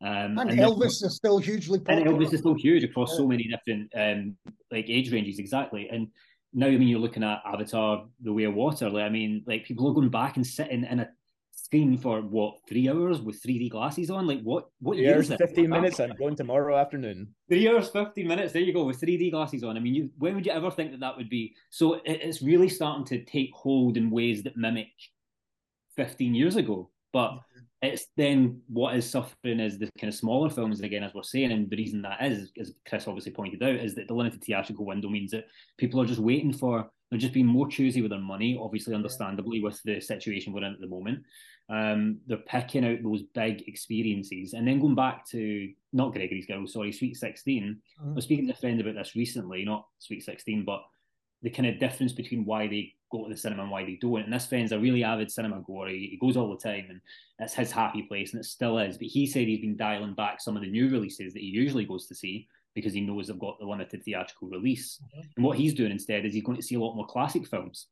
Um, 0.01 0.39
and, 0.39 0.51
and 0.51 0.61
Elvis 0.61 1.03
is 1.05 1.17
still 1.17 1.39
hugely 1.39 1.79
popular. 1.79 2.09
And 2.09 2.11
Elvis 2.11 2.33
is 2.33 2.41
still 2.41 2.55
huge 2.55 2.85
across 2.85 3.11
yeah. 3.13 3.17
so 3.17 3.27
many 3.27 3.45
different 3.45 3.91
um, 3.97 4.37
like 4.71 4.87
age 4.89 5.13
ranges, 5.13 5.39
exactly. 5.39 5.89
And 5.91 6.09
now, 6.53 6.67
I 6.67 6.77
mean, 6.77 6.89
you're 6.89 7.01
looking 7.01 7.25
at 7.25 7.43
Avatar: 7.45 8.07
The 8.23 8.33
Way 8.33 8.45
of 8.45 8.55
Water. 8.55 8.89
Like, 8.89 9.05
I 9.05 9.09
mean, 9.09 9.43
like 9.47 9.65
people 9.65 9.89
are 9.89 9.95
going 9.95 10.11
back 10.11 10.37
and 10.37 10.47
sitting 10.47 10.85
in 10.85 11.01
a 11.01 11.09
screen 11.75 11.99
for 11.99 12.21
what 12.21 12.55
three 12.69 12.89
hours 12.89 13.21
with 13.21 13.43
3D 13.43 13.71
glasses 13.71 14.11
on? 14.11 14.27
Like 14.27 14.43
what? 14.43 14.69
What 14.81 14.95
three 14.97 15.05
years? 15.05 15.29
Fifteen 15.29 15.71
minutes. 15.71 15.99
I'm 15.99 16.15
going 16.17 16.37
tomorrow 16.37 16.77
afternoon. 16.77 17.35
Three 17.49 17.69
hours, 17.69 17.89
fifteen 17.89 18.29
minutes. 18.29 18.53
There 18.53 18.63
you 18.63 18.73
go 18.73 18.85
with 18.85 19.01
3D 19.01 19.33
glasses 19.33 19.65
on. 19.65 19.77
I 19.77 19.81
mean, 19.81 19.95
you, 19.95 20.11
when 20.19 20.35
would 20.35 20.47
you 20.47 20.53
ever 20.53 20.71
think 20.71 20.93
that 20.93 21.01
that 21.01 21.17
would 21.17 21.29
be? 21.29 21.55
So 21.71 21.95
it, 21.95 22.03
it's 22.07 22.43
really 22.43 22.69
starting 22.69 23.05
to 23.07 23.25
take 23.25 23.51
hold 23.55 23.97
in 23.97 24.11
ways 24.11 24.43
that 24.45 24.57
mimic 24.57 24.93
15 25.97 26.35
years 26.35 26.57
ago. 26.57 26.91
But 27.13 27.31
mm-hmm. 27.31 27.61
it's 27.83 28.07
then 28.17 28.61
what 28.69 28.97
is 28.97 29.09
suffering 29.09 29.61
is 29.61 29.79
the 29.79 29.89
kind 29.99 30.13
of 30.13 30.19
smaller 30.19 30.51
films 30.51 30.81
again, 30.81 31.03
as 31.03 31.15
we're 31.15 31.23
saying, 31.23 31.53
and 31.53 31.69
the 31.69 31.77
reason 31.77 32.03
that 32.03 32.23
is, 32.23 32.51
as 32.61 32.73
Chris 32.89 33.09
obviously 33.09 33.33
pointed 33.33 33.63
out, 33.63 33.77
is 33.77 33.95
that 33.97 34.09
the 34.09 34.15
limited 34.15 34.43
theatrical 34.45 34.85
window 34.87 35.09
means 35.09 35.33
that 35.33 35.47
people 35.79 36.01
are 36.01 36.07
just 36.07 36.21
waiting 36.21 36.53
for 36.53 36.89
they're 37.15 37.21
just 37.21 37.33
being 37.33 37.47
more 37.47 37.69
choosy 37.69 38.03
with 38.03 38.11
their 38.11 38.19
money, 38.19 38.59
obviously, 38.61 38.93
understandably, 38.93 39.61
with 39.61 39.81
the 39.85 40.01
situation 40.01 40.53
we're 40.53 40.65
in 40.65 40.73
at 40.73 40.81
the 40.81 40.89
moment. 40.89 41.23
Um, 41.71 42.19
they're 42.27 42.37
picking 42.39 42.85
out 42.85 43.03
those 43.03 43.23
big 43.35 43.67
experiences 43.67 44.53
and 44.53 44.69
then 44.69 44.81
going 44.81 44.95
back 44.95 45.27
to 45.31 45.73
not 45.95 46.13
Gregory's 46.13 46.47
Girl, 46.47 46.67
sorry, 46.67 46.93
Sweet 46.93 47.17
16. 47.17 47.63
Mm-hmm. 47.63 48.11
I 48.11 48.15
was 48.15 48.25
speaking 48.25 48.47
to 48.47 48.53
a 48.53 48.57
friend 48.57 48.81
about 48.81 48.95
this 48.95 49.17
recently, 49.17 49.65
not 49.65 49.87
Sweet 49.99 50.23
16, 50.23 50.65
but 50.65 50.83
the 51.43 51.51
kind 51.51 51.69
of 51.69 51.79
difference 51.79 52.13
between 52.13 52.45
why 52.45 52.67
they 52.67 52.93
go 53.11 53.25
to 53.25 53.31
the 53.31 53.37
cinema 53.37 53.63
and 53.63 53.71
why 53.71 53.85
they 53.85 53.99
don't. 54.01 54.25
And 54.25 54.33
this 54.33 54.47
friend's 54.47 54.73
a 54.73 54.79
really 54.79 55.05
avid 55.05 55.31
cinema 55.31 55.63
goer. 55.67 55.89
He, 55.89 56.09
he 56.11 56.19
goes 56.21 56.37
all 56.37 56.51
the 56.51 56.63
time 56.63 56.87
and 56.91 57.01
it's 57.39 57.55
his 57.55 57.71
happy 57.71 58.03
place 58.03 58.33
and 58.33 58.41
it 58.41 58.47
still 58.47 58.79
is. 58.79 58.99
But 58.99 59.09
he 59.09 59.27
said 59.27 59.47
he's 59.47 59.61
been 59.61 59.77
dialing 59.77 60.15
back 60.15 60.41
some 60.41 60.57
of 60.57 60.63
the 60.63 60.71
new 60.71 60.91
releases 60.91 61.33
that 61.33 61.41
he 61.41 61.47
usually 61.47 61.87
goes 61.87 62.07
to 62.09 62.15
see 62.15 62.47
because 62.75 62.93
he 62.93 63.01
knows 63.01 63.29
they've 63.29 63.39
got 63.39 63.59
the 63.59 63.67
limited 63.67 64.03
theatrical 64.05 64.49
release. 64.49 65.01
Mm-hmm. 65.03 65.29
And 65.37 65.45
what 65.45 65.57
he's 65.57 65.75
doing 65.75 65.93
instead 65.93 66.27
is 66.27 66.35
he's 66.35 66.45
going 66.45 66.59
to 66.59 66.63
see 66.63 66.75
a 66.75 66.81
lot 66.81 66.95
more 66.95 67.07
classic 67.07 67.47
films 67.47 67.87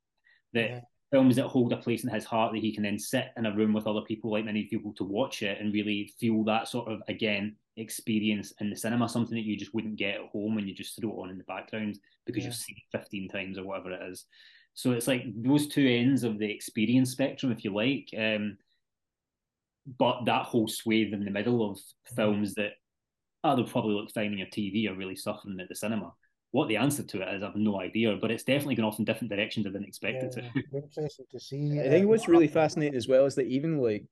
that 0.53 0.71
yeah 0.71 0.81
films 1.13 1.37
that 1.37 1.47
hold 1.47 1.73
a 1.73 1.77
place 1.77 2.05
in 2.05 2.11
his 2.11 2.25
heart 2.25 2.53
that 2.53 2.63
he 2.63 2.75
can 2.75 2.83
then 2.83 2.99
sit 2.99 3.27
in 3.37 3.47
a 3.47 3.55
room 3.55 3.73
with 3.73 3.87
other 3.87 4.01
people, 4.01 4.33
like 4.33 4.45
many 4.45 4.65
people, 4.65 4.93
to 4.95 5.05
watch 5.05 5.43
it 5.43 5.61
and 5.61 5.73
really 5.73 6.13
feel 6.19 6.43
that 6.43 6.67
sort 6.67 6.91
of 6.91 7.03
again 7.09 7.55
experience 7.77 8.53
in 8.61 8.71
the 8.71 8.77
cinema, 8.77 9.09
something 9.09 9.35
that 9.37 9.45
you 9.45 9.57
just 9.57 9.75
wouldn't 9.75 9.97
get 9.97 10.17
at 10.17 10.31
home 10.33 10.55
when 10.55 10.67
you 10.67 10.75
just 10.75 10.99
throw 10.99 11.11
it 11.11 11.23
on 11.23 11.31
in 11.31 11.39
the 11.39 11.45
background 11.45 11.99
because 12.27 12.43
yeah. 12.43 12.49
you've 12.49 12.57
seen 12.57 12.77
it 12.77 12.99
15 12.99 13.29
times 13.29 13.59
or 13.59 13.65
whatever 13.65 13.93
it 13.93 14.11
is. 14.11 14.25
So 14.75 14.93
it's 14.93 15.07
like 15.07 15.25
those 15.37 15.69
two 15.69 15.87
ends 15.87 16.25
of 16.25 16.39
the 16.39 16.51
experience 16.51 17.11
spectrum, 17.11 17.53
if 17.53 17.63
you 17.63 17.75
like. 17.75 18.09
Um, 18.19 18.57
but 19.99 20.25
that 20.25 20.47
whole 20.47 20.69
swathe 20.69 21.13
in 21.13 21.25
the 21.25 21.31
middle 21.31 21.71
of 21.71 21.77
mm-hmm. 21.77 22.17
films 22.17 22.55
that 22.55 22.73
oh, 23.45 23.57
they'll 23.57 23.67
probably 23.67 23.95
look 23.95 24.11
fine 24.13 24.33
on 24.33 24.39
your 24.39 24.47
TV 24.47 24.89
are 24.89 24.95
really 24.95 25.17
suffering 25.17 25.59
at 25.61 25.69
the 25.69 25.75
cinema 25.75 26.13
what 26.53 26.69
the 26.69 26.77
answer 26.77 27.03
to 27.03 27.23
it 27.23 27.35
is, 27.35 27.43
I 27.43 27.47
have 27.47 27.57
no 27.57 27.81
idea, 27.81 28.17
but 28.21 28.31
it's 28.31 28.45
definitely 28.45 28.77
going 28.77 28.87
off 28.87 28.99
in 28.99 29.05
different 29.05 29.31
directions 29.31 29.67
I 29.67 29.71
didn't 29.71 29.89
expect 29.89 30.23
yeah, 30.23 30.25
it 30.25 30.33
to. 30.73 30.79
Interesting 30.79 31.27
to 31.31 31.41
see. 31.41 31.81
I 31.81 31.89
think 31.89 32.07
what's 32.07 32.29
really 32.29 32.47
fascinating 32.47 32.95
as 32.95 33.09
well 33.09 33.25
is 33.25 33.35
that 33.37 33.47
even 33.47 33.79
like 33.79 34.05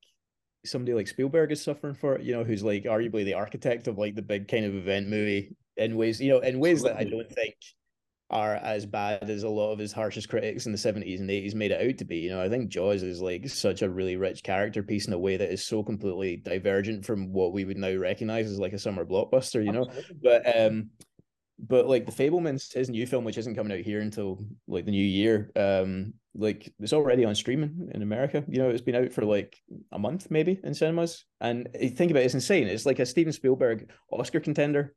somebody 0.64 0.94
like 0.94 1.06
Spielberg 1.06 1.52
is 1.52 1.62
suffering 1.62 1.94
for 1.94 2.16
it, 2.16 2.22
you 2.22 2.32
know, 2.32 2.42
who's 2.42 2.62
like 2.62 2.84
arguably 2.84 3.24
the 3.24 3.34
architect 3.34 3.88
of 3.88 3.98
like 3.98 4.14
the 4.14 4.22
big 4.22 4.48
kind 4.48 4.64
of 4.64 4.74
event 4.74 5.08
movie 5.08 5.54
in 5.76 5.96
ways, 5.96 6.20
you 6.20 6.30
know, 6.30 6.40
in 6.40 6.58
ways 6.58 6.82
that 6.82 6.96
I 6.96 7.04
don't 7.04 7.30
think 7.30 7.54
are 8.30 8.54
as 8.54 8.86
bad 8.86 9.28
as 9.28 9.42
a 9.42 9.48
lot 9.48 9.72
of 9.72 9.78
his 9.78 9.92
harshest 9.92 10.28
critics 10.28 10.64
in 10.64 10.72
the 10.72 10.78
70s 10.78 11.18
and 11.18 11.28
80s 11.28 11.54
made 11.54 11.72
it 11.72 11.90
out 11.90 11.98
to 11.98 12.04
be. 12.04 12.18
You 12.18 12.30
know, 12.30 12.40
I 12.40 12.48
think 12.48 12.70
Jaws 12.70 13.02
is 13.02 13.20
like 13.20 13.48
such 13.48 13.82
a 13.82 13.90
really 13.90 14.16
rich 14.16 14.42
character 14.44 14.82
piece 14.82 15.08
in 15.08 15.12
a 15.12 15.18
way 15.18 15.36
that 15.36 15.52
is 15.52 15.66
so 15.66 15.82
completely 15.82 16.36
divergent 16.36 17.04
from 17.04 17.32
what 17.32 17.52
we 17.52 17.64
would 17.64 17.76
now 17.76 17.94
recognize 17.96 18.46
as 18.46 18.58
like 18.58 18.72
a 18.72 18.78
summer 18.78 19.04
blockbuster, 19.04 19.64
you 19.64 19.72
know. 19.72 19.86
Absolutely. 19.88 20.16
But 20.22 20.58
um 20.58 20.90
but 21.66 21.86
like 21.86 22.06
the 22.06 22.12
Fabelmans, 22.12 22.72
his 22.72 22.88
new 22.88 23.06
film, 23.06 23.24
which 23.24 23.38
isn't 23.38 23.54
coming 23.54 23.76
out 23.76 23.84
here 23.84 24.00
until 24.00 24.42
like 24.66 24.84
the 24.84 24.90
new 24.90 25.04
year, 25.04 25.50
um, 25.56 26.14
like 26.34 26.72
it's 26.78 26.92
already 26.92 27.24
on 27.24 27.34
streaming 27.34 27.90
in 27.92 28.02
America. 28.02 28.44
You 28.48 28.58
know, 28.58 28.70
it's 28.70 28.82
been 28.82 28.94
out 28.94 29.12
for 29.12 29.24
like 29.24 29.56
a 29.92 29.98
month 29.98 30.30
maybe 30.30 30.58
in 30.62 30.74
cinemas. 30.74 31.24
And 31.40 31.68
think 31.72 32.10
about 32.10 32.22
it, 32.22 32.26
it's 32.26 32.34
insane. 32.34 32.68
It's 32.68 32.86
like 32.86 32.98
a 32.98 33.06
Steven 33.06 33.32
Spielberg 33.32 33.90
Oscar 34.10 34.40
contender. 34.40 34.94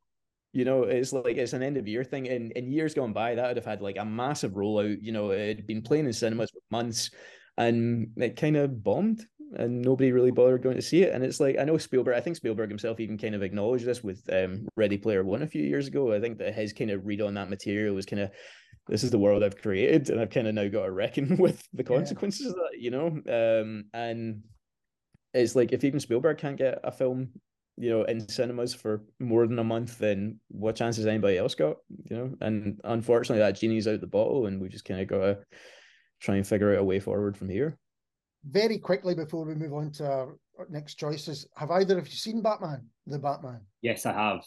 You 0.52 0.64
know, 0.64 0.84
it's 0.84 1.12
like 1.12 1.36
it's 1.36 1.52
an 1.52 1.62
end 1.62 1.76
of 1.76 1.88
year 1.88 2.04
thing. 2.04 2.28
And 2.28 2.52
in 2.52 2.70
years 2.70 2.94
gone 2.94 3.12
by, 3.12 3.34
that 3.34 3.48
would 3.48 3.56
have 3.56 3.66
had 3.66 3.82
like 3.82 3.96
a 3.98 4.04
massive 4.04 4.52
rollout. 4.52 4.98
You 5.02 5.12
know, 5.12 5.30
it 5.30 5.56
had 5.56 5.66
been 5.66 5.82
playing 5.82 6.06
in 6.06 6.12
cinemas 6.12 6.50
for 6.50 6.60
months. 6.70 7.10
and 7.56 8.08
it 8.16 8.36
kind 8.36 8.56
of 8.56 8.82
bombed 8.82 9.24
and 9.56 9.82
nobody 9.82 10.12
really 10.12 10.30
bothered 10.30 10.62
going 10.62 10.76
to 10.76 10.82
see 10.82 11.02
it. 11.02 11.14
And 11.14 11.24
it's 11.24 11.40
like 11.40 11.58
I 11.58 11.64
know 11.64 11.78
Spielberg. 11.78 12.16
I 12.16 12.20
think 12.20 12.36
Spielberg 12.36 12.68
himself 12.68 13.00
even 13.00 13.18
kind 13.18 13.34
of 13.34 13.42
acknowledged 13.42 13.86
this 13.86 14.02
with 14.02 14.22
um, 14.32 14.68
Ready 14.76 14.98
Player 14.98 15.24
One 15.24 15.42
a 15.42 15.46
few 15.46 15.62
years 15.62 15.86
ago. 15.86 16.12
I 16.12 16.20
think 16.20 16.38
that 16.38 16.54
his 16.54 16.72
kind 16.72 16.90
of 16.90 17.06
read 17.06 17.20
on 17.20 17.34
that 17.34 17.50
material 17.50 17.94
was 17.94 18.06
kind 18.06 18.22
of 18.22 18.30
this 18.88 19.04
is 19.04 19.10
the 19.10 19.18
world 19.18 19.42
I've 19.42 19.60
created, 19.60 20.10
and 20.10 20.20
I've 20.20 20.30
kind 20.30 20.46
of 20.46 20.54
now 20.54 20.68
got 20.68 20.84
to 20.84 20.90
reckon 20.90 21.36
with 21.38 21.66
the 21.72 21.84
consequences 21.84 22.42
yeah. 22.42 22.48
of 22.50 22.54
that, 22.56 22.80
you 22.80 22.90
know. 22.90 23.06
Um, 23.06 23.84
and 23.94 24.42
it's 25.32 25.56
like 25.56 25.72
if 25.72 25.84
even 25.84 26.00
Spielberg 26.00 26.38
can't 26.38 26.58
get 26.58 26.80
a 26.84 26.92
film, 26.92 27.30
you 27.76 27.90
know, 27.90 28.04
in 28.04 28.28
cinemas 28.28 28.74
for 28.74 29.04
more 29.18 29.46
than 29.46 29.58
a 29.58 29.64
month, 29.64 29.98
then 29.98 30.38
what 30.48 30.76
chance 30.76 30.96
has 30.96 31.06
anybody 31.06 31.38
else 31.38 31.54
got? 31.54 31.76
You 32.10 32.16
know, 32.16 32.34
and 32.40 32.80
unfortunately, 32.84 33.40
that 33.40 33.58
genie's 33.58 33.88
out 33.88 34.00
the 34.00 34.06
bottle, 34.06 34.46
and 34.46 34.60
we 34.60 34.68
just 34.68 34.84
kind 34.84 35.00
of 35.00 35.08
got 35.08 35.18
to 35.18 35.38
try 36.20 36.36
and 36.36 36.46
figure 36.46 36.72
out 36.72 36.80
a 36.80 36.84
way 36.84 37.00
forward 37.00 37.36
from 37.36 37.48
here 37.48 37.78
very 38.48 38.78
quickly 38.78 39.14
before 39.14 39.44
we 39.44 39.54
move 39.54 39.72
on 39.72 39.90
to 39.92 40.04
our 40.06 40.36
next 40.68 40.94
choices, 40.94 41.46
have 41.56 41.70
either 41.70 41.98
of 41.98 42.06
you 42.06 42.14
seen 42.14 42.42
Batman, 42.42 42.86
the 43.06 43.18
Batman? 43.18 43.60
Yes, 43.82 44.06
I 44.06 44.12
have. 44.12 44.40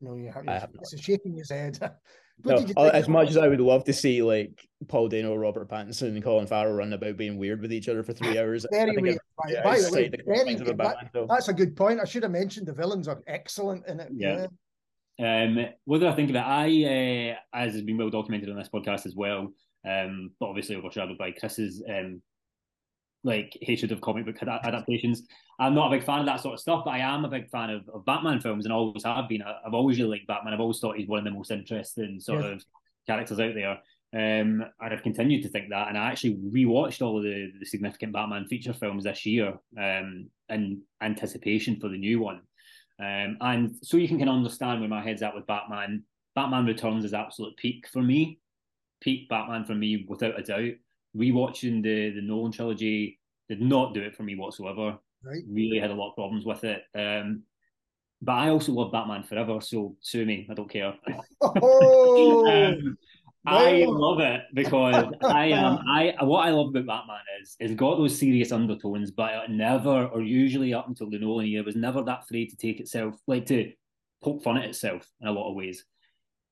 No, 0.00 0.14
you 0.14 0.26
haven't. 0.26 0.48
Have 0.48 0.70
it's 0.74 1.00
shaking 1.00 1.36
his 1.36 1.50
head. 1.50 1.78
no, 2.44 2.56
as 2.76 3.08
much 3.08 3.30
as 3.30 3.36
I 3.36 3.48
would 3.48 3.60
love 3.60 3.84
to 3.84 3.92
see 3.92 4.22
like 4.22 4.66
Paul 4.88 5.08
Dano, 5.08 5.34
Robert 5.34 5.68
Pattinson, 5.68 6.08
and 6.08 6.22
Colin 6.22 6.46
Farrell 6.46 6.74
run 6.74 6.92
about 6.92 7.16
being 7.16 7.38
weird 7.38 7.62
with 7.62 7.72
each 7.72 7.88
other 7.88 8.02
for 8.02 8.12
three 8.12 8.38
hours. 8.40 8.66
very 8.70 8.96
weird. 8.98 9.18
Yeah, 9.48 9.62
By 9.62 9.78
the 9.78 9.90
way, 9.90 10.10
very, 10.26 10.56
Batman, 10.56 11.10
that, 11.12 11.28
that's 11.28 11.48
a 11.48 11.54
good 11.54 11.76
point. 11.76 12.00
I 12.00 12.04
should 12.04 12.22
have 12.22 12.32
mentioned 12.32 12.66
the 12.66 12.72
villains 12.72 13.08
are 13.08 13.22
excellent 13.26 13.86
in 13.86 14.00
it. 14.00 14.08
Yeah. 14.12 14.38
yeah. 14.38 14.46
Um, 15.18 15.66
what 15.84 16.00
do 16.00 16.08
I 16.08 16.14
think 16.14 16.28
of 16.28 16.36
it? 16.36 16.40
I, 16.40 17.32
uh, 17.32 17.56
as 17.56 17.72
has 17.72 17.82
been 17.82 17.96
well 17.96 18.10
documented 18.10 18.50
on 18.50 18.56
this 18.56 18.68
podcast 18.68 19.06
as 19.06 19.14
well, 19.16 19.52
um, 19.88 20.30
but 20.38 20.46
obviously 20.46 20.76
overshadowed 20.76 21.16
by 21.16 21.30
Chris's 21.30 21.82
um, 21.88 22.20
like 23.26 23.58
hatred 23.60 23.92
of 23.92 24.00
comic 24.00 24.24
book 24.24 24.36
adaptations. 24.42 25.22
I'm 25.58 25.74
not 25.74 25.92
a 25.92 25.96
big 25.96 26.06
fan 26.06 26.20
of 26.20 26.26
that 26.26 26.40
sort 26.40 26.54
of 26.54 26.60
stuff, 26.60 26.82
but 26.84 26.92
I 26.92 26.98
am 26.98 27.24
a 27.24 27.28
big 27.28 27.50
fan 27.50 27.70
of, 27.70 27.88
of 27.92 28.04
Batman 28.04 28.40
films 28.40 28.64
and 28.64 28.72
always 28.72 29.04
have 29.04 29.28
been. 29.28 29.42
I've 29.42 29.74
always 29.74 29.98
really 29.98 30.10
liked 30.10 30.28
Batman. 30.28 30.54
I've 30.54 30.60
always 30.60 30.78
thought 30.78 30.96
he's 30.96 31.08
one 31.08 31.18
of 31.18 31.24
the 31.24 31.30
most 31.30 31.50
interesting 31.50 32.20
sort 32.20 32.44
of 32.44 32.64
characters 33.06 33.40
out 33.40 33.54
there. 33.54 33.78
Um, 34.14 34.64
and 34.80 34.94
I've 34.94 35.02
continued 35.02 35.42
to 35.42 35.48
think 35.48 35.70
that. 35.70 35.88
And 35.88 35.98
I 35.98 36.10
actually 36.10 36.36
rewatched 36.36 37.02
all 37.02 37.18
of 37.18 37.24
the, 37.24 37.52
the 37.58 37.66
significant 37.66 38.12
Batman 38.12 38.46
feature 38.46 38.72
films 38.72 39.04
this 39.04 39.26
year 39.26 39.54
um, 39.78 40.30
in 40.48 40.82
anticipation 41.02 41.80
for 41.80 41.88
the 41.88 41.98
new 41.98 42.20
one. 42.20 42.42
Um, 42.98 43.36
and 43.40 43.74
so 43.82 43.96
you 43.96 44.08
can 44.08 44.18
kind 44.18 44.30
of 44.30 44.36
understand 44.36 44.80
where 44.80 44.88
my 44.88 45.02
head's 45.02 45.22
at 45.22 45.34
with 45.34 45.46
Batman. 45.46 46.04
Batman 46.34 46.66
Returns 46.66 47.04
is 47.04 47.12
absolute 47.12 47.56
peak 47.56 47.88
for 47.92 48.02
me. 48.02 48.38
Peak 49.00 49.28
Batman 49.28 49.64
for 49.64 49.74
me, 49.74 50.06
without 50.08 50.38
a 50.38 50.42
doubt 50.42 50.76
rewatching 51.16 51.82
the 51.82 52.10
the 52.10 52.22
Nolan 52.22 52.52
trilogy 52.52 53.18
did 53.48 53.60
not 53.60 53.94
do 53.94 54.02
it 54.02 54.16
for 54.16 54.22
me 54.22 54.36
whatsoever. 54.36 54.98
Right. 55.22 55.42
Really 55.48 55.78
had 55.78 55.90
a 55.90 55.94
lot 55.94 56.10
of 56.10 56.16
problems 56.16 56.44
with 56.44 56.64
it. 56.64 56.82
Um, 56.94 57.42
but 58.22 58.32
I 58.32 58.48
also 58.48 58.72
love 58.72 58.92
Batman 58.92 59.24
Forever, 59.24 59.60
so 59.60 59.96
sue 60.00 60.24
me. 60.24 60.46
I 60.50 60.54
don't 60.54 60.70
care. 60.70 60.94
Oh, 61.42 62.46
um, 62.72 62.96
I 63.46 63.84
love 63.86 64.18
it 64.20 64.42
because 64.54 65.12
I 65.22 65.46
am. 65.46 65.78
I 65.88 66.14
what 66.22 66.46
I 66.46 66.50
love 66.50 66.74
about 66.74 66.86
Batman 66.86 67.20
is 67.40 67.56
it's 67.60 67.74
got 67.74 67.96
those 67.96 68.18
serious 68.18 68.50
undertones, 68.50 69.12
but 69.12 69.32
it 69.32 69.50
never, 69.50 70.06
or 70.06 70.20
usually 70.20 70.74
up 70.74 70.88
until 70.88 71.08
the 71.10 71.18
Nolan 71.18 71.46
year, 71.46 71.62
was 71.62 71.76
never 71.76 72.02
that 72.02 72.24
afraid 72.24 72.50
to 72.50 72.56
take 72.56 72.80
itself, 72.80 73.14
like 73.26 73.46
to 73.46 73.72
poke 74.22 74.42
fun 74.42 74.56
at 74.56 74.64
itself 74.64 75.08
in 75.20 75.28
a 75.28 75.32
lot 75.32 75.48
of 75.48 75.54
ways. 75.54 75.84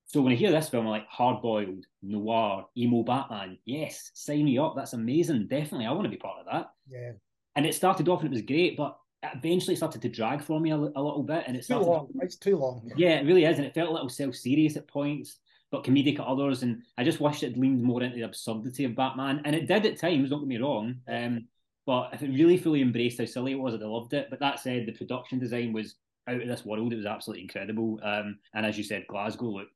So 0.07 0.21
when 0.21 0.33
I 0.33 0.35
hear 0.35 0.51
this 0.51 0.69
film, 0.69 0.85
I'm 0.85 0.91
like 0.91 1.07
hard 1.07 1.41
boiled, 1.41 1.85
noir, 2.01 2.65
emo 2.77 3.03
Batman. 3.03 3.57
Yes, 3.65 4.11
sign 4.13 4.45
me 4.45 4.57
up. 4.57 4.75
That's 4.75 4.93
amazing. 4.93 5.47
Definitely, 5.47 5.87
I 5.87 5.91
want 5.91 6.03
to 6.03 6.09
be 6.09 6.17
part 6.17 6.39
of 6.39 6.45
that. 6.51 6.71
Yeah. 6.89 7.11
And 7.55 7.65
it 7.65 7.73
started 7.73 8.07
off 8.07 8.21
and 8.21 8.29
it 8.29 8.33
was 8.33 8.41
great, 8.41 8.77
but 8.77 8.97
eventually 9.33 9.73
it 9.73 9.77
started 9.77 10.01
to 10.01 10.09
drag 10.09 10.43
for 10.43 10.59
me 10.59 10.71
a, 10.71 10.75
a 10.75 10.77
little 10.77 11.23
bit, 11.23 11.45
and 11.47 11.57
it's 11.57 11.67
too 11.67 11.77
long. 11.77 12.07
To, 12.07 12.19
it's 12.21 12.35
too 12.35 12.57
long. 12.57 12.91
Yeah, 12.95 13.19
it 13.19 13.25
really 13.25 13.45
is, 13.45 13.57
and 13.57 13.65
it 13.65 13.73
felt 13.73 13.89
a 13.89 13.93
little 13.93 14.09
self 14.09 14.35
serious 14.35 14.77
at 14.77 14.87
points, 14.87 15.37
but 15.71 15.83
comedic 15.83 16.19
at 16.19 16.27
others. 16.27 16.63
And 16.63 16.83
I 16.97 17.03
just 17.03 17.19
wished 17.19 17.43
it 17.43 17.57
leaned 17.57 17.81
more 17.81 18.03
into 18.03 18.15
the 18.15 18.23
absurdity 18.23 18.85
of 18.85 18.95
Batman, 18.95 19.41
and 19.45 19.55
it 19.55 19.67
did 19.67 19.85
at 19.85 19.97
times. 19.97 20.29
Don't 20.29 20.41
get 20.41 20.47
me 20.47 20.57
wrong. 20.57 20.95
Um, 21.07 21.47
but 21.85 22.09
if 22.13 22.23
it 22.23 22.29
really 22.29 22.57
fully 22.57 22.81
embraced 22.81 23.19
how 23.19 23.25
silly 23.25 23.51
it 23.51 23.59
was, 23.59 23.73
I'd 23.73 23.81
have 23.81 23.89
loved 23.89 24.13
it. 24.13 24.27
But 24.29 24.39
that 24.39 24.59
said, 24.59 24.85
the 24.85 24.91
production 24.91 25.39
design 25.39 25.71
was 25.71 25.95
out 26.27 26.41
of 26.41 26.47
this 26.47 26.65
world. 26.65 26.91
It 26.91 26.97
was 26.97 27.05
absolutely 27.05 27.43
incredible. 27.43 27.99
Um, 28.03 28.39
and 28.53 28.65
as 28.65 28.77
you 28.77 28.83
said, 28.83 29.05
Glasgow 29.07 29.45
looked 29.45 29.71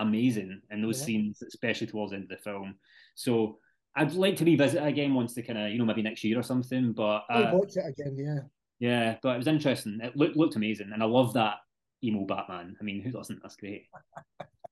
amazing 0.00 0.60
in 0.70 0.82
those 0.82 1.00
yeah. 1.00 1.06
scenes, 1.06 1.42
especially 1.42 1.86
towards 1.86 2.10
the 2.10 2.16
end 2.16 2.24
of 2.24 2.30
the 2.30 2.42
film. 2.42 2.76
So 3.14 3.58
I'd 3.94 4.12
like 4.12 4.36
to 4.36 4.44
revisit 4.44 4.82
it 4.82 4.86
again 4.86 5.14
once 5.14 5.34
they 5.34 5.42
kind 5.42 5.58
of, 5.58 5.70
you 5.70 5.78
know, 5.78 5.84
maybe 5.84 6.02
next 6.02 6.22
year 6.24 6.38
or 6.38 6.42
something. 6.42 6.92
But 6.92 7.24
uh, 7.30 7.48
I'll 7.50 7.58
watch 7.58 7.76
it 7.76 7.84
again, 7.86 8.16
yeah. 8.18 8.40
Yeah, 8.78 9.16
but 9.22 9.34
it 9.34 9.38
was 9.38 9.46
interesting. 9.46 10.00
It 10.02 10.16
looked 10.16 10.36
looked 10.36 10.56
amazing, 10.56 10.90
and 10.92 11.02
I 11.02 11.06
love 11.06 11.32
that 11.32 11.56
emo 12.04 12.26
Batman. 12.26 12.76
I 12.78 12.84
mean, 12.84 13.00
who 13.00 13.10
doesn't? 13.10 13.40
That's 13.42 13.56
great. 13.56 13.86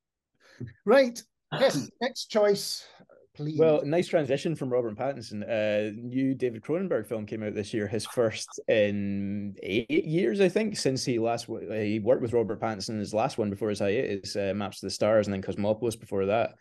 right. 0.84 1.22
Yes. 1.58 1.88
Next 2.02 2.26
choice 2.26 2.86
please. 3.34 3.58
Well, 3.58 3.82
nice 3.84 4.08
transition 4.08 4.54
from 4.54 4.70
Robert 4.70 4.96
Pattinson. 4.96 5.42
Uh, 5.42 5.92
new 5.96 6.34
David 6.34 6.62
Cronenberg 6.62 7.06
film 7.06 7.26
came 7.26 7.42
out 7.42 7.54
this 7.54 7.74
year, 7.74 7.86
his 7.86 8.06
first 8.06 8.48
in 8.68 9.54
eight 9.62 10.06
years, 10.06 10.40
I 10.40 10.48
think, 10.48 10.76
since 10.76 11.04
he 11.04 11.18
last 11.18 11.46
he 11.46 12.00
worked 12.00 12.22
with 12.22 12.32
Robert 12.32 12.60
Pattinson. 12.60 12.98
His 12.98 13.14
last 13.14 13.38
one 13.38 13.50
before 13.50 13.70
his 13.70 13.80
hiatus, 13.80 14.36
uh, 14.36 14.52
Maps 14.54 14.80
to 14.80 14.86
the 14.86 14.90
Stars, 14.90 15.26
and 15.26 15.34
then 15.34 15.42
Cosmopolis 15.42 15.96
before 15.96 16.26
that. 16.26 16.54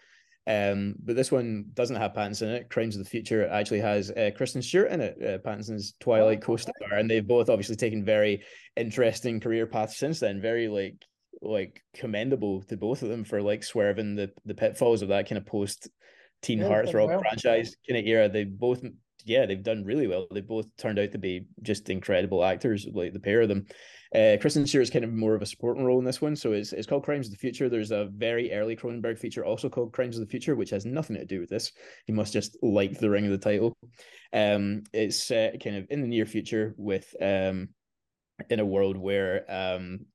Um, 0.46 0.96
but 1.00 1.16
this 1.16 1.32
one 1.32 1.66
doesn't 1.74 1.96
have 1.96 2.14
Pattinson 2.14 2.44
in 2.44 2.50
it. 2.50 2.70
Crimes 2.70 2.96
of 2.96 3.04
the 3.04 3.10
Future 3.10 3.48
actually 3.48 3.80
has 3.80 4.12
uh, 4.12 4.32
Kristen 4.36 4.62
Stewart 4.62 4.92
in 4.92 5.00
it, 5.00 5.18
uh, 5.22 5.38
Pattinson's 5.48 5.94
Twilight 6.02 6.40
oh, 6.42 6.46
co-star, 6.46 6.98
and 6.98 7.10
they've 7.10 7.26
both 7.26 7.50
obviously 7.50 7.78
taken 7.78 8.04
very 8.04 8.44
interesting 8.76 9.40
career 9.40 9.66
paths 9.66 9.98
since 9.98 10.20
then. 10.20 10.42
Very 10.42 10.68
like 10.68 10.96
like 11.42 11.82
commendable 11.94 12.62
to 12.64 12.78
both 12.78 13.04
of 13.04 13.10
them 13.10 13.24
for 13.24 13.42
like 13.42 13.64
swerving 13.64 14.16
the 14.16 14.32
the 14.46 14.54
pitfalls 14.54 15.02
of 15.02 15.10
that 15.10 15.30
kind 15.30 15.38
of 15.38 15.46
post 15.46 15.90
Teen 16.44 16.60
yeah, 16.60 16.68
Heartthrob 16.68 17.08
well. 17.08 17.22
franchise 17.22 17.76
kind 17.90 18.00
of 18.00 18.06
era. 18.06 18.30
They 18.30 18.44
both, 18.44 18.84
yeah, 19.26 19.46
they've 19.48 19.64
done 19.64 19.84
really 19.84 20.06
well. 20.06 20.28
They 20.32 20.42
both 20.42 20.68
turned 20.78 21.00
out 21.00 21.14
to 21.14 21.18
be 21.18 21.48
just 21.64 21.90
incredible 21.90 22.44
actors, 22.44 22.86
like 22.92 23.14
the 23.14 23.20
pair 23.20 23.42
of 23.42 23.50
them. 23.50 23.66
Uh, 24.14 24.38
Kristen 24.40 24.68
Stewart 24.68 24.84
is 24.84 24.92
kind 24.92 25.04
of 25.04 25.12
more 25.12 25.34
of 25.34 25.42
a 25.42 25.46
supporting 25.48 25.86
role 25.86 25.98
in 25.98 26.06
this 26.06 26.22
one, 26.22 26.36
so 26.36 26.52
it's 26.52 26.72
it's 26.72 26.86
called 26.86 27.04
Crimes 27.04 27.26
of 27.28 27.32
the 27.32 27.40
Future. 27.40 27.68
There's 27.68 27.90
a 27.90 28.10
very 28.16 28.54
early 28.54 28.76
Cronenberg 28.76 29.18
feature 29.18 29.44
also 29.44 29.70
called 29.70 29.94
Crimes 29.94 30.18
of 30.18 30.22
the 30.24 30.30
Future, 30.30 30.56
which 30.56 30.70
has 30.70 30.86
nothing 30.86 31.16
to 31.16 31.26
do 31.26 31.40
with 31.40 31.50
this. 31.50 31.72
He 32.06 32.14
must 32.14 32.32
just 32.32 32.56
like 32.62 33.00
the 33.00 33.10
ring 33.10 33.26
of 33.26 33.32
the 33.32 33.40
title. 33.40 33.76
Um, 34.32 34.84
it's 34.94 35.32
uh, 35.32 35.52
kind 35.64 35.78
of 35.78 35.88
in 35.90 36.02
the 36.02 36.08
near 36.08 36.28
future 36.28 36.76
with 36.78 37.16
um, 37.20 37.70
in 38.50 38.60
a 38.60 38.66
world 38.66 38.98
where 38.98 39.46
um 39.50 40.06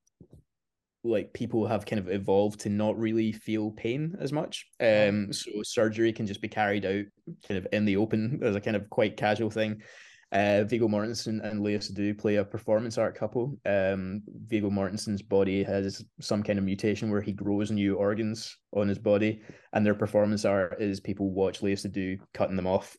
like 1.04 1.32
people 1.32 1.66
have 1.66 1.86
kind 1.86 2.00
of 2.00 2.10
evolved 2.10 2.60
to 2.60 2.68
not 2.68 2.98
really 2.98 3.32
feel 3.32 3.70
pain 3.70 4.16
as 4.20 4.32
much. 4.32 4.66
Um, 4.80 5.32
so 5.32 5.50
surgery 5.62 6.12
can 6.12 6.26
just 6.26 6.42
be 6.42 6.48
carried 6.48 6.84
out 6.84 7.04
kind 7.46 7.58
of 7.58 7.66
in 7.72 7.84
the 7.84 7.96
open 7.96 8.40
as 8.42 8.56
a 8.56 8.60
kind 8.60 8.76
of 8.76 8.90
quite 8.90 9.16
casual 9.16 9.50
thing. 9.50 9.82
Uh, 10.30 10.62
Viggo 10.64 10.88
Mortensen 10.88 11.42
and 11.42 11.62
Léa 11.62 11.78
Seydoux 11.78 12.18
play 12.18 12.36
a 12.36 12.44
performance 12.44 12.98
art 12.98 13.14
couple. 13.14 13.58
Um, 13.64 14.22
Viggo 14.46 14.68
Mortensen's 14.68 15.22
body 15.22 15.62
has 15.62 16.04
some 16.20 16.42
kind 16.42 16.58
of 16.58 16.66
mutation 16.66 17.10
where 17.10 17.22
he 17.22 17.32
grows 17.32 17.70
new 17.70 17.94
organs 17.94 18.58
on 18.74 18.88
his 18.88 18.98
body, 18.98 19.40
and 19.72 19.86
their 19.86 19.94
performance 19.94 20.44
art 20.44 20.82
is 20.82 21.00
people 21.00 21.30
watch 21.30 21.60
Léa 21.60 21.74
Seydoux 21.74 22.18
cutting 22.34 22.56
them 22.56 22.66
off. 22.66 22.94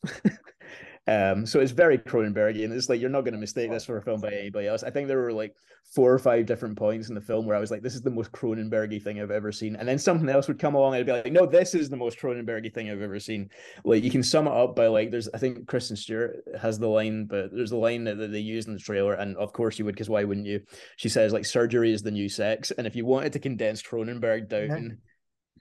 Um, 1.07 1.45
so 1.45 1.59
it's 1.59 1.71
very 1.71 1.97
Cronenbergian. 1.97 2.71
It's 2.71 2.89
like 2.89 3.01
you're 3.01 3.09
not 3.09 3.21
going 3.21 3.33
to 3.33 3.39
mistake 3.39 3.71
this 3.71 3.85
for 3.85 3.97
a 3.97 4.01
film 4.01 4.21
by 4.21 4.31
anybody 4.31 4.67
else. 4.67 4.83
I 4.83 4.91
think 4.91 5.07
there 5.07 5.17
were 5.17 5.33
like 5.33 5.55
four 5.95 6.13
or 6.13 6.19
five 6.19 6.45
different 6.45 6.77
points 6.77 7.09
in 7.09 7.15
the 7.15 7.21
film 7.21 7.45
where 7.45 7.55
I 7.55 7.59
was 7.59 7.71
like, 7.71 7.81
"This 7.81 7.95
is 7.95 8.01
the 8.01 8.11
most 8.11 8.31
Cronenbergy 8.31 9.01
thing 9.01 9.19
I've 9.19 9.31
ever 9.31 9.51
seen," 9.51 9.75
and 9.75 9.87
then 9.87 9.97
something 9.97 10.29
else 10.29 10.47
would 10.47 10.59
come 10.59 10.75
along 10.75 10.93
and 10.93 10.99
I'd 10.99 11.05
be 11.05 11.11
like, 11.11 11.31
"No, 11.31 11.45
this 11.45 11.73
is 11.73 11.89
the 11.89 11.97
most 11.97 12.19
Cronenbergy 12.19 12.71
thing 12.71 12.91
I've 12.91 13.01
ever 13.01 13.19
seen." 13.19 13.49
Like 13.83 14.03
you 14.03 14.11
can 14.11 14.21
sum 14.21 14.47
it 14.47 14.53
up 14.53 14.75
by 14.75 14.87
like, 14.87 15.09
there's 15.09 15.29
I 15.33 15.39
think 15.39 15.67
Kristen 15.67 15.95
Stewart 15.95 16.43
has 16.59 16.77
the 16.77 16.87
line, 16.87 17.25
but 17.25 17.51
there's 17.51 17.71
the 17.71 17.77
line 17.77 18.03
that, 18.03 18.17
that 18.17 18.31
they 18.31 18.39
use 18.39 18.67
in 18.67 18.73
the 18.73 18.79
trailer, 18.79 19.13
and 19.13 19.35
of 19.37 19.51
course 19.53 19.79
you 19.79 19.85
would, 19.85 19.95
because 19.95 20.09
why 20.09 20.23
wouldn't 20.23 20.47
you? 20.47 20.61
She 20.97 21.09
says 21.09 21.33
like, 21.33 21.45
"Surgery 21.45 21.91
is 21.91 22.03
the 22.03 22.11
new 22.11 22.29
sex," 22.29 22.71
and 22.71 22.85
if 22.85 22.95
you 22.95 23.05
wanted 23.05 23.33
to 23.33 23.39
condense 23.39 23.81
Cronenberg 23.81 24.47
down 24.47 24.99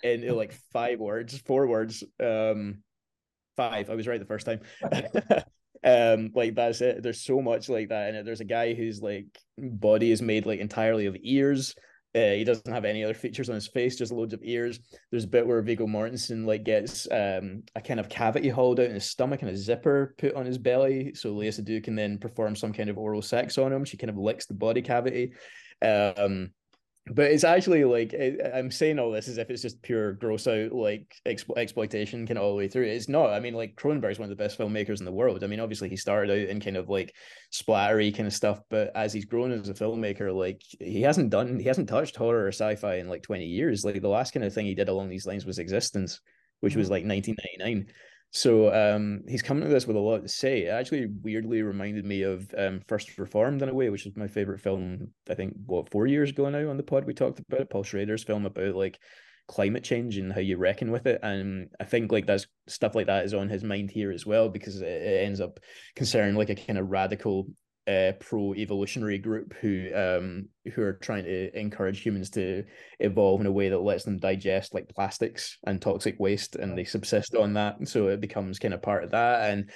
yeah. 0.03 0.11
into 0.11 0.35
like 0.35 0.53
five 0.73 0.99
words, 0.99 1.39
four 1.39 1.67
words, 1.67 2.05
um 2.21 2.83
five. 3.59 3.91
I 3.91 3.95
was 3.95 4.07
right 4.07 4.21
the 4.21 4.25
first 4.25 4.47
time. 4.47 4.61
um, 5.85 6.31
like 6.35 6.55
that's 6.55 6.81
it. 6.81 7.03
There's 7.03 7.21
so 7.21 7.43
much 7.43 7.69
like 7.69 7.89
that 7.89 8.09
in 8.09 8.15
it. 8.15 8.25
There's 8.25 8.41
a 8.41 8.47
guy 8.47 8.73
whose 8.73 9.03
like 9.03 9.27
body 9.59 10.13
is 10.13 10.23
made 10.23 10.47
like 10.47 10.61
entirely 10.61 11.07
of 11.07 11.17
ears. 11.21 11.75
Uh, 12.15 12.31
he 12.31 12.45
doesn't 12.45 12.73
have 12.73 12.87
any 12.87 13.05
other 13.05 13.13
features 13.15 13.51
on 13.51 13.55
his 13.55 13.67
face, 13.67 13.97
just 13.97 14.13
loads 14.13 14.33
of 14.33 14.41
ears. 14.43 14.81
There's 15.11 15.25
a 15.25 15.29
bit 15.29 15.47
where 15.47 15.61
Viggo 15.61 15.87
Mortensen 15.87 16.47
like 16.47 16.65
gets 16.65 17.07
um 17.11 17.65
a 17.75 17.83
kind 17.83 18.01
of 18.01 18.09
cavity 18.09 18.49
hauled 18.49 18.81
out 18.81 18.87
in 18.87 18.95
his 18.95 19.05
stomach 19.05 19.43
and 19.43 19.51
a 19.51 19.57
zipper 19.57 20.15
put 20.17 20.35
on 20.35 20.47
his 20.47 20.57
belly, 20.57 21.13
so 21.15 21.35
Léa 21.35 21.49
Seydoux 21.49 21.85
can 21.85 21.97
then 21.97 22.17
perform 22.17 22.57
some 22.57 22.73
kind 22.73 22.89
of 22.89 22.97
oral 22.97 23.21
sex 23.21 23.59
on 23.59 23.73
him. 23.73 23.85
She 23.85 23.99
kind 23.99 24.11
of 24.11 24.17
licks 24.17 24.47
the 24.47 24.55
body 24.55 24.83
cavity. 24.83 25.33
Um, 25.83 26.51
but 27.11 27.31
it's 27.31 27.45
actually 27.45 27.85
like 27.85 28.15
I'm 28.55 28.71
saying 28.71 28.99
all 28.99 29.11
this 29.11 29.29
as 29.29 29.39
if 29.39 29.51
it's 29.51 29.63
just 29.63 29.83
pure 29.83 30.13
gross 30.13 30.47
out 30.47 30.73
like 30.73 31.15
exp- 31.27 31.57
exploitation 31.57 32.27
kind 32.27 32.39
of 32.39 32.45
all 32.45 32.51
the 32.51 32.57
way 32.57 32.69
through. 32.69 32.85
It's 32.85 33.09
not. 33.09 33.33
I 33.33 33.41
mean, 33.41 33.55
like 33.55 33.77
Cronenberg's 33.77 34.19
one 34.19 34.31
of 34.31 34.37
the 34.37 34.43
best 34.43 34.59
filmmakers 34.59 34.99
in 34.99 35.05
the 35.05 35.13
world. 35.13 35.43
I 35.43 35.47
mean, 35.47 35.61
obviously 35.61 35.89
he 35.89 35.97
started 35.97 36.31
out 36.31 36.49
in 36.51 36.61
kind 36.61 36.77
of 36.77 36.89
like 36.89 37.15
splattery 37.53 38.15
kind 38.15 38.27
of 38.27 38.33
stuff, 38.33 38.61
but 38.71 38.91
as 38.95 39.13
he's 39.13 39.25
grown 39.25 39.53
as 39.53 39.69
a 39.69 39.75
filmmaker, 39.75 40.35
like 40.35 40.63
he 40.81 41.03
hasn't 41.03 41.31
done, 41.31 41.59
he 41.59 41.67
hasn't 41.67 41.89
touched 41.89 42.17
horror 42.17 42.45
or 42.45 42.49
sci-fi 42.49 42.97
in 42.97 43.09
like 43.09 43.23
20 43.23 43.45
years. 43.45 43.85
Like 43.85 44.01
the 44.01 44.09
last 44.09 44.33
kind 44.33 44.45
of 44.45 44.53
thing 44.53 44.67
he 44.67 44.75
did 44.75 44.89
along 44.89 45.09
these 45.09 45.27
lines 45.27 45.47
was 45.47 45.59
eXistenZ, 45.59 46.19
which 46.61 46.73
mm-hmm. 46.73 46.81
was 46.81 46.91
like 46.91 47.05
1999. 47.05 47.93
So 48.31 48.73
um, 48.75 49.23
he's 49.27 49.43
coming 49.43 49.65
to 49.65 49.71
this 49.71 49.87
with 49.87 49.97
a 49.97 50.01
lot 50.01 50.23
to 50.23 50.29
say. 50.29 50.65
It 50.65 50.69
actually 50.69 51.07
weirdly 51.23 51.63
reminded 51.63 52.05
me 52.05 52.23
of 52.23 52.53
um, 52.57 52.81
First 52.87 53.17
Reformed 53.19 53.63
in 53.63 53.69
a 53.69 53.75
way, 53.75 53.89
which 53.89 54.07
is 54.07 54.17
my 54.17 54.29
favorite 54.29 54.61
film. 54.61 55.09
I 55.31 55.35
think 55.35 55.55
what 55.65 55.91
four 55.91 56.07
years 56.07 56.31
ago 56.31 56.49
now 56.49 56.69
on 56.69 56.77
the 56.77 56.83
pod 56.83 57.07
we 57.07 57.15
talked 57.15 57.41
about. 57.41 57.71
Paul 57.71 57.85
Schrader's 57.85 58.25
film 58.25 58.45
about 58.45 58.75
like 58.75 58.99
climate 59.49 59.83
change 59.83 60.19
and 60.19 60.31
how 60.31 60.41
you 60.41 60.59
reckon 60.59 60.91
with 60.91 61.07
it. 61.07 61.21
And 61.23 61.71
I 61.81 61.85
think 61.85 62.13
like 62.13 62.27
that's 62.27 62.47
stuff 62.67 62.95
like 62.95 63.07
that 63.07 63.25
is 63.25 63.33
on 63.33 63.49
his 63.49 63.65
mind 63.65 63.91
here 63.91 64.13
as 64.13 64.27
well 64.27 64.51
because 64.51 64.83
it, 64.83 64.89
it 64.89 65.25
ends 65.25 65.41
up 65.41 65.59
concerning 65.97 66.37
like 66.37 66.51
a 66.51 66.55
kind 66.55 66.79
of 66.79 66.91
radical 66.91 67.47
uh, 67.89 68.13
pro-evolutionary 68.21 69.19
group 69.19 69.55
who 69.55 69.89
um 69.95 70.47
who 70.75 70.83
are 70.83 70.93
trying 70.93 71.25
to 71.25 71.59
encourage 71.59 72.01
humans 72.01 72.29
to 72.29 72.63
evolve 73.01 73.41
in 73.41 73.47
a 73.47 73.53
way 73.53 73.71
that 73.71 73.79
lets 73.79 74.05
them 74.05 74.19
digest 74.19 74.75
like 74.75 74.89
plastics 74.91 75.57
and 75.67 75.81
toxic 75.81 76.17
waste 76.19 76.57
and 76.57 76.77
they 76.77 76.85
subsist 76.85 77.35
on 77.35 77.55
that 77.55 77.77
so 77.89 78.09
it 78.09 78.21
becomes 78.21 78.59
kind 78.59 78.75
of 78.75 78.83
part 78.83 79.05
of 79.05 79.11
that 79.11 79.51
and 79.51 79.71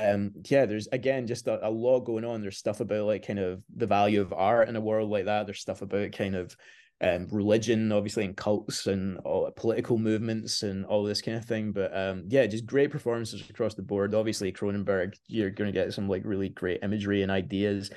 um 0.00 0.30
yeah 0.48 0.64
there's 0.64 0.88
again 0.92 1.26
just 1.26 1.48
a, 1.48 1.66
a 1.66 1.70
lot 1.70 2.00
going 2.00 2.24
on. 2.24 2.40
There's 2.40 2.58
stuff 2.58 2.80
about 2.80 3.06
like 3.06 3.26
kind 3.26 3.38
of 3.38 3.62
the 3.76 3.86
value 3.86 4.20
of 4.20 4.32
art 4.32 4.68
in 4.68 4.76
a 4.76 4.80
world 4.80 5.10
like 5.10 5.26
that. 5.26 5.46
There's 5.46 5.60
stuff 5.60 5.82
about 5.82 6.12
kind 6.12 6.34
of 6.34 6.56
um, 7.00 7.28
religion, 7.30 7.92
obviously, 7.92 8.24
and 8.24 8.36
cults 8.36 8.86
and 8.86 9.18
all, 9.18 9.50
political 9.52 9.98
movements 9.98 10.62
and 10.62 10.84
all 10.84 11.04
this 11.04 11.22
kind 11.22 11.36
of 11.36 11.44
thing. 11.44 11.72
But 11.72 11.96
um, 11.96 12.24
yeah, 12.28 12.46
just 12.46 12.66
great 12.66 12.90
performances 12.90 13.48
across 13.48 13.74
the 13.74 13.82
board. 13.82 14.14
Obviously, 14.14 14.52
Cronenberg, 14.52 15.14
you're 15.28 15.50
going 15.50 15.72
to 15.72 15.78
get 15.78 15.92
some 15.92 16.08
like 16.08 16.22
really 16.24 16.48
great 16.48 16.80
imagery 16.82 17.22
and 17.22 17.30
ideas. 17.30 17.90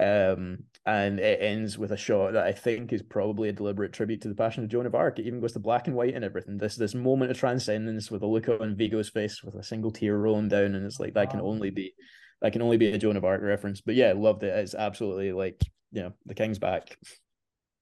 Um, 0.00 0.58
and 0.86 1.18
it 1.18 1.42
ends 1.42 1.76
with 1.76 1.90
a 1.90 1.96
shot 1.96 2.32
that 2.32 2.46
I 2.46 2.52
think 2.52 2.92
is 2.92 3.02
probably 3.02 3.48
a 3.48 3.52
deliberate 3.52 3.92
tribute 3.92 4.22
to 4.22 4.28
the 4.28 4.34
Passion 4.34 4.64
of 4.64 4.70
Joan 4.70 4.86
of 4.86 4.94
Arc. 4.94 5.18
It 5.18 5.26
even 5.26 5.40
goes 5.40 5.52
to 5.52 5.58
black 5.58 5.86
and 5.86 5.94
white 5.96 6.14
and 6.14 6.24
everything. 6.24 6.56
This 6.56 6.76
this 6.76 6.94
moment 6.94 7.30
of 7.30 7.38
transcendence 7.38 8.10
with 8.10 8.22
a 8.22 8.26
look 8.26 8.48
on 8.48 8.76
Viggo's 8.76 9.08
face 9.08 9.42
with 9.42 9.54
a 9.56 9.62
single 9.62 9.90
tear 9.90 10.16
rolling 10.16 10.48
down, 10.48 10.74
and 10.74 10.86
it's 10.86 11.00
like 11.00 11.14
that 11.14 11.30
can 11.30 11.40
only 11.40 11.70
be 11.70 11.94
that 12.40 12.52
can 12.52 12.62
only 12.62 12.76
be 12.76 12.90
a 12.90 12.98
Joan 12.98 13.16
of 13.16 13.24
Arc 13.24 13.42
reference. 13.42 13.80
But 13.80 13.96
yeah, 13.96 14.14
loved 14.16 14.44
it. 14.44 14.56
It's 14.56 14.74
absolutely 14.74 15.32
like 15.32 15.60
you 15.92 16.02
know 16.02 16.12
the 16.26 16.34
king's 16.34 16.58
back. 16.58 16.96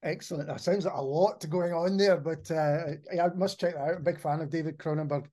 Excellent. 0.03 0.49
That 0.49 0.61
sounds 0.61 0.85
like 0.85 0.95
a 0.95 1.03
lot 1.03 1.41
to 1.41 1.47
going 1.47 1.73
on 1.73 1.97
there, 1.97 2.17
but 2.17 2.51
uh, 2.51 2.95
I 3.21 3.29
must 3.35 3.59
check 3.59 3.75
that 3.75 3.81
out. 3.81 3.91
I'm 3.91 3.97
a 3.97 4.01
big 4.01 4.21
fan 4.21 4.41
of 4.41 4.51
David 4.51 4.79
Cronenberg. 4.79 5.27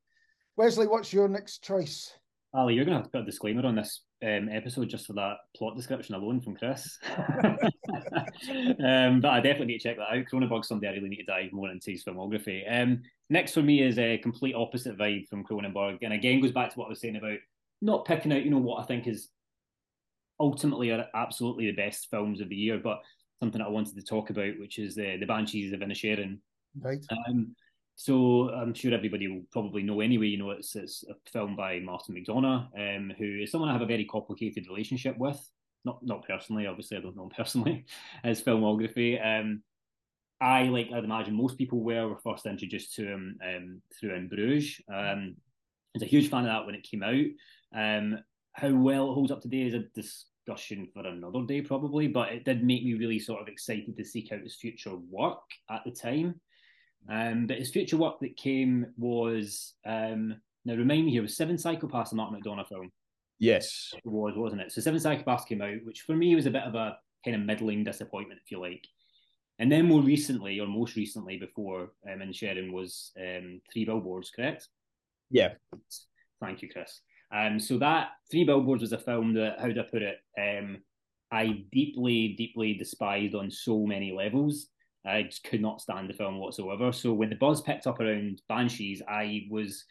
Wesley, 0.55 0.88
what's 0.88 1.14
your 1.14 1.28
next 1.28 1.64
choice? 1.64 2.14
Ali, 2.53 2.76
you're 2.76 2.86
going 2.86 2.95
to 2.95 3.01
have 3.01 3.05
to 3.05 3.11
put 3.11 3.24
a 3.24 3.26
disclaimer 3.26 3.66
on 3.66 3.76
this 3.76 4.01
um, 4.24 4.47
episode 4.49 4.88
just 4.88 5.07
for 5.07 5.14
that 5.14 5.38
plot 5.55 5.76
description 5.76 6.16
alone 6.16 6.39
from 6.39 6.55
Chris. 6.55 6.97
um, 7.18 7.57
but 9.22 9.32
I 9.32 9.41
definitely 9.41 9.68
need 9.68 9.80
to 9.80 9.89
check 9.89 9.97
that 9.97 10.16
out. 10.16 10.26
Cronenberg's 10.32 10.68
somebody 10.68 10.88
I 10.88 10.95
really 10.95 11.09
need 11.09 11.18
to 11.18 11.26
dive 11.26 11.51
more 11.51 11.70
into 11.70 11.91
his 11.91 12.03
filmography. 12.03 12.61
Um, 12.72 13.01
next 13.30 13.53
for 13.53 13.64
me 13.64 13.82
is 13.82 13.97
a 13.97 14.20
complete 14.20 14.53
opposite 14.53 14.97
vibe 14.97 15.28
from 15.28 15.43
Cronenberg, 15.43 15.99
and 16.03 16.14
again 16.14 16.41
goes 16.41 16.51
back 16.51 16.72
to 16.72 16.80
what 16.80 16.86
I 16.86 16.89
was 16.89 17.01
saying 17.01 17.16
about 17.16 17.39
not 17.82 18.05
picking 18.05 18.32
out, 18.32 18.45
you 18.45 18.51
know, 18.51 18.59
what 18.59 18.82
I 18.82 18.86
think 18.86 19.07
is 19.07 19.30
ultimately 20.39 20.91
are 20.91 21.07
absolutely 21.16 21.68
the 21.68 21.76
best 21.76 22.09
films 22.09 22.39
of 22.39 22.49
the 22.49 22.55
year, 22.55 22.78
but 22.78 22.99
something 23.39 23.61
I 23.61 23.67
wanted 23.67 23.95
to 23.95 24.01
talk 24.01 24.29
about, 24.29 24.59
which 24.59 24.79
is 24.79 24.95
the 24.95 25.17
the 25.17 25.25
Banshees 25.25 25.73
of 25.73 25.79
Inisherin. 25.79 26.39
Right. 26.79 27.05
Um, 27.27 27.55
so 27.95 28.49
I'm 28.49 28.73
sure 28.73 28.93
everybody 28.93 29.27
will 29.27 29.43
probably 29.51 29.84
know 29.84 30.01
anyway. 30.01 30.27
You 30.27 30.38
know, 30.38 30.51
it's 30.51 30.75
it's 30.75 31.03
a 31.09 31.15
film 31.29 31.55
by 31.55 31.79
Martin 31.79 32.15
McDonagh, 32.15 32.97
um, 32.97 33.13
who 33.17 33.41
is 33.41 33.51
someone 33.51 33.69
I 33.69 33.73
have 33.73 33.81
a 33.81 33.88
very 33.88 34.05
complicated 34.05 34.67
relationship 34.67 35.17
with. 35.17 35.39
Not 35.86 35.99
not 36.03 36.27
personally, 36.27 36.67
obviously, 36.67 36.97
I 36.97 37.01
don't 37.01 37.15
know 37.15 37.23
him 37.23 37.29
personally. 37.38 37.86
His 38.23 38.41
filmography. 38.41 39.23
Um, 39.23 39.63
I 40.41 40.63
like 40.63 40.89
I'd 40.93 41.03
imagine 41.03 41.36
most 41.36 41.57
people 41.57 41.84
were 41.84 42.07
were 42.07 42.17
first 42.17 42.45
introduced 42.45 42.95
to 42.95 43.05
him 43.05 43.38
um, 43.45 43.81
through 43.97 44.15
In 44.15 44.27
Bruges. 44.27 44.81
Um, 44.89 45.36
I 45.95 45.99
was 45.99 46.03
a 46.03 46.07
huge 46.07 46.29
fan 46.29 46.41
of 46.41 46.45
that 46.47 46.65
when 46.65 46.75
it 46.75 46.84
came 46.89 47.03
out. 47.03 47.25
Um, 47.75 48.19
how 48.53 48.73
well 48.73 49.11
it 49.11 49.13
holds 49.13 49.31
up 49.31 49.41
today 49.41 49.61
is 49.61 49.73
a 49.73 49.79
dis- 49.95 50.25
discussion 50.45 50.87
for 50.93 51.05
another 51.05 51.43
day, 51.43 51.61
probably. 51.61 52.07
But 52.07 52.31
it 52.31 52.45
did 52.45 52.63
make 52.63 52.83
me 52.83 52.93
really 52.93 53.19
sort 53.19 53.41
of 53.41 53.47
excited 53.47 53.97
to 53.97 54.05
seek 54.05 54.31
out 54.31 54.41
his 54.41 54.55
future 54.55 54.95
work 55.09 55.43
at 55.69 55.81
the 55.85 55.91
time. 55.91 56.39
Um, 57.09 57.47
but 57.47 57.57
his 57.57 57.71
future 57.71 57.97
work 57.97 58.19
that 58.21 58.37
came 58.37 58.87
was 58.97 59.73
um, 59.85 60.35
now 60.65 60.75
remind 60.75 61.05
me 61.05 61.11
here 61.11 61.21
was 61.21 61.35
Seven 61.35 61.57
Psychopaths, 61.57 62.11
a 62.11 62.15
Mark 62.15 62.33
McDonagh 62.33 62.67
film. 62.67 62.91
Yes, 63.39 63.93
it 63.93 64.09
was, 64.09 64.35
wasn't 64.37 64.61
it? 64.61 64.71
So 64.71 64.81
Seven 64.81 64.99
Psychopaths 64.99 65.47
came 65.47 65.61
out, 65.61 65.83
which 65.83 66.01
for 66.01 66.15
me 66.15 66.35
was 66.35 66.45
a 66.45 66.51
bit 66.51 66.63
of 66.63 66.75
a 66.75 66.97
kind 67.25 67.35
of 67.35 67.43
middling 67.43 67.83
disappointment, 67.83 68.39
if 68.43 68.51
you 68.51 68.59
like. 68.59 68.85
And 69.59 69.71
then 69.71 69.85
more 69.85 70.01
recently, 70.01 70.59
or 70.59 70.67
most 70.67 70.95
recently, 70.95 71.37
before 71.37 71.91
um, 72.09 72.19
Inisherin 72.19 72.71
was 72.71 73.11
um, 73.19 73.61
Three 73.71 73.85
Billboards, 73.85 74.31
correct? 74.31 74.67
Yeah. 75.29 75.53
Thank 76.39 76.61
you, 76.61 76.69
Chris. 76.69 77.01
Um, 77.34 77.59
so 77.59 77.77
that 77.79 78.09
Three 78.29 78.43
Billboards 78.43 78.81
was 78.81 78.93
a 78.93 78.97
film 78.97 79.34
that, 79.34 79.59
how 79.59 79.67
do 79.69 79.79
I 79.79 79.84
put 79.84 80.01
it? 80.01 80.17
Um, 80.39 80.79
I 81.31 81.63
deeply, 81.71 82.36
deeply 82.38 82.75
despised 82.75 83.34
on 83.34 83.49
so 83.49 83.86
many 83.86 84.11
levels. 84.11 84.67
I 85.05 85.23
just 85.23 85.43
could 85.43 85.61
not 85.61 85.81
stand 85.81 86.09
the 86.09 86.13
film 86.13 86.38
whatsoever. 86.38 86.91
So 86.91 87.11
when 87.13 87.29
the 87.29 87.36
buzz 87.36 87.61
picked 87.61 87.88
up 87.88 87.99
around 87.99 88.41
Banshees, 88.47 89.01
I 89.07 89.47
was 89.49 89.84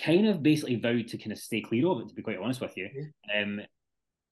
kind 0.00 0.26
of 0.26 0.42
basically 0.42 0.76
vowed 0.76 1.08
to 1.08 1.18
kind 1.18 1.32
of 1.32 1.38
stay 1.38 1.60
clear 1.60 1.86
of 1.88 2.00
it. 2.00 2.08
To 2.08 2.14
be 2.14 2.22
quite 2.22 2.38
honest 2.38 2.60
with 2.60 2.76
you, 2.76 2.88
um, 3.34 3.60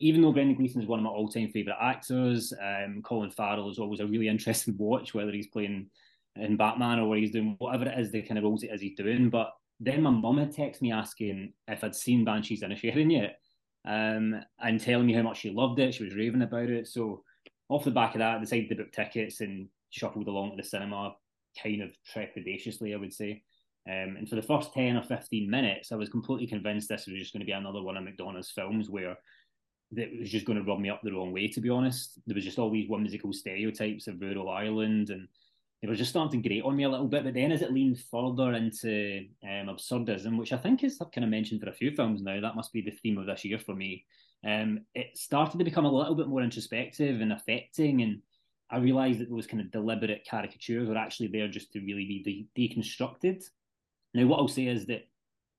even 0.01 0.23
though 0.23 0.33
Brendan 0.33 0.57
Gleeson 0.57 0.83
is 0.83 0.89
one 0.89 0.99
of 0.99 1.05
my 1.05 1.11
all-time 1.11 1.51
favorite 1.51 1.77
actors, 1.81 2.53
um, 2.61 3.03
Colin 3.03 3.31
Farrell 3.31 3.71
is 3.71 3.79
always 3.79 4.01
a 4.01 4.07
really 4.07 4.29
interesting 4.29 4.75
watch, 4.79 5.15
whether 5.15 5.31
he's 5.31 5.49
playing 5.49 5.89
in 6.37 6.57
Batman 6.57 6.99
or 6.99 7.09
what 7.09 7.19
he's 7.19 7.31
doing, 7.31 7.55
whatever 7.59 7.87
it 7.87 7.99
is, 7.99 8.11
the 8.11 8.23
kind 8.23 8.39
of 8.39 8.45
roles 8.45 8.65
it 8.65 8.71
is 8.73 8.81
he's 8.81 8.97
doing. 8.97 9.31
But 9.31 9.53
then 9.85 10.03
my 10.03 10.11
mum 10.11 10.39
had 10.39 10.55
texted 10.55 10.83
me 10.83 10.93
asking 10.93 11.53
if 11.69 11.85
I'd 11.85 11.95
seen 11.95 12.25
Banshees 12.25 12.63
Inisherin 12.63 13.13
yet, 13.13 13.39
um, 13.87 14.41
and 14.61 14.81
telling 14.81 15.07
me 15.07 15.13
how 15.13 15.23
much 15.23 15.41
she 15.41 15.51
loved 15.51 15.79
it. 15.79 15.95
She 15.95 16.05
was 16.05 16.15
raving 16.15 16.43
about 16.43 16.71
it. 16.71 16.89
So 16.89 17.23
off 17.69 17.85
the 17.85 17.91
back 17.91 18.15
of 18.15 18.21
that, 18.21 18.37
I 18.37 18.41
decided 18.41 18.69
to 18.71 18.77
book 18.77 18.93
tickets 18.93 19.41
and 19.41 19.69
shuffled 19.91 20.29
along 20.29 20.51
to 20.51 20.57
the 20.57 20.69
cinema, 20.69 21.15
kind 21.63 21.83
of 21.83 21.91
trepidatiously, 22.15 22.95
I 22.95 22.99
would 22.99 23.13
say. 23.13 23.43
Um, 23.87 24.17
and 24.17 24.29
for 24.29 24.37
the 24.37 24.43
first 24.43 24.73
10 24.73 24.97
or 24.97 25.03
15 25.03 25.51
minutes, 25.51 25.93
I 25.93 25.97
was 25.97 26.09
completely 26.09 26.47
convinced 26.47 26.89
this 26.89 27.07
was 27.07 27.19
just 27.19 27.35
going 27.35 27.41
to 27.41 27.47
be 27.47 27.53
another 27.53 27.83
one 27.83 27.97
of 27.97 28.05
McDonagh's 28.05 28.51
films 28.51 28.89
where 28.89 29.17
it 29.95 30.19
was 30.19 30.31
just 30.31 30.47
going 30.47 30.59
to 30.59 30.65
rub 30.65 30.81
me 30.81 30.89
up 30.89 31.01
the 31.03 31.13
wrong 31.13 31.33
way, 31.33 31.49
to 31.49 31.61
be 31.61 31.69
honest. 31.69 32.19
There 32.27 32.35
was 32.35 32.45
just 32.45 32.59
all 32.59 32.71
these 32.71 32.89
whimsical 32.89 33.33
stereotypes 33.33 34.07
of 34.07 34.21
rural 34.21 34.49
Ireland 34.49 35.11
and 35.11 35.29
it 35.85 35.91
was 35.91 35.99
just 35.99 36.13
starting 36.13 36.43
to 36.43 36.49
grate 36.49 36.63
on 36.65 36.77
me 36.77 36.85
a 36.85 36.89
little 36.89 37.07
bit. 37.07 37.25
But 37.25 37.35
then 37.35 37.53
as 37.53 37.61
it 37.61 37.71
leaned 37.71 38.01
further 38.11 38.55
into 38.55 39.27
um, 39.43 39.67
absurdism, 39.67 40.39
which 40.39 40.55
I 40.55 40.57
think 40.57 40.83
is 40.83 40.99
I've 40.99 41.13
kind 41.13 41.27
of 41.27 41.31
mentioned 41.31 41.61
for 41.61 41.69
a 41.69 41.75
few 41.75 41.95
films 41.95 42.23
now, 42.23 42.41
that 42.41 42.57
must 42.57 42.73
be 42.73 42.81
the 42.81 42.91
theme 42.91 43.19
of 43.19 43.27
this 43.27 43.45
year 43.45 43.59
for 43.59 43.75
me. 43.75 44.07
Um, 44.47 44.81
it 44.95 45.19
started 45.19 45.59
to 45.59 45.65
become 45.65 45.85
a 45.85 45.93
little 45.93 46.15
bit 46.15 46.27
more 46.27 46.41
introspective 46.41 47.21
and 47.21 47.35
affecting, 47.35 48.01
and 48.01 48.23
I 48.71 48.79
realised 48.79 49.21
that 49.21 49.29
those 49.29 49.47
kind 49.47 49.61
of 49.61 49.71
deliberate 49.71 50.27
caricatures 50.27 50.89
were 50.89 50.97
actually 50.97 51.29
there 51.29 51.49
just 51.49 51.71
to 51.73 51.81
really 51.81 52.07
be 52.25 52.49
de- 52.57 52.69
deconstructed. 52.69 53.45
Now, 54.15 54.25
what 54.25 54.39
I'll 54.39 54.49
say 54.49 54.69
is 54.69 54.87
that 54.87 55.07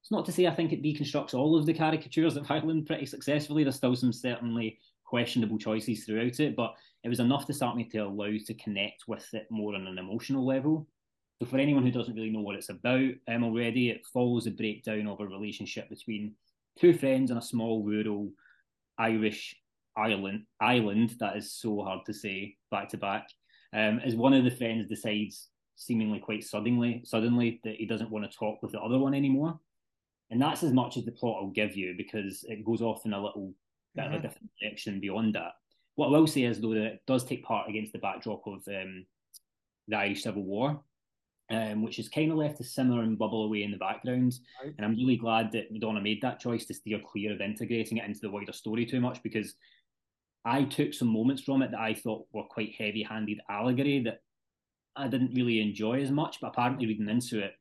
it's 0.01 0.11
not 0.11 0.25
to 0.25 0.31
say 0.31 0.47
I 0.47 0.55
think 0.55 0.73
it 0.73 0.81
deconstructs 0.81 1.35
all 1.35 1.55
of 1.55 1.67
the 1.67 1.73
caricatures 1.75 2.35
of 2.35 2.49
Ireland 2.49 2.87
pretty 2.87 3.05
successfully. 3.05 3.63
There's 3.63 3.75
still 3.75 3.95
some 3.95 4.11
certainly 4.11 4.79
questionable 5.05 5.57
choices 5.57 6.03
throughout 6.03 6.39
it, 6.39 6.55
but 6.55 6.73
it 7.03 7.09
was 7.09 7.19
enough 7.19 7.45
to 7.47 7.53
start 7.53 7.75
me 7.75 7.85
to 7.85 7.99
allow 7.99 8.31
to 8.45 8.53
connect 8.55 9.03
with 9.07 9.27
it 9.33 9.47
more 9.49 9.75
on 9.75 9.87
an 9.87 9.97
emotional 9.97 10.45
level. 10.45 10.87
So 11.39 11.45
for 11.45 11.57
anyone 11.57 11.83
who 11.83 11.91
doesn't 11.91 12.15
really 12.15 12.31
know 12.31 12.41
what 12.41 12.55
it's 12.55 12.69
about 12.69 13.11
um, 13.27 13.43
already, 13.43 13.89
it 13.89 14.05
follows 14.13 14.47
a 14.47 14.51
breakdown 14.51 15.07
of 15.07 15.19
a 15.19 15.27
relationship 15.27 15.89
between 15.89 16.33
two 16.79 16.93
friends 16.93 17.31
in 17.31 17.37
a 17.37 17.41
small 17.41 17.83
rural 17.83 18.31
Irish 18.97 19.55
island 19.97 20.45
island 20.59 21.15
that 21.19 21.37
is 21.37 21.53
so 21.53 21.81
hard 21.81 22.05
to 22.05 22.13
say 22.13 22.55
back 22.71 22.89
to 22.89 22.97
back. 22.97 23.27
Um, 23.73 23.99
as 23.99 24.15
one 24.15 24.33
of 24.33 24.43
the 24.43 24.51
friends 24.51 24.87
decides 24.87 25.49
seemingly 25.77 26.19
quite 26.19 26.43
suddenly 26.43 27.01
suddenly 27.03 27.59
that 27.63 27.75
he 27.75 27.85
doesn't 27.85 28.09
want 28.09 28.29
to 28.29 28.37
talk 28.37 28.61
with 28.61 28.71
the 28.71 28.79
other 28.79 28.97
one 28.97 29.13
anymore. 29.13 29.59
And 30.31 30.41
that's 30.41 30.63
as 30.63 30.73
much 30.73 30.97
as 30.97 31.05
the 31.05 31.11
plot 31.11 31.41
will 31.41 31.51
give 31.51 31.75
you 31.75 31.93
because 31.95 32.43
it 32.47 32.65
goes 32.65 32.81
off 32.81 33.05
in 33.05 33.13
a 33.13 33.23
little 33.23 33.53
bit 33.95 34.05
mm-hmm. 34.05 34.13
of 34.13 34.13
a 34.13 34.17
mm-hmm. 34.17 34.27
different 34.27 34.51
direction 34.61 34.99
beyond 34.99 35.35
that. 35.35 35.53
What 35.95 36.07
I 36.07 36.11
will 36.11 36.27
say 36.27 36.43
is 36.43 36.59
though 36.59 36.73
that 36.73 36.85
it 36.85 37.01
does 37.07 37.23
take 37.23 37.43
part 37.43 37.69
against 37.69 37.93
the 37.93 37.99
backdrop 37.99 38.45
of 38.47 38.61
um, 38.67 39.05
the 39.87 39.97
Irish 39.97 40.23
Civil 40.23 40.43
War, 40.43 40.81
um, 41.49 41.83
which 41.83 41.97
has 41.97 42.09
kind 42.09 42.31
of 42.31 42.37
left 42.37 42.57
to 42.57 42.63
simmer 42.63 43.01
and 43.01 43.17
bubble 43.17 43.45
away 43.45 43.63
in 43.63 43.71
the 43.71 43.77
background. 43.77 44.33
Right. 44.63 44.73
And 44.77 44.85
I'm 44.85 44.95
really 44.95 45.15
glad 45.15 45.51
that 45.51 45.73
McDonagh 45.73 46.03
made 46.03 46.21
that 46.21 46.39
choice 46.39 46.65
to 46.65 46.73
steer 46.73 46.99
clear 46.99 47.33
of 47.33 47.41
integrating 47.41 47.97
it 47.97 48.05
into 48.05 48.19
the 48.21 48.31
wider 48.31 48.53
story 48.53 48.85
too 48.85 48.99
much 48.99 49.21
because 49.23 49.55
I 50.43 50.63
took 50.63 50.93
some 50.93 51.07
moments 51.07 51.41
from 51.41 51.61
it 51.61 51.71
that 51.71 51.79
I 51.79 51.93
thought 51.93 52.27
were 52.33 52.43
quite 52.43 52.75
heavy-handed 52.77 53.39
allegory 53.49 54.03
that 54.03 54.21
I 54.95 55.07
didn't 55.07 55.33
really 55.33 55.59
enjoy 55.59 56.01
as 56.01 56.11
much. 56.11 56.39
But 56.39 56.49
apparently, 56.49 56.87
reading 56.87 57.09
into 57.09 57.43
it, 57.43 57.53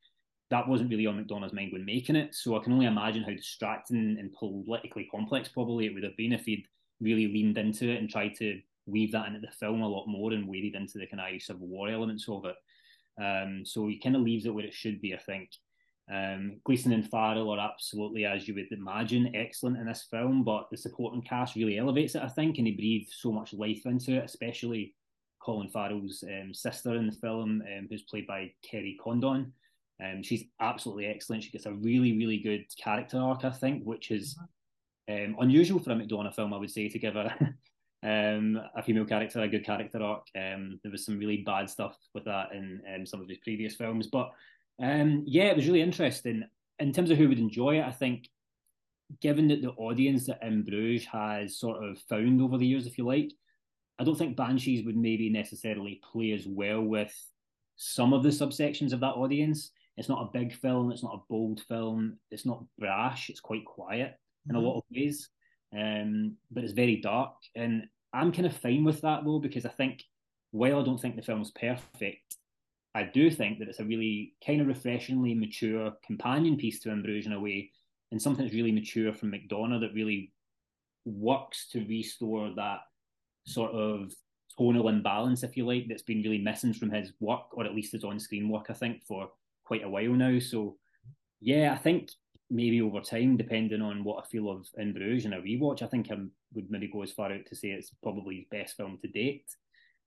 that 0.54 0.68
wasn't 0.68 0.88
really 0.88 1.06
on 1.06 1.22
McDonagh's 1.22 1.52
mind 1.52 1.72
when 1.72 1.84
making 1.84 2.14
it. 2.14 2.32
So 2.32 2.56
I 2.56 2.62
can 2.62 2.72
only 2.72 2.86
imagine 2.86 3.24
how 3.24 3.32
distracting 3.32 4.16
and 4.20 4.32
politically 4.32 5.08
complex 5.10 5.48
probably 5.48 5.86
it 5.86 5.94
would 5.94 6.04
have 6.04 6.16
been 6.16 6.32
if 6.32 6.44
he'd 6.44 6.64
really 7.00 7.26
leaned 7.26 7.58
into 7.58 7.90
it 7.90 7.98
and 7.98 8.08
tried 8.08 8.36
to 8.36 8.60
weave 8.86 9.10
that 9.12 9.26
into 9.26 9.40
the 9.40 9.50
film 9.50 9.82
a 9.82 9.88
lot 9.88 10.06
more 10.06 10.32
and 10.32 10.46
waded 10.46 10.76
into 10.76 10.98
the 10.98 11.08
kind 11.08 11.18
of 11.18 11.26
Irish 11.26 11.46
Civil 11.46 11.66
War 11.66 11.88
elements 11.88 12.28
of 12.28 12.44
it. 12.44 12.54
Um, 13.20 13.64
so 13.64 13.88
he 13.88 13.98
kind 13.98 14.14
of 14.14 14.22
leaves 14.22 14.46
it 14.46 14.54
where 14.54 14.64
it 14.64 14.72
should 14.72 15.00
be, 15.00 15.12
I 15.12 15.18
think. 15.18 15.50
Um, 16.08 16.60
Gleeson 16.62 16.92
and 16.92 17.10
Farrell 17.10 17.50
are 17.50 17.58
absolutely, 17.58 18.24
as 18.24 18.46
you 18.46 18.54
would 18.54 18.70
imagine, 18.70 19.34
excellent 19.34 19.78
in 19.78 19.86
this 19.86 20.06
film, 20.08 20.44
but 20.44 20.68
the 20.70 20.76
supporting 20.76 21.22
cast 21.22 21.56
really 21.56 21.78
elevates 21.78 22.14
it, 22.14 22.22
I 22.22 22.28
think, 22.28 22.58
and 22.58 22.66
they 22.68 22.72
breathe 22.72 23.08
so 23.10 23.32
much 23.32 23.54
life 23.54 23.86
into 23.86 24.12
it, 24.18 24.24
especially 24.24 24.94
Colin 25.40 25.68
Farrell's 25.68 26.22
um, 26.22 26.54
sister 26.54 26.94
in 26.94 27.06
the 27.06 27.12
film, 27.12 27.60
um, 27.76 27.88
who's 27.90 28.02
played 28.02 28.28
by 28.28 28.52
Kerry 28.62 28.96
Condon. 29.02 29.52
Um, 30.02 30.22
she's 30.22 30.44
absolutely 30.60 31.06
excellent. 31.06 31.44
She 31.44 31.50
gets 31.50 31.66
a 31.66 31.72
really, 31.72 32.16
really 32.16 32.38
good 32.38 32.64
character 32.82 33.18
arc, 33.18 33.44
I 33.44 33.50
think, 33.50 33.84
which 33.84 34.10
is 34.10 34.36
um, 35.08 35.36
unusual 35.40 35.78
for 35.78 35.92
a 35.92 35.94
McDonagh 35.94 36.34
film, 36.34 36.52
I 36.52 36.58
would 36.58 36.70
say, 36.70 36.88
to 36.88 36.98
give 36.98 37.16
a 37.16 37.32
um, 38.02 38.60
a 38.76 38.82
female 38.82 39.04
character 39.04 39.40
a 39.40 39.48
good 39.48 39.64
character 39.64 40.02
arc. 40.02 40.26
Um, 40.36 40.80
there 40.82 40.92
was 40.92 41.04
some 41.04 41.18
really 41.18 41.38
bad 41.38 41.70
stuff 41.70 41.96
with 42.14 42.24
that 42.24 42.52
in 42.52 42.80
um, 42.94 43.06
some 43.06 43.20
of 43.20 43.28
his 43.28 43.38
previous 43.38 43.76
films, 43.76 44.08
but 44.08 44.30
um, 44.82 45.24
yeah, 45.26 45.44
it 45.44 45.56
was 45.56 45.66
really 45.66 45.82
interesting. 45.82 46.44
In 46.80 46.92
terms 46.92 47.10
of 47.10 47.18
who 47.18 47.28
would 47.28 47.38
enjoy 47.38 47.78
it, 47.78 47.84
I 47.84 47.92
think, 47.92 48.28
given 49.20 49.48
that 49.48 49.62
the 49.62 49.70
audience 49.70 50.26
that 50.26 50.42
In 50.42 50.62
Bruges 50.64 51.06
has 51.06 51.58
sort 51.58 51.84
of 51.84 51.98
found 52.08 52.40
over 52.40 52.58
the 52.58 52.66
years, 52.66 52.86
if 52.86 52.98
you 52.98 53.06
like, 53.06 53.32
I 53.98 54.04
don't 54.04 54.18
think 54.18 54.36
Banshees 54.36 54.84
would 54.84 54.96
maybe 54.96 55.30
necessarily 55.30 56.00
play 56.10 56.32
as 56.32 56.46
well 56.46 56.82
with 56.82 57.14
some 57.76 58.12
of 58.12 58.22
the 58.22 58.30
subsections 58.30 58.92
of 58.92 59.00
that 59.00 59.14
audience. 59.14 59.70
It's 59.96 60.08
not 60.08 60.22
a 60.22 60.38
big 60.38 60.54
film. 60.54 60.90
It's 60.90 61.02
not 61.02 61.14
a 61.14 61.24
bold 61.28 61.60
film. 61.68 62.18
It's 62.30 62.46
not 62.46 62.64
brash. 62.78 63.30
It's 63.30 63.40
quite 63.40 63.64
quiet 63.64 64.18
in 64.48 64.54
mm-hmm. 64.54 64.64
a 64.64 64.66
lot 64.66 64.78
of 64.78 64.84
ways, 64.90 65.28
um, 65.76 66.36
but 66.50 66.64
it's 66.64 66.72
very 66.72 66.96
dark. 66.96 67.34
And 67.54 67.86
I'm 68.12 68.32
kind 68.32 68.46
of 68.46 68.56
fine 68.56 68.84
with 68.84 69.00
that 69.02 69.24
though 69.24 69.38
because 69.38 69.66
I 69.66 69.70
think 69.70 70.02
while 70.50 70.80
I 70.80 70.84
don't 70.84 71.00
think 71.00 71.16
the 71.16 71.22
film's 71.22 71.50
perfect, 71.50 72.36
I 72.94 73.02
do 73.02 73.30
think 73.30 73.58
that 73.58 73.68
it's 73.68 73.80
a 73.80 73.84
really 73.84 74.34
kind 74.46 74.60
of 74.60 74.68
refreshingly 74.68 75.34
mature 75.34 75.92
companion 76.06 76.56
piece 76.56 76.78
to 76.80 76.90
In 76.90 77.04
in 77.04 77.32
a 77.32 77.40
way, 77.40 77.70
and 78.12 78.22
something 78.22 78.44
that's 78.44 78.54
really 78.54 78.70
mature 78.70 79.12
from 79.12 79.32
McDonagh 79.32 79.80
that 79.80 79.94
really 79.94 80.32
works 81.04 81.68
to 81.72 81.84
restore 81.86 82.52
that 82.54 82.80
sort 83.46 83.72
of 83.72 84.12
tonal 84.56 84.88
imbalance, 84.88 85.42
if 85.42 85.56
you 85.56 85.66
like, 85.66 85.86
that's 85.88 86.02
been 86.02 86.22
really 86.22 86.38
missing 86.38 86.72
from 86.72 86.90
his 86.90 87.12
work, 87.18 87.46
or 87.52 87.64
at 87.64 87.74
least 87.74 87.92
his 87.92 88.04
on-screen 88.04 88.48
work, 88.48 88.66
I 88.68 88.74
think, 88.74 89.02
for 89.04 89.30
quite 89.64 89.84
a 89.84 89.88
while 89.88 90.12
now. 90.12 90.38
So, 90.38 90.76
yeah, 91.40 91.72
I 91.72 91.76
think 91.76 92.10
maybe 92.50 92.80
over 92.80 93.00
time, 93.00 93.36
depending 93.36 93.82
on 93.82 94.04
what 94.04 94.24
I 94.24 94.28
feel 94.28 94.50
of 94.50 94.66
In 94.76 94.92
Bruges 94.92 95.24
and 95.24 95.34
a 95.34 95.40
rewatch, 95.40 95.82
I 95.82 95.86
think 95.86 96.10
I 96.10 96.16
would 96.54 96.70
maybe 96.70 96.90
go 96.92 97.02
as 97.02 97.12
far 97.12 97.32
out 97.32 97.46
to 97.46 97.56
say 97.56 97.68
it's 97.68 97.90
probably 98.02 98.36
his 98.36 98.46
best 98.50 98.76
film 98.76 98.98
to 99.02 99.08
date. 99.08 99.46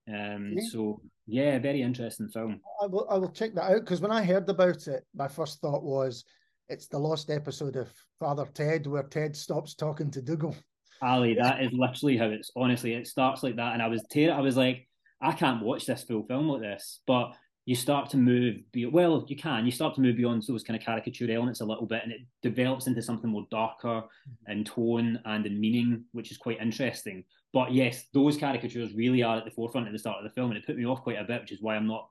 Um, 0.08 0.54
yeah. 0.56 0.68
So, 0.70 1.00
yeah, 1.26 1.58
very 1.58 1.82
interesting 1.82 2.28
film. 2.28 2.60
I 2.82 2.86
will, 2.86 3.06
I 3.10 3.18
will 3.18 3.30
check 3.30 3.54
that 3.54 3.70
out 3.70 3.80
because 3.80 4.00
when 4.00 4.12
I 4.12 4.24
heard 4.24 4.48
about 4.48 4.86
it, 4.86 5.04
my 5.14 5.28
first 5.28 5.60
thought 5.60 5.82
was 5.82 6.24
it's 6.68 6.86
the 6.86 6.98
lost 6.98 7.30
episode 7.30 7.76
of 7.76 7.88
Father 8.18 8.46
Ted 8.54 8.86
where 8.86 9.02
Ted 9.02 9.36
stops 9.36 9.74
talking 9.74 10.10
to 10.12 10.22
Dougal. 10.22 10.56
Ali, 11.00 11.34
that 11.34 11.62
is 11.62 11.72
literally 11.72 12.16
how 12.16 12.26
it's 12.26 12.50
honestly 12.56 12.94
it 12.94 13.06
starts 13.06 13.42
like 13.42 13.56
that. 13.56 13.74
And 13.74 13.82
I 13.82 13.88
was 13.88 14.04
ter- 14.12 14.32
I 14.32 14.40
was 14.40 14.56
like, 14.56 14.88
I 15.20 15.32
can't 15.32 15.62
watch 15.62 15.86
this 15.86 16.04
full 16.04 16.24
film 16.26 16.48
like 16.48 16.62
this. 16.62 17.00
But 17.06 17.32
you 17.68 17.74
start 17.74 18.08
to 18.08 18.16
move 18.16 18.56
be- 18.72 18.86
well, 18.86 19.26
you 19.28 19.36
can, 19.36 19.66
you 19.66 19.70
start 19.70 19.94
to 19.94 20.00
move 20.00 20.16
beyond 20.16 20.42
those 20.48 20.64
kind 20.64 20.74
of 20.74 20.82
caricature 20.82 21.30
elements 21.30 21.60
a 21.60 21.64
little 21.66 21.84
bit 21.84 22.02
and 22.02 22.10
it 22.10 22.22
develops 22.40 22.86
into 22.86 23.02
something 23.02 23.28
more 23.28 23.46
darker 23.50 23.88
mm-hmm. 23.88 24.52
in 24.52 24.64
tone 24.64 25.20
and 25.26 25.44
in 25.44 25.60
meaning, 25.60 26.02
which 26.12 26.30
is 26.30 26.38
quite 26.38 26.58
interesting. 26.62 27.22
But 27.52 27.72
yes, 27.72 28.06
those 28.14 28.38
caricatures 28.38 28.94
really 28.94 29.22
are 29.22 29.36
at 29.36 29.44
the 29.44 29.50
forefront 29.50 29.86
at 29.86 29.92
the 29.92 29.98
start 29.98 30.16
of 30.16 30.24
the 30.24 30.30
film, 30.30 30.50
and 30.50 30.56
it 30.56 30.64
put 30.64 30.78
me 30.78 30.86
off 30.86 31.02
quite 31.02 31.18
a 31.18 31.24
bit, 31.24 31.42
which 31.42 31.52
is 31.52 31.60
why 31.60 31.76
I'm 31.76 31.86
not 31.86 32.08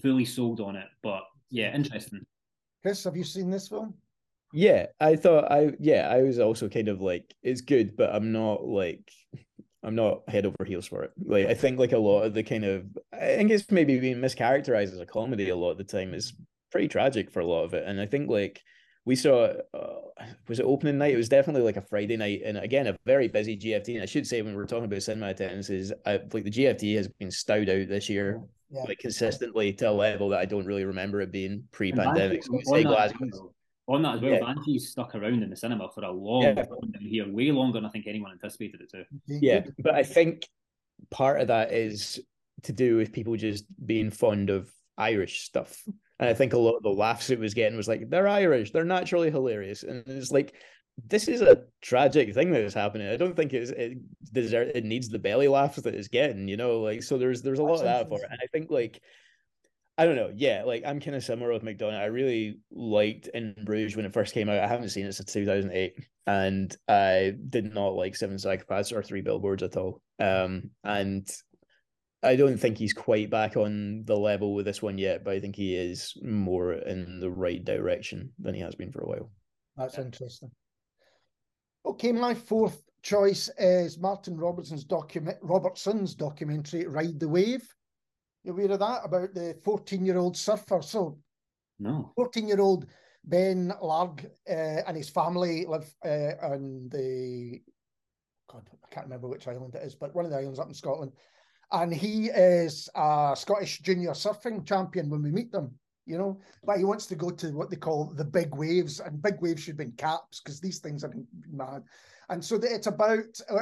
fully 0.00 0.24
sold 0.24 0.60
on 0.60 0.76
it. 0.76 0.86
But 1.02 1.22
yeah, 1.50 1.74
interesting. 1.74 2.24
Chris, 2.80 3.02
have 3.02 3.16
you 3.16 3.24
seen 3.24 3.50
this 3.50 3.66
film? 3.66 3.94
Yeah, 4.52 4.86
I 5.00 5.16
thought 5.16 5.50
I 5.50 5.72
yeah, 5.80 6.08
I 6.08 6.22
was 6.22 6.38
also 6.38 6.68
kind 6.68 6.86
of 6.86 7.00
like 7.00 7.34
it's 7.42 7.62
good, 7.62 7.96
but 7.96 8.14
I'm 8.14 8.30
not 8.30 8.62
like 8.64 9.10
I'm 9.82 9.94
not 9.94 10.28
head 10.28 10.46
over 10.46 10.64
heels 10.64 10.86
for 10.86 11.02
it. 11.02 11.12
Like 11.24 11.46
I 11.46 11.54
think 11.54 11.78
like 11.78 11.92
a 11.92 11.98
lot 11.98 12.22
of 12.22 12.34
the 12.34 12.42
kind 12.42 12.64
of 12.64 12.84
I 13.12 13.36
think 13.36 13.50
it's 13.50 13.70
maybe 13.70 13.98
being 13.98 14.16
mischaracterized 14.16 14.92
as 14.92 15.00
a 15.00 15.06
comedy 15.06 15.48
a 15.48 15.56
lot 15.56 15.70
of 15.70 15.78
the 15.78 15.84
time 15.84 16.12
is 16.14 16.34
pretty 16.70 16.88
tragic 16.88 17.30
for 17.30 17.40
a 17.40 17.46
lot 17.46 17.64
of 17.64 17.74
it. 17.74 17.84
And 17.86 18.00
I 18.00 18.06
think 18.06 18.28
like 18.28 18.62
we 19.04 19.16
saw 19.16 19.54
uh, 19.72 20.00
was 20.48 20.60
it 20.60 20.64
opening 20.64 20.98
night? 20.98 21.14
It 21.14 21.18
was 21.18 21.28
definitely 21.28 21.62
like 21.62 21.78
a 21.78 21.82
Friday 21.82 22.16
night, 22.16 22.42
and 22.44 22.58
again 22.58 22.86
a 22.86 22.96
very 23.06 23.28
busy 23.28 23.56
GFT. 23.56 23.94
And 23.94 24.02
I 24.02 24.06
should 24.06 24.26
say 24.26 24.42
when 24.42 24.54
we're 24.54 24.66
talking 24.66 24.84
about 24.84 25.02
cinema 25.02 25.28
attendances, 25.28 25.92
I, 26.04 26.20
like 26.32 26.44
the 26.44 26.50
GFT 26.50 26.96
has 26.96 27.08
been 27.08 27.30
stowed 27.30 27.70
out 27.70 27.88
this 27.88 28.10
year, 28.10 28.42
yeah. 28.70 28.82
like 28.82 28.98
consistently 28.98 29.72
to 29.74 29.90
a 29.90 29.92
level 29.92 30.28
that 30.30 30.40
I 30.40 30.44
don't 30.44 30.66
really 30.66 30.84
remember 30.84 31.22
it 31.22 31.32
being 31.32 31.64
pre-pandemic. 31.72 32.44
So 32.44 32.60
say 32.64 32.82
Glasgow 32.82 33.52
on 33.90 34.02
that 34.02 34.14
as 34.14 34.20
well, 34.20 34.32
yeah. 34.32 34.40
Banshees 34.40 34.88
stuck 34.88 35.14
around 35.14 35.42
in 35.42 35.50
the 35.50 35.56
cinema 35.56 35.88
for 35.94 36.04
a 36.04 36.10
long 36.10 36.42
yeah. 36.42 36.54
time 36.54 36.94
here, 37.00 37.30
way 37.30 37.50
longer 37.50 37.78
than 37.78 37.84
I 37.84 37.90
think 37.90 38.06
anyone 38.06 38.30
anticipated 38.30 38.80
it 38.80 38.90
to. 38.90 39.04
Yeah, 39.26 39.64
but 39.78 39.94
I 39.94 40.04
think 40.04 40.48
part 41.10 41.40
of 41.40 41.48
that 41.48 41.72
is 41.72 42.20
to 42.62 42.72
do 42.72 42.96
with 42.96 43.12
people 43.12 43.36
just 43.36 43.64
being 43.84 44.10
fond 44.10 44.48
of 44.48 44.70
Irish 44.96 45.40
stuff. 45.42 45.82
And 46.18 46.28
I 46.28 46.34
think 46.34 46.52
a 46.52 46.58
lot 46.58 46.76
of 46.76 46.82
the 46.82 46.90
laughs 46.90 47.30
it 47.30 47.40
was 47.40 47.54
getting 47.54 47.76
was 47.76 47.88
like, 47.88 48.08
they're 48.08 48.28
Irish, 48.28 48.70
they're 48.70 48.84
naturally 48.84 49.30
hilarious. 49.30 49.82
And 49.82 50.04
it's 50.06 50.30
like, 50.30 50.54
this 51.08 51.28
is 51.28 51.40
a 51.40 51.62
tragic 51.80 52.34
thing 52.34 52.50
that 52.50 52.62
is 52.62 52.74
happening. 52.74 53.08
I 53.08 53.16
don't 53.16 53.34
think 53.34 53.54
it's, 53.54 53.70
it 53.70 53.98
deserve, 54.32 54.68
it 54.74 54.84
needs 54.84 55.08
the 55.08 55.18
belly 55.18 55.48
laughs 55.48 55.80
that 55.80 55.94
it's 55.94 56.08
getting, 56.08 56.46
you 56.46 56.58
know, 56.58 56.80
like 56.80 57.02
so 57.02 57.16
there's 57.16 57.40
there's 57.40 57.58
a 57.58 57.64
lot 57.64 57.76
of 57.76 57.84
that 57.84 58.08
for 58.08 58.18
it. 58.18 58.28
And 58.30 58.38
I 58.42 58.46
think 58.52 58.70
like 58.70 59.00
I 60.00 60.06
don't 60.06 60.16
know. 60.16 60.32
Yeah, 60.34 60.62
like 60.64 60.82
I'm 60.86 60.98
kind 60.98 61.14
of 61.14 61.22
similar 61.22 61.52
with 61.52 61.62
McDonagh. 61.62 62.00
I 62.00 62.06
really 62.06 62.58
liked 62.70 63.28
In 63.34 63.54
Bruges 63.66 63.96
when 63.96 64.06
it 64.06 64.14
first 64.14 64.32
came 64.32 64.48
out. 64.48 64.58
I 64.58 64.66
haven't 64.66 64.88
seen 64.88 65.04
it 65.04 65.12
since 65.12 65.30
2008, 65.30 65.94
and 66.26 66.74
I 66.88 67.34
did 67.50 67.74
not 67.74 67.88
like 67.88 68.16
Seven 68.16 68.36
Psychopaths 68.36 68.96
or 68.96 69.02
Three 69.02 69.20
Billboards 69.20 69.62
at 69.62 69.76
all. 69.76 70.00
Um, 70.18 70.70
and 70.84 71.28
I 72.22 72.34
don't 72.36 72.56
think 72.56 72.78
he's 72.78 72.94
quite 72.94 73.28
back 73.28 73.58
on 73.58 74.04
the 74.06 74.16
level 74.16 74.54
with 74.54 74.64
this 74.64 74.80
one 74.80 74.96
yet, 74.96 75.22
but 75.22 75.34
I 75.34 75.40
think 75.40 75.54
he 75.54 75.76
is 75.76 76.14
more 76.22 76.72
in 76.72 77.20
the 77.20 77.30
right 77.30 77.62
direction 77.62 78.32
than 78.38 78.54
he 78.54 78.62
has 78.62 78.74
been 78.74 78.92
for 78.92 79.02
a 79.02 79.06
while. 79.06 79.30
That's 79.76 79.98
interesting. 79.98 80.50
Okay, 81.84 82.12
my 82.12 82.32
fourth 82.32 82.82
choice 83.02 83.50
is 83.58 83.98
Martin 83.98 84.38
Robertson's 84.38 84.84
document 84.84 85.36
Robertson's 85.42 86.14
documentary 86.14 86.86
Ride 86.86 87.20
the 87.20 87.28
Wave. 87.28 87.68
You 88.42 88.52
aware 88.52 88.70
of 88.72 88.78
that 88.78 89.02
about 89.04 89.34
the 89.34 89.56
14 89.64 90.04
year 90.04 90.16
old 90.16 90.36
surfer? 90.36 90.80
So, 90.82 91.18
no. 91.78 92.12
14 92.16 92.48
year 92.48 92.60
old 92.60 92.86
Ben 93.24 93.72
Larg 93.82 94.24
uh, 94.48 94.82
and 94.86 94.96
his 94.96 95.10
family 95.10 95.66
live 95.66 95.92
uh, 96.04 96.32
on 96.42 96.88
the, 96.90 97.60
God, 98.50 98.68
I 98.72 98.94
can't 98.94 99.06
remember 99.06 99.28
which 99.28 99.46
island 99.46 99.74
it 99.74 99.82
is, 99.82 99.94
but 99.94 100.14
one 100.14 100.24
of 100.24 100.30
the 100.30 100.38
islands 100.38 100.58
up 100.58 100.68
in 100.68 100.74
Scotland. 100.74 101.12
And 101.72 101.94
he 101.94 102.26
is 102.26 102.88
a 102.94 103.34
Scottish 103.36 103.80
junior 103.80 104.10
surfing 104.10 104.66
champion 104.66 105.08
when 105.08 105.22
we 105.22 105.30
meet 105.30 105.52
them, 105.52 105.72
you 106.06 106.18
know. 106.18 106.40
But 106.64 106.78
he 106.78 106.84
wants 106.84 107.06
to 107.06 107.14
go 107.14 107.30
to 107.30 107.52
what 107.52 107.70
they 107.70 107.76
call 107.76 108.06
the 108.06 108.24
big 108.24 108.54
waves, 108.56 109.00
and 109.00 109.22
big 109.22 109.40
waves 109.40 109.62
should 109.62 109.76
be 109.76 109.84
in 109.84 109.92
caps 109.92 110.40
because 110.40 110.60
these 110.60 110.80
things 110.80 111.04
are 111.04 111.12
mad. 111.48 111.84
And 112.28 112.44
so 112.44 112.56
it's 112.56 112.88
about, 112.88 113.40
uh, 113.48 113.58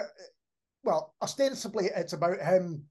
well, 0.84 1.14
ostensibly, 1.20 1.90
it's 1.94 2.14
about 2.14 2.40
him 2.40 2.84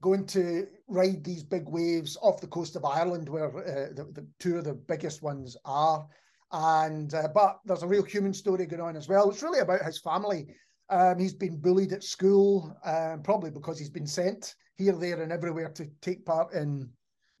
going 0.00 0.26
to 0.26 0.66
ride 0.86 1.24
these 1.24 1.42
big 1.42 1.68
waves 1.68 2.16
off 2.22 2.40
the 2.40 2.46
coast 2.46 2.76
of 2.76 2.84
Ireland, 2.84 3.28
where 3.28 3.48
uh, 3.48 3.92
the, 3.94 4.04
the, 4.12 4.26
two 4.38 4.58
of 4.58 4.64
the 4.64 4.74
biggest 4.74 5.22
ones 5.22 5.56
are. 5.64 6.06
And 6.52 7.12
uh, 7.12 7.28
but 7.34 7.58
there's 7.64 7.82
a 7.82 7.88
real 7.88 8.04
human 8.04 8.32
story 8.32 8.66
going 8.66 8.80
on 8.80 8.96
as 8.96 9.08
well. 9.08 9.28
It's 9.30 9.42
really 9.42 9.60
about 9.60 9.82
his 9.82 9.98
family. 9.98 10.46
Um, 10.88 11.18
he's 11.18 11.34
been 11.34 11.60
bullied 11.60 11.92
at 11.92 12.02
school, 12.02 12.74
um, 12.84 13.22
probably 13.22 13.50
because 13.50 13.78
he's 13.78 13.90
been 13.90 14.06
sent 14.06 14.54
here, 14.76 14.94
there, 14.94 15.22
and 15.22 15.32
everywhere 15.32 15.68
to 15.70 15.86
take 16.00 16.24
part 16.24 16.54
in, 16.54 16.88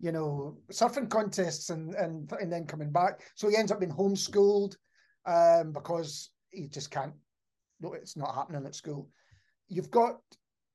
you 0.00 0.12
know, 0.12 0.58
surfing 0.70 1.08
contests 1.08 1.70
and 1.70 1.94
and 1.94 2.30
and 2.32 2.52
then 2.52 2.66
coming 2.66 2.92
back. 2.92 3.22
So 3.34 3.48
he 3.48 3.56
ends 3.56 3.72
up 3.72 3.80
being 3.80 3.92
homeschooled 3.92 4.76
um, 5.24 5.72
because 5.72 6.30
he 6.50 6.68
just 6.68 6.90
can't. 6.90 7.14
No, 7.80 7.94
it's 7.94 8.16
not 8.16 8.34
happening 8.34 8.66
at 8.66 8.74
school. 8.74 9.08
You've 9.68 9.90
got 9.90 10.20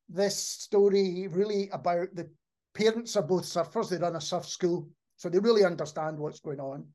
this 0.10 0.38
story 0.38 1.28
really 1.30 1.70
about 1.72 2.08
the 2.14 2.30
parents 2.74 3.16
are 3.16 3.24
both 3.24 3.44
surfers. 3.44 3.90
They 3.90 3.98
run 3.98 4.16
a 4.16 4.22
surf 4.22 4.46
school, 4.46 4.90
so 5.16 5.30
they 5.30 5.40
really 5.40 5.66
understand 5.66 6.18
what's 6.18 6.40
going 6.40 6.60
on. 6.60 6.86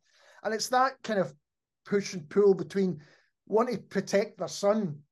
And 0.44 0.55
it's 0.55 0.68
that 0.68 1.02
kind 1.02 1.20
of 1.20 1.35
push 1.85 2.14
and 2.14 2.28
pull 2.28 2.55
between 2.55 3.01
wanting 3.47 3.76
to 3.76 3.82
protect 3.82 4.39
their 4.39 4.48
son 4.48 5.02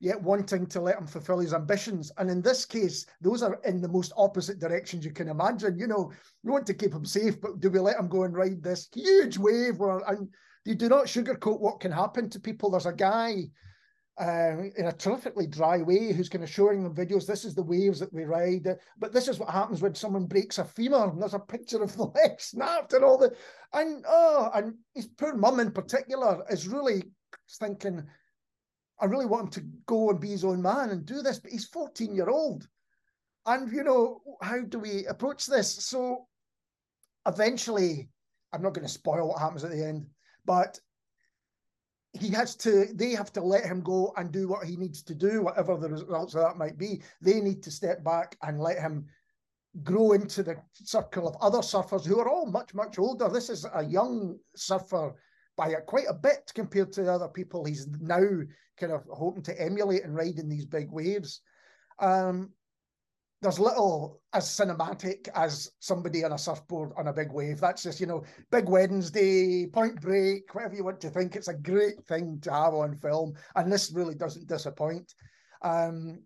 yet 0.00 0.20
wanting 0.20 0.66
to 0.66 0.80
let 0.80 0.98
him 0.98 1.06
fulfill 1.06 1.38
his 1.38 1.54
ambitions. 1.54 2.12
And 2.18 2.30
in 2.30 2.42
this 2.42 2.64
case, 2.64 3.06
those 3.20 3.42
are 3.42 3.60
in 3.64 3.80
the 3.80 3.88
most 3.88 4.12
opposite 4.16 4.58
directions 4.58 5.04
you 5.04 5.12
can 5.12 5.28
imagine. 5.28 5.78
You 5.78 5.86
know, 5.86 6.12
we 6.42 6.52
want 6.52 6.66
to 6.66 6.74
keep 6.74 6.92
him 6.92 7.04
safe, 7.04 7.40
but 7.40 7.60
do 7.60 7.70
we 7.70 7.78
let 7.78 7.98
him 7.98 8.08
go 8.08 8.24
and 8.24 8.34
ride 8.34 8.62
this 8.62 8.88
huge 8.94 9.38
wave? 9.38 9.78
Where, 9.78 9.98
and 10.06 10.28
you 10.64 10.74
do 10.74 10.88
not 10.88 11.06
sugarcoat 11.06 11.60
what 11.60 11.80
can 11.80 11.92
happen 11.92 12.28
to 12.30 12.40
people. 12.40 12.70
There's 12.70 12.86
a 12.86 12.92
guy 12.92 13.44
uh, 14.18 14.62
in 14.76 14.86
a 14.86 14.92
terrifically 14.92 15.46
dry 15.46 15.82
way 15.82 16.12
who's 16.12 16.28
kind 16.28 16.42
of 16.42 16.50
showing 16.50 16.82
them 16.82 16.94
videos. 16.94 17.26
This 17.26 17.44
is 17.44 17.54
the 17.54 17.62
waves 17.62 18.00
that 18.00 18.12
we 18.12 18.24
ride. 18.24 18.66
But 18.98 19.12
this 19.12 19.28
is 19.28 19.38
what 19.38 19.50
happens 19.50 19.82
when 19.82 19.94
someone 19.94 20.24
breaks 20.24 20.58
a 20.58 20.64
femur. 20.64 21.10
And 21.10 21.20
there's 21.20 21.34
a 21.34 21.38
picture 21.38 21.82
of 21.82 21.92
the 21.96 22.04
leg 22.04 22.40
snapped 22.40 22.94
and 22.94 23.04
all 23.04 23.18
the 23.18 23.34
and 23.72 24.04
oh, 24.08 24.50
and 24.54 24.74
his 24.94 25.06
poor 25.06 25.34
mum 25.34 25.60
in 25.60 25.70
particular 25.70 26.44
is 26.50 26.68
really 26.68 27.02
thinking, 27.60 28.02
I 29.00 29.04
really 29.04 29.26
want 29.26 29.56
him 29.56 29.62
to 29.62 29.68
go 29.86 30.10
and 30.10 30.20
be 30.20 30.28
his 30.28 30.44
own 30.44 30.62
man 30.62 30.90
and 30.90 31.04
do 31.04 31.20
this, 31.20 31.38
but 31.38 31.50
he's 31.50 31.66
14 31.66 32.14
year 32.14 32.30
old. 32.30 32.66
And 33.44 33.70
you 33.70 33.84
know, 33.84 34.22
how 34.40 34.62
do 34.62 34.78
we 34.78 35.04
approach 35.06 35.46
this? 35.46 35.84
So 35.84 36.26
eventually, 37.26 38.08
I'm 38.52 38.62
not 38.62 38.72
going 38.72 38.86
to 38.86 38.92
spoil 38.92 39.28
what 39.28 39.40
happens 39.40 39.62
at 39.62 39.70
the 39.70 39.84
end, 39.84 40.06
but 40.46 40.80
he 42.18 42.30
has 42.30 42.54
to 42.56 42.86
they 42.94 43.10
have 43.10 43.32
to 43.32 43.40
let 43.40 43.64
him 43.64 43.80
go 43.80 44.12
and 44.16 44.32
do 44.32 44.48
what 44.48 44.66
he 44.66 44.76
needs 44.76 45.02
to 45.02 45.14
do 45.14 45.42
whatever 45.42 45.76
the 45.76 45.88
results 45.88 46.34
of 46.34 46.42
that 46.42 46.56
might 46.56 46.78
be. 46.78 47.02
They 47.20 47.40
need 47.40 47.62
to 47.64 47.70
step 47.70 48.02
back 48.04 48.36
and 48.42 48.60
let 48.60 48.78
him 48.78 49.06
grow 49.82 50.12
into 50.12 50.42
the 50.42 50.56
circle 50.72 51.28
of 51.28 51.36
other 51.40 51.58
surfers 51.58 52.06
who 52.06 52.18
are 52.18 52.28
all 52.28 52.46
much 52.46 52.74
much 52.74 52.98
older. 52.98 53.28
This 53.28 53.50
is 53.50 53.66
a 53.74 53.84
young 53.84 54.38
surfer 54.54 55.14
by 55.56 55.68
a, 55.70 55.80
quite 55.80 56.06
a 56.08 56.14
bit 56.14 56.52
compared 56.54 56.92
to 56.92 57.02
the 57.02 57.12
other 57.12 57.28
people 57.28 57.64
he's 57.64 57.86
now 58.00 58.26
kind 58.78 58.92
of 58.92 59.04
hoping 59.10 59.42
to 59.42 59.60
emulate 59.60 60.04
and 60.04 60.14
ride 60.14 60.38
in 60.38 60.48
these 60.48 60.66
big 60.66 60.90
waves. 60.90 61.40
Um, 61.98 62.50
there's 63.42 63.58
little 63.58 64.20
as 64.32 64.44
cinematic 64.48 65.28
as 65.34 65.70
somebody 65.80 66.24
on 66.24 66.32
a 66.32 66.38
surfboard 66.38 66.92
on 66.96 67.08
a 67.08 67.12
big 67.12 67.30
wave. 67.30 67.60
That's 67.60 67.82
just, 67.82 68.00
you 68.00 68.06
know, 68.06 68.24
Big 68.50 68.68
Wednesday, 68.68 69.66
Point 69.66 70.00
Break, 70.00 70.54
whatever 70.54 70.74
you 70.74 70.84
want 70.84 71.00
to 71.02 71.10
think. 71.10 71.36
It's 71.36 71.48
a 71.48 71.54
great 71.54 72.02
thing 72.06 72.38
to 72.42 72.52
have 72.52 72.74
on 72.74 72.96
film. 72.96 73.34
And 73.54 73.70
this 73.70 73.92
really 73.92 74.14
doesn't 74.14 74.48
disappoint. 74.48 75.14
Um, 75.62 76.20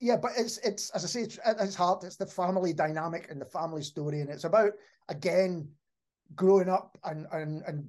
yeah, 0.00 0.16
but 0.16 0.32
it's 0.36 0.58
it's 0.58 0.90
as 0.90 1.04
I 1.04 1.08
say, 1.08 1.20
it's, 1.22 1.38
at 1.44 1.60
its 1.60 1.74
heart, 1.74 2.04
it's 2.04 2.16
the 2.16 2.26
family 2.26 2.72
dynamic 2.72 3.28
and 3.30 3.40
the 3.40 3.46
family 3.46 3.82
story, 3.82 4.20
and 4.20 4.30
it's 4.30 4.44
about 4.44 4.72
again 5.08 5.68
growing 6.34 6.68
up 6.68 6.96
and 7.04 7.26
and 7.32 7.62
and 7.66 7.84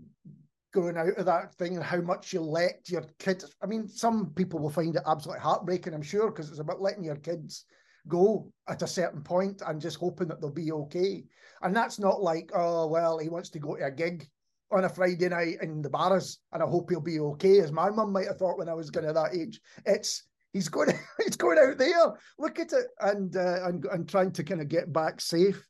going 0.71 0.97
out 0.97 1.17
of 1.17 1.25
that 1.25 1.53
thing 1.55 1.75
and 1.75 1.83
how 1.83 2.01
much 2.01 2.33
you 2.33 2.41
let 2.41 2.89
your 2.89 3.03
kids. 3.19 3.45
I 3.61 3.65
mean, 3.65 3.87
some 3.87 4.33
people 4.35 4.59
will 4.59 4.69
find 4.69 4.95
it 4.95 5.03
absolutely 5.07 5.41
heartbreaking, 5.41 5.93
I'm 5.93 6.01
sure, 6.01 6.31
because 6.31 6.49
it's 6.49 6.59
about 6.59 6.81
letting 6.81 7.03
your 7.03 7.17
kids 7.17 7.65
go 8.07 8.51
at 8.67 8.81
a 8.81 8.87
certain 8.87 9.21
point 9.21 9.61
and 9.65 9.81
just 9.81 9.97
hoping 9.97 10.27
that 10.27 10.41
they'll 10.41 10.51
be 10.51 10.71
okay. 10.71 11.23
And 11.61 11.75
that's 11.75 11.99
not 11.99 12.21
like, 12.21 12.51
oh, 12.53 12.87
well, 12.87 13.17
he 13.17 13.29
wants 13.29 13.49
to 13.51 13.59
go 13.59 13.75
to 13.75 13.85
a 13.85 13.91
gig 13.91 14.27
on 14.71 14.85
a 14.85 14.89
Friday 14.89 15.29
night 15.29 15.57
in 15.61 15.81
the 15.81 15.89
bars 15.89 16.39
and 16.53 16.61
I 16.61 16.65
hope 16.65 16.89
he'll 16.89 17.01
be 17.01 17.19
okay, 17.19 17.59
as 17.59 17.71
my 17.71 17.89
mum 17.89 18.13
might 18.13 18.27
have 18.27 18.37
thought 18.37 18.57
when 18.57 18.69
I 18.69 18.73
was 18.73 18.91
going 18.91 19.07
to 19.07 19.13
that 19.13 19.35
age. 19.35 19.59
It's 19.85 20.23
he's 20.53 20.69
going 20.69 20.91
he's 21.23 21.35
going 21.35 21.57
out 21.57 21.77
there, 21.77 22.13
look 22.37 22.59
at 22.59 22.73
it, 22.73 22.87
and 22.99 23.35
uh, 23.35 23.67
and 23.67 23.85
and 23.85 24.07
trying 24.07 24.31
to 24.33 24.43
kind 24.43 24.61
of 24.61 24.67
get 24.67 24.91
back 24.93 25.21
safe. 25.21 25.65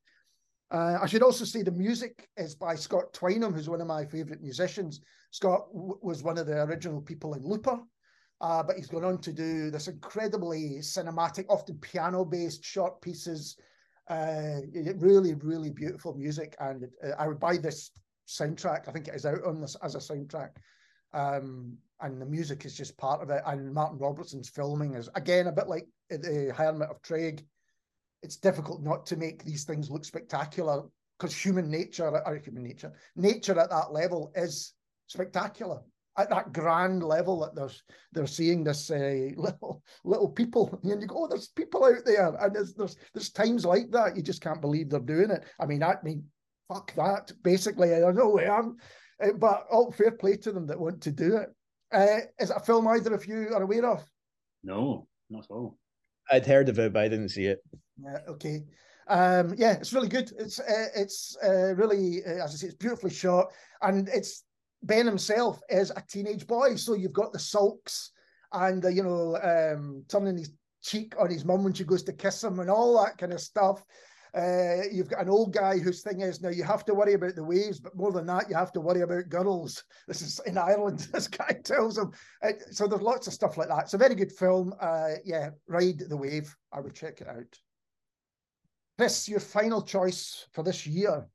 Uh, 0.72 1.00
I 1.02 1.08
should 1.08 1.24
also 1.24 1.46
say 1.46 1.64
the 1.64 1.72
music 1.72 2.30
is 2.38 2.54
by 2.54 2.76
Scott 2.76 3.12
Twynholm, 3.14 3.54
who's 3.54 3.70
one 3.70 3.82
of 3.82 3.88
my 3.88 4.06
favourite 4.06 4.42
musicians. 4.42 5.02
Scott 5.32 5.68
was 5.74 6.24
one 6.24 6.38
of 6.38 6.46
the 6.46 6.64
original 6.64 7.02
people 7.02 7.34
in 7.34 7.44
Looper, 7.44 7.80
uh, 8.42 8.64
but 8.64 8.76
he's 8.76 8.88
gone 8.88 9.04
on 9.04 9.20
to 9.22 9.34
do 9.34 9.72
this 9.72 9.88
incredibly 9.88 10.78
cinematic, 10.80 11.46
often 11.50 11.78
piano-based 11.80 12.64
short 12.64 13.02
pieces. 13.02 13.58
Uh, 14.10 14.62
really, 14.98 15.36
really 15.36 15.70
beautiful 15.70 16.16
music, 16.16 16.56
and 16.60 16.88
uh, 17.04 17.12
I 17.20 17.28
would 17.28 17.40
buy 17.40 17.58
this 17.58 17.92
soundtrack. 18.28 18.88
I 18.88 18.92
think 18.92 19.08
it 19.08 19.14
is 19.14 19.26
out 19.26 19.44
on 19.46 19.62
this 19.62 19.76
as 19.84 19.94
a 19.94 20.00
soundtrack, 20.00 20.50
um, 21.14 21.78
and 22.02 22.20
the 22.20 22.26
music 22.26 22.66
is 22.66 22.76
just 22.76 22.98
part 22.98 23.22
of 23.22 23.30
it. 23.30 23.44
And 23.46 23.72
Martin 23.72 24.00
Robertson's 24.00 24.50
filming 24.50 24.96
is 24.96 25.10
again 25.14 25.46
a 25.46 25.52
bit 25.52 25.68
like 25.68 25.88
the 26.10 26.52
Hermit 26.56 26.90
of 26.90 27.02
Treig 27.04 27.44
it's 28.24 28.38
difficult 28.38 28.82
not 28.82 29.06
to 29.08 29.16
make 29.16 29.44
these 29.44 29.64
things 29.64 29.90
look 29.90 30.06
spectacular 30.06 30.84
because 31.18 31.36
human 31.36 31.70
nature 31.70 32.10
or 32.10 32.36
human 32.38 32.64
nature 32.64 32.92
nature 33.16 33.60
at 33.60 33.70
that 33.70 33.92
level 33.92 34.32
is 34.36 34.74
spectacular 35.08 35.80
at 36.18 36.30
that 36.30 36.52
grand 36.52 37.04
level 37.04 37.40
that 37.40 37.56
there's 37.56 37.84
they're 38.12 38.28
seeing 38.28 38.64
this 38.64 38.92
uh, 38.92 39.30
little 39.36 39.82
little 40.04 40.30
people 40.30 40.80
and 40.84 41.02
you 41.02 41.08
go 41.08 41.24
oh 41.24 41.28
there's 41.28 41.50
people 41.50 41.86
out 41.86 42.06
there 42.06 42.36
and 42.42 42.56
there's, 42.56 42.74
there's 42.74 42.98
there's 43.14 43.32
times 43.32 43.66
like 43.66 43.90
that 43.92 44.16
you 44.16 44.22
just 44.22 44.42
can't 44.42 44.62
believe 44.62 44.90
they're 44.90 45.00
doing 45.00 45.32
it 45.32 45.46
i 45.60 45.66
mean 45.66 45.84
i 45.84 45.96
mean 46.04 46.24
fuck 46.68 46.94
that 46.96 47.32
basically 47.44 47.94
i 47.94 48.00
don't 48.00 48.16
know 48.16 48.30
where 48.30 48.54
i'm 48.54 48.76
uh, 49.24 49.34
but 49.38 49.66
all 49.72 49.92
fair 49.92 50.12
play 50.12 50.36
to 50.36 50.52
them 50.52 50.66
that 50.66 50.80
want 50.80 51.02
to 51.02 51.12
do 51.12 51.36
it. 51.36 51.50
Uh, 51.92 52.22
is 52.40 52.52
it 52.52 52.56
a 52.56 52.60
film 52.60 52.88
either 52.88 53.14
of 53.14 53.26
you 53.26 53.50
are 53.54 53.64
aware 53.64 53.86
of 53.86 54.04
no 54.64 55.08
not 55.30 55.44
at 55.44 55.52
all 55.52 55.78
I'd 56.32 56.46
heard 56.46 56.70
of 56.70 56.78
it, 56.80 56.94
but 56.94 57.04
I 57.04 57.08
didn't 57.08 57.30
see 57.30 57.46
it. 57.46 57.60
Yeah, 58.04 58.20
okay. 58.28 58.64
Um, 59.08 59.56
yeah, 59.58 59.74
it's 59.74 59.92
really 59.94 60.08
good. 60.08 60.32
It's 60.38 60.60
uh, 60.60 60.88
it's 60.96 61.36
uh, 61.44 61.74
really, 61.76 62.24
uh, 62.26 62.44
as 62.44 62.54
I 62.54 62.58
say, 62.58 62.68
it's 62.68 62.76
beautifully 62.76 63.10
shot, 63.10 63.48
and 63.82 64.08
it's 64.10 64.44
Ben 64.84 65.08
himself 65.08 65.60
is 65.70 65.92
a 65.92 66.04
teenage 66.08 66.46
boy, 66.46 66.76
so 66.76 66.94
you've 66.94 67.14
got 67.14 67.34
the 67.34 67.40
sulks 67.40 68.12
and 68.54 68.86
uh, 68.86 68.90
you 68.90 69.04
know 69.04 69.38
um, 69.42 70.06
turning 70.08 70.38
his 70.38 70.52
cheek 70.82 71.16
on 71.20 71.30
his 71.30 71.44
mum 71.44 71.64
when 71.64 71.74
she 71.74 71.84
goes 71.84 72.04
to 72.04 72.14
kiss 72.14 72.44
him 72.44 72.60
and 72.60 72.70
all 72.70 73.04
that 73.04 73.18
kind 73.18 73.34
of 73.34 73.42
stuff. 73.42 73.84
Uh, 74.38 74.84
you've 74.92 75.10
got 75.10 75.24
an 75.24 75.30
old 75.30 75.52
guy 75.52 75.80
whose 75.80 76.04
thing 76.04 76.22
is 76.22 76.40
now 76.40 76.50
you 76.50 76.64
have 76.64 76.86
to 76.86 76.94
worry 76.94 77.14
about 77.14 77.34
the 77.34 77.44
waves, 77.44 77.80
but 77.80 77.98
more 77.98 78.12
than 78.12 78.28
that, 78.28 78.48
you 78.48 78.56
have 78.56 78.72
to 78.72 78.80
worry 78.80 79.02
about 79.02 79.28
girls. 79.28 79.84
This 80.08 80.22
is 80.22 80.40
in 80.46 80.56
Ireland. 80.56 81.08
This 81.12 81.28
guy 81.28 81.60
tells 81.64 81.98
him. 81.98 82.12
Uh, 82.44 82.52
so 82.70 82.86
there's 82.86 83.02
lots 83.02 83.26
of 83.26 83.34
stuff 83.34 83.58
like 83.58 83.70
that. 83.70 83.86
It's 83.86 83.96
a 83.96 83.98
very 83.98 84.14
good 84.14 84.32
film. 84.32 84.72
Yeah, 85.26 85.50
Ride 85.68 86.04
the 86.08 86.16
Wave. 86.16 86.56
I 86.72 86.80
would 86.80 86.94
check 86.94 87.22
it 87.22 87.28
out. 87.28 87.60
Chris, 89.00 89.30
your 89.30 89.40
final 89.40 89.82
choice 89.82 90.46
for 90.52 90.62
this 90.62 90.86
year. 90.86 91.26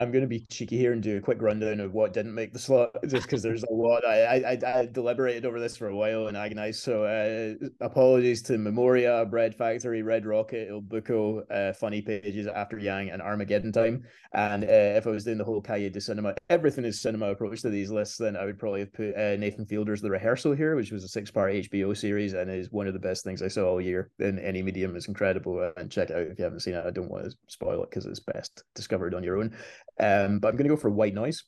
I'm 0.00 0.10
going 0.10 0.22
to 0.22 0.28
be 0.28 0.46
cheeky 0.48 0.78
here 0.78 0.94
and 0.94 1.02
do 1.02 1.18
a 1.18 1.20
quick 1.20 1.42
rundown 1.42 1.78
of 1.78 1.92
what 1.92 2.14
didn't 2.14 2.34
make 2.34 2.54
the 2.54 2.58
slot, 2.58 2.96
just 3.06 3.24
because 3.24 3.42
there's 3.42 3.64
a 3.64 3.72
lot. 3.72 4.02
I, 4.06 4.40
I 4.40 4.58
I 4.66 4.86
deliberated 4.86 5.44
over 5.44 5.60
this 5.60 5.76
for 5.76 5.88
a 5.88 5.96
while 5.96 6.28
and 6.28 6.38
agonized. 6.38 6.82
So 6.82 7.04
uh, 7.04 7.68
apologies 7.84 8.40
to 8.44 8.56
Memoria, 8.56 9.26
Bread 9.26 9.54
Factory, 9.54 10.02
Red 10.02 10.24
Rocket, 10.24 10.68
Il 10.68 10.80
Buco, 10.80 11.42
uh, 11.50 11.74
Funny 11.74 12.00
Pages, 12.00 12.46
After 12.46 12.78
Yang, 12.78 13.10
and 13.10 13.20
Armageddon 13.20 13.72
Time. 13.72 14.04
And 14.32 14.64
uh, 14.64 14.96
if 14.96 15.06
I 15.06 15.10
was 15.10 15.24
doing 15.24 15.38
the 15.38 15.44
whole 15.44 15.60
Cahiers 15.60 15.92
du 15.92 16.00
Cinema, 16.00 16.34
everything 16.48 16.84
is 16.84 17.02
cinema 17.02 17.30
approach 17.30 17.60
to 17.62 17.68
these 17.68 17.90
lists, 17.90 18.16
then 18.16 18.36
I 18.36 18.46
would 18.46 18.58
probably 18.58 18.80
have 18.80 18.92
put 18.94 19.14
uh, 19.16 19.36
Nathan 19.36 19.66
Fielder's 19.66 20.00
The 20.00 20.10
Rehearsal 20.10 20.54
here, 20.54 20.76
which 20.76 20.92
was 20.92 21.04
a 21.04 21.08
six-part 21.08 21.52
HBO 21.52 21.96
series 21.96 22.32
and 22.32 22.50
is 22.50 22.70
one 22.70 22.86
of 22.86 22.94
the 22.94 23.00
best 23.00 23.24
things 23.24 23.42
I 23.42 23.48
saw 23.48 23.68
all 23.68 23.80
year 23.80 24.12
in 24.18 24.38
any 24.38 24.62
medium. 24.62 24.96
It's 24.96 25.08
incredible, 25.08 25.72
and 25.76 25.90
check 25.90 26.10
it 26.10 26.16
out 26.16 26.28
if 26.28 26.38
you 26.38 26.44
haven't 26.44 26.60
seen 26.60 26.74
it. 26.74 26.86
I 26.86 26.90
don't 26.90 27.10
want 27.10 27.24
to 27.24 27.36
spoil 27.48 27.82
it 27.82 27.90
because 27.90 28.06
it's 28.06 28.20
best 28.20 28.62
discovered 28.74 29.14
on 29.14 29.24
your 29.24 29.38
own. 29.38 29.56
Um, 29.98 30.38
but 30.38 30.48
I'm 30.48 30.56
going 30.56 30.68
to 30.68 30.74
go 30.74 30.80
for 30.80 30.90
White 30.90 31.14
Noise. 31.14 31.44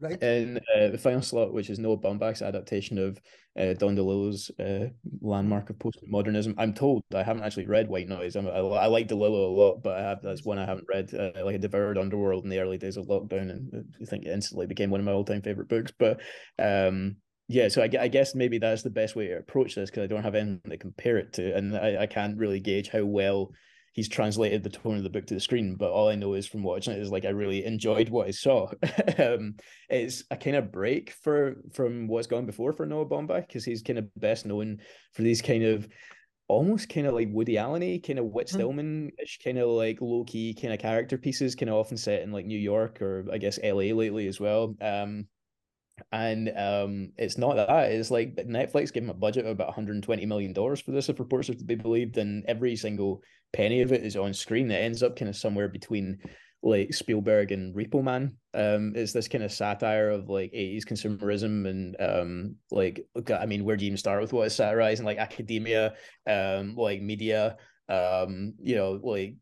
Right. 0.00 0.20
In 0.22 0.58
uh, 0.76 0.88
the 0.88 0.98
final 0.98 1.22
slot, 1.22 1.52
which 1.52 1.70
is 1.70 1.78
Noah 1.78 1.96
Baumbach's 1.96 2.42
adaptation 2.42 2.98
of 2.98 3.18
uh, 3.58 3.74
Don 3.74 3.96
DeLillo's 3.96 4.50
uh, 4.58 4.88
landmark 5.20 5.70
of 5.70 5.76
postmodernism. 5.78 6.54
I'm 6.58 6.74
told 6.74 7.04
I 7.14 7.22
haven't 7.22 7.44
actually 7.44 7.66
read 7.66 7.88
White 7.88 8.08
Noise. 8.08 8.34
I'm, 8.34 8.48
I, 8.48 8.58
I 8.58 8.86
like 8.86 9.08
DeLillo 9.08 9.46
a 9.46 9.54
lot, 9.54 9.82
but 9.82 9.96
I 9.96 10.02
have 10.02 10.18
that's 10.20 10.44
one 10.44 10.58
I 10.58 10.66
haven't 10.66 10.88
read. 10.92 11.14
Uh, 11.14 11.44
like 11.44 11.54
I 11.54 11.58
devoured 11.58 11.96
Underworld 11.96 12.42
in 12.44 12.50
the 12.50 12.58
early 12.58 12.76
days 12.76 12.96
of 12.96 13.06
lockdown, 13.06 13.50
and 13.50 13.84
I 14.02 14.04
think 14.04 14.24
it 14.24 14.32
instantly 14.32 14.66
became 14.66 14.90
one 14.90 15.00
of 15.00 15.06
my 15.06 15.12
all-time 15.12 15.42
favorite 15.42 15.68
books. 15.68 15.92
But 15.96 16.20
um, 16.58 17.16
yeah, 17.46 17.68
so 17.68 17.82
I, 17.82 17.90
I, 18.00 18.08
guess 18.08 18.34
maybe 18.34 18.58
that's 18.58 18.82
the 18.82 18.90
best 18.90 19.14
way 19.14 19.28
to 19.28 19.38
approach 19.38 19.74
this 19.74 19.90
because 19.90 20.02
I 20.02 20.06
don't 20.06 20.24
have 20.24 20.34
anything 20.34 20.70
to 20.70 20.78
compare 20.78 21.18
it 21.18 21.34
to, 21.34 21.54
and 21.54 21.76
I, 21.76 22.02
I 22.02 22.06
can't 22.06 22.36
really 22.36 22.58
gauge 22.58 22.88
how 22.88 23.04
well 23.04 23.52
he's 23.94 24.08
translated 24.08 24.62
the 24.62 24.68
tone 24.68 24.96
of 24.96 25.04
the 25.04 25.08
book 25.08 25.24
to 25.24 25.34
the 25.34 25.40
screen. 25.40 25.76
But 25.76 25.92
all 25.92 26.08
I 26.08 26.16
know 26.16 26.34
is 26.34 26.46
from 26.46 26.64
watching 26.64 26.92
it 26.92 26.98
is 26.98 27.10
like 27.10 27.24
I 27.24 27.30
really 27.30 27.64
enjoyed 27.64 28.08
what 28.08 28.26
I 28.26 28.32
saw. 28.32 28.66
um, 29.18 29.54
it's 29.88 30.24
a 30.30 30.36
kind 30.36 30.56
of 30.56 30.72
break 30.72 31.12
for 31.22 31.56
from 31.72 32.08
what's 32.08 32.26
gone 32.26 32.44
before 32.44 32.72
for 32.72 32.84
Noah 32.84 33.06
Baumbach 33.06 33.46
because 33.46 33.64
he's 33.64 33.82
kind 33.82 33.98
of 33.98 34.12
best 34.16 34.46
known 34.46 34.80
for 35.12 35.22
these 35.22 35.40
kind 35.40 35.62
of 35.62 35.88
almost 36.48 36.88
kind 36.88 37.06
of 37.06 37.14
like 37.14 37.28
Woody 37.30 37.56
Allen 37.56 38.00
kind 38.00 38.18
of 38.18 38.26
Whit 38.26 38.50
hmm. 38.50 38.56
Stillman 38.56 39.12
ish 39.22 39.38
kind 39.42 39.58
of 39.58 39.68
like 39.68 40.00
low 40.00 40.24
key 40.24 40.54
kind 40.60 40.74
of 40.74 40.80
character 40.80 41.16
pieces, 41.16 41.54
kind 41.54 41.70
of 41.70 41.76
often 41.76 41.96
set 41.96 42.22
in 42.22 42.32
like 42.32 42.46
New 42.46 42.58
York 42.58 43.00
or 43.00 43.24
I 43.32 43.38
guess 43.38 43.60
LA 43.62 43.94
lately 43.94 44.26
as 44.26 44.40
well. 44.40 44.74
Um, 44.80 45.28
and 46.10 46.48
um, 46.56 47.12
it's 47.16 47.38
not 47.38 47.54
that. 47.54 47.92
It's 47.92 48.10
like 48.10 48.34
Netflix 48.34 48.92
gave 48.92 49.04
him 49.04 49.10
a 49.10 49.14
budget 49.14 49.44
of 49.44 49.52
about 49.52 49.68
120 49.68 50.26
million 50.26 50.52
dollars 50.52 50.80
for 50.80 50.90
this, 50.90 51.08
if 51.08 51.20
reports 51.20 51.48
are 51.48 51.54
to 51.54 51.64
be 51.64 51.76
believed, 51.76 52.18
and 52.18 52.44
every 52.46 52.74
single 52.74 53.22
penny 53.54 53.82
of 53.82 53.92
it 53.92 54.04
is 54.04 54.16
on 54.16 54.34
screen. 54.34 54.70
It 54.70 54.82
ends 54.82 55.02
up 55.02 55.16
kind 55.16 55.28
of 55.28 55.36
somewhere 55.36 55.68
between 55.68 56.18
like 56.62 56.94
Spielberg 56.94 57.52
and 57.52 57.74
Repo 57.74 58.02
Man. 58.02 58.36
Um, 58.54 58.92
it's 58.96 59.12
this 59.12 59.28
kind 59.28 59.44
of 59.44 59.52
satire 59.52 60.10
of 60.10 60.28
like 60.28 60.52
80s 60.52 60.84
consumerism 60.84 61.68
and 61.68 61.96
um, 62.00 62.56
like 62.70 63.06
I 63.38 63.46
mean, 63.46 63.64
where 63.64 63.76
do 63.76 63.84
you 63.84 63.88
even 63.88 63.98
start 63.98 64.20
with 64.20 64.32
what 64.32 64.46
is 64.46 64.54
satirizing? 64.54 65.04
Like 65.04 65.18
academia, 65.18 65.94
um, 66.26 66.74
like 66.74 67.02
media, 67.02 67.56
um, 67.88 68.54
you 68.60 68.76
know, 68.76 68.98
like 69.02 69.34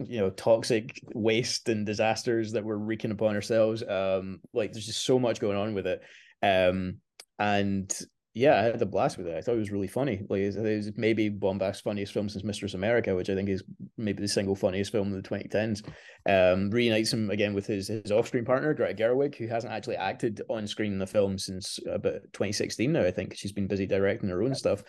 you 0.00 0.18
know, 0.18 0.30
toxic 0.30 1.00
waste 1.14 1.68
and 1.68 1.86
disasters 1.86 2.52
that 2.52 2.64
we're 2.64 2.76
wreaking 2.76 3.12
upon 3.12 3.34
ourselves. 3.34 3.82
Um, 3.82 4.40
like 4.52 4.72
there's 4.72 4.86
just 4.86 5.04
so 5.04 5.18
much 5.18 5.40
going 5.40 5.56
on 5.56 5.74
with 5.74 5.86
it. 5.86 6.00
Um, 6.42 6.96
and 7.38 7.96
yeah, 8.38 8.60
I 8.60 8.62
had 8.62 8.80
a 8.80 8.86
blast 8.86 9.18
with 9.18 9.26
it. 9.26 9.36
I 9.36 9.40
thought 9.40 9.56
it 9.56 9.58
was 9.58 9.72
really 9.72 9.88
funny. 9.88 10.22
Like 10.28 10.42
it 10.42 10.56
was 10.56 10.92
maybe 10.96 11.28
Baumbach's 11.28 11.80
funniest 11.80 12.12
film 12.12 12.28
since 12.28 12.44
Mistress 12.44 12.74
America, 12.74 13.12
which 13.14 13.28
I 13.28 13.34
think 13.34 13.48
is 13.48 13.64
maybe 13.96 14.22
the 14.22 14.28
single 14.28 14.54
funniest 14.54 14.92
film 14.92 15.12
of 15.12 15.20
the 15.20 15.28
2010s. 15.28 15.82
Um, 16.24 16.70
reunites 16.70 17.12
him 17.12 17.30
again 17.30 17.52
with 17.52 17.66
his 17.66 17.88
his 17.88 18.12
off 18.12 18.28
screen 18.28 18.44
partner 18.44 18.72
Greta 18.74 18.94
Gerwig, 18.94 19.34
who 19.34 19.48
hasn't 19.48 19.72
actually 19.72 19.96
acted 19.96 20.40
on 20.48 20.68
screen 20.68 20.92
in 20.92 21.00
the 21.00 21.06
film 21.06 21.36
since 21.36 21.80
about 21.90 22.22
2016 22.32 22.92
now. 22.92 23.02
I 23.02 23.10
think 23.10 23.36
she's 23.36 23.52
been 23.52 23.66
busy 23.66 23.86
directing 23.86 24.28
her 24.28 24.42
own 24.42 24.54
stuff. 24.54 24.84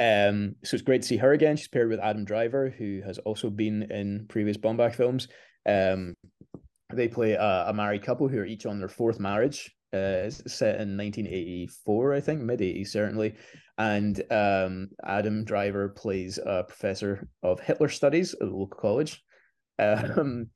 Um, 0.00 0.56
so 0.64 0.74
it's 0.74 0.82
great 0.82 1.02
to 1.02 1.08
see 1.08 1.18
her 1.18 1.32
again. 1.32 1.58
She's 1.58 1.68
paired 1.68 1.90
with 1.90 2.00
Adam 2.00 2.24
Driver, 2.24 2.70
who 2.70 3.02
has 3.04 3.18
also 3.18 3.50
been 3.50 3.82
in 3.92 4.24
previous 4.28 4.56
Baumbach 4.56 4.94
films. 4.94 5.28
Um, 5.68 6.14
they 6.90 7.08
play 7.08 7.32
a, 7.32 7.66
a 7.68 7.74
married 7.74 8.02
couple 8.02 8.28
who 8.28 8.38
are 8.38 8.46
each 8.46 8.64
on 8.64 8.78
their 8.78 8.88
fourth 8.88 9.20
marriage 9.20 9.74
uh, 9.94 10.30
set 10.30 10.80
in 10.80 10.96
1984, 10.96 12.14
I 12.14 12.20
think, 12.20 12.40
mid 12.40 12.60
80s 12.60 12.88
certainly. 12.88 13.34
And 13.78 14.20
um, 14.30 14.90
Adam 15.04 15.44
Driver 15.44 15.88
plays 15.88 16.38
a 16.38 16.64
professor 16.64 17.28
of 17.42 17.60
Hitler 17.60 17.88
studies 17.88 18.34
at 18.34 18.40
the 18.40 18.46
local 18.46 18.78
college. 18.78 19.22
Um, 19.76 20.50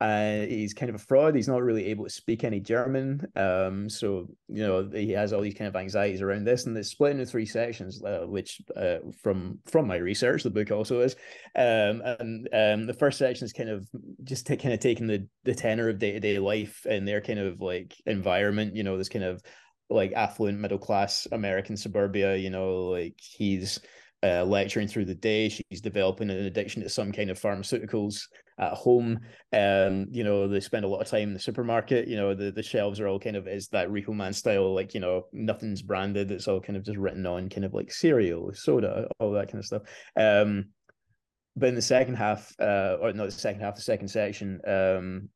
uh, 0.00 0.46
he's 0.46 0.72
kind 0.72 0.88
of 0.88 0.96
a 0.96 1.04
fraud. 1.04 1.34
He's 1.34 1.48
not 1.48 1.62
really 1.62 1.86
able 1.86 2.04
to 2.04 2.10
speak 2.10 2.42
any 2.42 2.58
German. 2.58 3.26
Um, 3.36 3.88
so 3.90 4.28
you 4.48 4.66
know 4.66 4.88
he 4.90 5.10
has 5.10 5.32
all 5.32 5.42
these 5.42 5.54
kind 5.54 5.68
of 5.68 5.76
anxieties 5.76 6.22
around 6.22 6.44
this, 6.44 6.64
and 6.64 6.76
it's 6.76 6.88
split 6.88 7.12
into 7.12 7.26
three 7.26 7.44
sections, 7.44 8.02
uh, 8.02 8.24
which 8.26 8.62
uh, 8.76 8.98
from 9.22 9.58
from 9.66 9.86
my 9.86 9.96
research, 9.96 10.42
the 10.42 10.50
book 10.50 10.70
also 10.70 11.00
is. 11.00 11.16
Um, 11.54 12.02
and 12.18 12.48
um, 12.52 12.86
the 12.86 12.96
first 12.98 13.18
section 13.18 13.44
is 13.44 13.52
kind 13.52 13.68
of 13.68 13.86
just 14.24 14.46
kind 14.46 14.72
of 14.72 14.80
taking 14.80 15.06
the 15.06 15.26
the 15.44 15.54
tenor 15.54 15.90
of 15.90 15.98
day 15.98 16.12
to 16.12 16.20
day 16.20 16.38
life 16.38 16.86
and 16.88 17.06
their 17.06 17.20
kind 17.20 17.38
of 17.38 17.60
like 17.60 17.94
environment. 18.06 18.74
You 18.74 18.84
know, 18.84 18.96
this 18.96 19.10
kind 19.10 19.24
of 19.24 19.42
like 19.90 20.12
affluent 20.14 20.58
middle 20.58 20.78
class 20.78 21.28
American 21.30 21.76
suburbia. 21.76 22.36
You 22.36 22.48
know, 22.48 22.86
like 22.86 23.16
he's 23.20 23.80
uh, 24.22 24.44
lecturing 24.44 24.88
through 24.88 25.06
the 25.06 25.14
day. 25.14 25.50
She's 25.50 25.80
developing 25.80 26.30
an 26.30 26.38
addiction 26.46 26.82
to 26.82 26.88
some 26.88 27.12
kind 27.12 27.30
of 27.30 27.40
pharmaceuticals 27.40 28.22
at 28.60 28.74
home. 28.74 29.18
Um, 29.52 30.06
you 30.10 30.22
know, 30.22 30.46
they 30.46 30.60
spend 30.60 30.84
a 30.84 30.88
lot 30.88 31.00
of 31.00 31.08
time 31.08 31.28
in 31.28 31.34
the 31.34 31.40
supermarket. 31.40 32.06
You 32.06 32.16
know, 32.16 32.34
the, 32.34 32.52
the 32.52 32.62
shelves 32.62 33.00
are 33.00 33.08
all 33.08 33.18
kind 33.18 33.36
of 33.36 33.48
is 33.48 33.68
that 33.68 33.88
Repo 33.88 34.14
Man 34.14 34.32
style, 34.32 34.74
like, 34.74 34.94
you 34.94 35.00
know, 35.00 35.26
nothing's 35.32 35.82
branded. 35.82 36.30
It's 36.30 36.46
all 36.46 36.60
kind 36.60 36.76
of 36.76 36.84
just 36.84 36.98
written 36.98 37.26
on 37.26 37.48
kind 37.48 37.64
of 37.64 37.74
like 37.74 37.90
cereal, 37.90 38.52
soda, 38.54 39.08
all 39.18 39.32
that 39.32 39.50
kind 39.50 39.58
of 39.58 39.66
stuff. 39.66 39.82
Um, 40.16 40.66
but 41.56 41.70
in 41.70 41.74
the 41.74 41.82
second 41.82 42.14
half, 42.14 42.54
uh, 42.60 42.98
or 43.00 43.12
not 43.12 43.24
the 43.24 43.32
second 43.32 43.62
half, 43.62 43.74
the 43.74 43.82
second 43.82 44.08
section, 44.08 44.60
um, 44.66 45.28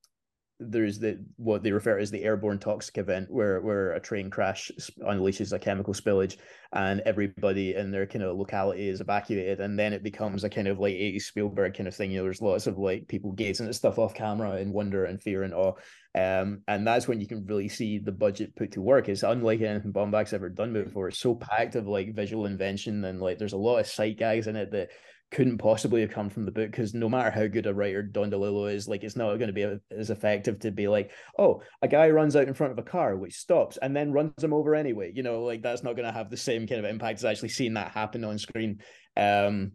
there's 0.71 0.99
the 0.99 1.25
what 1.37 1.63
they 1.63 1.73
refer 1.73 1.97
to 1.97 2.03
as 2.03 2.11
the 2.11 2.23
airborne 2.23 2.59
toxic 2.59 2.99
event 2.99 3.31
where 3.31 3.61
where 3.61 3.93
a 3.93 4.01
train 4.01 4.31
crash 4.31 4.71
unleashes 5.01 5.53
a 5.53 5.59
chemical 5.59 5.95
spillage 5.95 6.37
and 6.73 7.01
everybody 7.07 7.75
in 7.75 7.91
their 7.91 8.07
kind 8.07 8.25
of 8.25 8.37
locality 8.37 8.89
is 8.89 9.01
evacuated. 9.01 9.61
And 9.61 9.79
then 9.79 9.93
it 9.93 10.03
becomes 10.03 10.43
a 10.45 10.51
kind 10.51 10.67
of 10.67 10.81
like 10.81 10.95
80s 10.95 11.23
Spielberg 11.23 11.75
kind 11.75 11.89
of 11.89 11.95
thing. 11.95 12.11
You 12.11 12.19
know 12.19 12.25
there's 12.25 12.43
lots 12.43 12.67
of 12.67 12.79
like 12.79 13.07
people 13.09 13.33
gazing 13.33 13.69
at 13.69 13.75
stuff 13.75 13.99
off 13.99 14.15
camera 14.15 14.57
in 14.57 14.73
wonder 14.73 15.05
and 15.05 15.23
fear 15.23 15.43
and 15.43 15.55
awe. 15.55 15.75
Um 16.15 16.63
and 16.69 16.87
that's 16.87 17.07
when 17.09 17.21
you 17.21 17.27
can 17.27 17.47
really 17.47 17.69
see 17.69 17.99
the 17.99 18.13
budget 18.13 18.57
put 18.57 18.73
to 18.73 18.81
work. 18.83 19.09
It's 19.09 19.23
unlike 19.23 19.61
anything 19.61 19.93
Baumbach's 19.93 20.33
ever 20.33 20.49
done 20.49 20.73
before. 20.73 21.09
It's 21.09 21.19
so 21.19 21.35
packed 21.35 21.77
of 21.77 21.87
like 21.87 22.15
visual 22.15 22.47
invention 22.47 23.05
and 23.05 23.21
like 23.21 23.39
there's 23.39 23.53
a 23.53 23.59
lot 23.59 23.79
of 23.79 23.87
sight 23.87 24.19
gags 24.19 24.47
in 24.47 24.57
it 24.57 24.71
that 24.73 24.91
couldn't 25.35 25.59
possibly 25.59 26.01
have 26.01 26.13
come 26.13 26.31
from 26.31 26.45
the 26.45 26.53
book 26.53 26.71
because 26.71 26.95
no 26.95 27.09
matter 27.09 27.29
how 27.29 27.49
good 27.49 27.67
a 27.67 27.75
writer 27.75 28.03
Don 28.03 28.31
DeLillo 28.31 28.73
is, 28.73 28.87
like 28.87 29.03
it's 29.03 29.17
not 29.17 29.35
going 29.37 29.49
to 29.49 29.53
be 29.53 29.63
a, 29.63 29.81
as 29.91 30.11
effective 30.11 30.61
to 30.61 30.71
be 30.71 30.87
like, 30.87 31.11
oh, 31.37 31.61
a 31.83 31.89
guy 31.89 32.09
runs 32.11 32.37
out 32.37 32.47
in 32.47 32.55
front 32.55 32.73
of 32.73 32.79
a 32.79 32.89
car 32.89 33.17
which 33.17 33.35
stops 33.35 33.77
and 33.77 33.97
then 33.97 34.13
runs 34.13 34.33
him 34.43 34.53
over 34.53 34.77
anyway. 34.77 35.11
You 35.13 35.25
know, 35.25 35.43
like 35.43 35.61
that's 35.61 35.83
not 35.83 35.97
going 35.97 36.07
to 36.07 36.13
have 36.13 36.31
the 36.31 36.37
same 36.37 36.69
kind 36.69 36.79
of 36.79 36.89
impact 36.89 37.19
as 37.19 37.25
actually 37.25 37.49
seeing 37.49 37.75
that 37.75 37.91
happen 37.91 38.23
on 38.23 38.39
screen. 38.39 38.79
Um, 39.17 39.73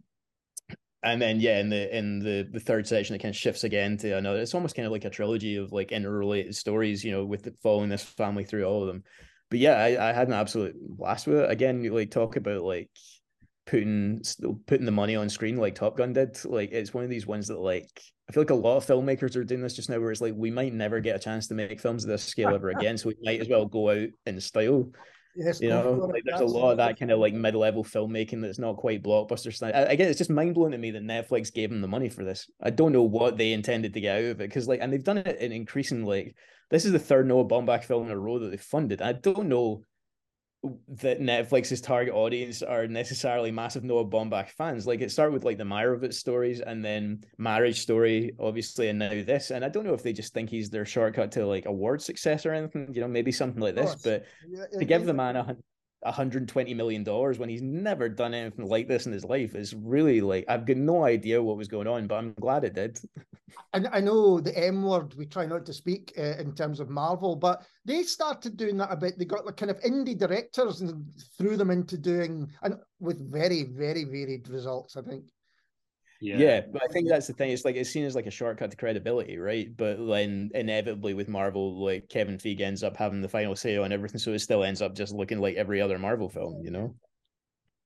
and 1.02 1.20
then 1.20 1.40
yeah, 1.40 1.60
in 1.60 1.68
the 1.68 1.96
in 1.96 2.20
the 2.20 2.48
the 2.50 2.60
third 2.60 2.86
section, 2.86 3.14
it 3.14 3.20
kind 3.20 3.34
of 3.34 3.38
shifts 3.38 3.64
again 3.64 3.98
to 3.98 4.16
another. 4.16 4.40
It's 4.40 4.54
almost 4.54 4.74
kind 4.74 4.86
of 4.86 4.92
like 4.92 5.04
a 5.04 5.10
trilogy 5.10 5.56
of 5.56 5.72
like 5.72 5.92
interrelated 5.92 6.56
stories, 6.56 7.04
you 7.04 7.12
know, 7.12 7.26
with 7.26 7.42
the, 7.42 7.54
following 7.62 7.90
this 7.90 8.02
family 8.02 8.44
through 8.44 8.64
all 8.64 8.80
of 8.80 8.88
them. 8.88 9.04
But 9.50 9.58
yeah, 9.58 9.74
I, 9.74 10.08
I 10.08 10.12
had 10.14 10.28
an 10.28 10.34
absolute 10.34 10.74
blast 10.78 11.26
with 11.26 11.38
it. 11.38 11.50
Again, 11.50 11.82
like 11.92 12.10
talk 12.10 12.36
about 12.36 12.62
like 12.62 12.88
putting 13.66 14.22
putting 14.66 14.86
the 14.86 14.92
money 14.92 15.16
on 15.16 15.28
screen 15.28 15.56
like 15.56 15.74
Top 15.74 15.96
Gun 15.96 16.12
did. 16.12 16.38
Like 16.44 16.72
it's 16.72 16.94
one 16.94 17.04
of 17.04 17.10
these 17.10 17.26
ones 17.26 17.48
that 17.48 17.60
like 17.60 17.90
I 18.28 18.32
feel 18.32 18.42
like 18.42 18.50
a 18.50 18.54
lot 18.54 18.76
of 18.76 18.86
filmmakers 18.86 19.36
are 19.36 19.44
doing 19.44 19.60
this 19.60 19.74
just 19.74 19.90
now, 19.90 19.98
where 19.98 20.12
it's 20.12 20.20
like 20.20 20.34
we 20.36 20.50
might 20.50 20.72
never 20.72 21.00
get 21.00 21.16
a 21.16 21.20
chance 21.20 21.48
to 21.48 21.54
make 21.54 21.80
films 21.80 22.04
of 22.04 22.10
this 22.10 22.22
scale 22.22 22.54
ever 22.54 22.70
again, 22.70 22.96
so 22.96 23.08
we 23.08 23.16
might 23.22 23.40
as 23.40 23.48
well 23.48 23.66
go 23.66 23.90
out 23.90 24.08
in 24.26 24.40
style. 24.40 24.88
Yes, 25.36 25.60
you 25.60 25.68
know, 25.68 25.92
like 26.12 26.24
there's 26.24 26.40
a 26.40 26.44
lot 26.44 26.72
of 26.72 26.76
that 26.78 26.98
kind 26.98 27.12
of 27.12 27.20
like 27.20 27.34
mid-level 27.34 27.84
filmmaking 27.84 28.42
that's 28.42 28.58
not 28.58 28.76
quite 28.76 29.02
blockbuster 29.02 29.54
style. 29.54 29.72
Again, 29.74 30.08
it's 30.08 30.18
just 30.18 30.28
mind 30.28 30.54
blowing 30.54 30.72
to 30.72 30.78
me 30.78 30.90
that 30.90 31.04
Netflix 31.04 31.54
gave 31.54 31.70
them 31.70 31.80
the 31.80 31.88
money 31.88 32.08
for 32.08 32.24
this. 32.24 32.50
I 32.60 32.70
don't 32.70 32.92
know 32.92 33.04
what 33.04 33.36
they 33.36 33.52
intended 33.52 33.94
to 33.94 34.00
get 34.00 34.18
out 34.18 34.24
of 34.24 34.40
it 34.40 34.48
because, 34.48 34.66
like, 34.66 34.80
and 34.82 34.92
they've 34.92 35.04
done 35.04 35.18
it 35.18 35.38
in 35.38 35.52
increasing. 35.52 36.04
Like, 36.04 36.34
this 36.70 36.84
is 36.84 36.90
the 36.90 36.98
third 36.98 37.28
Noah 37.28 37.44
Baumbach 37.44 37.84
film 37.84 38.06
in 38.06 38.10
a 38.10 38.18
row 38.18 38.40
that 38.40 38.50
they 38.50 38.56
funded. 38.56 39.00
I 39.02 39.12
don't 39.12 39.48
know 39.48 39.84
that 40.88 41.20
Netflix's 41.20 41.80
target 41.80 42.12
audience 42.12 42.62
are 42.62 42.86
necessarily 42.86 43.50
massive 43.50 43.82
Noah 43.82 44.04
Baumbach 44.04 44.50
fans. 44.50 44.86
Like 44.86 45.00
it 45.00 45.10
started 45.10 45.32
with 45.32 45.44
like 45.44 45.56
the 45.56 45.64
Meyerowitz 45.64 46.14
stories 46.14 46.60
and 46.60 46.84
then 46.84 47.24
Marriage 47.38 47.80
Story, 47.80 48.32
obviously, 48.38 48.88
and 48.88 48.98
now 48.98 49.08
this. 49.24 49.50
And 49.50 49.64
I 49.64 49.70
don't 49.70 49.86
know 49.86 49.94
if 49.94 50.02
they 50.02 50.12
just 50.12 50.34
think 50.34 50.50
he's 50.50 50.68
their 50.68 50.84
shortcut 50.84 51.32
to 51.32 51.46
like 51.46 51.64
award 51.64 52.02
success 52.02 52.44
or 52.44 52.52
anything, 52.52 52.92
you 52.92 53.00
know, 53.00 53.08
maybe 53.08 53.32
something 53.32 53.60
like 53.60 53.74
this. 53.74 53.94
But 54.02 54.26
yeah, 54.48 54.66
to 54.78 54.84
give 54.84 55.06
the 55.06 55.14
man 55.14 55.36
a 55.36 55.56
120 56.02 56.74
million 56.74 57.04
dollars 57.04 57.38
when 57.38 57.48
he's 57.48 57.62
never 57.62 58.08
done 58.08 58.32
anything 58.32 58.66
like 58.66 58.88
this 58.88 59.06
in 59.06 59.12
his 59.12 59.24
life 59.24 59.54
is 59.54 59.74
really 59.74 60.20
like 60.20 60.44
I've 60.48 60.64
got 60.64 60.78
no 60.78 61.04
idea 61.04 61.42
what 61.42 61.56
was 61.56 61.68
going 61.68 61.86
on, 61.86 62.06
but 62.06 62.16
I'm 62.16 62.32
glad 62.34 62.64
it 62.64 62.74
did. 62.74 62.98
And 63.72 63.88
I 63.92 64.00
know 64.00 64.40
the 64.40 64.56
M 64.56 64.82
word 64.82 65.14
we 65.14 65.26
try 65.26 65.44
not 65.44 65.66
to 65.66 65.72
speak 65.72 66.12
uh, 66.18 66.38
in 66.38 66.54
terms 66.54 66.80
of 66.80 66.88
Marvel, 66.88 67.36
but 67.36 67.64
they 67.84 68.02
started 68.02 68.56
doing 68.56 68.76
that 68.78 68.92
a 68.92 68.96
bit. 68.96 69.18
They 69.18 69.24
got 69.24 69.44
like 69.44 69.56
kind 69.56 69.70
of 69.70 69.80
indie 69.80 70.18
directors 70.18 70.80
and 70.80 71.04
threw 71.36 71.56
them 71.56 71.70
into 71.70 71.98
doing 71.98 72.50
and 72.62 72.76
with 72.98 73.30
very 73.30 73.64
very 73.64 74.04
varied 74.04 74.48
results. 74.48 74.96
I 74.96 75.02
think. 75.02 75.24
Yeah. 76.22 76.36
yeah, 76.36 76.60
but 76.70 76.82
I 76.82 76.86
think 76.92 77.08
that's 77.08 77.26
the 77.26 77.32
thing. 77.32 77.50
It's 77.50 77.64
like 77.64 77.76
it's 77.76 77.88
seen 77.88 78.04
as 78.04 78.14
like 78.14 78.26
a 78.26 78.30
shortcut 78.30 78.70
to 78.70 78.76
credibility, 78.76 79.38
right? 79.38 79.74
But 79.74 80.06
then 80.06 80.50
inevitably 80.54 81.14
with 81.14 81.28
Marvel, 81.28 81.82
like 81.82 82.10
Kevin 82.10 82.36
Feige 82.36 82.60
ends 82.60 82.82
up 82.82 82.94
having 82.94 83.22
the 83.22 83.28
final 83.28 83.56
say 83.56 83.78
on 83.78 83.90
everything, 83.90 84.18
so 84.18 84.32
it 84.32 84.40
still 84.40 84.62
ends 84.62 84.82
up 84.82 84.94
just 84.94 85.14
looking 85.14 85.40
like 85.40 85.56
every 85.56 85.80
other 85.80 85.98
Marvel 85.98 86.28
film, 86.28 86.60
you 86.62 86.70
know? 86.70 86.94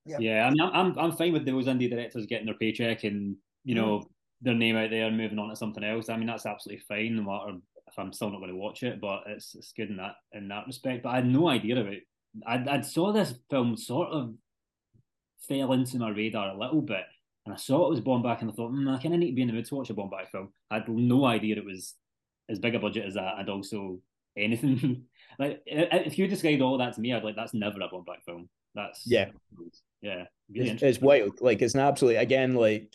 Yeah, 0.05 0.19
yeah. 0.19 0.47
I 0.47 0.51
mean, 0.51 0.61
I'm 0.61 0.99
I'm 0.99 1.13
fine 1.13 1.33
with 1.33 1.47
those 1.47 1.67
indie 1.67 1.89
directors 1.89 2.27
getting 2.27 2.47
their 2.47 2.57
paycheck 2.57 3.05
and 3.05 3.37
you 3.63 3.77
know 3.77 4.01
mm. 4.01 4.05
their 4.43 4.55
name 4.55 4.77
out 4.77 4.91
there 4.91 5.07
and 5.07 5.17
moving 5.17 5.39
on 5.39 5.49
to 5.51 5.57
something 5.57 5.85
else. 5.85 6.09
I 6.09 6.17
mean, 6.17 6.27
that's 6.27 6.47
absolutely 6.47 6.83
fine, 6.89 7.15
no 7.15 7.23
matter 7.23 7.59
if 7.87 7.99
I'm 7.99 8.13
still 8.13 8.31
not 8.31 8.39
going 8.39 8.51
to 8.51 8.57
watch 8.57 8.83
it. 8.83 9.01
But 9.01 9.23
it's 9.29 9.55
it's 9.55 9.73
good 9.73 9.91
in 9.91 9.97
that 9.99 10.17
in 10.33 10.49
that 10.49 10.67
respect. 10.67 11.05
But 11.05 11.11
I 11.11 11.17
had 11.17 11.27
no 11.27 11.49
idea 11.49 11.81
about. 11.81 11.95
I 12.47 12.79
I 12.79 12.81
saw 12.81 13.13
this 13.13 13.35
film 13.49 13.77
sort 13.77 14.09
of 14.09 14.35
fell 15.49 15.73
into 15.73 15.99
my 15.99 16.09
radar 16.09 16.49
a 16.49 16.59
little 16.59 16.83
bit 16.83 17.05
and 17.45 17.55
I 17.55 17.57
saw 17.57 17.87
it 17.87 17.91
was 17.91 18.01
Baumbach, 18.01 18.41
and 18.41 18.51
I 18.51 18.55
thought, 18.55 18.73
mm, 18.73 18.89
I 18.89 19.01
kind 19.01 19.15
of 19.15 19.21
need 19.21 19.31
to 19.31 19.37
be 19.37 19.43
in 19.43 19.49
the 19.49 19.55
mood 19.55 19.67
to 19.67 19.75
watch 19.75 19.91
a 19.91 19.95
Baumbach 19.95 20.31
film. 20.31 20.53
I 20.71 20.77
had 20.77 20.89
no 20.89 21.25
idea 21.25 21.57
it 21.57 21.65
was 21.65 21.95
as 22.49 22.59
big 22.59 22.75
a 22.75 22.79
budget 22.79 23.07
as 23.07 23.15
that, 23.15 23.35
and 23.39 23.49
also 23.49 23.99
anything 24.37 25.05
like 25.39 25.63
if 25.67 26.19
you 26.19 26.27
described 26.27 26.63
all 26.63 26.79
that 26.79 26.95
to 26.95 27.01
me, 27.01 27.13
I'd 27.13 27.25
like 27.25 27.37
that's 27.37 27.55
never 27.55 27.81
a 27.81 27.89
Baumbach 27.89 28.23
film. 28.25 28.49
That's 28.75 29.03
yeah, 29.07 29.27
yeah, 30.01 30.25
really 30.53 30.71
it's, 30.71 30.83
it's 30.83 31.01
wild. 31.01 31.41
Like 31.41 31.63
it's 31.63 31.75
an 31.75 31.81
absolutely 31.81 32.17
again 32.17 32.55
like 32.55 32.93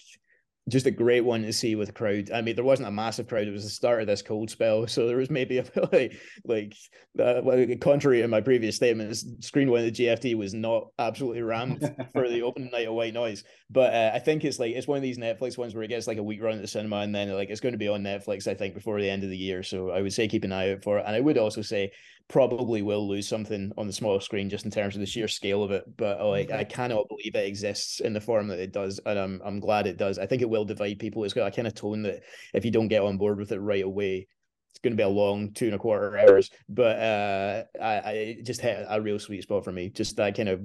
just 0.69 0.85
a 0.85 0.91
great 0.91 1.21
one 1.21 1.41
to 1.43 1.53
see 1.53 1.75
with 1.75 1.89
a 1.89 1.93
crowd. 1.93 2.31
I 2.31 2.41
mean, 2.41 2.55
there 2.55 2.63
wasn't 2.63 2.87
a 2.87 2.91
massive 2.91 3.27
crowd. 3.27 3.47
It 3.47 3.51
was 3.51 3.63
the 3.63 3.69
start 3.69 4.01
of 4.01 4.07
this 4.07 4.21
cold 4.21 4.49
spell, 4.49 4.87
so 4.87 5.07
there 5.07 5.17
was 5.17 5.29
maybe 5.29 5.57
a 5.57 5.65
like 5.91 6.19
like 6.45 6.75
uh, 7.19 7.41
contrary 7.81 8.21
to 8.21 8.27
my 8.27 8.41
previous 8.41 8.75
statements, 8.75 9.25
screen 9.39 9.69
one 9.69 9.79
of 9.79 9.85
the 9.85 10.05
GFT 10.05 10.35
was 10.35 10.53
not 10.53 10.87
absolutely 10.99 11.41
rammed 11.41 11.79
for 12.13 12.27
the 12.27 12.41
opening 12.43 12.71
night 12.71 12.87
of 12.87 12.93
White 12.93 13.13
Noise. 13.13 13.43
But 13.69 13.93
uh, 13.93 14.11
I 14.13 14.19
think 14.19 14.45
it's 14.45 14.59
like 14.59 14.75
it's 14.75 14.87
one 14.87 14.97
of 14.97 15.03
these 15.03 15.17
Netflix 15.17 15.57
ones 15.57 15.73
where 15.73 15.83
it 15.83 15.89
gets 15.89 16.07
like 16.07 16.17
a 16.17 16.23
week 16.23 16.41
run 16.41 16.55
at 16.55 16.61
the 16.61 16.67
cinema, 16.67 16.97
and 16.97 17.13
then 17.13 17.31
like 17.33 17.49
it's 17.49 17.61
going 17.61 17.73
to 17.73 17.79
be 17.79 17.87
on 17.87 18.03
Netflix. 18.03 18.47
I 18.47 18.53
think 18.53 18.73
before 18.73 18.99
the 19.01 19.09
end 19.09 19.23
of 19.23 19.29
the 19.29 19.37
year. 19.37 19.63
So 19.63 19.91
I 19.91 20.01
would 20.01 20.13
say 20.13 20.27
keep 20.27 20.43
an 20.43 20.51
eye 20.51 20.73
out 20.73 20.83
for 20.83 20.99
it, 20.99 21.05
and 21.05 21.15
I 21.15 21.19
would 21.19 21.37
also 21.37 21.61
say 21.61 21.91
probably 22.29 22.83
will 22.83 23.07
lose 23.07 23.27
something 23.27 23.71
on 23.75 23.87
the 23.87 23.93
small 23.93 24.19
screen 24.19 24.51
just 24.51 24.63
in 24.63 24.69
terms 24.69 24.95
of 24.95 24.99
the 24.99 25.05
sheer 25.05 25.27
scale 25.27 25.63
of 25.63 25.71
it. 25.71 25.83
But 25.97 26.23
like 26.23 26.51
I 26.51 26.63
cannot 26.63 27.07
believe 27.09 27.33
it 27.33 27.47
exists 27.47 28.01
in 28.01 28.13
the 28.13 28.21
form 28.21 28.47
that 28.49 28.59
it 28.59 28.71
does, 28.71 28.99
and 29.05 29.17
I'm 29.17 29.41
I'm 29.43 29.59
glad 29.59 29.87
it 29.87 29.97
does. 29.97 30.19
I 30.19 30.27
think 30.27 30.43
it 30.43 30.49
will 30.49 30.59
will 30.59 30.65
divide 30.65 30.99
people. 30.99 31.23
It's 31.23 31.33
got 31.33 31.47
a 31.47 31.55
kind 31.55 31.67
of 31.67 31.73
tone 31.73 32.03
that 32.03 32.21
if 32.53 32.65
you 32.65 32.71
don't 32.71 32.87
get 32.87 33.01
on 33.01 33.17
board 33.17 33.39
with 33.39 33.51
it 33.51 33.59
right 33.59 33.83
away, 33.83 34.27
it's 34.69 34.79
going 34.79 34.93
to 34.93 34.97
be 34.97 35.03
a 35.03 35.09
long 35.09 35.51
two 35.53 35.65
and 35.65 35.75
a 35.75 35.79
quarter 35.79 36.17
hours. 36.17 36.51
But 36.67 36.99
uh, 36.99 37.63
I, 37.81 37.87
I 37.87 38.37
just 38.43 38.61
hit 38.61 38.85
a 38.87 39.01
real 39.01 39.19
sweet 39.19 39.43
spot 39.43 39.63
for 39.63 39.71
me. 39.71 39.89
Just 39.89 40.17
that 40.17 40.35
kind 40.35 40.49
of 40.49 40.61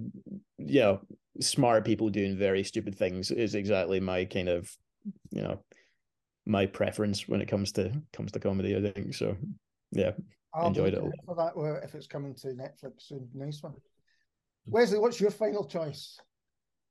you 0.58 0.80
know 0.80 1.00
smart 1.40 1.84
people 1.84 2.10
doing 2.10 2.36
very 2.36 2.64
stupid 2.64 2.96
things 2.96 3.30
is 3.30 3.54
exactly 3.54 4.00
my 4.00 4.24
kind 4.24 4.48
of 4.48 4.70
you 5.30 5.42
know 5.42 5.60
my 6.46 6.66
preference 6.66 7.26
when 7.26 7.40
it 7.40 7.48
comes 7.48 7.72
to 7.72 7.92
comes 8.12 8.32
to 8.32 8.40
comedy. 8.40 8.76
I 8.76 8.92
think 8.92 9.14
so. 9.14 9.36
Yeah, 9.92 10.12
I'll 10.54 10.68
enjoyed 10.68 10.94
it. 10.94 11.02
For 11.26 11.34
that, 11.34 11.80
if 11.84 11.94
it's 11.94 12.06
coming 12.06 12.34
to 12.36 12.48
Netflix 12.48 13.08
soon, 13.08 13.28
nice 13.34 13.62
one. 13.62 13.74
Wesley, 14.66 14.98
what's 14.98 15.20
your 15.20 15.30
final 15.30 15.64
choice? 15.64 16.18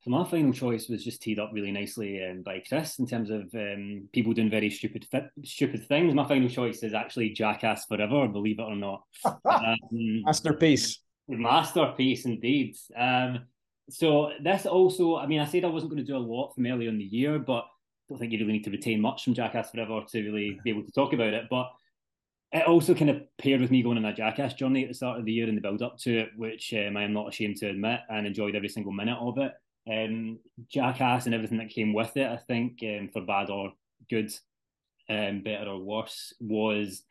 So 0.03 0.09
my 0.09 0.25
final 0.25 0.51
choice 0.51 0.89
was 0.89 1.03
just 1.03 1.21
teed 1.21 1.39
up 1.39 1.51
really 1.53 1.71
nicely 1.71 2.21
um, 2.29 2.41
by 2.43 2.61
Chris 2.67 2.99
in 2.99 3.07
terms 3.07 3.29
of 3.29 3.43
um, 3.53 4.09
people 4.11 4.33
doing 4.33 4.49
very 4.49 4.69
stupid 4.69 5.07
stupid 5.45 5.87
things. 5.87 6.13
My 6.13 6.27
final 6.27 6.49
choice 6.49 6.83
is 6.83 6.93
actually 6.93 7.29
Jackass 7.29 7.85
Forever, 7.85 8.27
believe 8.27 8.59
it 8.59 8.63
or 8.63 8.75
not. 8.75 9.03
um, 9.25 9.77
masterpiece. 10.25 10.99
Masterpiece 11.29 12.25
indeed. 12.25 12.75
Um, 12.97 13.45
so 13.89 14.31
this 14.43 14.65
also, 14.65 15.15
I 15.15 15.25
mean, 15.25 15.39
I 15.39 15.45
said 15.45 15.63
I 15.63 15.69
wasn't 15.69 15.93
going 15.93 16.05
to 16.05 16.11
do 16.11 16.17
a 16.17 16.19
lot 16.19 16.53
from 16.53 16.65
earlier 16.65 16.89
in 16.89 16.97
the 16.97 17.05
year, 17.05 17.39
but 17.39 17.63
I 17.63 18.09
don't 18.09 18.19
think 18.19 18.33
you 18.33 18.39
really 18.39 18.53
need 18.53 18.65
to 18.65 18.71
retain 18.71 18.99
much 18.99 19.23
from 19.23 19.33
Jackass 19.33 19.71
Forever 19.71 20.01
to 20.09 20.21
really 20.21 20.59
be 20.65 20.69
able 20.69 20.83
to 20.83 20.91
talk 20.91 21.13
about 21.13 21.33
it. 21.33 21.45
But 21.49 21.71
it 22.53 22.67
also 22.67 22.93
kind 22.93 23.09
of 23.09 23.23
paired 23.39 23.61
with 23.61 23.71
me 23.71 23.81
going 23.81 23.97
on 23.97 24.05
a 24.05 24.13
Jackass 24.13 24.53
journey 24.53 24.83
at 24.83 24.87
the 24.87 24.93
start 24.93 25.19
of 25.19 25.25
the 25.25 25.33
year 25.33 25.47
and 25.47 25.57
the 25.57 25.61
build 25.61 25.81
up 25.81 25.97
to 25.99 26.19
it, 26.19 26.29
which 26.37 26.71
um, 26.73 26.95
I 26.95 27.03
am 27.03 27.11
not 27.11 27.27
ashamed 27.27 27.57
to 27.57 27.69
admit 27.69 28.01
and 28.09 28.27
enjoyed 28.27 28.55
every 28.55 28.69
single 28.69 28.91
minute 28.91 29.17
of 29.19 29.39
it. 29.39 29.53
Um, 29.91 30.39
Jackass 30.69 31.25
and 31.25 31.33
everything 31.33 31.57
that 31.57 31.71
came 31.71 31.93
with 31.93 32.15
it, 32.15 32.29
I 32.29 32.37
think, 32.37 32.79
um, 32.83 33.09
for 33.11 33.21
bad 33.25 33.49
or 33.49 33.73
good, 34.07 34.31
um, 35.09 35.41
better 35.41 35.71
or 35.71 35.79
worse, 35.79 36.31
was 36.39 37.03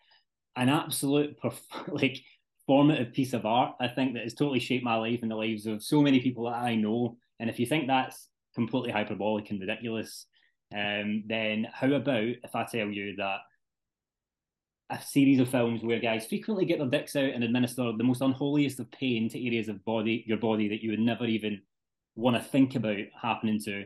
an 0.55 0.69
absolute 0.69 1.37
perf- 1.43 1.89
like 1.89 2.23
formative 2.69 3.13
piece 3.13 3.33
of 3.33 3.45
art. 3.45 3.75
I 3.81 3.89
think 3.89 4.15
that 4.15 4.23
has 4.23 4.35
totally 4.35 4.61
shaped 4.61 4.85
my 4.85 4.95
life 4.95 5.21
and 5.23 5.31
the 5.31 5.37
lives 5.37 5.67
of 5.67 5.83
so 5.83 6.01
many 6.03 6.21
people 6.21 6.45
that 6.45 6.63
I 6.63 6.77
know. 6.77 7.17
And 7.41 7.51
if 7.51 7.59
you 7.59 7.67
think 7.67 7.89
that's 7.89 8.29
completely 8.55 8.93
hyperbolic 8.93 9.51
and 9.51 9.61
ridiculous, 9.61 10.25
um, 10.73 11.25
then 11.27 11.67
how 11.73 11.93
about 11.93 12.23
if 12.23 12.55
I 12.55 12.65
tell 12.65 12.87
you 12.87 13.17
that 13.17 13.39
a 14.93 15.01
series 15.01 15.41
of 15.41 15.49
films 15.49 15.83
where 15.83 15.99
guys 15.99 16.27
frequently 16.27 16.67
get 16.67 16.79
their 16.79 16.89
dicks 16.89 17.17
out 17.17 17.25
and 17.25 17.43
administer 17.43 17.93
the 17.97 18.05
most 18.05 18.21
unholiest 18.21 18.79
of 18.79 18.91
pain 18.93 19.29
to 19.29 19.47
areas 19.47 19.69
of 19.69 19.85
body 19.85 20.23
your 20.27 20.37
body 20.37 20.69
that 20.69 20.83
you 20.83 20.91
would 20.91 21.01
never 21.01 21.25
even 21.25 21.61
want 22.15 22.37
to 22.37 22.43
think 22.43 22.75
about 22.75 22.99
happening 23.21 23.59
to, 23.59 23.85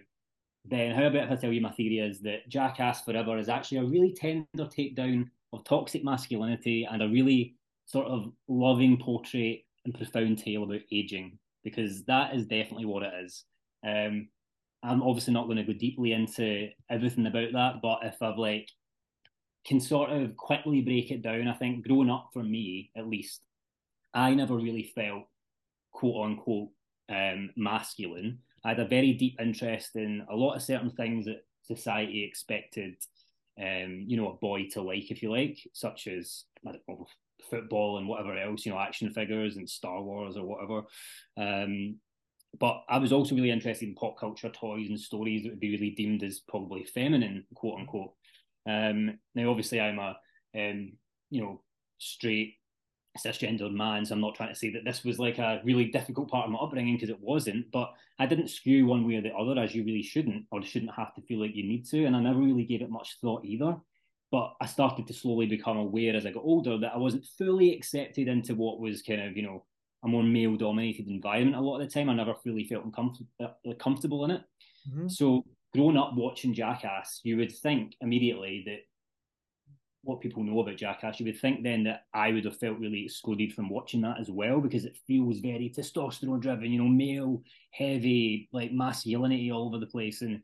then 0.65 0.95
how 0.95 1.05
about 1.05 1.25
if 1.25 1.31
I 1.31 1.37
tell 1.37 1.53
you 1.53 1.61
my 1.61 1.71
theory 1.71 2.01
is 2.01 2.21
that 2.23 2.49
Jackass 2.49 3.03
Forever 3.03 3.39
is 3.39 3.49
actually 3.49 3.79
a 3.79 3.85
really 3.85 4.13
tender 4.13 4.47
takedown 4.57 5.31
of 5.53 5.65
toxic 5.65 6.03
masculinity 6.03 6.89
and 6.91 7.03
a 7.03 7.09
really 7.09 7.55
sort 7.85 8.09
of 8.09 8.33
loving 8.49 8.99
portrait 8.99 9.61
and 9.85 9.95
profound 9.95 10.39
tale 10.39 10.65
about 10.65 10.81
aging, 10.91 11.39
because 11.63 12.05
that 12.07 12.35
is 12.35 12.47
definitely 12.47 12.85
what 12.85 13.05
it 13.05 13.13
is. 13.23 13.45
Um, 13.87 14.29
I'm 14.83 15.03
obviously 15.03 15.35
not 15.35 15.47
going 15.47 15.59
to 15.59 15.63
go 15.63 15.73
deeply 15.73 16.13
into 16.13 16.69
everything 16.91 17.27
about 17.27 17.53
that, 17.53 17.75
but 17.81 18.01
if 18.03 18.21
I've 18.21 18.39
like 18.39 18.69
can 19.67 19.81
sort 19.81 20.11
of 20.11 20.37
quickly 20.37 20.81
break 20.81 21.11
it 21.11 21.23
down, 21.23 21.49
I 21.49 21.55
think 21.55 21.87
growing 21.87 22.11
up 22.11 22.31
for 22.33 22.43
me 22.43 22.91
at 22.97 23.09
least, 23.09 23.41
I 24.15 24.33
never 24.35 24.55
really 24.55 24.93
felt 24.95 25.25
quote 25.93 26.25
unquote 26.25 26.69
um, 27.09 27.51
masculine. 27.57 28.39
I 28.65 28.71
had 28.71 28.81
a 28.81 28.89
very 28.89 29.13
deep 29.13 29.41
interest 29.41 29.97
in 29.97 30.25
a 30.31 30.37
lot 30.37 30.55
of 30.55 30.63
certain 30.63 30.91
things 30.91 31.27
that 31.27 31.45
society 31.63 32.25
expected, 32.25 32.97
um, 33.61 34.05
you 34.07 34.17
know, 34.17 34.31
a 34.31 34.35
boy 34.35 34.69
to 34.73 34.83
like, 34.83 35.11
if 35.11 35.23
you 35.23 35.31
like, 35.31 35.59
such 35.73 36.07
as 36.07 36.45
I 36.67 36.73
don't 36.73 36.89
know, 36.89 37.07
football 37.51 37.99
and 37.99 38.09
whatever 38.09 38.37
else, 38.39 38.65
you 38.65 38.73
know, 38.73 38.79
action 38.79 39.13
figures 39.13 39.57
and 39.57 39.69
Star 39.69 40.03
Wars 40.03 40.37
or 40.37 40.45
whatever. 40.45 40.83
Um, 41.37 41.97
but 42.59 42.85
I 42.89 42.99
was 42.99 43.13
also 43.13 43.35
really 43.35 43.51
interested 43.51 43.89
in 43.89 43.95
pop 43.95 44.19
culture 44.19 44.49
toys 44.49 44.89
and 44.89 44.99
stories 44.99 45.43
that 45.43 45.51
would 45.51 45.61
be 45.61 45.73
really 45.73 45.91
deemed 45.91 46.23
as 46.23 46.41
probably 46.41 46.85
feminine, 46.85 47.45
quote 47.55 47.81
unquote. 47.81 48.13
Um, 48.67 49.19
now, 49.35 49.51
obviously, 49.51 49.81
I'm 49.81 49.99
a 49.99 50.17
um, 50.55 50.93
you 51.31 51.43
know 51.43 51.63
straight 51.99 52.55
cisgendered 53.19 53.73
man, 53.73 54.05
so 54.05 54.15
I'm 54.15 54.21
not 54.21 54.35
trying 54.35 54.51
to 54.51 54.59
say 54.59 54.71
that 54.73 54.85
this 54.85 55.05
was 55.05 55.19
like 55.19 55.39
a 55.39 55.61
really 55.65 55.87
difficult 55.87 56.31
part 56.31 56.47
of 56.47 56.53
my 56.53 56.59
upbringing 56.59 56.97
because 56.97 57.11
it 57.11 57.21
wasn't. 57.21 57.71
But 57.73 57.93
I 58.19 58.27
didn't 58.27 58.49
skew 58.49 58.87
one 58.87 59.07
way 59.07 59.17
or 59.17 59.23
the 59.23 59.35
other, 59.35 59.59
as 59.61 59.75
you 59.75 59.85
really 59.85 60.03
shouldn't, 60.03 60.47
or 60.51 60.63
shouldn't 60.63 60.95
have 60.95 61.15
to 61.15 61.23
feel 61.23 61.41
like 61.41 61.55
you 61.55 61.67
need 61.67 61.87
to. 61.87 62.05
And 62.05 62.17
I 62.17 62.21
never 62.21 62.41
really 62.41 62.65
gave 62.65 62.83
it 62.83 62.91
much 62.91 63.17
thought 63.21 63.45
either. 63.45 63.77
But 64.33 64.55
I 64.61 64.67
started 64.67 65.07
to 65.07 65.15
slowly 65.15 65.47
become 65.47 65.77
aware 65.77 66.17
as 66.17 66.27
I 66.27 66.33
got 66.33 66.43
older 66.43 66.79
that 66.79 66.95
I 66.95 66.99
wasn't 66.99 67.27
fully 67.39 67.75
accepted 67.75 68.29
into 68.29 68.55
what 68.55 68.81
was 68.81 69.03
kind 69.03 69.23
of 69.23 69.37
you 69.37 69.43
know 69.43 69.65
a 70.05 70.09
more 70.09 70.23
male 70.23 70.57
dominated 70.57 71.09
environment 71.09 71.57
a 71.57 71.61
lot 71.61 71.81
of 71.81 71.87
the 71.87 71.93
time. 71.93 72.11
I 72.11 72.15
never 72.15 72.35
really 72.45 72.65
felt 72.65 72.85
uncomfortable 72.85 73.31
uh, 73.41 73.75
comfortable 73.79 74.25
in 74.25 74.33
it. 74.33 74.43
Mm-hmm. 74.89 75.09
So 75.09 75.45
growing 75.77 75.97
up 75.97 76.15
watching 76.15 76.55
Jackass, 76.55 77.21
you 77.23 77.37
would 77.37 77.53
think 77.53 77.95
immediately 78.01 78.63
that 78.67 78.81
what 80.03 80.21
people 80.21 80.43
know 80.43 80.61
about 80.61 80.77
Jackass, 80.77 81.19
you 81.19 81.27
would 81.27 81.39
think 81.39 81.63
then 81.63 81.85
that 81.85 82.05
I 82.15 82.33
would 82.33 82.45
have 82.45 82.59
felt 82.59 82.79
really 82.79 83.05
excluded 83.05 83.53
from 83.53 83.69
watching 83.69 84.01
that 84.03 84.21
as 84.21 84.31
well 84.31 84.61
because 84.61 84.85
it 84.85 84.97
feels 85.07 85.41
very 85.41 85.69
testosterone 85.69 86.41
driven, 86.41 86.73
you 86.73 86.81
know, 86.81 86.89
male, 86.89 87.43
heavy, 87.73 88.49
like 88.53 88.73
masculinity 88.73 89.51
all 89.51 89.67
over 89.67 89.79
the 89.79 89.87
place. 89.87 90.23
And 90.23 90.43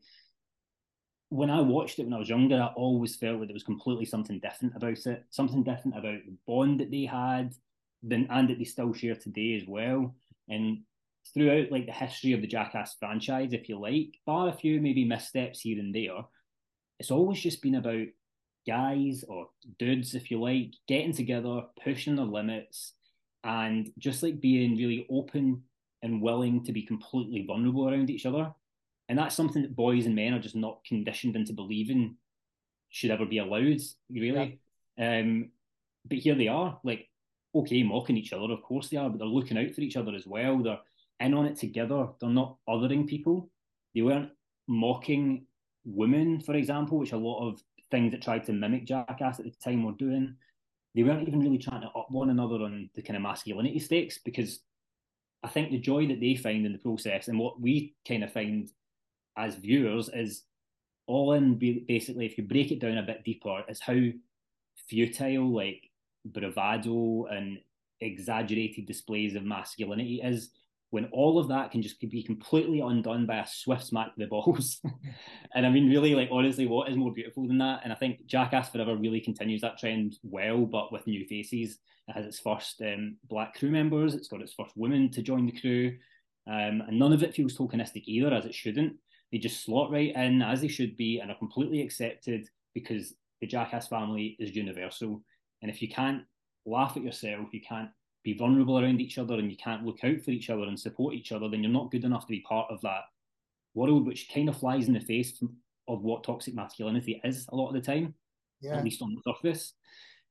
when 1.29 1.49
I 1.49 1.61
watched 1.61 1.97
it 1.99 2.03
when 2.03 2.13
I 2.13 2.19
was 2.19 2.29
younger, 2.29 2.61
I 2.61 2.73
always 2.75 3.15
felt 3.15 3.39
that 3.39 3.47
there 3.47 3.53
was 3.53 3.63
completely 3.63 4.05
something 4.05 4.39
different 4.39 4.75
about 4.75 5.05
it, 5.05 5.25
something 5.29 5.63
different 5.63 5.97
about 5.97 6.19
the 6.25 6.37
bond 6.45 6.79
that 6.81 6.91
they 6.91 7.05
had, 7.05 7.55
then 8.03 8.27
and 8.29 8.49
that 8.49 8.59
they 8.59 8.65
still 8.65 8.93
share 8.93 9.15
today 9.15 9.55
as 9.55 9.67
well. 9.67 10.13
And 10.49 10.79
throughout 11.33 11.71
like 11.71 11.85
the 11.85 11.91
history 11.91 12.33
of 12.33 12.41
the 12.41 12.47
Jackass 12.47 12.95
franchise, 12.99 13.53
if 13.53 13.69
you 13.69 13.79
like, 13.79 14.19
bar 14.25 14.49
a 14.49 14.53
few 14.53 14.81
maybe 14.81 15.05
missteps 15.05 15.61
here 15.61 15.79
and 15.79 15.93
there, 15.93 16.25
it's 16.99 17.11
always 17.11 17.39
just 17.39 17.61
been 17.61 17.75
about 17.75 18.07
guys 18.67 19.23
or 19.27 19.47
dudes, 19.79 20.15
if 20.15 20.31
you 20.31 20.39
like, 20.41 20.73
getting 20.87 21.13
together, 21.13 21.63
pushing 21.83 22.15
their 22.15 22.25
limits, 22.25 22.93
and 23.43 23.91
just 23.97 24.23
like 24.23 24.39
being 24.39 24.77
really 24.77 25.05
open 25.09 25.63
and 26.01 26.21
willing 26.21 26.63
to 26.63 26.71
be 26.71 26.81
completely 26.81 27.45
vulnerable 27.45 27.89
around 27.89 28.09
each 28.09 28.25
other. 28.25 28.53
And 29.09 29.19
that's 29.19 29.35
something 29.35 29.61
that 29.63 29.75
boys 29.75 30.05
and 30.05 30.15
men 30.15 30.33
are 30.33 30.39
just 30.39 30.55
not 30.55 30.83
conditioned 30.85 31.35
into 31.35 31.53
believing 31.53 32.15
should 32.89 33.11
ever 33.11 33.25
be 33.25 33.39
allowed, 33.39 33.81
really. 34.09 34.59
Yeah. 34.97 35.19
Um, 35.19 35.49
but 36.05 36.19
here 36.19 36.35
they 36.35 36.47
are, 36.47 36.79
like, 36.83 37.09
okay, 37.55 37.83
mocking 37.83 38.17
each 38.17 38.33
other, 38.33 38.51
of 38.51 38.61
course 38.61 38.89
they 38.89 38.97
are, 38.97 39.09
but 39.09 39.19
they're 39.19 39.27
looking 39.27 39.57
out 39.57 39.73
for 39.73 39.81
each 39.81 39.97
other 39.97 40.13
as 40.15 40.25
well. 40.25 40.57
They're 40.59 40.79
in 41.23 41.33
on 41.33 41.45
it 41.45 41.55
together. 41.55 42.07
They're 42.19 42.29
not 42.29 42.57
othering 42.69 43.07
people. 43.07 43.49
They 43.95 44.01
weren't 44.01 44.29
mocking 44.67 45.45
women, 45.85 46.39
for 46.41 46.55
example, 46.55 46.99
which 46.99 47.13
a 47.13 47.17
lot 47.17 47.47
of 47.47 47.61
things 47.91 48.11
that 48.11 48.21
tried 48.21 48.43
to 48.45 48.53
mimic 48.53 48.85
Jackass 48.85 49.39
at 49.39 49.45
the 49.45 49.51
time 49.63 49.83
were 49.83 49.93
doing. 49.93 50.35
They 50.95 51.03
weren't 51.03 51.27
even 51.27 51.39
really 51.39 51.57
trying 51.57 51.81
to 51.81 51.87
up 51.87 52.07
one 52.09 52.29
another 52.29 52.55
on 52.63 52.89
the 52.93 53.01
kind 53.01 53.17
of 53.17 53.23
masculinity 53.23 53.79
stakes 53.79 54.19
because 54.23 54.59
I 55.43 55.47
think 55.47 55.71
the 55.71 55.79
joy 55.79 56.07
that 56.07 56.19
they 56.19 56.35
find 56.35 56.65
in 56.65 56.73
the 56.73 56.77
process 56.77 57.27
and 57.27 57.39
what 57.39 57.59
we 57.59 57.95
kind 58.07 58.23
of 58.23 58.31
find 58.31 58.69
as 59.37 59.55
viewers 59.55 60.09
is 60.13 60.43
all 61.07 61.33
in 61.33 61.55
basically, 61.55 62.25
if 62.25 62.37
you 62.37 62.43
break 62.43 62.71
it 62.71 62.79
down 62.79 62.97
a 62.97 63.03
bit 63.03 63.23
deeper, 63.25 63.63
is 63.67 63.81
how 63.81 63.99
futile 64.87 65.53
like 65.53 65.89
bravado 66.25 67.25
and 67.25 67.59
exaggerated 67.99 68.85
displays 68.85 69.35
of 69.35 69.43
masculinity 69.43 70.21
is 70.23 70.51
when 70.93 71.05
all 71.05 71.39
of 71.39 71.47
that 71.47 71.71
can 71.71 71.81
just 71.81 71.99
be 71.99 72.21
completely 72.21 72.79
undone 72.79 73.25
by 73.25 73.37
a 73.37 73.47
swift 73.47 73.83
smack 73.83 74.13
to 74.13 74.19
the 74.19 74.27
balls. 74.27 74.79
and 75.55 75.65
I 75.65 75.69
mean, 75.71 75.89
really, 75.89 76.13
like, 76.13 76.29
honestly, 76.31 76.67
what 76.67 76.87
is 76.87 76.95
more 76.95 77.11
beautiful 77.11 77.47
than 77.47 77.57
that? 77.57 77.79
And 77.83 77.91
I 77.91 77.95
think 77.95 78.27
Jackass 78.27 78.69
Forever 78.69 78.95
really 78.95 79.19
continues 79.19 79.61
that 79.61 79.79
trend 79.79 80.19
well, 80.21 80.67
but 80.67 80.91
with 80.91 81.07
new 81.07 81.25
faces. 81.25 81.79
It 82.07 82.11
has 82.11 82.27
its 82.27 82.39
first 82.39 82.79
um, 82.83 83.17
black 83.27 83.55
crew 83.55 83.71
members, 83.71 84.13
it's 84.13 84.27
got 84.27 84.43
its 84.43 84.53
first 84.53 84.73
women 84.75 85.09
to 85.13 85.23
join 85.23 85.47
the 85.47 85.59
crew. 85.59 85.97
Um, 86.45 86.83
and 86.87 86.99
none 86.99 87.11
of 87.11 87.23
it 87.23 87.33
feels 87.33 87.57
tokenistic 87.57 88.03
either, 88.05 88.31
as 88.31 88.45
it 88.45 88.53
shouldn't. 88.53 88.93
They 89.31 89.39
just 89.39 89.65
slot 89.65 89.89
right 89.89 90.15
in 90.15 90.43
as 90.43 90.61
they 90.61 90.67
should 90.67 90.95
be 90.95 91.19
and 91.19 91.31
are 91.31 91.37
completely 91.39 91.81
accepted 91.81 92.47
because 92.75 93.15
the 93.41 93.47
Jackass 93.47 93.87
family 93.87 94.35
is 94.37 94.55
universal. 94.55 95.23
And 95.63 95.71
if 95.71 95.81
you 95.81 95.89
can't 95.89 96.21
laugh 96.67 96.95
at 96.97 97.03
yourself, 97.03 97.47
you 97.51 97.61
can't 97.67 97.89
be 98.23 98.33
vulnerable 98.33 98.79
around 98.79 99.01
each 99.01 99.17
other 99.17 99.35
and 99.35 99.51
you 99.51 99.57
can't 99.57 99.85
look 99.85 100.03
out 100.03 100.21
for 100.21 100.31
each 100.31 100.49
other 100.49 100.63
and 100.63 100.79
support 100.79 101.13
each 101.13 101.31
other, 101.31 101.49
then 101.49 101.61
you're 101.61 101.71
not 101.71 101.91
good 101.91 102.05
enough 102.05 102.25
to 102.25 102.31
be 102.31 102.39
part 102.41 102.71
of 102.71 102.81
that 102.81 103.03
world, 103.73 104.05
which 104.05 104.29
kind 104.33 104.49
of 104.49 104.57
flies 104.57 104.87
in 104.87 104.93
the 104.93 104.99
face 104.99 105.43
of 105.87 106.01
what 106.01 106.23
toxic 106.23 106.55
masculinity 106.55 107.19
is 107.23 107.47
a 107.51 107.55
lot 107.55 107.67
of 107.67 107.73
the 107.73 107.81
time, 107.81 108.13
yeah. 108.61 108.77
at 108.77 108.83
least 108.83 109.01
on 109.01 109.15
the 109.15 109.33
surface. 109.33 109.73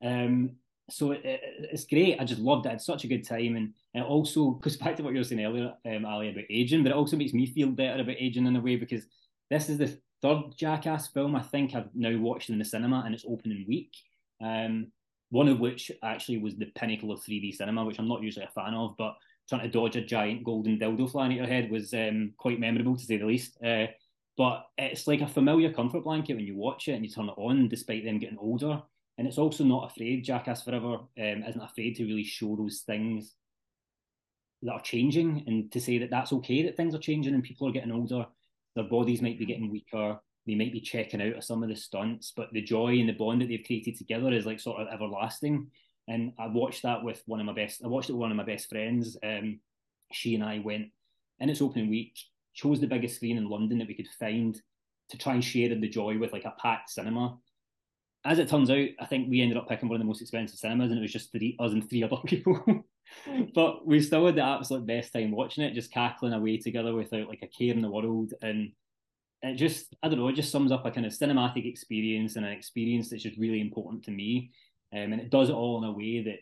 Um, 0.02 0.52
so 0.90 1.12
it, 1.12 1.24
it, 1.24 1.40
it's 1.72 1.84
great. 1.84 2.18
I 2.18 2.24
just 2.24 2.40
loved 2.40 2.66
it. 2.66 2.70
I 2.70 2.72
had 2.72 2.80
such 2.80 3.04
a 3.04 3.08
good 3.08 3.26
time, 3.26 3.56
and, 3.56 3.72
it 3.94 4.02
also 4.02 4.50
goes 4.62 4.76
back 4.76 4.96
to 4.96 5.02
what 5.02 5.12
you 5.12 5.20
were 5.20 5.24
saying 5.24 5.44
earlier, 5.44 5.74
um, 5.86 6.06
Ali, 6.06 6.30
about 6.30 6.44
aging. 6.50 6.82
But 6.82 6.92
it 6.92 6.96
also 6.96 7.16
makes 7.16 7.34
me 7.34 7.46
feel 7.46 7.68
better 7.68 8.00
about 8.00 8.16
aging 8.18 8.46
in 8.46 8.56
a 8.56 8.60
way 8.60 8.76
because 8.76 9.04
this 9.50 9.68
is 9.68 9.78
the 9.78 9.98
third 10.22 10.56
Jackass 10.56 11.08
film 11.08 11.36
I 11.36 11.42
think 11.42 11.74
I've 11.74 11.94
now 11.94 12.16
watched 12.18 12.48
in 12.48 12.58
the 12.58 12.64
cinema, 12.64 13.02
and 13.04 13.14
it's 13.14 13.26
opening 13.28 13.64
week. 13.68 13.92
Um, 14.42 14.88
one 15.32 15.48
of 15.48 15.60
which 15.60 15.90
actually 16.04 16.36
was 16.36 16.56
the 16.56 16.66
pinnacle 16.74 17.10
of 17.10 17.18
3D 17.20 17.56
cinema, 17.56 17.86
which 17.86 17.98
I'm 17.98 18.06
not 18.06 18.20
usually 18.20 18.44
a 18.44 18.50
fan 18.50 18.74
of, 18.74 18.94
but 18.98 19.14
trying 19.48 19.62
to 19.62 19.68
dodge 19.68 19.96
a 19.96 20.02
giant 20.02 20.44
golden 20.44 20.78
dildo 20.78 21.10
flying 21.10 21.32
at 21.32 21.38
your 21.38 21.46
head 21.46 21.70
was 21.70 21.94
um, 21.94 22.34
quite 22.36 22.60
memorable 22.60 22.98
to 22.98 23.02
say 23.02 23.16
the 23.16 23.24
least. 23.24 23.56
Uh, 23.64 23.86
but 24.36 24.66
it's 24.76 25.06
like 25.06 25.22
a 25.22 25.26
familiar 25.26 25.72
comfort 25.72 26.04
blanket 26.04 26.36
when 26.36 26.44
you 26.44 26.54
watch 26.54 26.86
it 26.88 26.92
and 26.92 27.02
you 27.02 27.10
turn 27.10 27.30
it 27.30 27.34
on, 27.38 27.66
despite 27.70 28.04
them 28.04 28.18
getting 28.18 28.36
older. 28.36 28.82
And 29.16 29.26
it's 29.26 29.38
also 29.38 29.64
not 29.64 29.90
afraid. 29.90 30.22
Jackass 30.22 30.64
Forever 30.64 30.96
um, 30.96 31.08
isn't 31.16 31.62
afraid 31.62 31.96
to 31.96 32.04
really 32.04 32.24
show 32.24 32.54
those 32.54 32.82
things 32.86 33.34
that 34.60 34.72
are 34.72 34.82
changing 34.82 35.44
and 35.46 35.72
to 35.72 35.80
say 35.80 35.96
that 35.96 36.10
that's 36.10 36.34
okay 36.34 36.62
that 36.64 36.76
things 36.76 36.94
are 36.94 36.98
changing 36.98 37.32
and 37.32 37.42
people 37.42 37.66
are 37.66 37.72
getting 37.72 37.92
older. 37.92 38.26
Their 38.74 38.84
bodies 38.84 39.22
might 39.22 39.38
be 39.38 39.46
getting 39.46 39.70
weaker 39.70 40.20
they 40.46 40.54
might 40.54 40.72
be 40.72 40.80
checking 40.80 41.22
out 41.22 41.36
of 41.36 41.44
some 41.44 41.62
of 41.62 41.68
the 41.68 41.76
stunts, 41.76 42.32
but 42.36 42.52
the 42.52 42.62
joy 42.62 42.98
and 42.98 43.08
the 43.08 43.12
bond 43.12 43.40
that 43.40 43.48
they've 43.48 43.64
created 43.64 43.96
together 43.96 44.32
is 44.32 44.46
like 44.46 44.60
sort 44.60 44.80
of 44.80 44.88
everlasting. 44.92 45.68
And 46.08 46.32
I 46.38 46.48
watched 46.48 46.82
that 46.82 47.04
with 47.04 47.22
one 47.26 47.38
of 47.38 47.46
my 47.46 47.52
best. 47.52 47.82
I 47.84 47.88
watched 47.88 48.10
it 48.10 48.14
with 48.14 48.20
one 48.20 48.32
of 48.32 48.36
my 48.36 48.44
best 48.44 48.68
friends. 48.68 49.16
Um, 49.22 49.60
she 50.10 50.34
and 50.34 50.42
I 50.42 50.58
went 50.58 50.88
in 51.38 51.48
its 51.48 51.62
opening 51.62 51.90
week, 51.90 52.16
chose 52.54 52.80
the 52.80 52.86
biggest 52.86 53.16
screen 53.16 53.38
in 53.38 53.48
London 53.48 53.78
that 53.78 53.88
we 53.88 53.94
could 53.94 54.08
find 54.18 54.60
to 55.10 55.18
try 55.18 55.34
and 55.34 55.44
share 55.44 55.68
the 55.68 55.88
joy 55.88 56.18
with 56.18 56.32
like 56.32 56.44
a 56.44 56.54
packed 56.60 56.90
cinema. 56.90 57.38
As 58.24 58.38
it 58.38 58.48
turns 58.48 58.70
out, 58.70 58.88
I 59.00 59.06
think 59.06 59.28
we 59.28 59.40
ended 59.42 59.58
up 59.58 59.68
picking 59.68 59.88
one 59.88 59.96
of 59.96 60.00
the 60.00 60.06
most 60.06 60.22
expensive 60.22 60.58
cinemas, 60.58 60.90
and 60.90 60.98
it 60.98 61.02
was 61.02 61.12
just 61.12 61.32
three 61.32 61.56
us 61.60 61.72
and 61.72 61.88
three 61.88 62.02
other 62.02 62.16
people. 62.26 62.84
but 63.54 63.86
we 63.86 64.00
still 64.00 64.26
had 64.26 64.36
the 64.36 64.42
absolute 64.42 64.86
best 64.86 65.12
time 65.12 65.30
watching 65.30 65.64
it, 65.64 65.74
just 65.74 65.92
cackling 65.92 66.32
away 66.32 66.56
together 66.56 66.94
without 66.94 67.28
like 67.28 67.42
a 67.42 67.46
care 67.46 67.74
in 67.74 67.82
the 67.82 67.90
world. 67.90 68.32
And 68.42 68.72
it 69.42 69.56
just 69.56 69.94
I 70.02 70.08
don't 70.08 70.18
know, 70.18 70.28
it 70.28 70.36
just 70.36 70.52
sums 70.52 70.72
up 70.72 70.86
a 70.86 70.90
kind 70.90 71.06
of 71.06 71.12
cinematic 71.12 71.66
experience 71.66 72.36
and 72.36 72.46
an 72.46 72.52
experience 72.52 73.10
that's 73.10 73.22
just 73.22 73.38
really 73.38 73.60
important 73.60 74.04
to 74.04 74.10
me. 74.10 74.52
Um, 74.92 75.12
and 75.12 75.20
it 75.20 75.30
does 75.30 75.48
it 75.48 75.54
all 75.54 75.78
in 75.82 75.88
a 75.88 75.92
way 75.92 76.22
that 76.22 76.40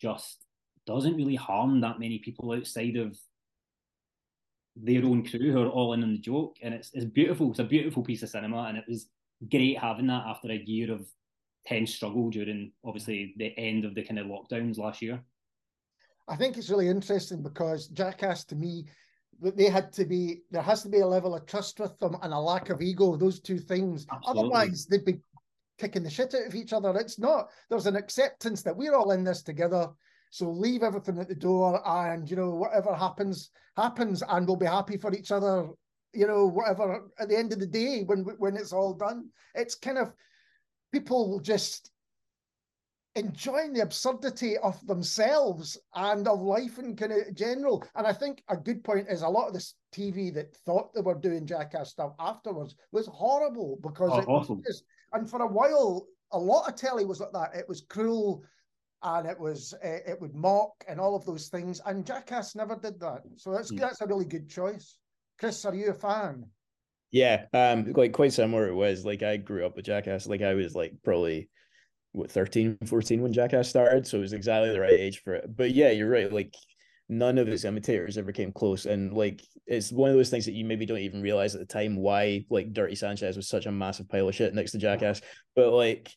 just 0.00 0.44
doesn't 0.86 1.16
really 1.16 1.36
harm 1.36 1.80
that 1.80 2.00
many 2.00 2.18
people 2.18 2.52
outside 2.52 2.96
of 2.96 3.16
their 4.74 5.04
own 5.04 5.24
crew 5.26 5.52
who 5.52 5.62
are 5.62 5.68
all 5.68 5.92
in 5.92 6.02
on 6.02 6.12
the 6.12 6.18
joke. 6.18 6.56
And 6.62 6.74
it's 6.74 6.90
it's 6.92 7.04
beautiful. 7.04 7.50
It's 7.50 7.58
a 7.58 7.64
beautiful 7.64 8.02
piece 8.02 8.22
of 8.22 8.28
cinema, 8.28 8.64
and 8.64 8.76
it 8.76 8.84
was 8.88 9.06
great 9.50 9.78
having 9.78 10.06
that 10.08 10.26
after 10.26 10.50
a 10.50 10.62
year 10.64 10.92
of 10.92 11.06
tense 11.66 11.94
struggle 11.94 12.30
during 12.30 12.72
obviously 12.84 13.34
the 13.36 13.56
end 13.58 13.84
of 13.84 13.94
the 13.94 14.02
kind 14.02 14.18
of 14.18 14.26
lockdowns 14.26 14.78
last 14.78 15.00
year. 15.00 15.22
I 16.28 16.36
think 16.36 16.56
it's 16.56 16.70
really 16.70 16.88
interesting 16.88 17.42
because 17.42 17.88
Jackass 17.88 18.44
to 18.46 18.54
me 18.54 18.86
they 19.40 19.68
had 19.68 19.92
to 19.92 20.04
be 20.04 20.42
there 20.50 20.62
has 20.62 20.82
to 20.82 20.88
be 20.88 21.00
a 21.00 21.06
level 21.06 21.34
of 21.34 21.46
trust 21.46 21.80
with 21.80 21.98
them 21.98 22.16
and 22.22 22.32
a 22.32 22.38
lack 22.38 22.70
of 22.70 22.80
ego 22.80 23.16
those 23.16 23.40
two 23.40 23.58
things. 23.58 24.06
Absolutely. 24.10 24.42
otherwise 24.42 24.86
they'd 24.86 25.04
be 25.04 25.20
kicking 25.78 26.02
the 26.02 26.10
shit 26.10 26.34
out 26.34 26.46
of 26.46 26.54
each 26.54 26.72
other. 26.72 26.96
It's 26.96 27.18
not 27.18 27.50
there's 27.68 27.86
an 27.86 27.96
acceptance 27.96 28.62
that 28.62 28.76
we're 28.76 28.94
all 28.94 29.12
in 29.12 29.24
this 29.24 29.42
together. 29.42 29.88
So 30.30 30.50
leave 30.50 30.82
everything 30.82 31.18
at 31.18 31.28
the 31.28 31.34
door 31.34 31.82
and 31.86 32.30
you 32.30 32.36
know 32.36 32.50
whatever 32.50 32.94
happens 32.94 33.50
happens 33.76 34.22
and 34.28 34.46
we'll 34.46 34.56
be 34.56 34.66
happy 34.66 34.96
for 34.96 35.12
each 35.12 35.30
other 35.30 35.68
you 36.14 36.26
know 36.26 36.46
whatever 36.46 37.10
at 37.18 37.28
the 37.28 37.36
end 37.36 37.52
of 37.52 37.58
the 37.58 37.66
day 37.66 38.02
when 38.04 38.20
when 38.38 38.56
it's 38.56 38.72
all 38.72 38.94
done. 38.94 39.28
It's 39.54 39.74
kind 39.74 39.98
of 39.98 40.12
people 40.92 41.40
just 41.40 41.90
enjoying 43.14 43.72
the 43.72 43.82
absurdity 43.82 44.56
of 44.58 44.84
themselves 44.86 45.78
and 45.94 46.26
of 46.26 46.40
life 46.40 46.78
in 46.78 46.96
kind 46.96 47.12
of 47.12 47.34
general. 47.34 47.84
And 47.94 48.06
I 48.06 48.12
think 48.12 48.42
a 48.48 48.56
good 48.56 48.82
point 48.82 49.08
is 49.08 49.22
a 49.22 49.28
lot 49.28 49.48
of 49.48 49.54
this 49.54 49.74
TV 49.94 50.32
that 50.34 50.56
thought 50.64 50.94
they 50.94 51.02
were 51.02 51.14
doing 51.14 51.46
jackass 51.46 51.90
stuff 51.90 52.12
afterwards 52.18 52.74
was 52.90 53.06
horrible 53.06 53.78
because 53.82 54.10
oh, 54.12 54.18
it 54.18 54.28
awful. 54.28 54.56
was 54.56 54.64
just, 54.66 54.84
and 55.12 55.28
for 55.28 55.42
a 55.42 55.46
while, 55.46 56.06
a 56.32 56.38
lot 56.38 56.68
of 56.68 56.76
telly 56.76 57.04
was 57.04 57.20
like 57.20 57.32
that. 57.32 57.54
It 57.54 57.68
was 57.68 57.82
cruel 57.82 58.42
and 59.02 59.28
it 59.28 59.38
was 59.38 59.74
uh, 59.84 59.98
it 60.06 60.20
would 60.20 60.34
mock 60.34 60.72
and 60.88 61.00
all 61.00 61.14
of 61.14 61.26
those 61.26 61.48
things. 61.48 61.80
And 61.84 62.06
Jackass 62.06 62.54
never 62.54 62.76
did 62.76 62.98
that. 63.00 63.22
So 63.36 63.52
that's 63.52 63.72
mm. 63.72 63.80
that's 63.80 64.00
a 64.00 64.06
really 64.06 64.24
good 64.24 64.48
choice. 64.48 64.96
Chris, 65.38 65.64
are 65.64 65.74
you 65.74 65.90
a 65.90 65.94
fan? 65.94 66.46
Yeah, 67.10 67.44
um, 67.52 67.92
like 67.92 68.12
quite 68.12 68.32
similar. 68.32 68.68
It 68.68 68.74
was 68.74 69.04
like 69.04 69.22
I 69.22 69.36
grew 69.36 69.66
up 69.66 69.76
with 69.76 69.84
Jackass. 69.84 70.26
Like 70.26 70.40
I 70.40 70.54
was 70.54 70.74
like 70.74 70.94
probably 71.04 71.50
what 72.12 72.30
13 72.30 72.78
14 72.84 73.22
when 73.22 73.32
jackass 73.32 73.68
started 73.68 74.06
so 74.06 74.18
it 74.18 74.22
was 74.22 74.32
exactly 74.32 74.70
the 74.70 74.80
right 74.80 74.92
age 74.92 75.22
for 75.22 75.34
it 75.34 75.44
but 75.56 75.72
yeah 75.72 75.90
you're 75.90 76.10
right 76.10 76.32
like 76.32 76.54
none 77.08 77.38
of 77.38 77.46
his 77.46 77.64
imitators 77.64 78.16
ever 78.16 78.32
came 78.32 78.52
close 78.52 78.86
and 78.86 79.12
like 79.12 79.42
it's 79.66 79.92
one 79.92 80.10
of 80.10 80.16
those 80.16 80.30
things 80.30 80.46
that 80.46 80.52
you 80.52 80.64
maybe 80.64 80.86
don't 80.86 80.98
even 80.98 81.22
realize 81.22 81.54
at 81.54 81.60
the 81.60 81.66
time 81.66 81.96
why 81.96 82.44
like 82.50 82.72
dirty 82.72 82.94
sanchez 82.94 83.36
was 83.36 83.48
such 83.48 83.66
a 83.66 83.72
massive 83.72 84.08
pile 84.08 84.28
of 84.28 84.34
shit 84.34 84.54
next 84.54 84.72
to 84.72 84.78
jackass 84.78 85.20
but 85.54 85.72
like 85.72 86.14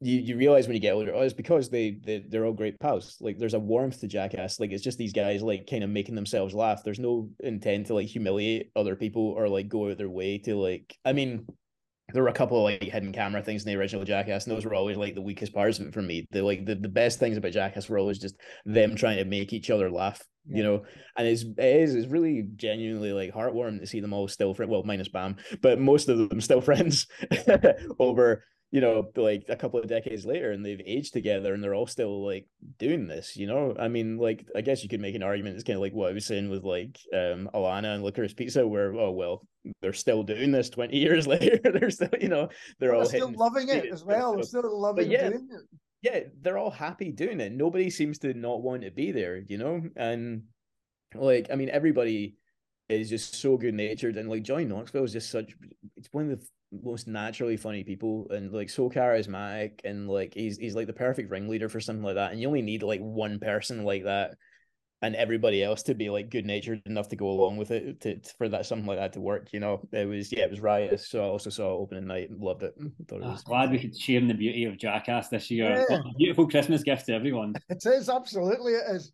you, 0.00 0.18
you 0.18 0.36
realize 0.36 0.66
when 0.66 0.74
you 0.74 0.80
get 0.80 0.94
older, 0.94 1.14
oh, 1.14 1.20
it's 1.20 1.34
because 1.34 1.68
they, 1.68 1.98
they 2.02 2.24
they're 2.26 2.46
all 2.46 2.54
great 2.54 2.80
pals. 2.80 3.18
Like 3.20 3.38
there's 3.38 3.54
a 3.54 3.58
warmth 3.58 4.00
to 4.00 4.06
Jackass. 4.06 4.58
Like 4.58 4.72
it's 4.72 4.82
just 4.82 4.96
these 4.96 5.12
guys 5.12 5.42
like 5.42 5.68
kind 5.68 5.84
of 5.84 5.90
making 5.90 6.14
themselves 6.14 6.54
laugh. 6.54 6.82
There's 6.82 6.98
no 6.98 7.28
intent 7.40 7.88
to 7.88 7.94
like 7.94 8.06
humiliate 8.06 8.70
other 8.74 8.96
people 8.96 9.22
or 9.22 9.48
like 9.48 9.68
go 9.68 9.90
out 9.90 9.98
their 9.98 10.08
way 10.08 10.38
to 10.38 10.56
like. 10.56 10.96
I 11.04 11.12
mean, 11.12 11.46
there 12.12 12.22
were 12.22 12.28
a 12.28 12.34
couple 12.34 12.58
of 12.58 12.64
like 12.64 12.82
hidden 12.82 13.12
camera 13.12 13.42
things 13.42 13.64
in 13.64 13.72
the 13.72 13.78
original 13.78 14.04
Jackass, 14.04 14.46
and 14.46 14.54
those 14.54 14.64
were 14.64 14.74
always 14.74 14.96
like 14.96 15.14
the 15.14 15.22
weakest 15.22 15.52
parts 15.52 15.78
of 15.78 15.86
it 15.86 15.94
for 15.94 16.02
me. 16.02 16.26
The 16.30 16.42
like 16.42 16.64
the, 16.64 16.74
the 16.74 16.88
best 16.88 17.18
things 17.18 17.36
about 17.36 17.52
Jackass 17.52 17.88
were 17.88 17.98
always 17.98 18.18
just 18.18 18.36
them 18.64 18.96
trying 18.96 19.18
to 19.18 19.24
make 19.24 19.52
each 19.52 19.70
other 19.70 19.90
laugh, 19.90 20.22
yeah. 20.46 20.56
you 20.56 20.62
know. 20.62 20.82
And 21.16 21.26
it's 21.26 21.42
it 21.42 21.58
is 21.58 21.94
it's 21.94 22.08
really 22.08 22.48
genuinely 22.56 23.12
like 23.12 23.32
heartwarming 23.32 23.80
to 23.80 23.86
see 23.86 24.00
them 24.00 24.12
all 24.12 24.28
still 24.28 24.54
friends. 24.54 24.70
Well, 24.70 24.82
minus 24.84 25.08
Bam, 25.08 25.36
but 25.62 25.78
most 25.80 26.08
of 26.08 26.28
them 26.28 26.40
still 26.40 26.60
friends 26.60 27.06
over 27.98 28.44
you 28.70 28.80
know, 28.80 29.10
like 29.16 29.44
a 29.48 29.56
couple 29.56 29.80
of 29.80 29.88
decades 29.88 30.24
later 30.24 30.52
and 30.52 30.64
they've 30.64 30.80
aged 30.86 31.12
together 31.12 31.52
and 31.52 31.62
they're 31.62 31.74
all 31.74 31.88
still 31.88 32.24
like 32.24 32.46
doing 32.78 33.08
this, 33.08 33.36
you 33.36 33.46
know? 33.46 33.74
I 33.78 33.88
mean, 33.88 34.16
like, 34.16 34.46
I 34.54 34.60
guess 34.60 34.82
you 34.82 34.88
could 34.88 35.00
make 35.00 35.16
an 35.16 35.24
argument. 35.24 35.56
It's 35.56 35.64
kind 35.64 35.76
of 35.76 35.80
like 35.80 35.92
what 35.92 36.10
I 36.10 36.12
was 36.12 36.26
saying 36.26 36.48
with 36.50 36.62
like 36.62 36.96
um 37.12 37.50
Alana 37.52 37.94
and 37.94 38.04
Licorice 38.04 38.36
Pizza, 38.36 38.66
where, 38.66 38.94
oh, 38.94 39.10
well, 39.10 39.44
they're 39.82 39.92
still 39.92 40.22
doing 40.22 40.52
this 40.52 40.70
20 40.70 40.96
years 40.96 41.26
later. 41.26 41.58
they're 41.64 41.90
still, 41.90 42.10
you 42.20 42.28
know, 42.28 42.48
they're 42.78 42.92
well, 42.92 43.00
all 43.00 43.06
still 43.06 43.32
loving 43.32 43.68
it 43.68 43.86
as 43.86 44.04
well. 44.04 44.34
They're 44.34 44.42
still 44.44 44.80
loving 44.80 45.10
yeah, 45.10 45.30
doing 45.30 45.48
it. 45.50 45.78
Yeah, 46.02 46.20
they're 46.40 46.58
all 46.58 46.70
happy 46.70 47.10
doing 47.10 47.40
it. 47.40 47.52
Nobody 47.52 47.90
seems 47.90 48.18
to 48.20 48.32
not 48.34 48.62
want 48.62 48.82
to 48.82 48.90
be 48.90 49.10
there, 49.10 49.38
you 49.38 49.58
know? 49.58 49.82
And 49.96 50.44
like, 51.14 51.48
I 51.52 51.56
mean, 51.56 51.70
everybody 51.70 52.36
is 52.90 53.10
just 53.10 53.34
so 53.34 53.56
good 53.56 53.74
natured 53.74 54.16
and 54.16 54.28
like 54.28 54.42
Johnny 54.42 54.64
Knoxville 54.64 55.04
is 55.04 55.12
just 55.12 55.30
such 55.30 55.54
it's 55.96 56.08
one 56.12 56.30
of 56.30 56.40
the 56.40 56.46
most 56.72 57.08
naturally 57.08 57.56
funny 57.56 57.82
people 57.82 58.28
and 58.30 58.52
like 58.52 58.70
so 58.70 58.88
charismatic 58.88 59.80
and 59.84 60.08
like 60.08 60.34
he's 60.34 60.56
he's 60.56 60.76
like 60.76 60.86
the 60.86 60.92
perfect 60.92 61.30
ringleader 61.30 61.68
for 61.68 61.80
something 61.80 62.04
like 62.04 62.14
that. 62.14 62.32
And 62.32 62.40
you 62.40 62.46
only 62.46 62.62
need 62.62 62.82
like 62.82 63.00
one 63.00 63.38
person 63.38 63.84
like 63.84 64.04
that 64.04 64.36
and 65.02 65.16
everybody 65.16 65.64
else 65.64 65.82
to 65.84 65.94
be 65.94 66.10
like 66.10 66.30
good 66.30 66.44
natured 66.44 66.82
enough 66.86 67.08
to 67.08 67.16
go 67.16 67.28
along 67.28 67.56
with 67.56 67.70
it 67.70 68.00
to, 68.02 68.16
to, 68.16 68.34
for 68.36 68.48
that 68.50 68.66
something 68.66 68.86
like 68.86 68.98
that 68.98 69.14
to 69.14 69.20
work 69.20 69.48
you 69.52 69.58
know? 69.58 69.80
It 69.92 70.06
was 70.06 70.32
yeah 70.32 70.44
it 70.44 70.50
was 70.50 70.60
riotous. 70.60 71.08
So 71.08 71.24
i 71.24 71.26
also 71.26 71.50
saw 71.50 71.70
opening 71.70 72.06
night 72.06 72.30
and 72.30 72.40
loved 72.40 72.62
it. 72.62 72.74
Thought 73.08 73.22
it 73.22 73.24
ah, 73.24 73.32
was 73.32 73.42
glad 73.42 73.70
we 73.70 73.80
could 73.80 73.98
share 73.98 74.18
in 74.18 74.28
the 74.28 74.34
beauty 74.34 74.64
of 74.64 74.78
jackass 74.78 75.28
this 75.28 75.50
year. 75.50 75.84
Yeah. 75.90 75.98
beautiful 76.18 76.48
christmas 76.48 76.82
gift 76.82 77.06
to 77.06 77.14
everyone. 77.14 77.54
It 77.68 77.84
is 77.84 78.08
absolutely 78.08 78.74
it 78.74 78.84
is 78.94 79.12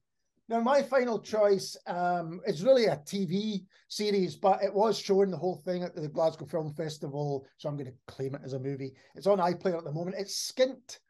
now, 0.49 0.61
my 0.61 0.81
final 0.81 1.19
choice 1.19 1.77
um, 1.89 2.41
is 2.47 2.63
really 2.63 2.87
a 2.87 2.97
TV 2.99 3.65
series, 3.89 4.37
but 4.37 4.63
it 4.63 4.73
was 4.73 4.97
showing 4.97 5.31
the 5.31 5.37
whole 5.37 5.57
thing 5.65 5.83
at 5.83 5.97
the 5.97 6.07
Glasgow 6.07 6.47
Film 6.47 6.73
Festival, 6.73 7.47
so 7.57 7.69
I'm 7.69 7.77
going 7.77 7.91
to 7.91 7.97
claim 8.07 8.37
it 8.37 8.43
as 8.45 8.53
a 8.53 8.59
movie. 8.61 8.93
It's 9.17 9.27
on 9.27 9.39
iPlayer 9.39 9.79
at 9.79 9.85
the 9.85 9.93
moment. 9.93 10.17
It's 10.19 10.53
Skint, 10.53 11.01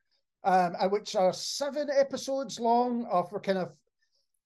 um, 0.44 0.74
which 0.90 1.14
are 1.16 1.34
seven 1.34 1.88
episodes 1.94 2.58
long, 2.58 3.04
of 3.10 3.28
for 3.28 3.38
kind 3.38 3.58
of 3.58 3.72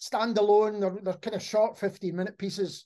standalone. 0.01 0.81
They're, 0.81 0.99
they're 1.03 1.15
kind 1.15 1.37
of 1.37 1.43
short, 1.43 1.79
15 1.79 2.17
minute 2.17 2.37
pieces. 2.37 2.85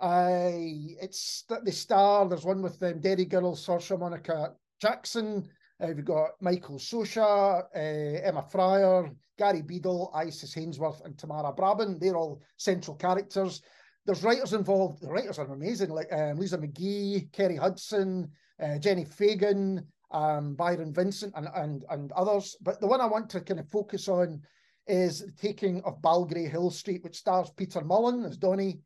Uh, 0.00 0.50
it's 0.52 1.44
the 1.48 1.70
star. 1.70 2.28
There's 2.28 2.44
one 2.44 2.62
with 2.62 2.82
um, 2.82 3.00
Derry 3.00 3.26
Girl, 3.26 3.54
Saoirse 3.54 3.96
Monica 3.96 4.54
Jackson, 4.80 5.48
uh, 5.80 5.88
we've 5.94 6.04
got 6.04 6.30
Michael 6.40 6.78
Socha, 6.78 7.64
uh, 7.74 7.78
Emma 7.78 8.42
Fryer, 8.42 9.10
Gary 9.38 9.62
Beadle, 9.62 10.10
Isis 10.14 10.54
Hainsworth, 10.54 11.04
and 11.04 11.18
Tamara 11.18 11.52
Brabin. 11.52 11.98
They're 11.98 12.16
all 12.16 12.42
central 12.56 12.96
characters. 12.96 13.62
There's 14.06 14.22
writers 14.22 14.52
involved. 14.52 15.00
The 15.00 15.08
writers 15.08 15.38
are 15.38 15.52
amazing, 15.52 15.90
like 15.90 16.12
um, 16.12 16.36
Lisa 16.36 16.58
McGee, 16.58 17.32
Kerry 17.32 17.56
Hudson, 17.56 18.30
uh, 18.62 18.78
Jenni 18.78 19.06
Fagan, 19.06 19.86
um, 20.10 20.54
Byron 20.54 20.92
Vincent, 20.92 21.32
and, 21.36 21.48
and 21.54 21.84
and 21.90 22.12
others. 22.12 22.56
But 22.60 22.80
the 22.80 22.86
one 22.86 23.00
I 23.00 23.06
want 23.06 23.28
to 23.30 23.40
kind 23.40 23.58
of 23.58 23.68
focus 23.68 24.08
on 24.08 24.42
is 24.86 25.20
the 25.20 25.32
taking 25.32 25.82
of 25.82 26.02
Balgray 26.02 26.48
Hill 26.48 26.70
Street, 26.70 27.02
which 27.02 27.16
stars 27.16 27.50
Peter 27.56 27.80
Mullan 27.80 28.28
as 28.28 28.36
Donny, 28.36 28.80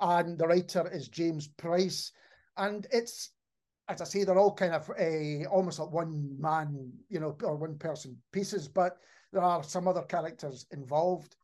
and 0.00 0.38
the 0.38 0.46
writer 0.46 0.88
is 0.92 1.08
James 1.08 1.48
Price. 1.48 2.12
And 2.56 2.86
it's 2.92 3.32
as 3.88 4.00
I 4.02 4.04
say, 4.04 4.24
they're 4.24 4.38
all 4.38 4.54
kind 4.54 4.74
of 4.74 4.90
a 4.98 5.46
almost 5.46 5.78
like 5.78 5.90
one 5.90 6.36
man, 6.38 6.92
you 7.08 7.20
know, 7.20 7.36
or 7.42 7.56
one 7.56 7.78
person 7.78 8.16
pieces, 8.32 8.68
but 8.68 8.98
there 9.32 9.42
are 9.42 9.62
some 9.62 9.88
other 9.88 10.02
characters 10.02 10.66
involved. 10.72 11.36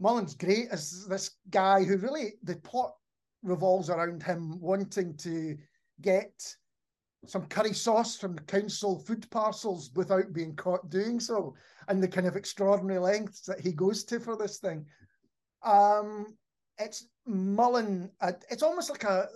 Mullan's 0.00 0.34
great 0.34 0.68
as 0.70 1.06
this 1.06 1.30
guy 1.50 1.84
who 1.84 1.96
really 1.96 2.34
the 2.42 2.56
plot 2.56 2.94
revolves 3.42 3.90
around 3.90 4.22
him 4.22 4.60
wanting 4.60 5.16
to 5.18 5.56
get 6.00 6.32
some 7.26 7.46
curry 7.46 7.72
sauce 7.72 8.16
from 8.16 8.38
council 8.40 8.98
food 8.98 9.28
parcels 9.30 9.90
without 9.94 10.32
being 10.32 10.54
caught 10.56 10.88
doing 10.90 11.20
so, 11.20 11.54
and 11.88 12.02
the 12.02 12.08
kind 12.08 12.26
of 12.26 12.36
extraordinary 12.36 12.98
lengths 12.98 13.42
that 13.42 13.60
he 13.60 13.72
goes 13.72 14.04
to 14.04 14.18
for 14.18 14.36
this 14.36 14.58
thing. 14.58 14.84
Um, 15.64 16.36
it's 16.78 17.06
Mullan. 17.28 18.10
Uh, 18.20 18.32
it's 18.50 18.62
almost 18.62 18.90
like 18.90 19.04
a 19.04 19.28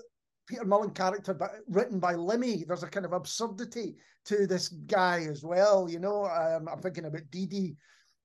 Peter 0.47 0.64
Mullan 0.64 0.94
character, 0.94 1.35
but 1.35 1.51
written 1.68 1.98
by 1.98 2.14
Lemmy. 2.14 2.64
There's 2.64 2.82
a 2.82 2.89
kind 2.89 3.05
of 3.05 3.12
absurdity 3.12 3.97
to 4.27 4.47
this 4.47 4.68
guy 4.68 5.27
as 5.28 5.44
well. 5.44 5.89
You 5.89 5.98
know, 5.98 6.27
um, 6.27 6.68
I'm 6.68 6.81
thinking 6.81 7.05
about 7.05 7.31
Dee 7.31 7.47
Dee 7.47 7.77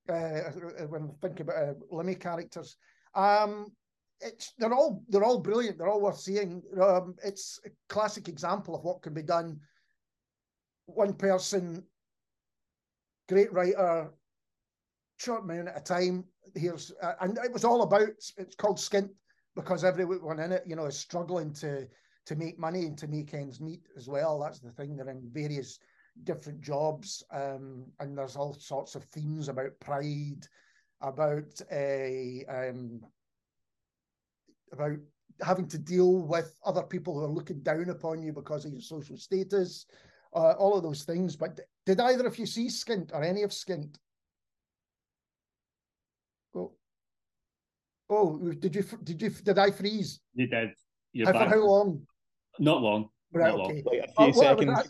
uh, 0.10 0.52
when 0.88 1.04
I'm 1.04 1.16
thinking 1.22 1.42
about 1.42 1.58
uh, 1.58 1.74
Lemmy 1.90 2.16
characters. 2.16 2.78
Um, 3.16 3.72
it's 4.20 4.54
they're 4.60 4.74
all 4.74 5.04
they're 5.10 5.24
all 5.24 5.40
brilliant. 5.40 5.78
They're 5.78 5.90
all 5.90 6.02
worth 6.02 6.20
seeing. 6.20 6.62
Um, 6.80 7.16
it's 7.24 7.60
a 7.66 7.70
classic 7.90 8.28
example 8.28 8.76
of 8.76 8.84
what 8.84 9.02
can 9.02 9.14
be 9.14 9.24
done. 9.24 9.60
One 10.86 11.14
person, 11.14 11.84
great 13.28 13.52
writer, 13.52 14.12
short 15.18 15.44
amount 15.44 15.70
at 15.70 15.78
a 15.78 15.84
time. 15.84 16.26
Here's 16.54 16.92
uh, 17.02 17.14
and 17.22 17.38
it 17.44 17.52
was 17.52 17.66
all 17.66 17.82
about. 17.82 18.10
It's 18.38 18.56
called 18.56 18.78
Skint 18.78 19.10
because 19.56 19.84
everyone 19.84 20.40
in 20.40 20.52
it, 20.52 20.64
you 20.68 20.76
know, 20.76 20.86
is 20.86 20.98
struggling 20.98 21.54
to 21.56 21.88
to 22.26 22.36
make 22.36 22.60
money 22.60 22.86
and 22.86 22.98
to 22.98 23.08
make 23.08 23.34
ends 23.34 23.60
meet 23.60 23.88
as 23.98 24.08
well. 24.08 24.40
That's 24.40 24.60
the 24.60 24.72
thing. 24.72 24.96
They're 24.96 25.10
in 25.10 25.30
various 25.32 25.80
different 26.24 26.62
jobs, 26.62 27.24
um, 27.32 27.86
and 28.00 28.18
there's 28.18 28.36
all 28.36 28.54
sorts 28.54 28.96
of 28.96 29.04
themes 29.06 29.50
about 29.50 29.80
pride, 29.80 30.46
about 31.02 31.60
a 31.72 32.46
um, 32.48 33.02
about 34.72 34.98
having 35.42 35.68
to 35.68 35.78
deal 35.78 36.22
with 36.22 36.56
other 36.66 36.84
people 36.84 37.14
who 37.14 37.26
are 37.26 37.30
looking 37.30 37.62
down 37.62 37.90
upon 37.90 38.22
you 38.22 38.32
because 38.32 38.66
of 38.66 38.72
your 38.72 38.82
social 38.82 39.18
status, 39.18 39.86
uh, 40.36 40.52
all 40.52 40.78
of 40.78 40.84
those 40.84 41.04
things. 41.04 41.36
But 41.36 41.60
did 41.86 42.00
either 42.00 42.28
of 42.28 42.38
you 42.38 42.46
see 42.46 42.68
Skint 42.68 43.12
or 43.14 43.24
any 43.24 43.44
of 43.44 43.52
Skint? 43.52 43.96
Oh, 46.56 46.74
oh, 48.10 48.38
did 48.38 48.76
you 48.76 48.84
did 49.04 49.22
you 49.22 49.30
did 49.30 49.58
I 49.58 49.72
freeze? 49.72 50.20
You 50.36 50.48
did. 50.48 50.72
You're 51.14 51.28
for 51.28 51.46
how 51.46 51.66
long? 51.66 52.06
Not 52.60 52.82
long. 52.82 53.10
Right. 53.34 53.56
Not 53.56 53.66
okay. 53.66 53.84
Long. 53.86 53.96
Like 54.00 54.10
a 54.10 54.14
few 54.14 54.42
Uh, 54.42 54.44
seconds. 54.44 54.70
about- 54.72 54.88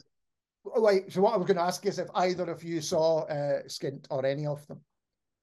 Oh, 0.63 0.79
wait, 0.81 1.11
so 1.11 1.21
what 1.21 1.33
I 1.33 1.37
was 1.37 1.47
going 1.47 1.57
to 1.57 1.63
ask 1.63 1.83
is 1.87 1.97
if 1.97 2.07
either 2.13 2.43
of 2.51 2.63
you 2.63 2.81
saw 2.81 3.21
uh, 3.21 3.63
Skint 3.63 4.05
or 4.11 4.23
any 4.23 4.45
of 4.45 4.65
them. 4.67 4.79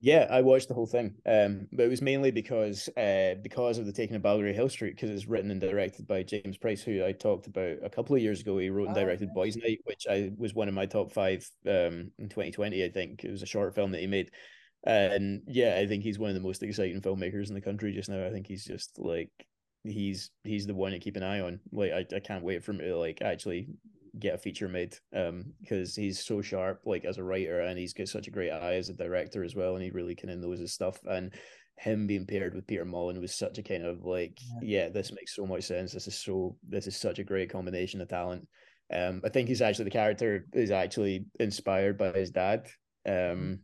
Yeah, 0.01 0.28
I 0.31 0.43
watched 0.43 0.69
the 0.69 0.74
whole 0.74 0.86
thing. 0.86 1.16
Um, 1.27 1.66
but 1.73 1.82
it 1.86 1.89
was 1.89 2.01
mainly 2.01 2.31
because 2.31 2.89
uh 2.97 3.35
because 3.43 3.78
of 3.78 3.86
the 3.86 3.93
taking 3.93 4.15
of 4.15 4.23
Balgray 4.23 4.55
Hill 4.55 4.69
Street, 4.69 4.95
because 4.95 5.11
it's 5.11 5.27
written 5.27 5.51
and 5.51 5.61
directed 5.61 6.07
by 6.07 6.23
James 6.23 6.57
Price, 6.57 6.82
who 6.82 7.05
I 7.05 7.11
talked 7.11 7.49
about 7.49 7.78
a 7.82 7.90
couple 7.90 8.15
of 8.15 8.23
years 8.23 8.40
ago. 8.43 8.59
He 8.59 8.70
wrote 8.70 8.86
and 8.90 8.97
Ah, 8.97 9.01
directed 9.01 9.35
Boys 9.35 9.57
Night, 9.57 9.81
which 9.86 10.07
I 10.09 10.31
was 10.39 10.55
one 10.55 10.69
of 10.69 10.74
my 10.74 10.86
top 10.86 11.11
five 11.11 11.45
um 11.66 12.12
in 12.20 12.28
2020, 12.28 12.85
I 12.85 12.89
think. 12.90 13.24
It 13.24 13.32
was 13.32 13.43
a 13.43 13.47
short 13.47 13.74
film 13.74 13.90
that 13.90 14.01
he 14.01 14.07
made. 14.07 14.31
And 14.85 15.43
yeah, 15.49 15.74
I 15.77 15.89
think 15.89 16.05
he's 16.05 16.20
one 16.20 16.31
of 16.31 16.35
the 16.36 16.40
most 16.43 16.62
exciting 16.62 17.01
filmmakers 17.03 17.49
in 17.49 17.55
the 17.55 17.61
country 17.61 17.93
just 17.93 18.09
now. 18.09 18.24
I 18.24 18.31
think 18.31 18.47
he's 18.47 18.65
just 18.65 19.01
like 19.01 19.32
he's 19.84 20.30
he's 20.44 20.66
the 20.66 20.74
one 20.74 20.92
to 20.92 20.98
keep 20.98 21.16
an 21.16 21.22
eye 21.22 21.40
on. 21.40 21.60
Like 21.72 21.92
I, 21.92 22.06
I 22.14 22.20
can't 22.20 22.44
wait 22.44 22.64
for 22.64 22.72
him 22.72 22.78
to 22.78 22.96
like 22.96 23.22
actually 23.22 23.68
get 24.18 24.34
a 24.34 24.38
feature 24.38 24.68
made 24.68 24.96
um 25.14 25.44
because 25.60 25.94
he's 25.94 26.24
so 26.24 26.40
sharp 26.40 26.80
like 26.84 27.05
as 27.05 27.18
a 27.18 27.22
writer 27.22 27.60
and 27.60 27.78
he's 27.78 27.92
got 27.92 28.09
such 28.09 28.26
a 28.26 28.30
great 28.30 28.50
eye 28.50 28.74
as 28.74 28.88
a 28.88 28.94
director 28.94 29.44
as 29.44 29.55
well 29.55 29.74
and 29.74 29.84
he 29.84 29.90
really 29.90 30.14
kind 30.14 30.32
of 30.32 30.38
knows 30.38 30.59
his 30.59 30.72
stuff 30.72 30.98
and 31.05 31.32
him 31.78 32.06
being 32.06 32.26
paired 32.26 32.55
with 32.55 32.66
Peter 32.66 32.84
Mullan 32.84 33.20
was 33.20 33.34
such 33.34 33.59
a 33.59 33.62
kind 33.62 33.84
of 33.84 34.05
like 34.05 34.36
yeah. 34.60 34.88
this 34.88 35.12
makes 35.12 35.36
so 35.36 35.46
much 35.46 35.64
sense. 35.64 35.92
This 35.92 36.09
is 36.09 36.18
so 36.18 36.56
this 36.68 36.86
is 36.86 36.96
such 36.96 37.18
a 37.18 37.24
great 37.24 37.50
combination 37.50 38.00
of 38.00 38.09
talent. 38.09 38.48
Um 38.92 39.20
I 39.24 39.28
think 39.28 39.48
he's 39.48 39.62
actually 39.62 39.84
the 39.84 39.90
character 39.90 40.46
is 40.52 40.70
actually 40.70 41.26
inspired 41.38 41.96
by 41.96 42.10
his 42.12 42.30
dad. 42.30 42.66
Um 43.09 43.60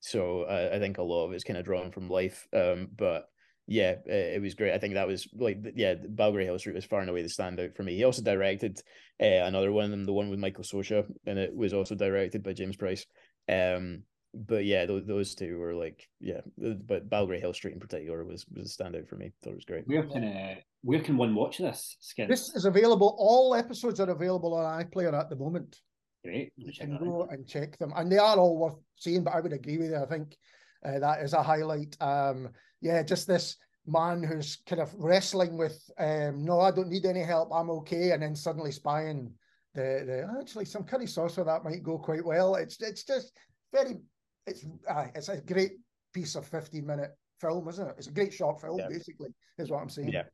so 0.00 0.44
I, 0.44 0.76
I 0.76 0.78
think 0.78 0.98
a 0.98 1.02
lot 1.02 1.26
of 1.26 1.32
it's 1.32 1.44
kind 1.44 1.58
of 1.58 1.64
drawn 1.64 1.90
from 1.90 2.08
life 2.08 2.46
um 2.52 2.88
but 2.96 3.28
yeah, 3.68 3.96
uh, 4.08 4.12
it 4.12 4.40
was 4.40 4.54
great. 4.54 4.72
I 4.72 4.78
think 4.78 4.94
that 4.94 5.06
was 5.06 5.28
like, 5.34 5.58
yeah, 5.76 5.94
Balgray 5.94 6.44
Hill 6.44 6.58
Street 6.58 6.74
was 6.74 6.86
far 6.86 7.00
and 7.00 7.10
away 7.10 7.20
the 7.20 7.28
standout 7.28 7.76
for 7.76 7.82
me. 7.82 7.94
He 7.96 8.04
also 8.04 8.22
directed 8.22 8.80
uh, 9.20 9.44
another 9.44 9.70
one 9.70 9.84
of 9.84 9.90
them, 9.90 10.06
the 10.06 10.12
one 10.12 10.30
with 10.30 10.38
Michael 10.38 10.64
Socha, 10.64 11.04
and 11.26 11.38
it 11.38 11.54
was 11.54 11.74
also 11.74 11.94
directed 11.94 12.42
by 12.42 12.54
James 12.54 12.76
Price. 12.76 13.04
Um, 13.46 14.04
but 14.32 14.64
yeah, 14.64 14.86
those, 14.86 15.04
those 15.06 15.34
two 15.34 15.58
were 15.58 15.74
like, 15.74 16.08
yeah, 16.18 16.40
but 16.56 17.10
Balgray 17.10 17.40
Hill 17.40 17.52
Street 17.52 17.74
in 17.74 17.80
particular 17.80 18.24
was 18.24 18.46
was 18.54 18.74
a 18.74 18.82
standout 18.82 19.06
for 19.06 19.16
me. 19.16 19.32
Thought 19.42 19.50
it 19.50 19.56
was 19.56 19.64
great. 19.66 19.86
Where 19.86 20.06
can 20.06 20.24
uh, 20.24 20.54
where 20.82 21.00
can 21.00 21.18
one 21.18 21.34
watch 21.34 21.58
this? 21.58 21.96
Skint? 22.00 22.28
This 22.28 22.54
is 22.54 22.64
available. 22.64 23.16
All 23.18 23.54
episodes 23.54 24.00
are 24.00 24.10
available 24.10 24.54
on 24.54 24.82
iPlayer 24.82 25.12
at 25.12 25.28
the 25.28 25.36
moment. 25.36 25.76
Great. 26.24 26.52
You 26.56 26.72
can 26.72 26.96
go 26.98 27.28
and 27.30 27.46
check 27.46 27.78
them, 27.78 27.92
and 27.94 28.10
they 28.10 28.18
are 28.18 28.38
all 28.38 28.56
worth 28.56 28.76
seeing. 28.96 29.24
But 29.24 29.34
I 29.34 29.40
would 29.40 29.52
agree 29.52 29.76
with 29.76 29.90
you. 29.90 29.96
I 29.96 30.06
think 30.06 30.36
uh, 30.84 30.98
that 31.00 31.22
is 31.22 31.34
a 31.34 31.42
highlight. 31.42 31.96
Um, 32.00 32.48
yeah, 32.80 33.02
just 33.02 33.26
this 33.26 33.56
man 33.86 34.22
who's 34.22 34.58
kind 34.66 34.82
of 34.82 34.94
wrestling 34.96 35.56
with, 35.56 35.82
um, 35.98 36.44
no, 36.44 36.60
I 36.60 36.70
don't 36.70 36.88
need 36.90 37.06
any 37.06 37.22
help. 37.22 37.50
I'm 37.52 37.70
okay, 37.70 38.12
and 38.12 38.22
then 38.22 38.34
suddenly 38.36 38.72
spying 38.72 39.32
the 39.74 40.02
the 40.06 40.40
actually 40.40 40.64
some 40.64 40.84
curry 40.84 41.06
sauce 41.06 41.34
for 41.34 41.44
that 41.44 41.64
might 41.64 41.82
go 41.82 41.98
quite 41.98 42.24
well. 42.24 42.54
It's 42.56 42.80
it's 42.80 43.04
just 43.04 43.32
very 43.72 43.98
it's 44.46 44.64
uh, 44.88 45.06
it's 45.14 45.28
a 45.28 45.40
great 45.40 45.72
piece 46.12 46.34
of 46.34 46.46
15 46.46 46.86
minute 46.86 47.10
film, 47.40 47.68
isn't 47.68 47.86
it? 47.88 47.94
It's 47.98 48.06
a 48.08 48.12
great 48.12 48.32
short 48.32 48.60
film, 48.60 48.78
Yeah. 48.78 48.88
basically, 48.88 49.28
is 49.58 49.70
what 49.70 49.82
I'm 49.82 49.90
saying. 49.90 50.08
Yeah. 50.08 50.24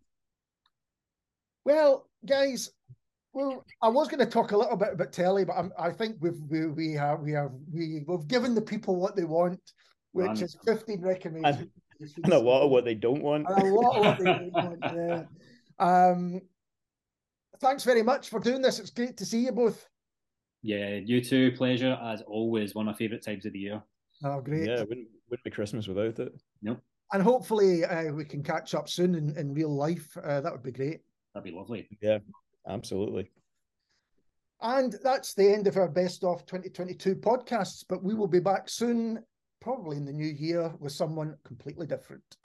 Well, 1.65 2.09
guys, 2.27 2.71
well, 3.33 3.65
I 3.83 3.89
was 3.89 4.09
going 4.09 4.21
to 4.21 4.27
talk 4.27 4.53
a 4.53 4.57
little 4.57 4.77
bit 4.77 4.93
about 4.93 5.13
telly, 5.13 5.45
but 5.45 5.57
I'm, 5.57 5.73
I 5.79 5.91
think 5.91 6.17
we've 6.21 6.41
we 6.49 6.67
we 6.67 6.93
have 6.93 7.21
we 7.21 7.33
have 7.33 7.53
we 7.73 8.05
we've 8.07 8.29
given 8.29 8.55
the 8.55 8.63
people 8.63 8.97
what 8.97 9.17
they 9.17 9.25
want, 9.25 9.61
which 10.13 10.27
Man. 10.27 10.43
is 10.43 10.57
15 10.65 11.01
recommendations. 11.01 11.71
And 12.23 12.33
a 12.33 12.39
lot 12.39 12.63
of 12.63 12.71
what 12.71 12.85
they 12.85 12.95
don't 12.95 13.23
want. 13.23 13.47
And 13.49 13.63
a 13.63 13.75
lot 13.75 13.97
of 13.97 14.05
what 14.05 14.19
they 14.19 14.25
don't 14.25 14.53
want. 14.53 14.79
Yeah. 14.83 15.23
Um, 15.79 16.41
thanks 17.61 17.85
very 17.85 18.03
much 18.03 18.29
for 18.29 18.41
doing 18.41 18.63
this. 18.63 18.79
It's 18.79 18.91
great 18.91 19.17
to 19.17 19.27
see 19.27 19.45
you 19.45 19.53
both. 19.53 19.89
Yeah, 20.63 20.95
you 20.95 21.23
too. 21.23 21.53
Pleasure 21.53 21.99
as 22.03 22.23
always. 22.23 22.75
One 22.75 22.89
of 22.89 22.95
my 22.95 22.99
favourite 22.99 23.25
times 23.25 23.45
of 23.47 23.53
the 23.53 23.59
year. 23.59 23.83
Oh, 24.23 24.41
great. 24.41 24.69
Yeah, 24.69 24.81
wouldn't 24.81 25.09
wouldn't 25.29 25.45
be 25.45 25.51
Christmas 25.51 25.89
without 25.89 26.19
it. 26.19 26.33
No. 26.63 26.77
And 27.13 27.23
hopefully 27.23 27.85
uh, 27.85 28.13
we 28.13 28.25
can 28.25 28.43
catch 28.43 28.75
up 28.75 28.89
soon 28.89 29.15
in, 29.15 29.37
in 29.37 29.55
real 29.55 29.75
life. 29.75 30.17
Uh, 30.23 30.41
that 30.41 30.53
would 30.53 30.63
be 30.63 30.73
great. 30.73 31.01
That'd 31.35 31.45
be 31.45 31.57
lovely. 31.57 31.89
Yeah, 32.01 32.19
absolutely. 32.69 33.31
And 34.63 34.97
that's 35.03 35.35
the 35.35 35.53
end 35.53 35.67
of 35.67 35.77
our 35.77 35.89
best 35.89 36.25
of 36.25 36.47
2022 36.47 37.17
podcasts, 37.17 37.85
but 37.89 38.03
we 38.03 38.15
will 38.15 38.29
be 38.29 38.41
back 38.41 38.69
soon, 38.69 39.23
probably 39.65 39.97
in 39.97 40.05
the 40.05 40.13
new 40.13 40.27
year, 40.27 40.71
with 40.79 40.93
someone 40.93 41.39
completely 41.43 41.87
different. 41.87 42.37